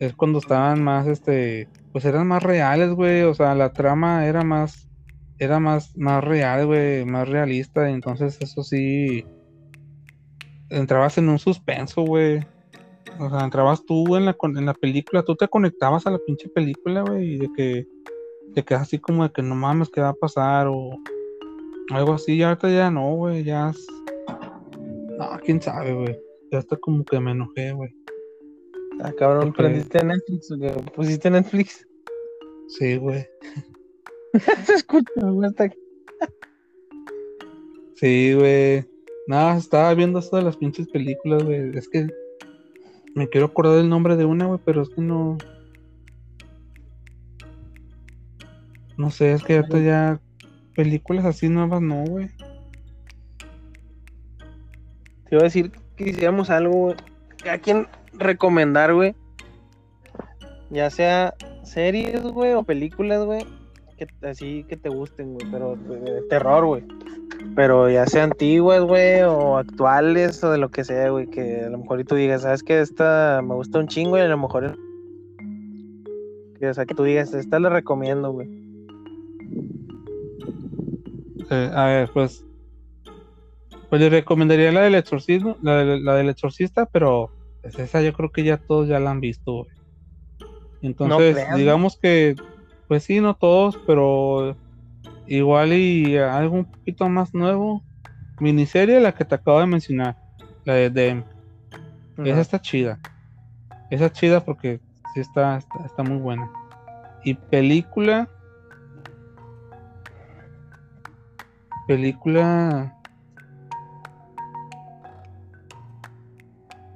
es 0.00 0.14
cuando 0.14 0.38
estaban 0.38 0.82
más 0.82 1.06
este 1.06 1.68
pues 1.92 2.04
eran 2.04 2.26
más 2.26 2.42
reales, 2.42 2.90
güey, 2.90 3.22
o 3.22 3.34
sea, 3.34 3.54
la 3.54 3.72
trama 3.72 4.26
era 4.26 4.42
más 4.42 4.88
era 5.38 5.60
más 5.60 5.96
más 5.96 6.22
real, 6.24 6.66
güey, 6.66 7.04
más 7.04 7.28
realista, 7.28 7.90
entonces 7.90 8.38
eso 8.40 8.62
sí 8.62 9.24
entrabas 10.70 11.18
en 11.18 11.28
un 11.28 11.38
suspenso, 11.38 12.02
güey. 12.02 12.46
O 13.18 13.28
sea, 13.28 13.40
entrabas 13.44 13.84
tú 13.84 14.16
en 14.16 14.24
la, 14.24 14.34
con- 14.34 14.56
en 14.56 14.66
la 14.66 14.74
película, 14.74 15.22
tú 15.22 15.36
te 15.36 15.48
conectabas 15.48 16.06
a 16.06 16.10
la 16.10 16.18
pinche 16.18 16.48
película, 16.48 17.02
güey, 17.02 17.34
y 17.34 17.38
de 17.38 17.48
que 17.56 17.86
te 18.54 18.62
quedas 18.64 18.82
así 18.82 18.98
como 18.98 19.24
de 19.24 19.30
que 19.32 19.42
no 19.42 19.54
mames, 19.54 19.88
¿qué 19.90 20.00
va 20.00 20.08
a 20.10 20.14
pasar? 20.14 20.68
O 20.68 20.90
algo 21.92 22.14
así, 22.14 22.34
y 22.34 22.42
ahorita 22.42 22.70
ya 22.70 22.90
no, 22.90 23.14
güey, 23.16 23.44
ya 23.44 23.70
es... 23.70 23.86
No, 25.18 25.38
quién 25.44 25.60
sabe, 25.60 25.92
güey. 25.92 26.18
Ya 26.50 26.58
está 26.60 26.76
como 26.76 27.04
que 27.04 27.20
me 27.20 27.32
enojé, 27.32 27.72
güey. 27.72 27.94
Ah, 29.02 29.12
cabrón, 29.18 29.52
Porque- 29.52 29.62
¿prendiste 29.64 30.02
Netflix 30.04 30.50
o 30.52 30.58
qué? 30.58 30.70
¿Pusiste 30.94 31.30
Netflix? 31.30 31.86
Sí, 32.68 32.96
güey. 32.96 33.26
Se 34.64 34.74
escucha, 34.74 35.10
güey, 35.22 35.48
hasta 35.48 35.64
aquí. 35.64 35.78
Sí, 37.96 38.32
güey. 38.34 38.84
Nada, 39.26 39.56
estaba 39.58 39.92
viendo 39.94 40.18
esto 40.20 40.36
de 40.36 40.42
las 40.42 40.56
pinches 40.56 40.88
películas, 40.88 41.44
güey. 41.44 41.70
Es 41.76 41.88
que 41.88 42.08
me 43.14 43.28
quiero 43.28 43.46
acordar 43.46 43.76
del 43.76 43.88
nombre 43.88 44.16
de 44.16 44.24
una, 44.24 44.46
güey, 44.46 44.60
pero 44.64 44.82
es 44.82 44.88
que 44.90 45.00
no. 45.00 45.38
No 48.96 49.10
sé, 49.10 49.32
es 49.32 49.42
que 49.42 49.56
ahorita 49.56 49.78
ya 49.78 50.20
películas 50.74 51.24
así 51.24 51.48
nuevas 51.48 51.80
no, 51.80 52.04
güey. 52.04 52.28
Te 55.28 55.36
iba 55.36 55.40
a 55.40 55.44
decir 55.44 55.72
que 55.96 56.10
hiciéramos 56.10 56.50
algo. 56.50 56.94
A 57.50 57.58
quien 57.58 57.86
recomendar, 58.12 58.94
güey. 58.94 59.14
Ya 60.70 60.90
sea 60.90 61.34
series, 61.64 62.22
güey, 62.22 62.52
o 62.52 62.62
películas, 62.62 63.24
güey. 63.24 63.44
Que, 63.96 64.06
así 64.26 64.64
que 64.68 64.76
te 64.76 64.88
gusten, 64.88 65.34
güey. 65.34 65.50
Pero 65.50 65.76
de 65.76 66.22
terror, 66.28 66.66
güey. 66.66 66.84
Pero 67.54 67.90
ya 67.90 68.06
sea 68.06 68.24
antiguas, 68.24 68.82
güey, 68.82 69.22
o 69.22 69.56
actuales, 69.56 70.42
o 70.44 70.50
de 70.50 70.58
lo 70.58 70.70
que 70.70 70.84
sea, 70.84 71.10
güey. 71.10 71.26
Que 71.26 71.64
a 71.64 71.70
lo 71.70 71.78
mejor 71.78 72.00
y 72.00 72.04
tú 72.04 72.14
digas, 72.14 72.42
¿sabes 72.42 72.62
qué? 72.62 72.80
Esta 72.80 73.40
me 73.42 73.54
gusta 73.54 73.78
un 73.78 73.88
chingo 73.88 74.16
y 74.18 74.20
a 74.20 74.28
lo 74.28 74.38
mejor. 74.38 74.76
Que, 76.58 76.68
o 76.68 76.74
sea, 76.74 76.86
que 76.86 76.94
tú 76.94 77.04
digas, 77.04 77.32
esta 77.34 77.58
la 77.58 77.68
recomiendo, 77.68 78.32
güey. 78.32 78.48
Eh, 81.50 81.70
a 81.74 81.86
ver, 81.86 82.10
pues. 82.12 82.44
Pues 83.88 84.00
le 84.00 84.08
recomendaría 84.08 84.70
la 84.70 84.82
del 84.82 84.94
exorcismo, 84.94 85.56
la, 85.62 85.84
la 85.84 86.14
del 86.14 86.28
exorcista, 86.28 86.86
pero 86.86 87.30
pues 87.60 87.78
esa 87.78 88.00
yo 88.02 88.12
creo 88.12 88.30
que 88.30 88.44
ya 88.44 88.56
todos 88.56 88.88
ya 88.88 89.00
la 89.00 89.10
han 89.10 89.20
visto, 89.20 89.64
güey. 89.64 89.80
Entonces, 90.82 91.36
digamos 91.56 91.98
que, 91.98 92.36
pues 92.88 93.04
sí, 93.04 93.20
no 93.20 93.34
todos, 93.34 93.78
pero 93.86 94.56
igual 95.36 95.72
y 95.72 96.16
algo 96.18 96.56
un 96.56 96.64
poquito 96.64 97.08
más 97.08 97.32
nuevo. 97.34 97.82
Miniserie, 98.40 99.00
la 99.00 99.12
que 99.12 99.24
te 99.24 99.34
acabo 99.34 99.60
de 99.60 99.66
mencionar, 99.66 100.16
la 100.64 100.74
de 100.74 100.90
Dem. 100.90 101.24
Esa 102.24 102.40
está 102.40 102.60
chida. 102.60 102.98
Esa 103.90 104.06
es 104.06 104.12
chida 104.12 104.44
porque 104.44 104.80
sí 105.14 105.20
está, 105.20 105.58
está, 105.58 105.84
está 105.84 106.02
muy 106.02 106.18
buena. 106.18 106.50
Y 107.24 107.34
película. 107.34 108.28
película. 111.90 112.94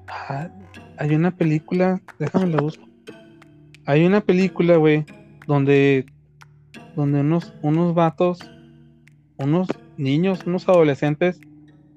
Ah, 0.06 0.48
hay 0.98 1.14
una 1.16 1.32
película, 1.32 2.00
déjame 2.20 2.46
la 2.46 2.62
busco. 2.62 2.86
Hay 3.86 4.06
una 4.06 4.20
película, 4.20 4.76
güey, 4.76 5.04
donde, 5.48 6.06
donde 6.96 7.20
unos, 7.20 7.52
unos 7.62 7.94
vatos, 7.94 8.42
unos 9.36 9.68
niños, 9.96 10.46
unos 10.46 10.68
adolescentes 10.68 11.40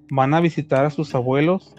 van 0.09 0.33
a 0.33 0.41
visitar 0.41 0.85
a 0.85 0.89
sus 0.89 1.13
abuelos 1.15 1.73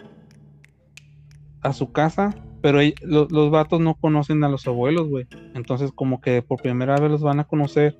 a 1.61 1.73
su 1.73 1.91
casa, 1.91 2.35
pero 2.61 2.81
ell- 2.81 2.97
lo- 3.01 3.27
los 3.29 3.51
vatos 3.51 3.81
no 3.81 3.95
conocen 3.95 4.43
a 4.43 4.49
los 4.49 4.65
abuelos, 4.67 5.09
güey. 5.09 5.27
Entonces, 5.53 5.91
como 5.91 6.21
que 6.21 6.41
por 6.41 6.61
primera 6.61 6.97
vez 6.99 7.11
los 7.11 7.21
van 7.21 7.39
a 7.39 7.43
conocer. 7.45 7.97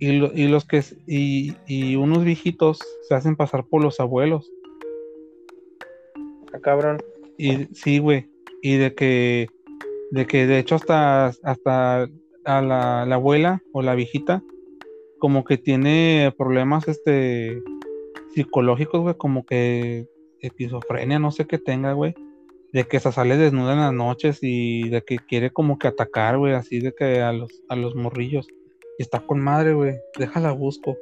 Y, 0.00 0.12
lo- 0.18 0.32
y 0.32 0.46
los 0.48 0.64
que 0.64 0.82
y, 1.06 1.54
y 1.66 1.96
unos 1.96 2.24
viejitos 2.24 2.80
se 3.08 3.14
hacen 3.14 3.36
pasar 3.36 3.64
por 3.66 3.82
los 3.82 4.00
abuelos. 4.00 4.50
Ah, 6.52 6.60
cabrón. 6.60 6.98
Y 7.36 7.66
sí, 7.74 7.98
güey. 7.98 8.28
Y 8.62 8.76
de 8.76 8.94
que, 8.94 9.48
de 10.10 10.26
que 10.26 10.46
de 10.46 10.58
hecho 10.58 10.74
hasta, 10.76 11.26
hasta 11.26 12.08
a 12.48 12.62
la, 12.62 13.04
la 13.04 13.14
abuela 13.16 13.62
o 13.72 13.82
la 13.82 13.94
viejita, 13.94 14.42
como 15.18 15.44
que 15.44 15.58
tiene 15.58 16.32
problemas 16.36 16.88
este 16.88 17.62
psicológicos, 18.34 19.02
güey, 19.02 19.16
como 19.16 19.44
que 19.44 20.08
esquizofrenia, 20.40 21.18
no 21.18 21.30
sé 21.30 21.46
qué 21.46 21.58
tenga, 21.58 21.92
güey. 21.92 22.14
De 22.72 22.84
que 22.84 23.00
se 23.00 23.12
sale 23.12 23.36
desnuda 23.36 23.74
en 23.74 23.80
las 23.80 23.92
noches 23.92 24.38
y 24.42 24.88
de 24.88 25.02
que 25.02 25.18
quiere 25.18 25.50
como 25.50 25.78
que 25.78 25.88
atacar, 25.88 26.38
güey, 26.38 26.54
así 26.54 26.80
de 26.80 26.94
que 26.94 27.20
a 27.20 27.32
los, 27.32 27.62
a 27.68 27.76
los 27.76 27.94
morrillos. 27.94 28.48
Y 28.98 29.02
está 29.02 29.20
con 29.20 29.40
madre, 29.40 29.74
güey. 29.74 29.96
Déjala 30.18 30.52
busco. 30.52 30.96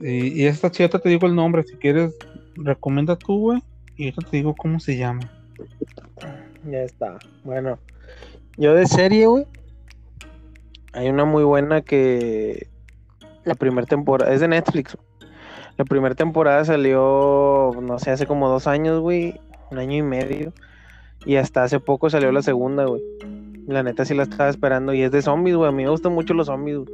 Y, 0.00 0.40
y 0.40 0.46
esta 0.46 0.70
chita 0.70 0.98
te 0.98 1.08
digo 1.08 1.26
el 1.26 1.34
nombre, 1.34 1.62
si 1.64 1.76
quieres, 1.76 2.16
recomienda 2.54 3.16
tú, 3.16 3.38
güey. 3.38 3.60
Y 3.96 4.04
ahorita 4.04 4.30
te 4.30 4.36
digo 4.36 4.54
cómo 4.56 4.78
se 4.80 4.96
llama. 4.96 5.30
Ya 6.70 6.82
está. 6.82 7.18
Bueno, 7.44 7.78
yo 8.56 8.74
de 8.74 8.86
serie, 8.86 9.26
güey. 9.26 9.46
Hay 10.94 11.08
una 11.08 11.24
muy 11.24 11.42
buena 11.42 11.82
que 11.82 12.68
la 13.44 13.56
primera 13.56 13.86
temporada 13.86 14.32
es 14.32 14.40
de 14.40 14.48
Netflix. 14.48 14.96
La 15.76 15.84
primera 15.84 16.14
temporada 16.14 16.64
salió, 16.64 17.72
no 17.82 17.98
sé, 17.98 18.12
hace 18.12 18.26
como 18.26 18.48
dos 18.48 18.68
años, 18.68 19.00
güey, 19.00 19.40
un 19.72 19.78
año 19.78 19.96
y 19.96 20.02
medio. 20.02 20.52
Y 21.26 21.36
hasta 21.36 21.64
hace 21.64 21.80
poco 21.80 22.10
salió 22.10 22.30
la 22.30 22.42
segunda, 22.42 22.84
güey. 22.84 23.02
La 23.66 23.82
neta 23.82 24.04
sí 24.04 24.14
la 24.14 24.22
estaba 24.22 24.48
esperando 24.48 24.94
y 24.94 25.02
es 25.02 25.10
de 25.10 25.20
zombies, 25.22 25.56
güey. 25.56 25.68
A 25.68 25.72
mí 25.72 25.82
me 25.82 25.90
gustan 25.90 26.12
mucho 26.12 26.32
los 26.32 26.46
zombies, 26.46 26.78
güey. 26.78 26.88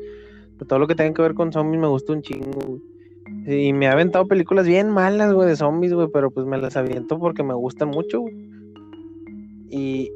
De 0.59 0.65
Todo 0.65 0.79
lo 0.79 0.87
que 0.87 0.95
tenga 0.95 1.13
que 1.13 1.23
ver 1.23 1.35
con 1.35 1.53
zombies 1.53 1.81
me 1.81 1.89
gusta 1.89 2.15
un 2.15 2.23
chingo, 2.23 2.59
güey. 2.59 2.81
Y 3.47 3.73
me 3.75 3.87
ha 3.89 3.93
aventado 3.93 4.27
películas 4.27 4.67
bien 4.67 4.89
malas, 4.89 5.33
güey, 5.35 5.49
de 5.49 5.57
zombies, 5.57 5.93
güey, 5.93 6.09
pero 6.13 6.31
pues 6.31 6.47
me 6.47 6.57
las 6.57 6.77
aviento 6.77 7.19
porque 7.19 7.43
me 7.43 7.55
gustan 7.55 7.89
mucho, 7.89 8.21
güey. 8.21 8.35
Y 9.69 10.11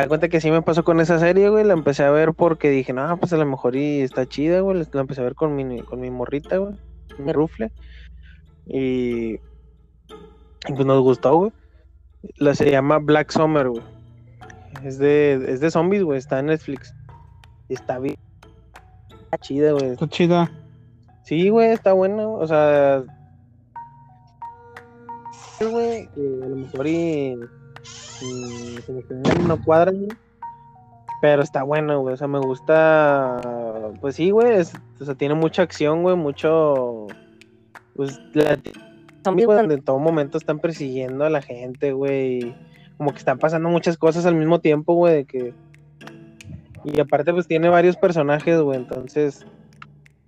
de 0.00 0.08
cuenta 0.08 0.28
que 0.28 0.40
sí 0.40 0.50
me 0.50 0.62
pasó 0.62 0.84
con 0.84 1.00
esa 1.00 1.18
serie, 1.18 1.48
güey. 1.50 1.64
La 1.64 1.74
empecé 1.74 2.04
a 2.04 2.10
ver 2.10 2.34
porque 2.34 2.70
dije, 2.70 2.92
no, 2.92 3.16
pues 3.18 3.32
a 3.32 3.36
lo 3.36 3.46
mejor 3.46 3.76
y 3.76 4.00
está 4.00 4.26
chida, 4.26 4.60
güey. 4.60 4.84
La 4.92 5.00
empecé 5.00 5.20
a 5.20 5.24
ver 5.24 5.34
con 5.34 5.54
mi, 5.54 5.82
con 5.82 6.00
mi 6.00 6.10
morrita, 6.10 6.56
güey. 6.56 6.74
Mi 7.18 7.32
rufle. 7.32 7.70
Y, 8.66 9.34
y 9.34 10.72
pues 10.74 10.86
nos 10.86 11.00
gustó, 11.02 11.36
güey. 11.36 11.52
La 12.38 12.54
se 12.54 12.70
llama 12.70 12.98
Black 12.98 13.30
Summer, 13.30 13.68
güey. 13.68 13.82
Es 14.82 14.98
de, 14.98 15.34
es 15.48 15.60
de 15.60 15.70
zombies, 15.70 16.02
güey. 16.02 16.18
Está 16.18 16.38
en 16.38 16.46
Netflix. 16.46 16.94
Está 17.68 17.98
bien. 17.98 18.16
Está 19.24 19.38
chida, 19.38 19.72
güey. 19.72 19.90
Está 19.90 20.08
chida. 20.08 20.50
Sí, 21.24 21.48
güey, 21.48 21.70
está 21.70 21.92
buena, 21.92 22.28
o 22.28 22.46
sea. 22.46 23.02
güey, 25.60 26.08
a 26.16 26.48
lo 26.48 26.56
mejor 26.56 26.86
y. 26.86 27.36
y 28.22 28.76
quedan 29.02 29.48
no 29.48 29.62
cuadra, 29.62 29.92
güey. 29.92 30.08
Pero 31.20 31.42
está 31.42 31.62
buena, 31.62 31.96
güey. 31.96 32.14
O 32.14 32.16
sea, 32.16 32.28
me 32.28 32.38
gusta. 32.38 33.40
Pues 34.00 34.16
sí, 34.16 34.30
güey. 34.30 34.58
es- 34.58 34.74
O 35.00 35.04
sea, 35.04 35.14
tiene 35.14 35.34
mucha 35.34 35.62
acción, 35.62 36.02
güey. 36.02 36.16
Mucho. 36.16 37.06
Pues 37.96 38.20
la 38.34 38.58
güey, 39.24 39.58
donde 39.58 39.74
en 39.76 39.82
todo 39.82 39.98
momento 39.98 40.36
están 40.36 40.58
persiguiendo 40.58 41.24
a 41.24 41.30
la 41.30 41.40
gente, 41.40 41.92
güey. 41.92 42.54
Como 42.98 43.12
que 43.12 43.18
están 43.18 43.38
pasando 43.38 43.68
muchas 43.68 43.96
cosas 43.96 44.26
al 44.26 44.34
mismo 44.34 44.60
tiempo, 44.60 44.94
güey. 44.94 45.14
De 45.14 45.24
que. 45.24 45.54
Y 46.84 47.00
aparte, 47.00 47.32
pues 47.32 47.46
tiene 47.46 47.70
varios 47.70 47.96
personajes, 47.96 48.60
güey. 48.60 48.78
Entonces, 48.78 49.46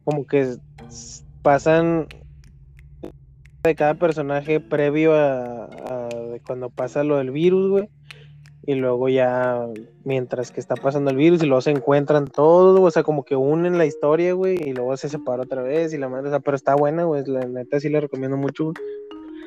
como 0.04 0.26
que 0.26 0.56
pasan 1.42 2.06
de 3.66 3.74
cada 3.74 3.94
personaje 3.94 4.60
previo 4.60 5.14
a, 5.14 5.64
a 5.64 6.08
cuando 6.46 6.70
pasa 6.70 7.04
lo 7.04 7.18
del 7.18 7.30
virus, 7.30 7.70
güey. 7.70 7.88
Y 8.68 8.74
luego 8.74 9.08
ya, 9.08 9.64
mientras 10.02 10.50
que 10.50 10.58
está 10.58 10.74
pasando 10.74 11.10
el 11.10 11.16
virus, 11.16 11.40
y 11.42 11.46
luego 11.46 11.60
se 11.60 11.70
encuentran 11.70 12.26
todos, 12.26 12.80
o 12.80 12.90
sea, 12.90 13.04
como 13.04 13.24
que 13.24 13.36
unen 13.36 13.78
la 13.78 13.86
historia, 13.86 14.32
güey, 14.32 14.56
y 14.60 14.72
luego 14.72 14.96
se 14.96 15.08
separa 15.08 15.44
otra 15.44 15.62
vez, 15.62 15.94
y 15.94 15.98
la 15.98 16.08
madre, 16.08 16.26
o 16.26 16.30
sea, 16.30 16.40
pero 16.40 16.56
está 16.56 16.74
buena, 16.74 17.04
güey, 17.04 17.22
la 17.26 17.46
neta 17.46 17.78
sí 17.78 17.88
la 17.88 18.00
recomiendo 18.00 18.36
mucho, 18.36 18.64
güey. 18.64 18.74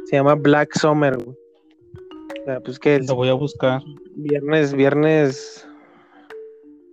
Se 0.05 0.15
llama 0.15 0.35
Black 0.35 0.73
Summer, 0.77 1.17
güey. 1.17 1.35
O 2.41 2.45
sea, 2.45 2.61
pues 2.61 2.79
que 2.79 2.99
Lo 2.99 3.15
voy 3.15 3.27
a 3.27 3.33
buscar. 3.33 3.81
viernes, 4.15 4.73
viernes. 4.73 5.67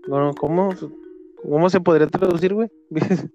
Bueno, 0.08 0.32
¿cómo? 0.34 0.70
¿Cómo 1.42 1.70
se 1.70 1.80
podría 1.80 2.08
traducir, 2.08 2.54
güey? 2.54 2.68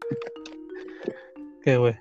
¿Qué, 1.64 1.78
güey? 1.78 1.96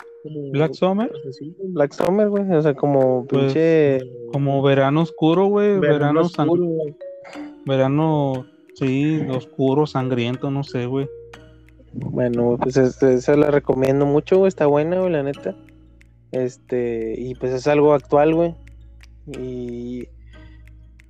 Black 0.53 0.75
Summer. 0.75 1.11
Sí, 1.33 1.55
Black 1.69 1.93
Summer, 1.93 2.29
güey. 2.29 2.51
O 2.53 2.63
sea, 2.63 2.75
como 2.75 3.27
Pues, 3.27 3.45
pinche. 3.45 4.01
Como 4.33 4.63
verano 4.63 5.03
oscuro, 5.03 5.47
güey. 5.47 5.79
Verano, 5.79 6.21
oscuro, 6.23 6.65
güey. 6.65 6.97
verano, 7.67 8.47
sí, 8.75 9.21
oscuro, 9.31 9.87
sangriento, 9.87 10.51
no 10.51 10.65
sé, 10.65 10.87
güey. 10.87 11.09
Bueno, 11.93 12.57
pues 12.61 12.77
es- 12.77 13.03
esa 13.03 13.37
la 13.37 13.51
recomiendo 13.51 14.07
mucho, 14.07 14.39
güey. 14.39 14.49
Está 14.49 14.67
buena, 14.67 15.01
güey, 15.01 15.13
la 15.13 15.23
neta. 15.23 15.55
Este, 16.33 17.15
y 17.19 17.35
pues 17.35 17.53
es 17.53 17.67
algo 17.67 17.93
actual, 17.95 18.35
güey. 18.35 18.55
Y 19.39 20.07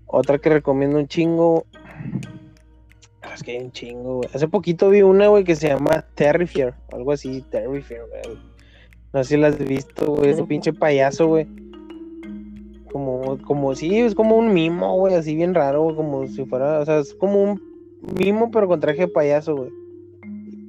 otra 0.06 0.38
que 0.38 0.48
recomiendo 0.50 0.96
un 0.98 1.06
chingo. 1.08 1.66
Ah, 3.22 3.34
Es 3.34 3.42
que 3.42 3.52
hay 3.52 3.58
un 3.64 3.72
chingo, 3.72 4.16
güey. 4.16 4.28
Hace 4.34 4.48
poquito 4.48 4.88
vi 4.90 5.02
una, 5.02 5.28
güey, 5.28 5.44
que 5.44 5.54
se 5.56 5.68
llama 5.68 6.04
Terrifier. 6.14 6.74
Algo 6.92 7.12
así, 7.12 7.42
Terrifier, 7.50 8.02
güey. 8.08 8.38
No 9.12 9.24
sé 9.24 9.30
si 9.30 9.36
la 9.40 9.48
has 9.48 9.58
visto, 9.58 10.06
güey. 10.14 10.30
Es 10.30 10.38
un 10.40 10.46
pinche 10.46 10.72
payaso, 10.72 11.26
güey. 11.26 11.46
Como, 12.92 13.38
como, 13.42 13.74
sí, 13.74 13.98
es 13.98 14.14
como 14.14 14.36
un 14.36 14.52
mimo, 14.52 14.96
güey, 14.96 15.14
así 15.14 15.34
bien 15.36 15.54
raro, 15.54 15.82
güey, 15.82 15.96
como 15.96 16.26
si 16.26 16.44
fuera, 16.44 16.80
o 16.80 16.84
sea, 16.84 16.98
es 16.98 17.14
como 17.14 17.40
un 17.42 17.62
mimo, 18.18 18.50
pero 18.50 18.66
con 18.66 18.80
traje 18.80 19.02
de 19.02 19.08
payaso, 19.08 19.54
güey. 19.56 19.70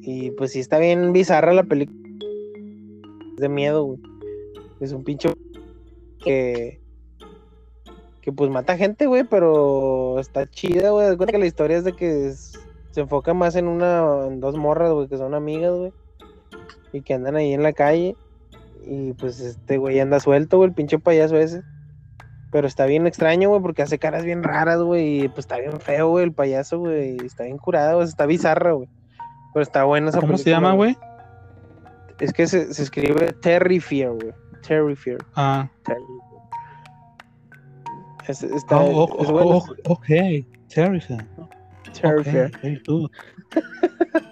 Y 0.03 0.31
pues 0.31 0.51
sí 0.51 0.59
está 0.59 0.77
bien 0.77 1.13
bizarra 1.13 1.53
la 1.53 1.63
película. 1.63 1.97
Es 3.35 3.37
de 3.37 3.49
miedo, 3.49 3.83
güey. 3.85 3.99
Es 4.79 4.91
un 4.93 5.03
pinche 5.03 5.29
que 6.23 6.79
que 8.21 8.31
pues 8.31 8.51
mata 8.51 8.77
gente, 8.77 9.07
güey, 9.07 9.23
pero 9.23 10.19
está 10.19 10.47
chida, 10.47 10.91
güey. 10.91 11.17
Cuenta 11.17 11.31
que 11.33 11.39
la 11.39 11.47
historia 11.47 11.77
es 11.77 11.83
de 11.83 11.93
que 11.93 12.27
es- 12.27 12.53
se 12.91 13.01
enfoca 13.01 13.33
más 13.33 13.55
en 13.55 13.67
una 13.67 14.27
en 14.27 14.39
dos 14.39 14.55
morras, 14.55 14.91
güey, 14.91 15.07
que 15.07 15.17
son 15.17 15.33
amigas, 15.33 15.75
güey. 15.75 15.91
Y 16.93 17.01
que 17.01 17.15
andan 17.15 17.35
ahí 17.35 17.53
en 17.53 17.63
la 17.63 17.73
calle. 17.73 18.15
Y 18.83 19.13
pues 19.13 19.39
este 19.39 19.77
güey 19.77 19.99
anda 19.99 20.19
suelto, 20.19 20.57
güey, 20.57 20.69
el 20.69 20.75
pinche 20.75 20.99
payaso 20.99 21.37
ese. 21.37 21.61
Pero 22.51 22.67
está 22.67 22.85
bien 22.85 23.07
extraño, 23.07 23.49
güey, 23.49 23.61
porque 23.61 23.81
hace 23.81 23.99
caras 23.99 24.25
bien 24.25 24.43
raras, 24.43 24.81
güey. 24.81 25.23
Y 25.23 25.27
pues 25.29 25.39
está 25.39 25.57
bien 25.57 25.79
feo, 25.79 26.09
güey, 26.09 26.25
el 26.25 26.33
payaso, 26.33 26.79
güey. 26.79 27.17
Está 27.25 27.43
bien 27.43 27.57
curado, 27.57 27.95
güey, 27.95 28.07
está 28.07 28.25
bizarra, 28.25 28.73
güey. 28.73 28.89
Pero 29.53 29.63
está 29.63 29.83
buena 29.83 30.09
esa 30.09 30.19
¿Cómo 30.19 30.37
se 30.37 30.49
llama, 30.49 30.73
güey? 30.73 30.97
Es 32.19 32.33
que 32.33 32.47
se, 32.47 32.73
se 32.73 32.83
escribe 32.83 33.33
Terrifier, 33.41 34.11
güey. 34.11 34.33
Terrifier. 34.67 35.17
Ah, 35.35 35.69
Terrifier. 35.83 36.31
Es, 38.27 38.43
está, 38.43 38.79
oh, 38.79 39.05
oh, 39.05 39.23
es 39.23 39.31
bueno, 39.31 39.49
oh, 39.49 39.65
ok. 39.85 40.07
Terrifier. 40.73 41.25
Ok, 42.03 42.25
very 42.61 42.81
good. 42.85 43.09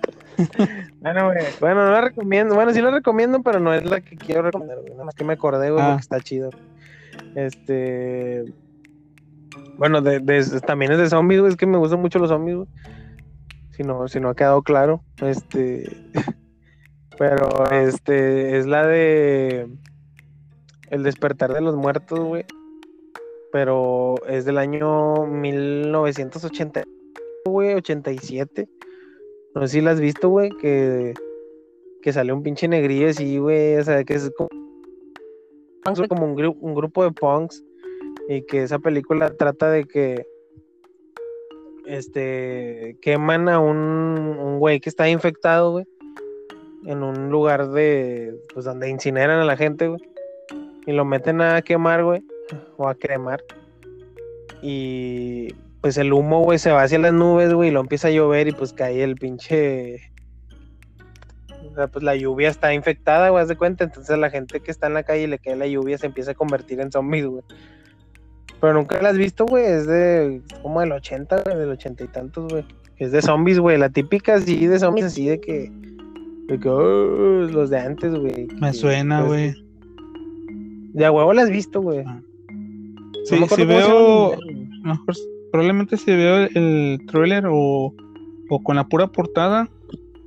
Bueno, 1.02 1.26
güey. 1.28 1.46
Bueno, 1.60 1.86
no 1.86 1.92
la 1.92 2.02
recomiendo. 2.02 2.56
Bueno, 2.56 2.74
sí 2.74 2.82
la 2.82 2.92
recomiendo, 2.92 3.42
pero 3.44 3.60
no 3.60 3.74
es 3.74 3.84
la 3.90 4.02
que 4.02 4.16
quiero 4.16 4.42
recomendar, 4.42 4.80
güey. 4.80 4.92
Nada 4.92 5.06
más 5.06 5.16
que 5.16 5.24
me 5.24 5.34
acordé, 5.34 5.72
güey, 5.72 5.84
Ah. 5.84 5.90
porque 5.92 6.02
está 6.02 6.20
chido. 6.20 6.50
Este. 7.36 8.46
Bueno, 9.78 10.02
de, 10.02 10.20
de- 10.20 10.62
también 10.62 10.92
es 10.92 10.98
de 10.98 11.10
zombies, 11.10 11.40
güey. 11.42 11.52
Es 11.52 11.58
que 11.58 11.66
me 11.66 11.78
gustan 11.78 12.02
mucho 12.02 12.20
los 12.20 12.30
zombies, 12.30 12.58
güey. 12.58 12.68
Si 13.72 13.84
no, 13.84 14.08
si 14.08 14.20
no 14.20 14.30
ha 14.30 14.36
quedado 14.36 14.62
claro. 14.62 15.02
Este. 15.22 15.90
Pero, 17.18 17.50
este. 17.72 18.58
Es 18.58 18.66
la 18.66 18.86
de. 18.88 19.68
El 20.90 21.04
despertar 21.04 21.54
de 21.54 21.62
los 21.62 21.76
muertos, 21.76 22.20
güey. 22.20 22.46
Pero 23.52 24.16
es 24.28 24.46
del 24.46 24.58
año 24.60 25.26
1980, 25.26 26.84
güey, 27.46 27.74
87. 27.74 28.68
No 29.60 29.68
sé 29.68 29.74
si 29.74 29.82
la 29.82 29.92
has 29.92 30.00
visto, 30.00 30.30
güey, 30.30 30.52
que 30.52 31.14
que 32.02 32.14
sale 32.14 32.32
un 32.32 32.42
pinche 32.44 32.66
negrillo 32.70 33.10
así, 33.10 33.40
güey, 33.40 33.76
o 33.76 33.84
sea, 33.84 34.06
que 34.06 34.14
es 34.14 34.32
como, 34.38 34.48
como 36.08 36.26
un, 36.28 36.38
gru- 36.38 36.58
un 36.62 36.74
grupo 36.74 37.04
de 37.04 37.12
punks 37.12 37.62
y 38.30 38.42
que 38.44 38.64
esa 38.64 38.80
película 38.80 39.32
trata 39.36 39.70
de 39.70 39.84
que 39.84 40.26
este 41.86 42.98
queman 43.02 43.50
a 43.50 43.60
un, 43.60 43.78
un 43.78 44.60
güey 44.60 44.80
que 44.80 44.88
está 44.88 45.10
infectado, 45.10 45.72
güey, 45.72 45.86
en 46.86 47.04
un 47.04 47.30
lugar 47.30 47.70
de 47.72 48.34
pues 48.54 48.64
donde 48.66 48.90
incineran 48.90 49.40
a 49.42 49.46
la 49.46 49.58
gente, 49.58 49.90
güey, 49.90 50.02
y 50.86 50.94
lo 50.94 51.04
meten 51.04 51.42
a 51.42 51.62
quemar, 51.62 52.06
güey, 52.06 52.24
o 52.78 52.88
a 52.88 52.96
cremar. 52.96 53.44
Y 54.62 55.50
pues 55.82 55.98
el 55.98 56.14
humo, 56.14 56.42
güey, 56.42 56.60
se 56.60 56.72
va 56.72 56.84
hacia 56.84 57.00
las 57.00 57.14
nubes, 57.14 57.54
güey, 57.54 57.70
y 57.70 57.72
lo 57.72 57.80
empieza 57.80 58.10
a 58.10 58.12
llover 58.12 58.48
y 58.48 58.52
pues 58.52 58.74
cae 58.74 59.04
el 59.04 59.16
pinche 59.16 60.12
o 61.72 61.76
sea, 61.76 61.88
pues 61.88 62.04
la 62.04 62.16
lluvia 62.16 62.50
está 62.50 62.74
infectada, 62.74 63.30
güey, 63.30 63.42
haz 63.42 63.50
de 63.50 63.56
cuenta. 63.56 63.84
Entonces 63.84 64.18
la 64.18 64.30
gente 64.30 64.60
que 64.60 64.72
está 64.72 64.88
en 64.88 64.94
la 64.94 65.04
calle 65.04 65.24
y 65.24 65.28
le 65.28 65.40
cae 65.40 65.56
la 65.56 65.68
lluvia 65.68 65.98
se 65.98 66.08
empieza 66.08 66.32
a 66.32 66.36
convertir 66.36 66.80
en 66.80 66.92
zombies, 66.92 67.26
güey. 67.26 67.44
Pero 68.60 68.74
nunca 68.74 69.02
la 69.02 69.10
has 69.10 69.18
visto, 69.18 69.46
güey. 69.46 69.66
Es 69.66 69.88
de 69.88 70.42
como 70.62 70.82
del 70.82 70.92
80, 70.92 71.44
güey, 71.44 71.58
del 71.58 71.70
80 71.70 72.04
y 72.04 72.08
tantos, 72.08 72.52
güey. 72.52 72.66
Es 72.98 73.12
de 73.12 73.22
zombies, 73.22 73.60
güey. 73.60 73.78
La 73.78 73.90
típica 73.90 74.36
así 74.36 74.66
de 74.68 74.80
zombies, 74.80 75.08
así 75.08 75.28
de 75.28 75.40
que. 75.40 75.72
De 76.48 76.60
que 76.60 76.68
oh, 76.68 77.44
los 77.44 77.70
de 77.70 77.80
antes, 77.80 78.14
güey. 78.14 78.48
Me 78.60 78.74
suena, 78.74 79.26
pues, 79.26 79.56
güey. 79.56 79.66
De 80.94 81.06
a 81.06 81.12
huevo 81.12 81.34
la 81.34 81.44
has 81.44 81.50
visto, 81.50 81.82
güey. 81.82 82.04
Ah. 82.06 82.20
No 82.52 83.26
Sí, 83.26 83.36
acuerdo 83.36 83.56
si 83.56 83.66
veo, 83.66 84.38
mejor, 84.84 85.16
probablemente 85.52 85.98
si 85.98 86.12
veo 86.12 86.38
el, 86.38 86.58
el 86.58 87.06
trailer 87.08 87.46
o, 87.48 87.94
o 88.50 88.64
con 88.64 88.76
la 88.76 88.86
pura 88.86 89.08
portada, 89.08 89.68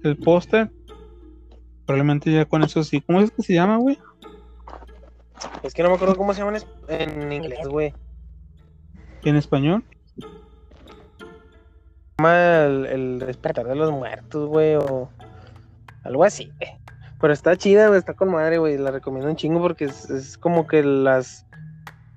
el 0.02 0.16
póster, 0.16 0.70
probablemente 1.86 2.32
ya 2.32 2.44
con 2.44 2.62
eso 2.62 2.82
sí. 2.84 3.00
¿Cómo 3.00 3.20
es 3.20 3.30
que 3.30 3.42
se 3.42 3.54
llama, 3.54 3.76
güey? 3.76 3.98
Es 5.62 5.74
que 5.74 5.82
no 5.82 5.88
me 5.88 5.96
acuerdo 5.96 6.16
cómo 6.16 6.32
se 6.34 6.40
llaman 6.40 6.62
en, 6.88 7.32
inglés, 7.32 7.66
güey. 7.68 7.92
En 9.24 9.36
español. 9.36 9.84
Llama 12.18 12.64
el, 12.64 12.86
el 12.86 13.18
despertar 13.20 13.66
de 13.66 13.74
los 13.74 13.90
muertos, 13.90 14.48
güey, 14.48 14.76
o 14.76 15.08
algo 16.04 16.24
así, 16.24 16.52
güey. 16.58 16.70
Pero 17.20 17.32
está 17.32 17.56
chida, 17.56 17.86
güey, 17.86 17.98
está 17.98 18.14
con 18.14 18.30
madre, 18.30 18.58
güey. 18.58 18.76
La 18.78 18.90
recomiendo 18.90 19.30
un 19.30 19.36
chingo 19.36 19.60
porque 19.60 19.84
es, 19.84 20.10
es 20.10 20.36
como 20.36 20.66
que 20.66 20.82
las 20.82 21.46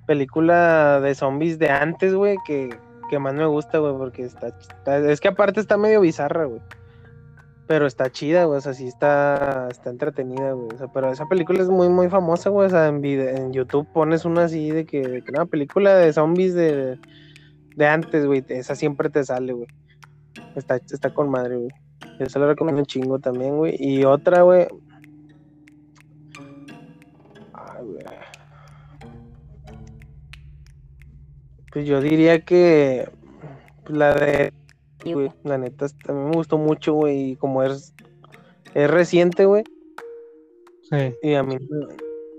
películas 0.08 1.02
de 1.02 1.16
zombies 1.16 1.60
de 1.60 1.70
antes, 1.70 2.14
güey, 2.14 2.38
que, 2.46 2.76
que 3.10 3.20
más 3.20 3.34
me 3.34 3.46
gusta, 3.46 3.78
güey, 3.80 3.94
porque 3.98 4.24
está, 4.24 4.54
Es 5.10 5.20
que 5.22 5.28
aparte 5.30 5.60
está 5.60 5.78
medio 5.78 6.02
bizarra, 6.02 6.46
güey. 6.46 6.62
Pero 7.68 7.88
está 7.88 8.12
chida, 8.12 8.46
güey, 8.46 8.60
o 8.60 8.62
sea, 8.62 8.76
sí 8.76 8.88
está, 8.88 9.68
está 9.72 9.90
entretenida, 9.90 10.52
güey. 10.52 10.68
O 10.74 10.78
sea, 10.78 10.88
pero 10.94 11.12
esa 11.12 11.26
película 11.26 11.64
es 11.64 11.70
muy, 11.70 11.90
muy 11.90 12.10
famosa, 12.10 12.50
güey. 12.52 12.68
O 12.68 12.70
sea, 12.70 12.88
en, 12.88 13.02
vide- 13.02 13.36
en 13.38 13.54
YouTube 13.54 13.88
pones 13.92 14.24
una 14.24 14.44
así 14.44 14.70
de 14.70 14.86
que, 14.86 15.02
de 15.02 15.24
que 15.24 15.32
una 15.32 15.46
película 15.48 15.96
de 15.96 16.14
zombies 16.14 16.54
de, 16.54 17.00
de 17.76 17.88
antes, 17.88 18.26
güey. 18.28 18.46
Esa 18.50 18.76
siempre 18.76 19.10
te 19.10 19.24
sale, 19.24 19.54
güey. 19.54 19.68
Está, 20.56 20.76
está 20.76 21.12
con 21.14 21.30
madre, 21.30 21.56
güey. 21.58 21.70
Yo 22.20 22.28
se 22.28 22.38
la 22.40 22.46
recomiendo 22.48 22.82
un 22.82 22.86
chingo 22.86 23.18
también, 23.20 23.58
güey. 23.58 23.76
Y 23.80 24.04
otra, 24.06 24.44
güey. 24.44 24.68
Pues 31.76 31.86
yo 31.86 32.00
diría 32.00 32.40
que 32.40 33.06
pues, 33.84 33.98
la 33.98 34.14
de 34.14 34.54
güey, 35.04 35.30
la 35.44 35.58
neta, 35.58 35.88
a 36.08 36.14
mí 36.14 36.30
me 36.30 36.36
gustó 36.38 36.58
mucho, 36.58 36.94
güey, 36.94 37.32
y 37.32 37.36
como 37.36 37.64
es, 37.64 37.94
es 38.74 38.90
reciente, 38.90 39.44
güey, 39.46 39.66
Sí. 40.84 41.14
y 41.22 41.34
a 41.34 41.44
mí, 41.44 41.58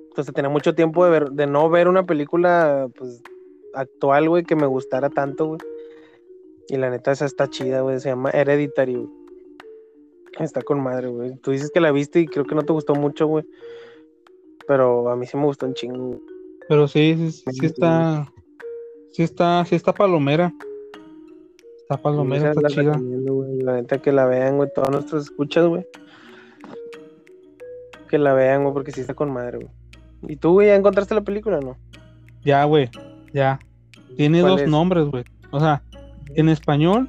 entonces 0.08 0.32
tenía 0.34 0.48
mucho 0.48 0.74
tiempo 0.74 1.04
de 1.04 1.10
ver, 1.10 1.30
de 1.32 1.46
no 1.46 1.68
ver 1.68 1.86
una 1.86 2.06
película, 2.06 2.88
pues, 2.96 3.22
actual, 3.74 4.26
güey, 4.30 4.42
que 4.42 4.56
me 4.56 4.66
gustara 4.66 5.10
tanto, 5.10 5.48
güey, 5.48 5.60
y 6.68 6.78
la 6.78 6.88
neta 6.88 7.12
esa 7.12 7.26
está 7.26 7.50
chida, 7.50 7.82
güey, 7.82 8.00
se 8.00 8.08
llama 8.08 8.30
Hereditary, 8.30 8.94
güey, 8.94 9.10
está 10.40 10.62
con 10.62 10.80
madre, 10.80 11.08
güey, 11.08 11.36
tú 11.42 11.50
dices 11.50 11.70
que 11.70 11.80
la 11.80 11.92
viste 11.92 12.20
y 12.20 12.26
creo 12.26 12.46
que 12.46 12.54
no 12.54 12.62
te 12.62 12.72
gustó 12.72 12.94
mucho, 12.94 13.26
güey, 13.26 13.44
pero 14.66 15.10
a 15.10 15.16
mí 15.16 15.26
sí 15.26 15.36
me 15.36 15.44
gustó 15.44 15.66
un 15.66 15.74
chingo, 15.74 16.22
Pero 16.70 16.88
sí, 16.88 17.14
sí, 17.30 17.44
sí 17.52 17.66
está. 17.66 18.32
Sí 19.16 19.22
está, 19.22 19.64
sí 19.64 19.74
está 19.74 19.94
palomera. 19.94 20.52
Está 21.78 21.96
palomera, 21.96 22.50
está 22.50 22.60
la 22.60 22.68
chida. 22.68 23.00
La 23.62 23.76
neta 23.76 23.96
que 23.96 24.12
la 24.12 24.26
vean, 24.26 24.58
güey. 24.58 24.68
Todos 24.74 24.90
nuestros 24.90 25.24
escuchas, 25.24 25.64
güey. 25.64 25.86
Que 28.10 28.18
la 28.18 28.34
vean, 28.34 28.64
güey, 28.64 28.74
porque 28.74 28.92
sí 28.92 29.00
está 29.00 29.14
con 29.14 29.32
madre, 29.32 29.56
güey. 29.56 29.70
¿Y 30.28 30.36
tú, 30.36 30.52
güey, 30.52 30.68
ya 30.68 30.74
encontraste 30.74 31.14
la 31.14 31.22
película 31.22 31.60
o 31.60 31.62
no? 31.62 31.76
Ya, 32.44 32.62
güey. 32.64 32.90
Ya. 33.32 33.58
Tiene 34.18 34.42
¿Cuál 34.42 34.52
dos 34.52 34.60
es? 34.60 34.68
nombres, 34.68 35.06
güey. 35.06 35.24
O 35.50 35.60
sea, 35.60 35.82
en 36.34 36.50
español, 36.50 37.08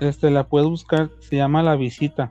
este, 0.00 0.30
la 0.30 0.44
puedes 0.44 0.70
buscar, 0.70 1.10
se 1.18 1.36
llama 1.36 1.62
La 1.62 1.76
Visita. 1.76 2.28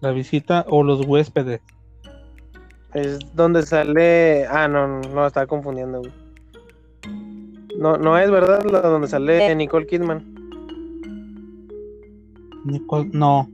La 0.00 0.12
Visita 0.12 0.64
o 0.68 0.84
Los 0.84 1.04
Huéspedes. 1.04 1.60
Es 2.94 3.18
donde 3.34 3.64
sale. 3.64 4.46
Ah, 4.46 4.68
no, 4.68 4.86
no, 4.86 5.00
no, 5.00 5.26
estaba 5.26 5.48
confundiendo, 5.48 5.98
güey. 5.98 6.25
No, 7.78 7.96
no 7.98 8.18
es 8.18 8.30
verdad 8.30 8.64
la 8.64 8.80
donde 8.80 9.08
sale 9.08 9.54
Nicole 9.54 9.86
Kidman. 9.86 10.34
Nicole- 12.64 13.10
no, 13.12 13.50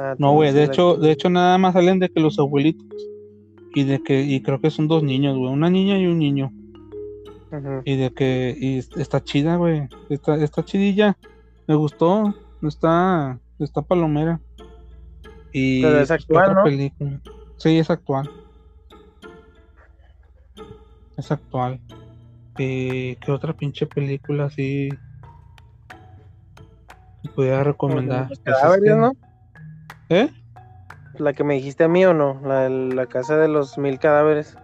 Ah, 0.00 0.14
no, 0.16 0.32
güey. 0.34 0.52
De 0.52 0.62
hecho, 0.64 0.96
de 0.96 1.10
hecho, 1.10 1.28
nada 1.28 1.58
más 1.58 1.72
salen 1.72 1.98
de 1.98 2.08
que 2.08 2.20
los 2.20 2.38
abuelitos. 2.38 2.86
Y 3.74 3.82
de 3.84 4.00
que, 4.00 4.22
y 4.22 4.40
creo 4.42 4.60
que 4.60 4.70
son 4.70 4.86
dos 4.86 5.02
niños, 5.02 5.36
güey. 5.36 5.52
Una 5.52 5.70
niña 5.70 5.98
y 5.98 6.06
un 6.06 6.18
niño. 6.20 6.52
Y 7.84 7.96
de 7.96 8.10
que, 8.12 8.54
y 8.56 8.78
est- 8.78 8.96
está 8.96 9.24
chida, 9.24 9.56
güey. 9.56 9.88
Está, 10.08 10.36
está 10.36 10.64
chidilla. 10.64 11.16
Me 11.66 11.74
gustó. 11.74 12.32
Está, 12.62 13.40
está 13.58 13.82
palomera. 13.82 14.40
Y 15.52 15.82
Pero 15.82 15.98
es 16.00 16.08
pues, 16.08 16.08
¿qué 16.08 16.14
actual, 16.36 16.44
otra 16.50 16.54
¿no? 16.54 16.64
película? 16.64 17.20
Sí, 17.56 17.78
es 17.78 17.90
actual. 17.90 18.30
Es 21.16 21.32
actual. 21.32 21.80
Eh, 22.58 23.16
¿Qué 23.20 23.32
otra 23.32 23.52
pinche 23.52 23.86
película 23.86 24.46
así 24.46 24.88
pudiera 27.34 27.62
recomendar? 27.62 28.28
Los 28.28 28.38
Pues 28.40 28.56
es 28.56 28.62
cadáveres, 28.62 28.96
¿no? 28.96 29.12
¿Eh? 30.08 30.30
La 31.18 31.32
que 31.32 31.44
me 31.44 31.54
dijiste 31.54 31.84
a 31.84 31.88
mí 31.88 32.04
o 32.04 32.14
no. 32.14 32.40
La, 32.44 32.62
de 32.62 32.70
la 32.94 33.06
casa 33.06 33.36
de 33.36 33.48
los 33.48 33.78
mil 33.78 33.98
cadáveres. 33.98 34.56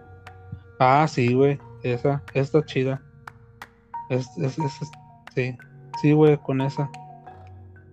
Ah, 0.79 1.07
sí, 1.07 1.33
güey. 1.33 1.59
Esa, 1.83 2.23
está 2.33 2.65
chida. 2.65 3.01
Es, 4.09 4.27
es, 4.37 4.57
sí, 5.33 5.57
sí, 6.01 6.11
güey, 6.11 6.37
con 6.37 6.61
esa. 6.61 6.89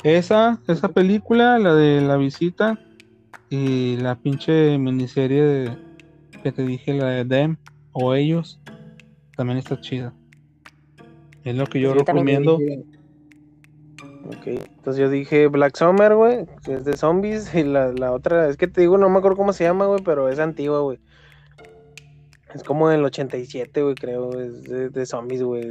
Esa, 0.02 0.60
esa 0.66 0.88
película, 0.88 1.58
la 1.58 1.74
de 1.74 2.00
la 2.00 2.16
visita 2.16 2.78
y 3.50 3.96
la 3.98 4.16
pinche 4.16 4.78
miniserie 4.78 5.42
de, 5.42 5.78
que 6.42 6.52
te 6.52 6.64
dije, 6.64 6.94
la 6.94 7.08
de 7.08 7.24
Them 7.24 7.56
o 7.92 8.14
ellos, 8.14 8.61
también 9.36 9.58
está 9.58 9.80
chida. 9.80 10.12
Es 11.44 11.56
lo 11.56 11.66
que 11.66 11.80
yo 11.80 11.94
recomiendo. 11.94 12.58
dije- 12.58 12.84
Ok, 14.24 14.46
entonces 14.46 15.00
yo 15.00 15.10
dije 15.10 15.48
Black 15.48 15.76
Summer, 15.76 16.14
güey, 16.14 16.46
que 16.64 16.74
es 16.74 16.84
de 16.84 16.96
zombies, 16.96 17.52
y 17.54 17.64
la, 17.64 17.92
la 17.92 18.12
otra, 18.12 18.48
es 18.48 18.56
que 18.56 18.68
te 18.68 18.80
digo, 18.80 18.96
no 18.96 19.08
me 19.08 19.18
acuerdo 19.18 19.36
cómo 19.36 19.52
se 19.52 19.64
llama, 19.64 19.86
güey, 19.86 20.00
pero 20.04 20.28
es 20.28 20.38
antigua, 20.38 20.80
güey. 20.80 20.98
Es 22.54 22.62
como 22.62 22.88
del 22.90 23.02
87, 23.04 23.82
güey, 23.82 23.94
creo, 23.94 24.38
es 24.38 24.62
de, 24.64 24.90
de 24.90 25.06
zombies, 25.06 25.42
güey. 25.42 25.62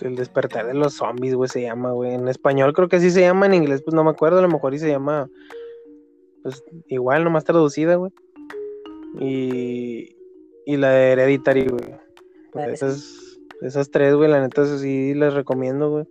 El, 0.00 0.16
despertar 0.16 0.66
de 0.66 0.74
los 0.74 0.94
zombies, 0.94 1.34
güey, 1.34 1.48
se 1.50 1.60
llama, 1.62 1.92
güey. 1.92 2.14
En 2.14 2.28
español 2.28 2.72
creo 2.72 2.88
que 2.88 2.96
así 2.96 3.10
se 3.10 3.20
llama, 3.20 3.44
en 3.46 3.54
inglés 3.54 3.82
pues 3.82 3.94
no 3.94 4.02
me 4.04 4.10
acuerdo, 4.10 4.38
a 4.38 4.42
lo 4.42 4.48
mejor 4.48 4.74
y 4.74 4.78
se 4.78 4.88
llama, 4.88 5.28
pues 6.42 6.64
igual, 6.88 7.24
nomás 7.24 7.44
traducida, 7.44 7.96
güey. 7.96 8.10
Y, 9.20 10.16
y 10.66 10.76
la 10.78 10.90
de 10.90 11.12
Hereditary, 11.12 11.66
güey. 11.66 11.94
De- 12.54 12.72
Esas, 12.72 13.38
esas 13.62 13.90
tres, 13.90 14.14
güey, 14.14 14.30
la 14.30 14.40
neta, 14.40 14.62
eso 14.62 14.78
sí 14.78 15.14
les 15.14 15.34
recomiendo, 15.34 15.90
güey. 15.90 16.04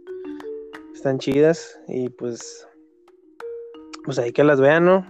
Están 0.94 1.18
chidas 1.20 1.80
y 1.88 2.10
pues, 2.10 2.68
pues 4.06 4.20
ahí 4.20 4.32
que 4.32 4.44
las 4.44 4.60
vean, 4.60 4.86
¿no? 4.86 5.06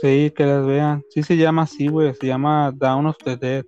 Sí, 0.00 0.30
que 0.36 0.44
las 0.44 0.66
vean. 0.66 1.04
Sí 1.08 1.22
se 1.22 1.36
llama 1.36 1.62
así, 1.62 1.88
güey. 1.88 2.14
Se 2.14 2.26
llama 2.26 2.70
Down 2.74 3.06
of 3.06 3.16
the 3.24 3.36
Dead. 3.36 3.64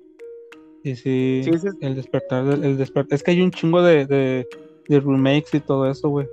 Y 0.84 0.94
sí, 0.94 1.40
Sí, 1.44 1.58
sí. 1.58 1.68
el 1.80 1.96
despertar, 1.96 2.44
el 2.46 2.76
despertar. 2.76 3.14
Es 3.16 3.22
que 3.22 3.30
hay 3.32 3.40
un 3.40 3.50
chingo 3.50 3.82
de, 3.82 4.06
de, 4.06 4.46
de 4.88 5.00
remakes 5.00 5.54
y 5.54 5.60
todo 5.60 5.90
eso, 5.90 6.08
güey. 6.10 6.28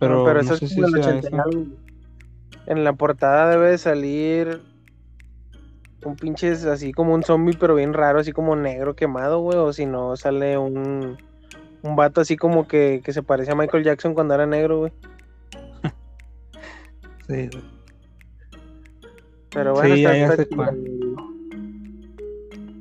Pero, 0.00 0.24
pero 0.24 0.34
no 0.34 0.40
eso 0.40 0.56
sé 0.56 0.64
es 0.64 0.70
si 0.72 0.76
sea 0.76 0.86
80 0.86 1.14
y 1.14 1.18
esa. 1.18 1.42
algo, 1.42 1.60
güey. 1.60 1.78
En 2.66 2.84
la 2.84 2.92
portada 2.94 3.50
debe 3.50 3.70
de 3.70 3.78
salir 3.78 4.60
un 6.04 6.16
pinche 6.16 6.50
así 6.50 6.92
como 6.92 7.14
un 7.14 7.22
zombie, 7.22 7.56
pero 7.58 7.74
bien 7.74 7.92
raro, 7.92 8.20
así 8.20 8.32
como 8.32 8.54
negro 8.56 8.94
quemado, 8.94 9.40
güey. 9.40 9.58
O 9.58 9.72
si 9.72 9.86
no, 9.86 10.16
sale 10.16 10.56
un, 10.58 11.16
un 11.82 11.96
vato 11.96 12.20
así 12.20 12.36
como 12.36 12.66
que, 12.68 13.00
que 13.04 13.12
se 13.12 13.22
parece 13.22 13.52
a 13.52 13.54
Michael 13.54 13.84
Jackson 13.84 14.14
cuando 14.14 14.34
era 14.34 14.46
negro, 14.46 14.78
güey. 14.80 14.92
Sí, 17.26 17.48
güey. 17.52 17.64
Pero 19.50 19.74
bueno, 19.74 19.94
Sí, 19.94 20.04
está- 20.04 20.16
está 20.16 20.44
chido. 20.44 20.64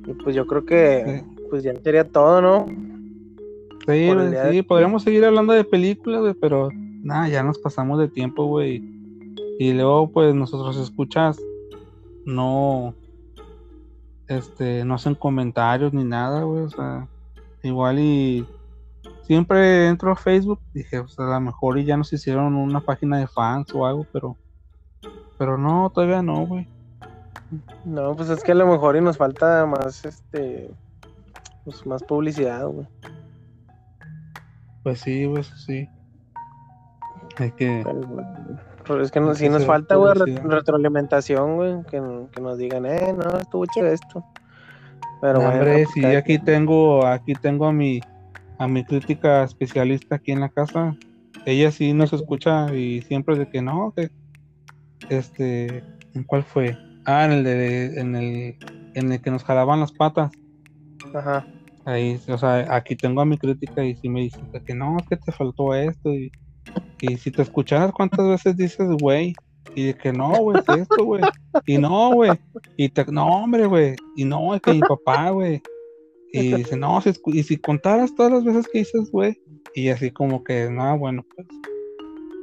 Y 0.08 0.14
pues 0.24 0.36
yo 0.36 0.46
creo 0.48 0.66
que 0.66 1.24
pues 1.50 1.64
ya 1.64 1.74
sería 1.82 2.04
todo, 2.06 2.42
¿no? 2.42 2.66
Sí, 3.88 4.14
de 4.14 4.52
sí, 4.52 4.62
podríamos 4.64 5.04
seguir 5.04 5.24
hablando 5.26 5.54
de 5.54 5.64
películas, 5.64 6.22
güey, 6.22 6.34
pero 6.34 6.70
nada, 7.04 7.30
ya 7.30 7.42
nos 7.44 7.58
pasamos 7.58 8.00
de 8.00 8.10
tiempo, 8.10 8.46
güey. 8.46 8.84
Y 9.60 9.74
luego, 9.74 10.12
pues, 10.12 10.36
nosotros 10.36 10.78
escuchas, 10.78 11.40
no, 12.26 12.94
este, 14.28 14.84
no 14.86 14.96
hacen 14.96 15.16
comentarios 15.16 15.94
ni 15.94 16.04
nada, 16.04 16.44
güey, 16.44 16.64
o 16.64 16.70
sea, 16.70 17.08
igual 17.64 18.00
y 18.00 18.46
siempre 19.24 19.88
entro 19.88 20.12
a 20.12 20.16
Facebook, 20.16 20.60
dije, 20.74 21.00
o 21.00 21.08
sea, 21.08 21.26
a 21.26 21.30
lo 21.30 21.42
mejor 21.42 21.78
y 21.78 21.86
ya 21.86 21.98
nos 21.98 22.12
hicieron 22.14 22.56
una 22.56 22.82
página 22.82 23.18
de 23.18 23.28
fans 23.28 23.74
o 23.74 23.86
algo, 23.86 24.06
pero, 24.12 24.38
pero 25.38 25.58
no, 25.58 25.90
todavía 25.94 26.22
no, 26.22 26.46
güey. 26.46 26.68
No, 27.86 28.16
pues 28.16 28.30
es 28.30 28.44
que 28.44 28.52
a 28.52 28.56
lo 28.56 28.68
mejor 28.68 28.98
y 28.98 29.02
nos 29.02 29.18
falta 29.18 29.66
más, 29.66 30.04
este, 30.04 30.70
pues 31.64 31.86
más 31.86 32.04
publicidad, 32.04 32.68
güey. 32.68 32.88
Pues 34.84 35.02
sí, 35.02 35.26
güey, 35.26 35.42
eso 35.42 35.56
sí. 35.58 35.90
Hay 37.38 37.52
que, 37.52 37.84
Pero, 37.86 38.02
pero 38.88 39.04
es 39.04 39.12
que 39.12 39.20
no, 39.20 39.30
Hay 39.30 39.36
sí 39.36 39.44
que 39.44 39.50
nos 39.50 39.66
falta, 39.66 39.96
güey, 39.96 40.14
retroalimentación, 40.14 41.56
güey, 41.56 41.84
que, 41.90 42.02
que 42.32 42.42
nos 42.42 42.58
digan, 42.58 42.86
eh, 42.86 43.14
no, 43.14 43.38
estuvo 43.38 43.66
chido 43.66 43.88
esto. 43.88 44.26
Pero 45.22 45.34
No, 45.34 45.40
bueno, 45.40 45.54
hombre, 45.54 45.74
pues, 45.74 45.90
si 45.94 46.02
cada 46.02 46.18
aquí 46.18 46.40
tengo, 46.40 47.06
aquí 47.06 47.34
tengo 47.34 47.68
a 47.68 47.74
mi, 47.74 48.00
a 48.58 48.68
mi 48.68 48.84
crítica 48.84 49.44
especialista 49.44 50.16
aquí 50.16 50.32
en 50.32 50.42
la 50.42 50.50
casa. 50.50 50.96
Ella 51.46 51.72
sí 51.72 51.94
nos 51.94 52.14
escucha 52.14 52.74
y 52.74 53.02
siempre 53.02 53.38
de 53.38 53.50
que 53.50 53.62
no, 53.62 53.94
que 53.96 54.10
este, 55.10 55.84
¿en 56.14 56.24
cuál 56.24 56.44
fue? 56.44 56.78
Ah, 57.06 57.26
en 57.26 57.32
el 57.32 57.44
de, 57.44 58.00
en 58.00 58.16
el, 58.16 58.58
en 58.96 59.12
el 59.12 59.22
que 59.22 59.32
nos 59.32 59.44
jalaban 59.44 59.80
las 59.80 59.92
patas. 59.92 60.32
Ajá. 61.14 61.46
Ahí, 61.86 62.20
o 62.28 62.38
sea, 62.38 62.66
aquí 62.76 62.96
tengo 62.96 63.22
a 63.22 63.26
mi 63.26 63.38
crítica 63.38 63.84
y 63.84 63.96
sí 63.96 64.10
me 64.10 64.22
dice 64.22 64.42
de 64.52 64.62
que 64.62 64.76
no, 64.76 64.98
es 65.00 65.08
que 65.08 65.16
te 65.16 65.32
faltó 65.32 65.74
esto 65.74 66.14
y, 66.14 66.32
y 67.02 67.18
si 67.18 67.32
te 67.32 67.42
escucharas 67.42 67.92
cuántas 67.92 68.28
veces 68.28 68.58
dices 68.58 68.88
güey 69.02 69.34
y 69.76 69.86
de 69.86 69.94
que 69.94 70.12
no, 70.12 70.32
güey, 70.38 70.58
es 70.60 70.82
esto, 70.82 71.04
güey. 71.04 71.22
Y 71.66 71.78
no, 71.78 72.12
güey. 72.14 72.32
Y 72.78 72.90
te, 72.90 73.06
no, 73.06 73.28
hombre, 73.28 73.68
güey. 73.68 73.96
Y 74.16 74.26
no, 74.26 74.56
es 74.56 74.62
que 74.62 74.74
mi 74.74 74.80
papá, 74.80 75.30
güey. 75.30 75.62
Y 76.32 76.54
dice, 76.56 76.76
no, 76.76 77.00
si, 77.02 77.12
y 77.28 77.44
si 77.44 77.58
contaras 77.58 78.16
todas 78.16 78.32
las 78.32 78.44
veces 78.44 78.68
que 78.72 78.80
dices, 78.80 79.12
güey. 79.12 79.40
Y 79.76 79.90
así 79.90 80.10
como 80.10 80.44
que, 80.44 80.70
no, 80.70 80.98
bueno, 80.98 81.24
pues. 81.36 81.48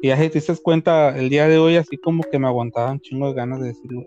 Y 0.03 0.09
ya 0.09 0.17
si 0.17 0.29
te 0.29 0.35
diste 0.35 0.55
cuenta, 0.63 1.17
el 1.19 1.29
día 1.29 1.49
de 1.49 1.59
hoy, 1.59 1.77
así 1.77 1.97
como 1.97 2.23
que 2.23 2.39
me 2.39 2.47
aguantaba 2.47 2.93
un 2.93 3.01
chingo 3.01 3.29
de 3.29 3.35
ganas 3.35 3.61
de 3.61 3.69
decir, 3.69 3.93
güey. 3.93 4.07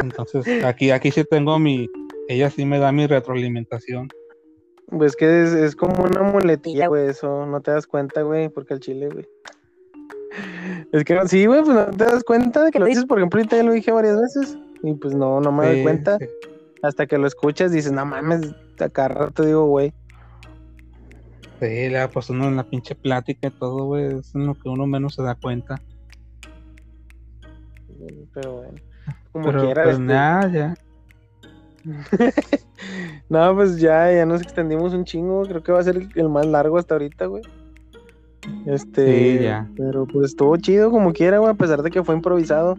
Entonces, 0.00 0.64
aquí, 0.64 0.90
aquí 0.90 1.10
sí 1.10 1.24
tengo 1.28 1.58
mi, 1.58 1.88
ella 2.28 2.50
sí 2.50 2.64
me 2.64 2.78
da 2.78 2.92
mi 2.92 3.06
retroalimentación. 3.06 4.08
Pues 4.96 5.16
que 5.16 5.42
es, 5.44 5.52
es 5.52 5.74
como 5.76 6.04
una 6.04 6.22
muletilla, 6.22 6.86
güey, 6.88 7.08
eso, 7.08 7.46
no 7.46 7.60
te 7.60 7.70
das 7.70 7.86
cuenta, 7.86 8.22
güey, 8.22 8.48
porque 8.48 8.74
el 8.74 8.80
chile, 8.80 9.08
güey. 9.08 9.26
Es 10.92 11.04
que 11.04 11.14
no- 11.14 11.26
sí, 11.26 11.46
güey, 11.46 11.62
pues 11.62 11.74
no 11.74 11.86
te 11.86 12.04
das 12.04 12.24
cuenta 12.24 12.64
de 12.64 12.70
que 12.70 12.78
lo 12.78 12.86
dices, 12.86 13.04
por 13.06 13.18
ejemplo, 13.18 13.38
ahorita 13.38 13.56
ya 13.56 13.62
lo 13.62 13.72
dije 13.72 13.92
varias 13.92 14.20
veces, 14.20 14.58
y 14.82 14.94
pues 14.94 15.14
no, 15.14 15.40
no 15.40 15.50
me 15.52 15.66
doy 15.66 15.82
cuenta. 15.82 16.18
sí. 16.18 16.26
Hasta 16.82 17.06
que 17.06 17.16
lo 17.16 17.26
escuchas, 17.28 17.70
dices, 17.72 17.92
no 17.92 18.04
mames, 18.04 18.54
a 18.80 18.88
cada 18.88 19.08
rato 19.08 19.44
digo, 19.44 19.66
güey. 19.66 19.92
Sí, 21.60 21.88
la 21.90 22.08
pues 22.08 22.28
uno 22.28 22.48
en 22.48 22.56
la 22.56 22.64
pinche 22.64 22.94
plática 22.96 23.48
y 23.48 23.50
todo, 23.52 23.84
güey, 23.84 24.18
es 24.18 24.34
en 24.34 24.46
lo 24.46 24.54
que 24.54 24.68
uno 24.68 24.86
menos 24.86 25.14
se 25.14 25.22
da 25.22 25.34
cuenta. 25.36 25.80
Pero 28.34 28.52
bueno, 28.56 28.74
como 29.32 29.46
Pero 29.46 29.60
quiera. 29.62 29.82
pues 29.84 29.94
este, 29.94 30.06
nada, 30.06 30.48
ya. 30.52 30.74
No, 33.28 33.54
pues 33.54 33.78
ya, 33.78 34.12
ya 34.12 34.26
nos 34.26 34.42
extendimos 34.42 34.92
un 34.92 35.04
chingo. 35.04 35.42
Creo 35.42 35.62
que 35.62 35.72
va 35.72 35.80
a 35.80 35.84
ser 35.84 35.96
el, 35.96 36.08
el 36.14 36.28
más 36.28 36.46
largo 36.46 36.78
hasta 36.78 36.94
ahorita, 36.94 37.26
güey. 37.26 37.42
Este, 38.66 39.38
Sí, 39.38 39.44
ya. 39.44 39.70
pero 39.76 40.06
pues 40.06 40.30
estuvo 40.30 40.56
chido 40.56 40.90
como 40.90 41.12
quiera, 41.12 41.38
güey, 41.38 41.50
a 41.50 41.54
pesar 41.54 41.82
de 41.82 41.90
que 41.90 42.02
fue 42.02 42.14
improvisado. 42.14 42.76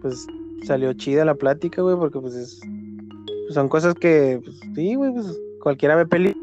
Pues 0.00 0.26
salió 0.64 0.92
chida 0.92 1.24
la 1.24 1.34
plática, 1.34 1.82
güey, 1.82 1.96
porque 1.96 2.20
pues 2.20 2.34
es 2.34 2.60
pues, 3.52 3.54
son 3.54 3.68
cosas 3.68 3.94
que 3.94 4.40
pues, 4.42 4.60
sí, 4.74 4.94
güey, 4.94 5.12
pues 5.12 5.38
cualquiera 5.60 5.96
ve 5.96 6.06
peli. 6.06 6.36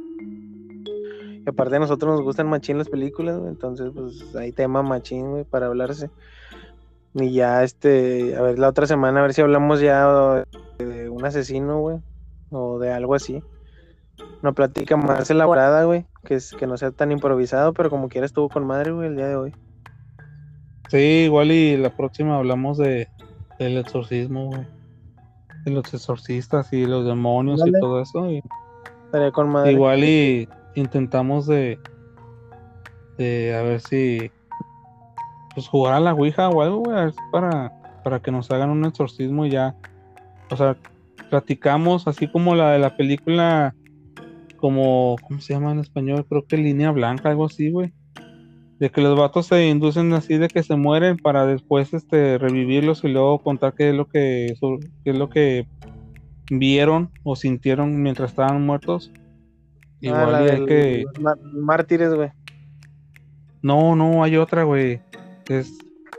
Y 1.46 1.50
aparte 1.50 1.78
a 1.78 1.80
nosotros 1.80 2.12
nos 2.16 2.22
gustan 2.22 2.48
machín 2.50 2.78
las 2.78 2.90
películas, 2.90 3.38
güey, 3.38 3.50
entonces 3.50 3.92
pues 3.94 4.36
hay 4.36 4.52
tema 4.52 4.84
machín, 4.84 5.32
güey, 5.32 5.44
para 5.46 5.68
hablarse. 5.68 6.10
Y 7.16 7.34
ya 7.34 7.64
este, 7.64 8.36
a 8.36 8.42
ver 8.42 8.60
la 8.60 8.70
otra 8.70 8.86
semana 8.86 9.20
a 9.20 9.24
ver 9.24 9.34
si 9.34 9.42
hablamos 9.42 9.82
ya 9.82 10.46
de 10.78 11.10
un 11.10 11.26
asesino, 11.26 11.80
güey, 11.80 11.98
o 12.52 12.80
de 12.80 12.92
algo 12.92 13.16
así. 13.16 13.44
Una 14.42 14.52
plática 14.52 14.96
más 14.98 15.30
elaborada, 15.30 15.84
güey, 15.86 16.06
que, 16.24 16.36
es, 16.36 16.54
que 16.54 16.68
no 16.68 16.78
sea 16.78 16.92
tan 16.92 17.12
improvisado, 17.12 17.74
pero 17.74 17.90
como 17.90 18.10
quiera 18.10 18.26
estuvo 18.26 18.50
con 18.50 18.66
madre, 18.66 18.92
güey, 18.92 19.08
el 19.08 19.16
día 19.16 19.28
de 19.28 19.36
hoy. 19.36 19.56
Sí, 20.90 21.24
igual 21.26 21.52
y 21.52 21.78
la 21.78 21.96
próxima 21.96 22.38
hablamos 22.38 22.78
de 22.78 23.08
del 23.60 23.78
exorcismo, 23.78 24.48
güey. 24.48 24.66
De 25.66 25.72
los 25.72 25.94
exorcistas 25.94 26.72
y 26.74 26.86
los 26.86 27.06
demonios 27.06 27.62
y 27.66 27.72
todo 27.74 28.02
eso. 28.02 28.30
y 28.30 28.42
Estaría 29.06 29.32
con 29.32 29.50
madre. 29.50 29.72
igual 29.72 30.04
y 30.04 30.48
intentamos 30.76 31.46
de 31.48 31.80
de 33.18 33.56
a 33.56 33.62
ver 33.64 33.82
si 33.82 34.32
pues 35.60 35.68
jugar 35.68 35.94
a 35.96 36.00
la 36.00 36.14
Ouija 36.14 36.48
o 36.48 36.62
algo, 36.62 36.78
güey, 36.78 37.12
para, 37.34 37.74
para 38.02 38.22
que 38.22 38.32
nos 38.32 38.50
hagan 38.50 38.70
un 38.70 38.86
exorcismo 38.86 39.46
y 39.46 39.50
ya. 39.52 39.76
O 40.50 40.56
sea, 40.56 40.78
platicamos 41.30 42.08
así 42.08 42.30
como 42.30 42.56
la 42.56 42.72
de 42.72 42.80
la 42.80 42.96
película 42.96 43.76
como, 44.56 45.18
¿cómo 45.28 45.42
se 45.42 45.54
llama 45.54 45.74
en 45.74 45.80
español? 45.80 46.26
Creo 46.30 46.46
que 46.48 46.56
línea 46.56 46.92
blanca, 46.92 47.30
algo 47.30 47.46
así, 47.46 47.72
güey. 47.72 47.92
De 48.80 48.90
que 48.90 49.02
los 49.02 49.20
vatos 49.20 49.48
se 49.48 49.68
inducen 49.68 50.14
así 50.14 50.38
de 50.38 50.48
que 50.48 50.64
se 50.64 50.78
mueren 50.78 51.18
para 51.18 51.46
después 51.46 51.94
este 51.94 52.38
revivirlos 52.38 53.04
y 53.04 53.10
luego 53.10 53.40
contar 53.40 53.74
qué 53.74 53.90
es 53.90 53.96
lo 53.96 54.08
que 54.08 54.56
qué 55.04 55.10
es 55.10 55.18
lo 55.18 55.30
que 55.30 55.68
vieron 56.50 57.12
o 57.24 57.36
sintieron 57.36 58.02
mientras 58.02 58.30
estaban 58.30 58.66
muertos. 58.66 59.12
Ah, 59.14 59.20
Igual 60.00 60.32
la 60.32 60.46
y 60.46 60.50
hay 60.52 60.66
que 60.66 61.06
los 61.20 61.54
mártires, 61.54 62.14
güey. 62.14 62.30
no, 63.62 63.98
no, 63.98 64.24
hay 64.24 64.38
otra, 64.38 64.64
güey. 64.64 65.02
Es 65.50 65.78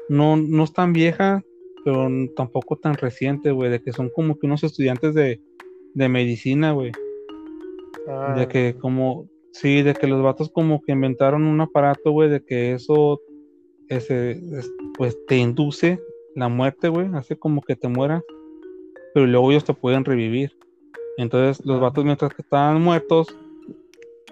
no 0.09 0.36
no 0.36 0.65
es 0.65 0.73
tan 0.73 0.93
vieja, 0.93 1.43
pero 1.85 2.09
tampoco 2.36 2.77
tan 2.77 2.97
reciente, 2.97 3.51
güey, 3.52 3.70
de 3.70 3.81
que 3.81 3.93
son 3.93 4.11
como 4.11 4.39
que 4.39 4.47
unos 4.47 4.62
estudiantes 4.65 5.15
de 5.15 5.40
de 5.94 6.09
medicina, 6.09 6.73
güey. 6.73 6.93
Ah, 8.09 8.35
De 8.36 8.48
que 8.48 8.77
como, 8.81 9.28
sí, 9.52 9.82
de 9.82 9.94
que 9.94 10.07
los 10.07 10.23
vatos 10.23 10.51
como 10.51 10.81
que 10.82 10.93
inventaron 10.93 11.44
un 11.44 11.61
aparato, 11.61 12.11
güey, 12.12 12.28
de 12.28 12.43
que 12.44 12.73
eso, 12.73 13.20
ese, 13.89 14.32
es- 14.32 14.70
pues 14.97 15.16
te 15.27 15.36
induce 15.36 16.01
la 16.36 16.48
muerte, 16.48 16.89
güey, 16.89 17.09
hace 17.15 17.36
como 17.36 17.61
que 17.62 17.74
te 17.77 17.89
mueras, 17.89 18.23
pero 19.15 19.27
luego 19.27 19.51
ellos 19.51 19.65
te 19.65 19.74
pueden 19.74 20.05
revivir. 20.05 20.52
Entonces 21.19 21.65
los 21.66 21.78
Ah. 21.78 21.82
vatos 21.82 22.05
mientras 22.05 22.32
que 22.35 22.43
estaban 22.43 22.81
muertos, 22.82 23.28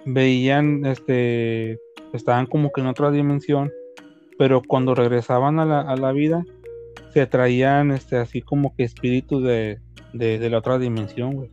veían, 0.05 0.85
este, 0.85 1.79
estaban 2.13 2.45
como 2.45 2.71
que 2.71 2.81
en 2.81 2.87
otra 2.87 3.11
dimensión, 3.11 3.71
pero 4.39 4.61
cuando 4.65 4.95
regresaban 4.95 5.59
a 5.59 5.65
la, 5.65 5.81
a 5.81 5.97
la 5.97 6.13
vida, 6.13 6.45
se 7.13 7.27
traían, 7.27 7.91
este, 7.91 8.15
así 8.15 8.41
como 8.41 8.73
que 8.73 8.83
espíritus 8.83 9.43
de, 9.43 9.79
de, 10.13 10.39
de 10.39 10.49
la 10.49 10.59
otra 10.59 10.79
dimensión, 10.79 11.33
güey. 11.33 11.51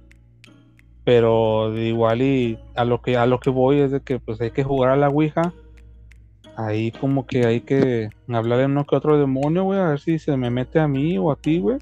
Pero 1.02 1.72
de 1.72 1.88
igual 1.88 2.22
y 2.22 2.60
a 2.76 2.84
lo 2.84 3.02
que 3.02 3.16
a 3.16 3.26
lo 3.26 3.40
que 3.40 3.50
voy 3.50 3.80
es 3.80 3.90
de 3.90 4.02
que 4.02 4.20
pues 4.20 4.40
hay 4.40 4.52
que 4.52 4.62
jugar 4.62 4.90
a 4.90 4.96
la 4.96 5.08
ouija. 5.08 5.52
Ahí 6.56 6.92
como 6.92 7.26
que 7.26 7.44
hay 7.44 7.60
que 7.60 8.10
hablar 8.28 8.60
en 8.60 8.70
uno 8.70 8.86
que 8.86 8.94
otro 8.94 9.18
demonio 9.18 9.64
güey 9.64 9.80
a 9.80 9.88
ver 9.88 9.98
si 9.98 10.20
se 10.20 10.36
me 10.36 10.50
mete 10.50 10.78
a 10.78 10.86
mí 10.86 11.18
o 11.18 11.32
a 11.32 11.36
ti 11.36 11.58
güey. 11.58 11.78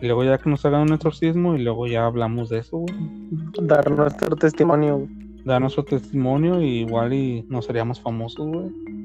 Y 0.00 0.06
luego 0.06 0.22
ya 0.22 0.38
que 0.38 0.48
nos 0.48 0.64
hagan 0.64 0.82
un 0.82 0.92
exorcismo 0.92 1.56
y 1.56 1.62
luego 1.62 1.88
ya 1.88 2.06
hablamos 2.06 2.50
de 2.50 2.58
eso 2.58 2.78
güey. 2.78 2.94
Dar 3.62 3.90
nuestro 3.90 4.36
testimonio, 4.36 4.98
güey. 4.98 5.10
dar 5.44 5.60
nuestro 5.60 5.84
testimonio 5.84 6.62
y 6.62 6.82
igual 6.82 7.12
y 7.12 7.44
nos 7.48 7.66
seríamos 7.66 8.00
famosos 8.00 8.46
güey 8.46 8.99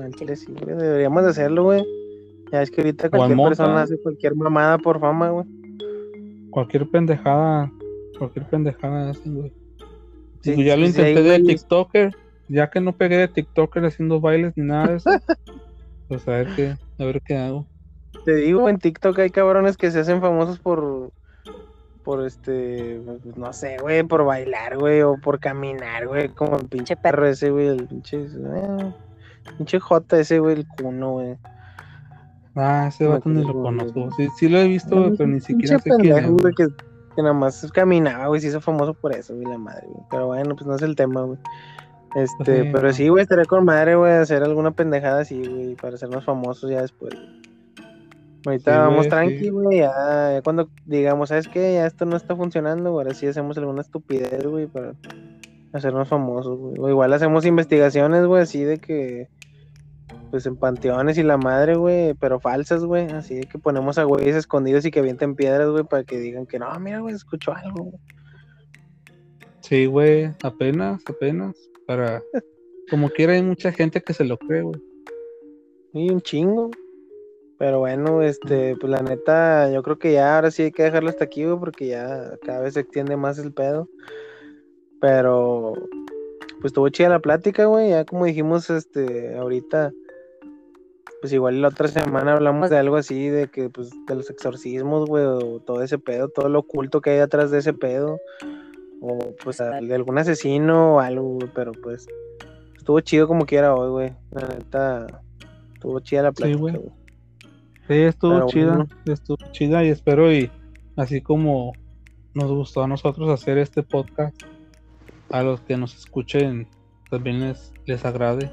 Al 0.00 0.14
chile 0.14 0.36
sí, 0.36 0.52
güey, 0.52 0.76
Deberíamos 0.76 1.22
de 1.24 1.30
hacerlo, 1.30 1.64
güey. 1.64 1.84
Ya 2.52 2.62
es 2.62 2.70
que 2.70 2.80
ahorita 2.80 3.10
cualquier 3.10 3.38
persona 3.38 3.82
hace 3.82 3.98
cualquier 3.98 4.34
mamada 4.34 4.78
por 4.78 5.00
fama, 5.00 5.30
güey. 5.30 5.46
cualquier 6.50 6.88
pendejada 6.88 7.70
cualquier 8.18 8.46
pendejada 8.46 9.10
hacen 9.10 9.34
güey. 9.34 9.52
Sí, 10.40 10.64
ya 10.64 10.76
lo 10.76 10.86
sí, 10.86 10.92
sí, 10.92 11.00
intenté 11.00 11.22
de 11.22 11.40
TikToker 11.40 12.16
ya 12.48 12.70
que 12.70 12.80
no 12.80 12.96
pegué 12.96 13.16
de 13.16 13.28
TikToker 13.28 13.84
haciendo 13.84 14.20
bailes 14.20 14.52
ni 14.56 14.64
nada 14.64 14.86
de 14.86 14.96
eso 14.96 15.10
pues 16.08 16.26
a 16.28 16.30
ver 16.30 16.48
qué 16.54 16.76
a 16.98 17.04
ver 17.04 17.20
qué 17.22 17.36
hago. 17.36 17.66
Te 18.24 18.34
digo, 18.34 18.68
en 18.68 18.78
TikTok 18.78 19.18
hay 19.18 19.30
cabrones 19.30 19.76
que 19.76 19.90
se 19.90 20.00
hacen 20.00 20.20
famosos 20.20 20.58
por, 20.58 21.12
por 22.02 22.26
este, 22.26 23.00
no 23.36 23.52
sé, 23.52 23.76
güey, 23.78 24.02
por 24.02 24.24
bailar, 24.24 24.78
güey, 24.78 25.02
o 25.02 25.16
por 25.16 25.38
caminar, 25.38 26.06
güey, 26.06 26.28
como 26.30 26.56
el 26.56 26.66
pinche 26.66 26.96
perro 26.96 27.28
ese, 27.28 27.50
güey, 27.50 27.68
el 27.68 27.86
pinche, 27.86 28.22
eh, 28.22 28.92
pinche 29.54 29.78
J 29.80 30.18
ese, 30.18 30.38
güey, 30.38 30.56
el 30.56 30.66
cuno, 30.66 31.12
güey. 31.12 31.36
Ah, 32.54 32.86
ese 32.88 33.06
vato 33.06 33.28
ni 33.28 33.44
lo 33.44 33.52
conozco. 33.52 34.08
Sí, 34.16 34.28
sí 34.38 34.48
lo 34.48 34.58
he 34.58 34.68
visto, 34.68 34.96
güey, 34.96 35.16
pero 35.16 35.28
ni 35.28 35.40
siquiera 35.40 35.78
sé 35.78 35.90
quién 36.00 36.16
es. 36.16 36.30
güey, 36.30 36.54
que, 36.54 36.68
que 37.14 37.22
nada 37.22 37.34
más 37.34 37.70
caminaba, 37.72 38.28
güey, 38.28 38.40
se 38.40 38.48
hizo 38.48 38.60
famoso 38.60 38.94
por 38.94 39.12
eso, 39.14 39.34
güey, 39.34 39.46
la 39.46 39.58
madre, 39.58 39.86
güey. 39.86 40.04
Pero 40.10 40.26
bueno, 40.28 40.54
pues 40.56 40.66
no 40.66 40.74
es 40.74 40.82
el 40.82 40.96
tema, 40.96 41.22
güey. 41.22 41.38
Este, 42.14 42.62
Sí, 42.64 42.70
pero 42.72 42.92
sí, 42.94 43.08
güey, 43.08 43.22
estaría 43.22 43.44
con 43.44 43.64
madre, 43.66 43.94
güey, 43.96 44.12
hacer 44.12 44.42
alguna 44.42 44.70
pendejada 44.70 45.20
así, 45.20 45.46
güey, 45.46 45.74
para 45.74 45.96
hacernos 45.96 46.24
famosos 46.24 46.70
ya 46.70 46.80
después. 46.80 47.14
güey. 47.14 47.46
Ahorita 48.46 48.72
Sí, 48.72 48.78
vamos 48.78 48.96
güey, 48.98 49.08
tranqui, 49.10 49.38
sí. 49.38 49.48
güey, 49.50 49.78
ya, 49.80 50.32
ya 50.32 50.42
cuando 50.42 50.70
digamos, 50.86 51.28
¿sabes 51.28 51.48
qué? 51.48 51.74
Ya 51.74 51.86
esto 51.86 52.06
no 52.06 52.16
está 52.16 52.34
funcionando, 52.36 52.90
güey, 52.92 53.04
ahora 53.04 53.14
sí 53.14 53.26
hacemos 53.26 53.58
alguna 53.58 53.82
estupidez, 53.82 54.46
güey, 54.46 54.66
para 54.66 54.94
hacernos 55.74 56.08
famosos, 56.08 56.58
güey. 56.58 56.74
O 56.78 56.88
igual 56.88 57.12
hacemos 57.12 57.44
investigaciones, 57.44 58.24
güey, 58.24 58.42
así 58.44 58.62
de 58.64 58.78
que, 58.78 59.28
pues 60.30 60.46
en 60.46 60.56
panteones 60.56 61.18
y 61.18 61.22
la 61.22 61.36
madre, 61.36 61.76
güey, 61.76 62.14
pero 62.14 62.40
falsas, 62.40 62.84
güey, 62.84 63.06
así 63.06 63.36
de 63.36 63.46
que 63.46 63.58
ponemos 63.58 63.98
a 63.98 64.04
güeyes 64.04 64.36
escondidos 64.36 64.84
y 64.84 64.90
que 64.90 65.00
avienten 65.00 65.34
piedras, 65.34 65.70
güey, 65.70 65.84
para 65.84 66.04
que 66.04 66.18
digan 66.18 66.46
que 66.46 66.58
no, 66.58 66.68
mira, 66.80 67.00
güey, 67.00 67.14
escuchó 67.14 67.54
algo. 67.54 67.92
Sí, 69.60 69.86
güey, 69.86 70.32
apenas, 70.42 71.02
apenas. 71.08 71.56
Para. 71.86 72.22
Como 72.88 73.08
quiera, 73.10 73.32
hay 73.32 73.42
mucha 73.42 73.72
gente 73.72 74.00
que 74.00 74.14
se 74.14 74.24
lo 74.24 74.38
cree, 74.38 74.62
güey. 74.62 74.80
Y 75.92 76.10
un 76.10 76.20
chingo. 76.20 76.70
Pero 77.58 77.80
bueno, 77.80 78.22
este, 78.22 78.76
pues 78.76 78.90
la 78.90 79.00
neta, 79.00 79.72
yo 79.72 79.82
creo 79.82 79.98
que 79.98 80.12
ya 80.12 80.36
ahora 80.36 80.50
sí 80.50 80.64
hay 80.64 80.70
que 80.70 80.84
dejarlo 80.84 81.08
hasta 81.08 81.24
aquí, 81.24 81.44
güey, 81.44 81.58
porque 81.58 81.88
ya 81.88 82.38
cada 82.44 82.60
vez 82.60 82.74
se 82.74 82.80
extiende 82.80 83.16
más 83.16 83.38
el 83.38 83.52
pedo. 83.52 83.88
Pero, 85.00 85.72
pues 86.60 86.66
estuvo 86.66 86.88
chida 86.90 87.08
la 87.08 87.18
plática, 87.18 87.64
güey, 87.64 87.90
ya 87.90 88.04
como 88.04 88.24
dijimos, 88.26 88.70
este, 88.70 89.36
ahorita, 89.36 89.92
pues 91.26 91.32
igual 91.32 91.60
la 91.60 91.68
otra 91.68 91.88
semana 91.88 92.34
hablamos 92.34 92.70
de 92.70 92.78
algo 92.78 92.94
así, 92.94 93.28
de 93.28 93.48
que, 93.48 93.68
pues, 93.68 93.90
de 94.06 94.14
los 94.14 94.30
exorcismos, 94.30 95.08
güey, 95.08 95.24
o 95.24 95.58
todo 95.58 95.82
ese 95.82 95.98
pedo, 95.98 96.28
todo 96.28 96.48
lo 96.48 96.60
oculto 96.60 97.00
que 97.00 97.10
hay 97.10 97.18
atrás 97.18 97.50
de 97.50 97.58
ese 97.58 97.72
pedo, 97.72 98.20
o 99.00 99.18
pues 99.42 99.60
a- 99.60 99.80
de 99.80 99.92
algún 99.92 100.18
asesino 100.18 100.94
o 100.94 101.00
algo, 101.00 101.24
güey, 101.34 101.50
pero 101.52 101.72
pues, 101.82 102.06
estuvo 102.76 103.00
chido 103.00 103.26
como 103.26 103.44
quiera 103.44 103.74
hoy, 103.74 103.90
güey, 103.90 104.12
la 104.30 104.46
neta, 104.46 105.06
estuvo 105.74 105.98
chida 105.98 106.22
la 106.22 106.28
Sí, 106.28 106.34
plática, 106.36 106.58
güey. 106.60 106.74
güey. 106.76 106.90
Sí, 107.88 107.94
estuvo 107.94 108.32
Pero 108.34 108.46
chida, 108.46 108.68
bueno. 108.68 108.86
estuvo 109.06 109.36
chida 109.50 109.84
y 109.84 109.88
espero 109.88 110.32
y 110.32 110.48
así 110.94 111.20
como 111.22 111.72
nos 112.34 112.52
gustó 112.52 112.84
a 112.84 112.86
nosotros 112.86 113.28
hacer 113.30 113.58
este 113.58 113.82
podcast, 113.82 114.40
a 115.30 115.42
los 115.42 115.60
que 115.62 115.76
nos 115.76 115.92
escuchen 115.96 116.68
también 117.10 117.40
les, 117.40 117.72
les 117.84 118.04
agrade 118.04 118.48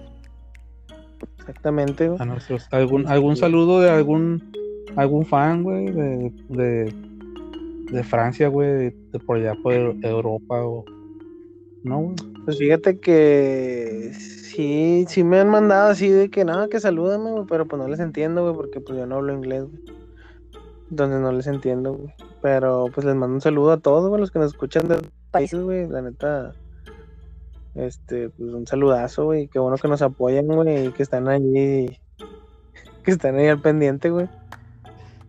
Exactamente, 1.44 2.08
güey. 2.08 2.22
a 2.22 2.26
nuestros 2.26 2.68
algún 2.72 3.06
algún 3.08 3.36
saludo 3.36 3.82
de 3.82 3.90
algún 3.90 4.42
algún 4.96 5.26
fan, 5.26 5.64
güey, 5.64 5.92
de, 5.92 6.32
de, 6.50 6.94
de 7.92 8.04
Francia, 8.04 8.48
güey, 8.48 8.70
de, 8.70 8.96
de 9.12 9.20
por 9.20 9.38
allá 9.38 9.54
por 9.62 9.74
Europa 9.74 10.64
o 10.64 10.86
no, 11.84 12.00
güey. 12.00 12.16
Pues 12.46 12.58
fíjate 12.58 13.00
que 13.00 14.12
sí, 14.14 15.06
sí 15.10 15.24
me 15.24 15.40
han 15.40 15.50
mandado 15.50 15.92
así 15.92 16.10
de 16.10 16.30
que 16.30 16.46
nada, 16.46 16.70
que 16.70 16.80
salúdame, 16.80 17.32
güey, 17.32 17.46
pero 17.48 17.66
pues 17.66 17.82
no 17.82 17.90
les 17.90 18.00
entiendo, 18.00 18.44
güey, 18.44 18.56
porque 18.56 18.80
pues 18.80 18.98
yo 18.98 19.06
no 19.06 19.16
hablo 19.16 19.34
inglés, 19.34 19.64
güey. 19.64 19.82
Entonces 20.92 21.20
no 21.20 21.32
les 21.32 21.48
entiendo, 21.48 21.94
güey. 21.94 22.14
Pero 22.42 22.86
pues 22.94 23.06
les 23.06 23.16
mando 23.16 23.36
un 23.36 23.42
saludo 23.42 23.72
a 23.72 23.80
todos, 23.80 24.08
güey, 24.08 24.22
los 24.22 24.32
que 24.32 24.40
nos 24.40 24.52
escuchan 24.52 24.88
de 24.88 24.98
países, 25.32 25.60
güey, 25.60 25.88
la 25.88 26.02
neta. 26.02 26.54
Este, 27.76 28.30
pues 28.30 28.54
un 28.54 28.68
saludazo, 28.68 29.26
güey, 29.26 29.48
qué 29.48 29.60
bueno 29.60 29.78
que 29.78 29.88
nos 29.88 30.02
apoyan, 30.02 30.46
güey, 30.46 30.88
y 30.88 30.92
que 30.92 31.04
están 31.04 31.28
allí, 31.28 31.98
que 33.04 33.12
están 33.12 33.36
ahí 33.36 33.48
al 33.48 33.62
pendiente, 33.62 34.10
güey. 34.10 34.30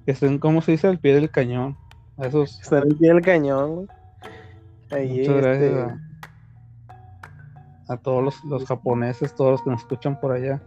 Que 0.04 0.12
estén, 0.12 0.38
como 0.38 0.60
se 0.60 0.72
dice, 0.72 0.88
al 0.88 0.98
pie 0.98 1.14
del 1.14 1.30
cañón. 1.30 1.76
A 2.18 2.26
esos 2.26 2.60
Están 2.60 2.82
al 2.82 2.96
pie 2.96 3.08
del 3.08 3.22
cañón, 3.22 3.74
güey. 3.74 3.88
Ahí, 4.90 5.20
Muchas 5.20 5.36
gracias 5.36 5.72
este, 5.72 5.80
a, 7.88 7.94
a 7.94 7.96
todos 7.96 8.22
los, 8.22 8.44
los 8.44 8.66
japoneses, 8.66 9.34
todos 9.34 9.52
los 9.52 9.62
que 9.62 9.70
nos 9.70 9.80
escuchan 9.80 10.20
por 10.20 10.32
allá. 10.32 10.60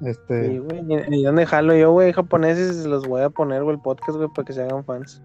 Este, 0.00 0.48
Sí, 0.48 0.58
güey. 0.58 1.04
Y 1.10 1.22
donde 1.22 1.46
jalo 1.46 1.74
yo, 1.76 1.92
güey, 1.92 2.12
japoneses, 2.12 2.84
los 2.86 3.06
voy 3.06 3.22
a 3.22 3.30
poner, 3.30 3.62
güey, 3.62 3.76
el 3.76 3.82
podcast, 3.82 4.16
güey, 4.16 4.28
para 4.34 4.44
que 4.44 4.52
se 4.52 4.62
hagan 4.62 4.84
fans. 4.84 5.22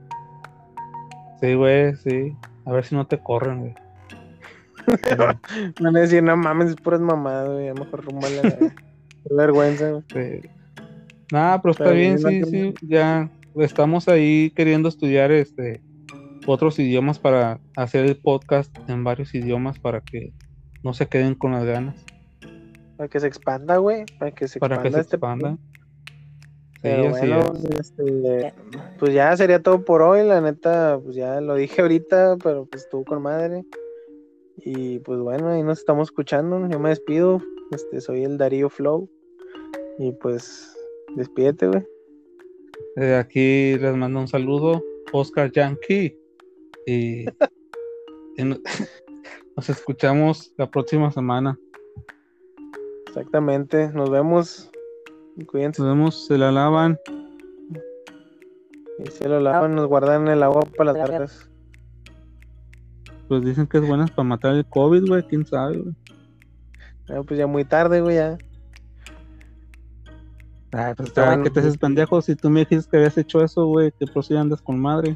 sí, 1.42 1.56
güey, 1.56 1.96
sí. 1.96 2.38
A 2.66 2.72
ver 2.72 2.86
si 2.86 2.96
no 2.96 3.08
te 3.08 3.22
corren, 3.22 3.62
güey. 3.62 3.76
Van 5.82 5.96
a 5.96 6.00
decir, 6.00 6.24
no 6.24 6.38
mames, 6.38 6.70
es 6.70 6.76
puras 6.76 7.02
mamadas, 7.02 7.50
güey, 7.50 7.70
a 7.70 7.74
lo 7.74 7.86
mejor 7.86 8.06
rumbale 8.06 8.44
la 8.44 8.58
Qué 8.58 9.34
vergüenza, 9.34 9.90
güey. 9.90 10.04
Sí. 10.42 10.50
Pero 11.30 11.72
está 11.72 11.92
bien, 11.92 12.20
sí, 12.20 12.44
sí. 12.44 12.74
Ya 12.82 13.30
estamos 13.56 14.08
ahí 14.08 14.52
queriendo 14.52 14.90
estudiar 14.90 15.32
este 15.32 15.82
otros 16.48 16.78
idiomas 16.80 17.20
para 17.20 17.60
hacer 17.76 18.06
el 18.06 18.18
podcast 18.18 18.72
en 18.88 19.04
varios 19.04 19.34
idiomas 19.34 19.80
para 19.80 20.02
que 20.02 20.34
no 20.84 20.94
se 20.94 21.08
queden 21.08 21.34
con 21.34 21.54
las 21.54 21.66
ganas, 21.66 21.96
Para 22.98 23.10
que 23.10 23.20
se 23.20 23.28
expanda, 23.28 23.78
güey, 23.78 24.06
para 24.20 24.32
que 24.32 24.48
se 24.48 24.60
para 24.60 24.82
que 24.82 24.90
expanda 24.90 25.50
se 25.50 25.56
este. 25.56 25.76
Sí, 26.86 27.10
bueno, 27.10 27.54
es. 27.80 27.80
este, 27.80 28.54
pues 29.00 29.12
ya 29.12 29.36
sería 29.36 29.64
todo 29.64 29.84
por 29.84 30.04
hoy, 30.04 30.24
la 30.24 30.40
neta, 30.40 31.00
pues 31.04 31.16
ya 31.16 31.42
lo 31.42 31.56
dije 31.56 31.82
ahorita, 31.82 32.38
pero 32.44 32.66
pues 32.66 32.84
estuvo 32.84 33.04
con 33.04 33.24
madre. 33.24 33.66
Y 34.58 35.00
pues 35.00 35.20
bueno, 35.20 35.50
ahí 35.50 35.64
nos 35.64 35.80
estamos 35.80 36.08
escuchando, 36.10 36.68
yo 36.70 36.80
me 36.80 36.90
despido, 36.90 37.42
este, 37.72 38.02
soy 38.02 38.24
el 38.24 38.38
Darío 38.38 38.70
Flow. 38.70 39.10
Y 40.00 40.12
pues, 40.14 40.76
despídete, 41.16 41.68
güey. 41.68 41.86
Eh, 42.98 43.16
aquí 43.16 43.78
les 43.78 43.96
mando 43.96 44.20
un 44.20 44.28
saludo, 44.28 44.84
Oscar 45.14 45.52
Yankee. 45.52 46.18
Y, 46.86 47.26
y 48.38 48.44
no- 48.44 48.58
nos 49.56 49.70
escuchamos 49.70 50.54
la 50.58 50.70
próxima 50.70 51.12
semana. 51.12 51.58
Exactamente, 53.08 53.90
nos 53.94 54.10
vemos. 54.10 54.70
Cuídense. 55.48 55.82
Nos 55.82 55.92
vemos, 55.92 56.26
se 56.28 56.38
la 56.38 56.52
lavan. 56.52 56.98
Y 59.00 59.10
se 59.12 59.28
lo 59.28 59.40
lavan, 59.40 59.76
nos 59.76 59.88
guardan 59.88 60.28
el 60.28 60.44
agua 60.44 60.62
para 60.78 60.94
las 60.94 61.10
largas. 61.10 61.50
Pues 63.28 63.44
dicen 63.44 63.66
que 63.68 63.78
es 63.80 63.88
buena 63.88 64.06
para 64.08 64.24
matar 64.28 64.54
el 64.56 64.66
COVID, 64.66 65.08
güey. 65.08 65.24
¿Quién 65.28 65.46
sabe, 65.46 65.78
güey? 65.80 65.96
Ah, 67.10 67.22
pues 67.28 67.38
ya 67.40 67.48
muy 67.48 67.66
tarde, 67.66 68.02
güey, 68.02 68.16
ya. 68.16 68.38
Ay, 70.72 70.94
pues 70.96 71.10
Está 71.10 71.22
ay, 71.24 71.28
bueno. 71.30 71.44
que 71.44 71.50
te 71.52 71.60
haces 71.62 71.78
pendejo 71.78 72.22
si 72.22 72.36
tú 72.36 72.50
me 72.50 72.62
dijiste 72.62 72.90
que 72.92 72.98
habías 72.98 73.18
hecho 73.18 73.44
eso, 73.44 73.66
güey, 73.66 73.92
que 73.98 74.06
por 74.08 74.24
si 74.26 74.36
andas 74.36 74.62
con 74.62 74.80
madre. 74.80 75.16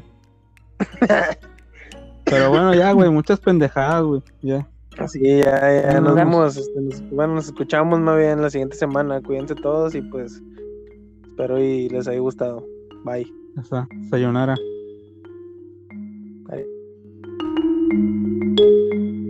Pero 2.24 2.48
bueno, 2.50 2.74
ya, 2.74 2.92
güey, 2.92 3.10
muchas 3.10 3.40
pendejadas, 3.40 4.02
güey. 4.04 4.22
Ya. 4.42 4.66
Así, 4.98 5.20
ya, 5.22 5.82
ya, 5.82 5.92
Nos 6.00 6.02
nos 6.02 6.14
vemos. 6.14 6.56
este, 6.56 6.80
nos- 6.80 7.10
bueno, 7.10 7.34
nos 7.34 7.46
escuchamos 7.46 8.00
más 8.00 8.16
bien 8.16 8.40
la 8.42 8.50
siguiente 8.50 8.76
semana. 8.76 9.20
Cuídense 9.20 9.54
todos 9.54 9.94
y 9.94 10.02
pues 10.02 10.40
espero 11.26 11.58
y 11.58 11.88
les 11.88 12.06
haya 12.08 12.20
gustado. 12.20 12.64
Bye. 13.04 13.26
Ya 13.56 13.62
está. 13.62 13.88
Sayonara. 14.10 14.56
thank 17.90 18.60
you 18.60 19.29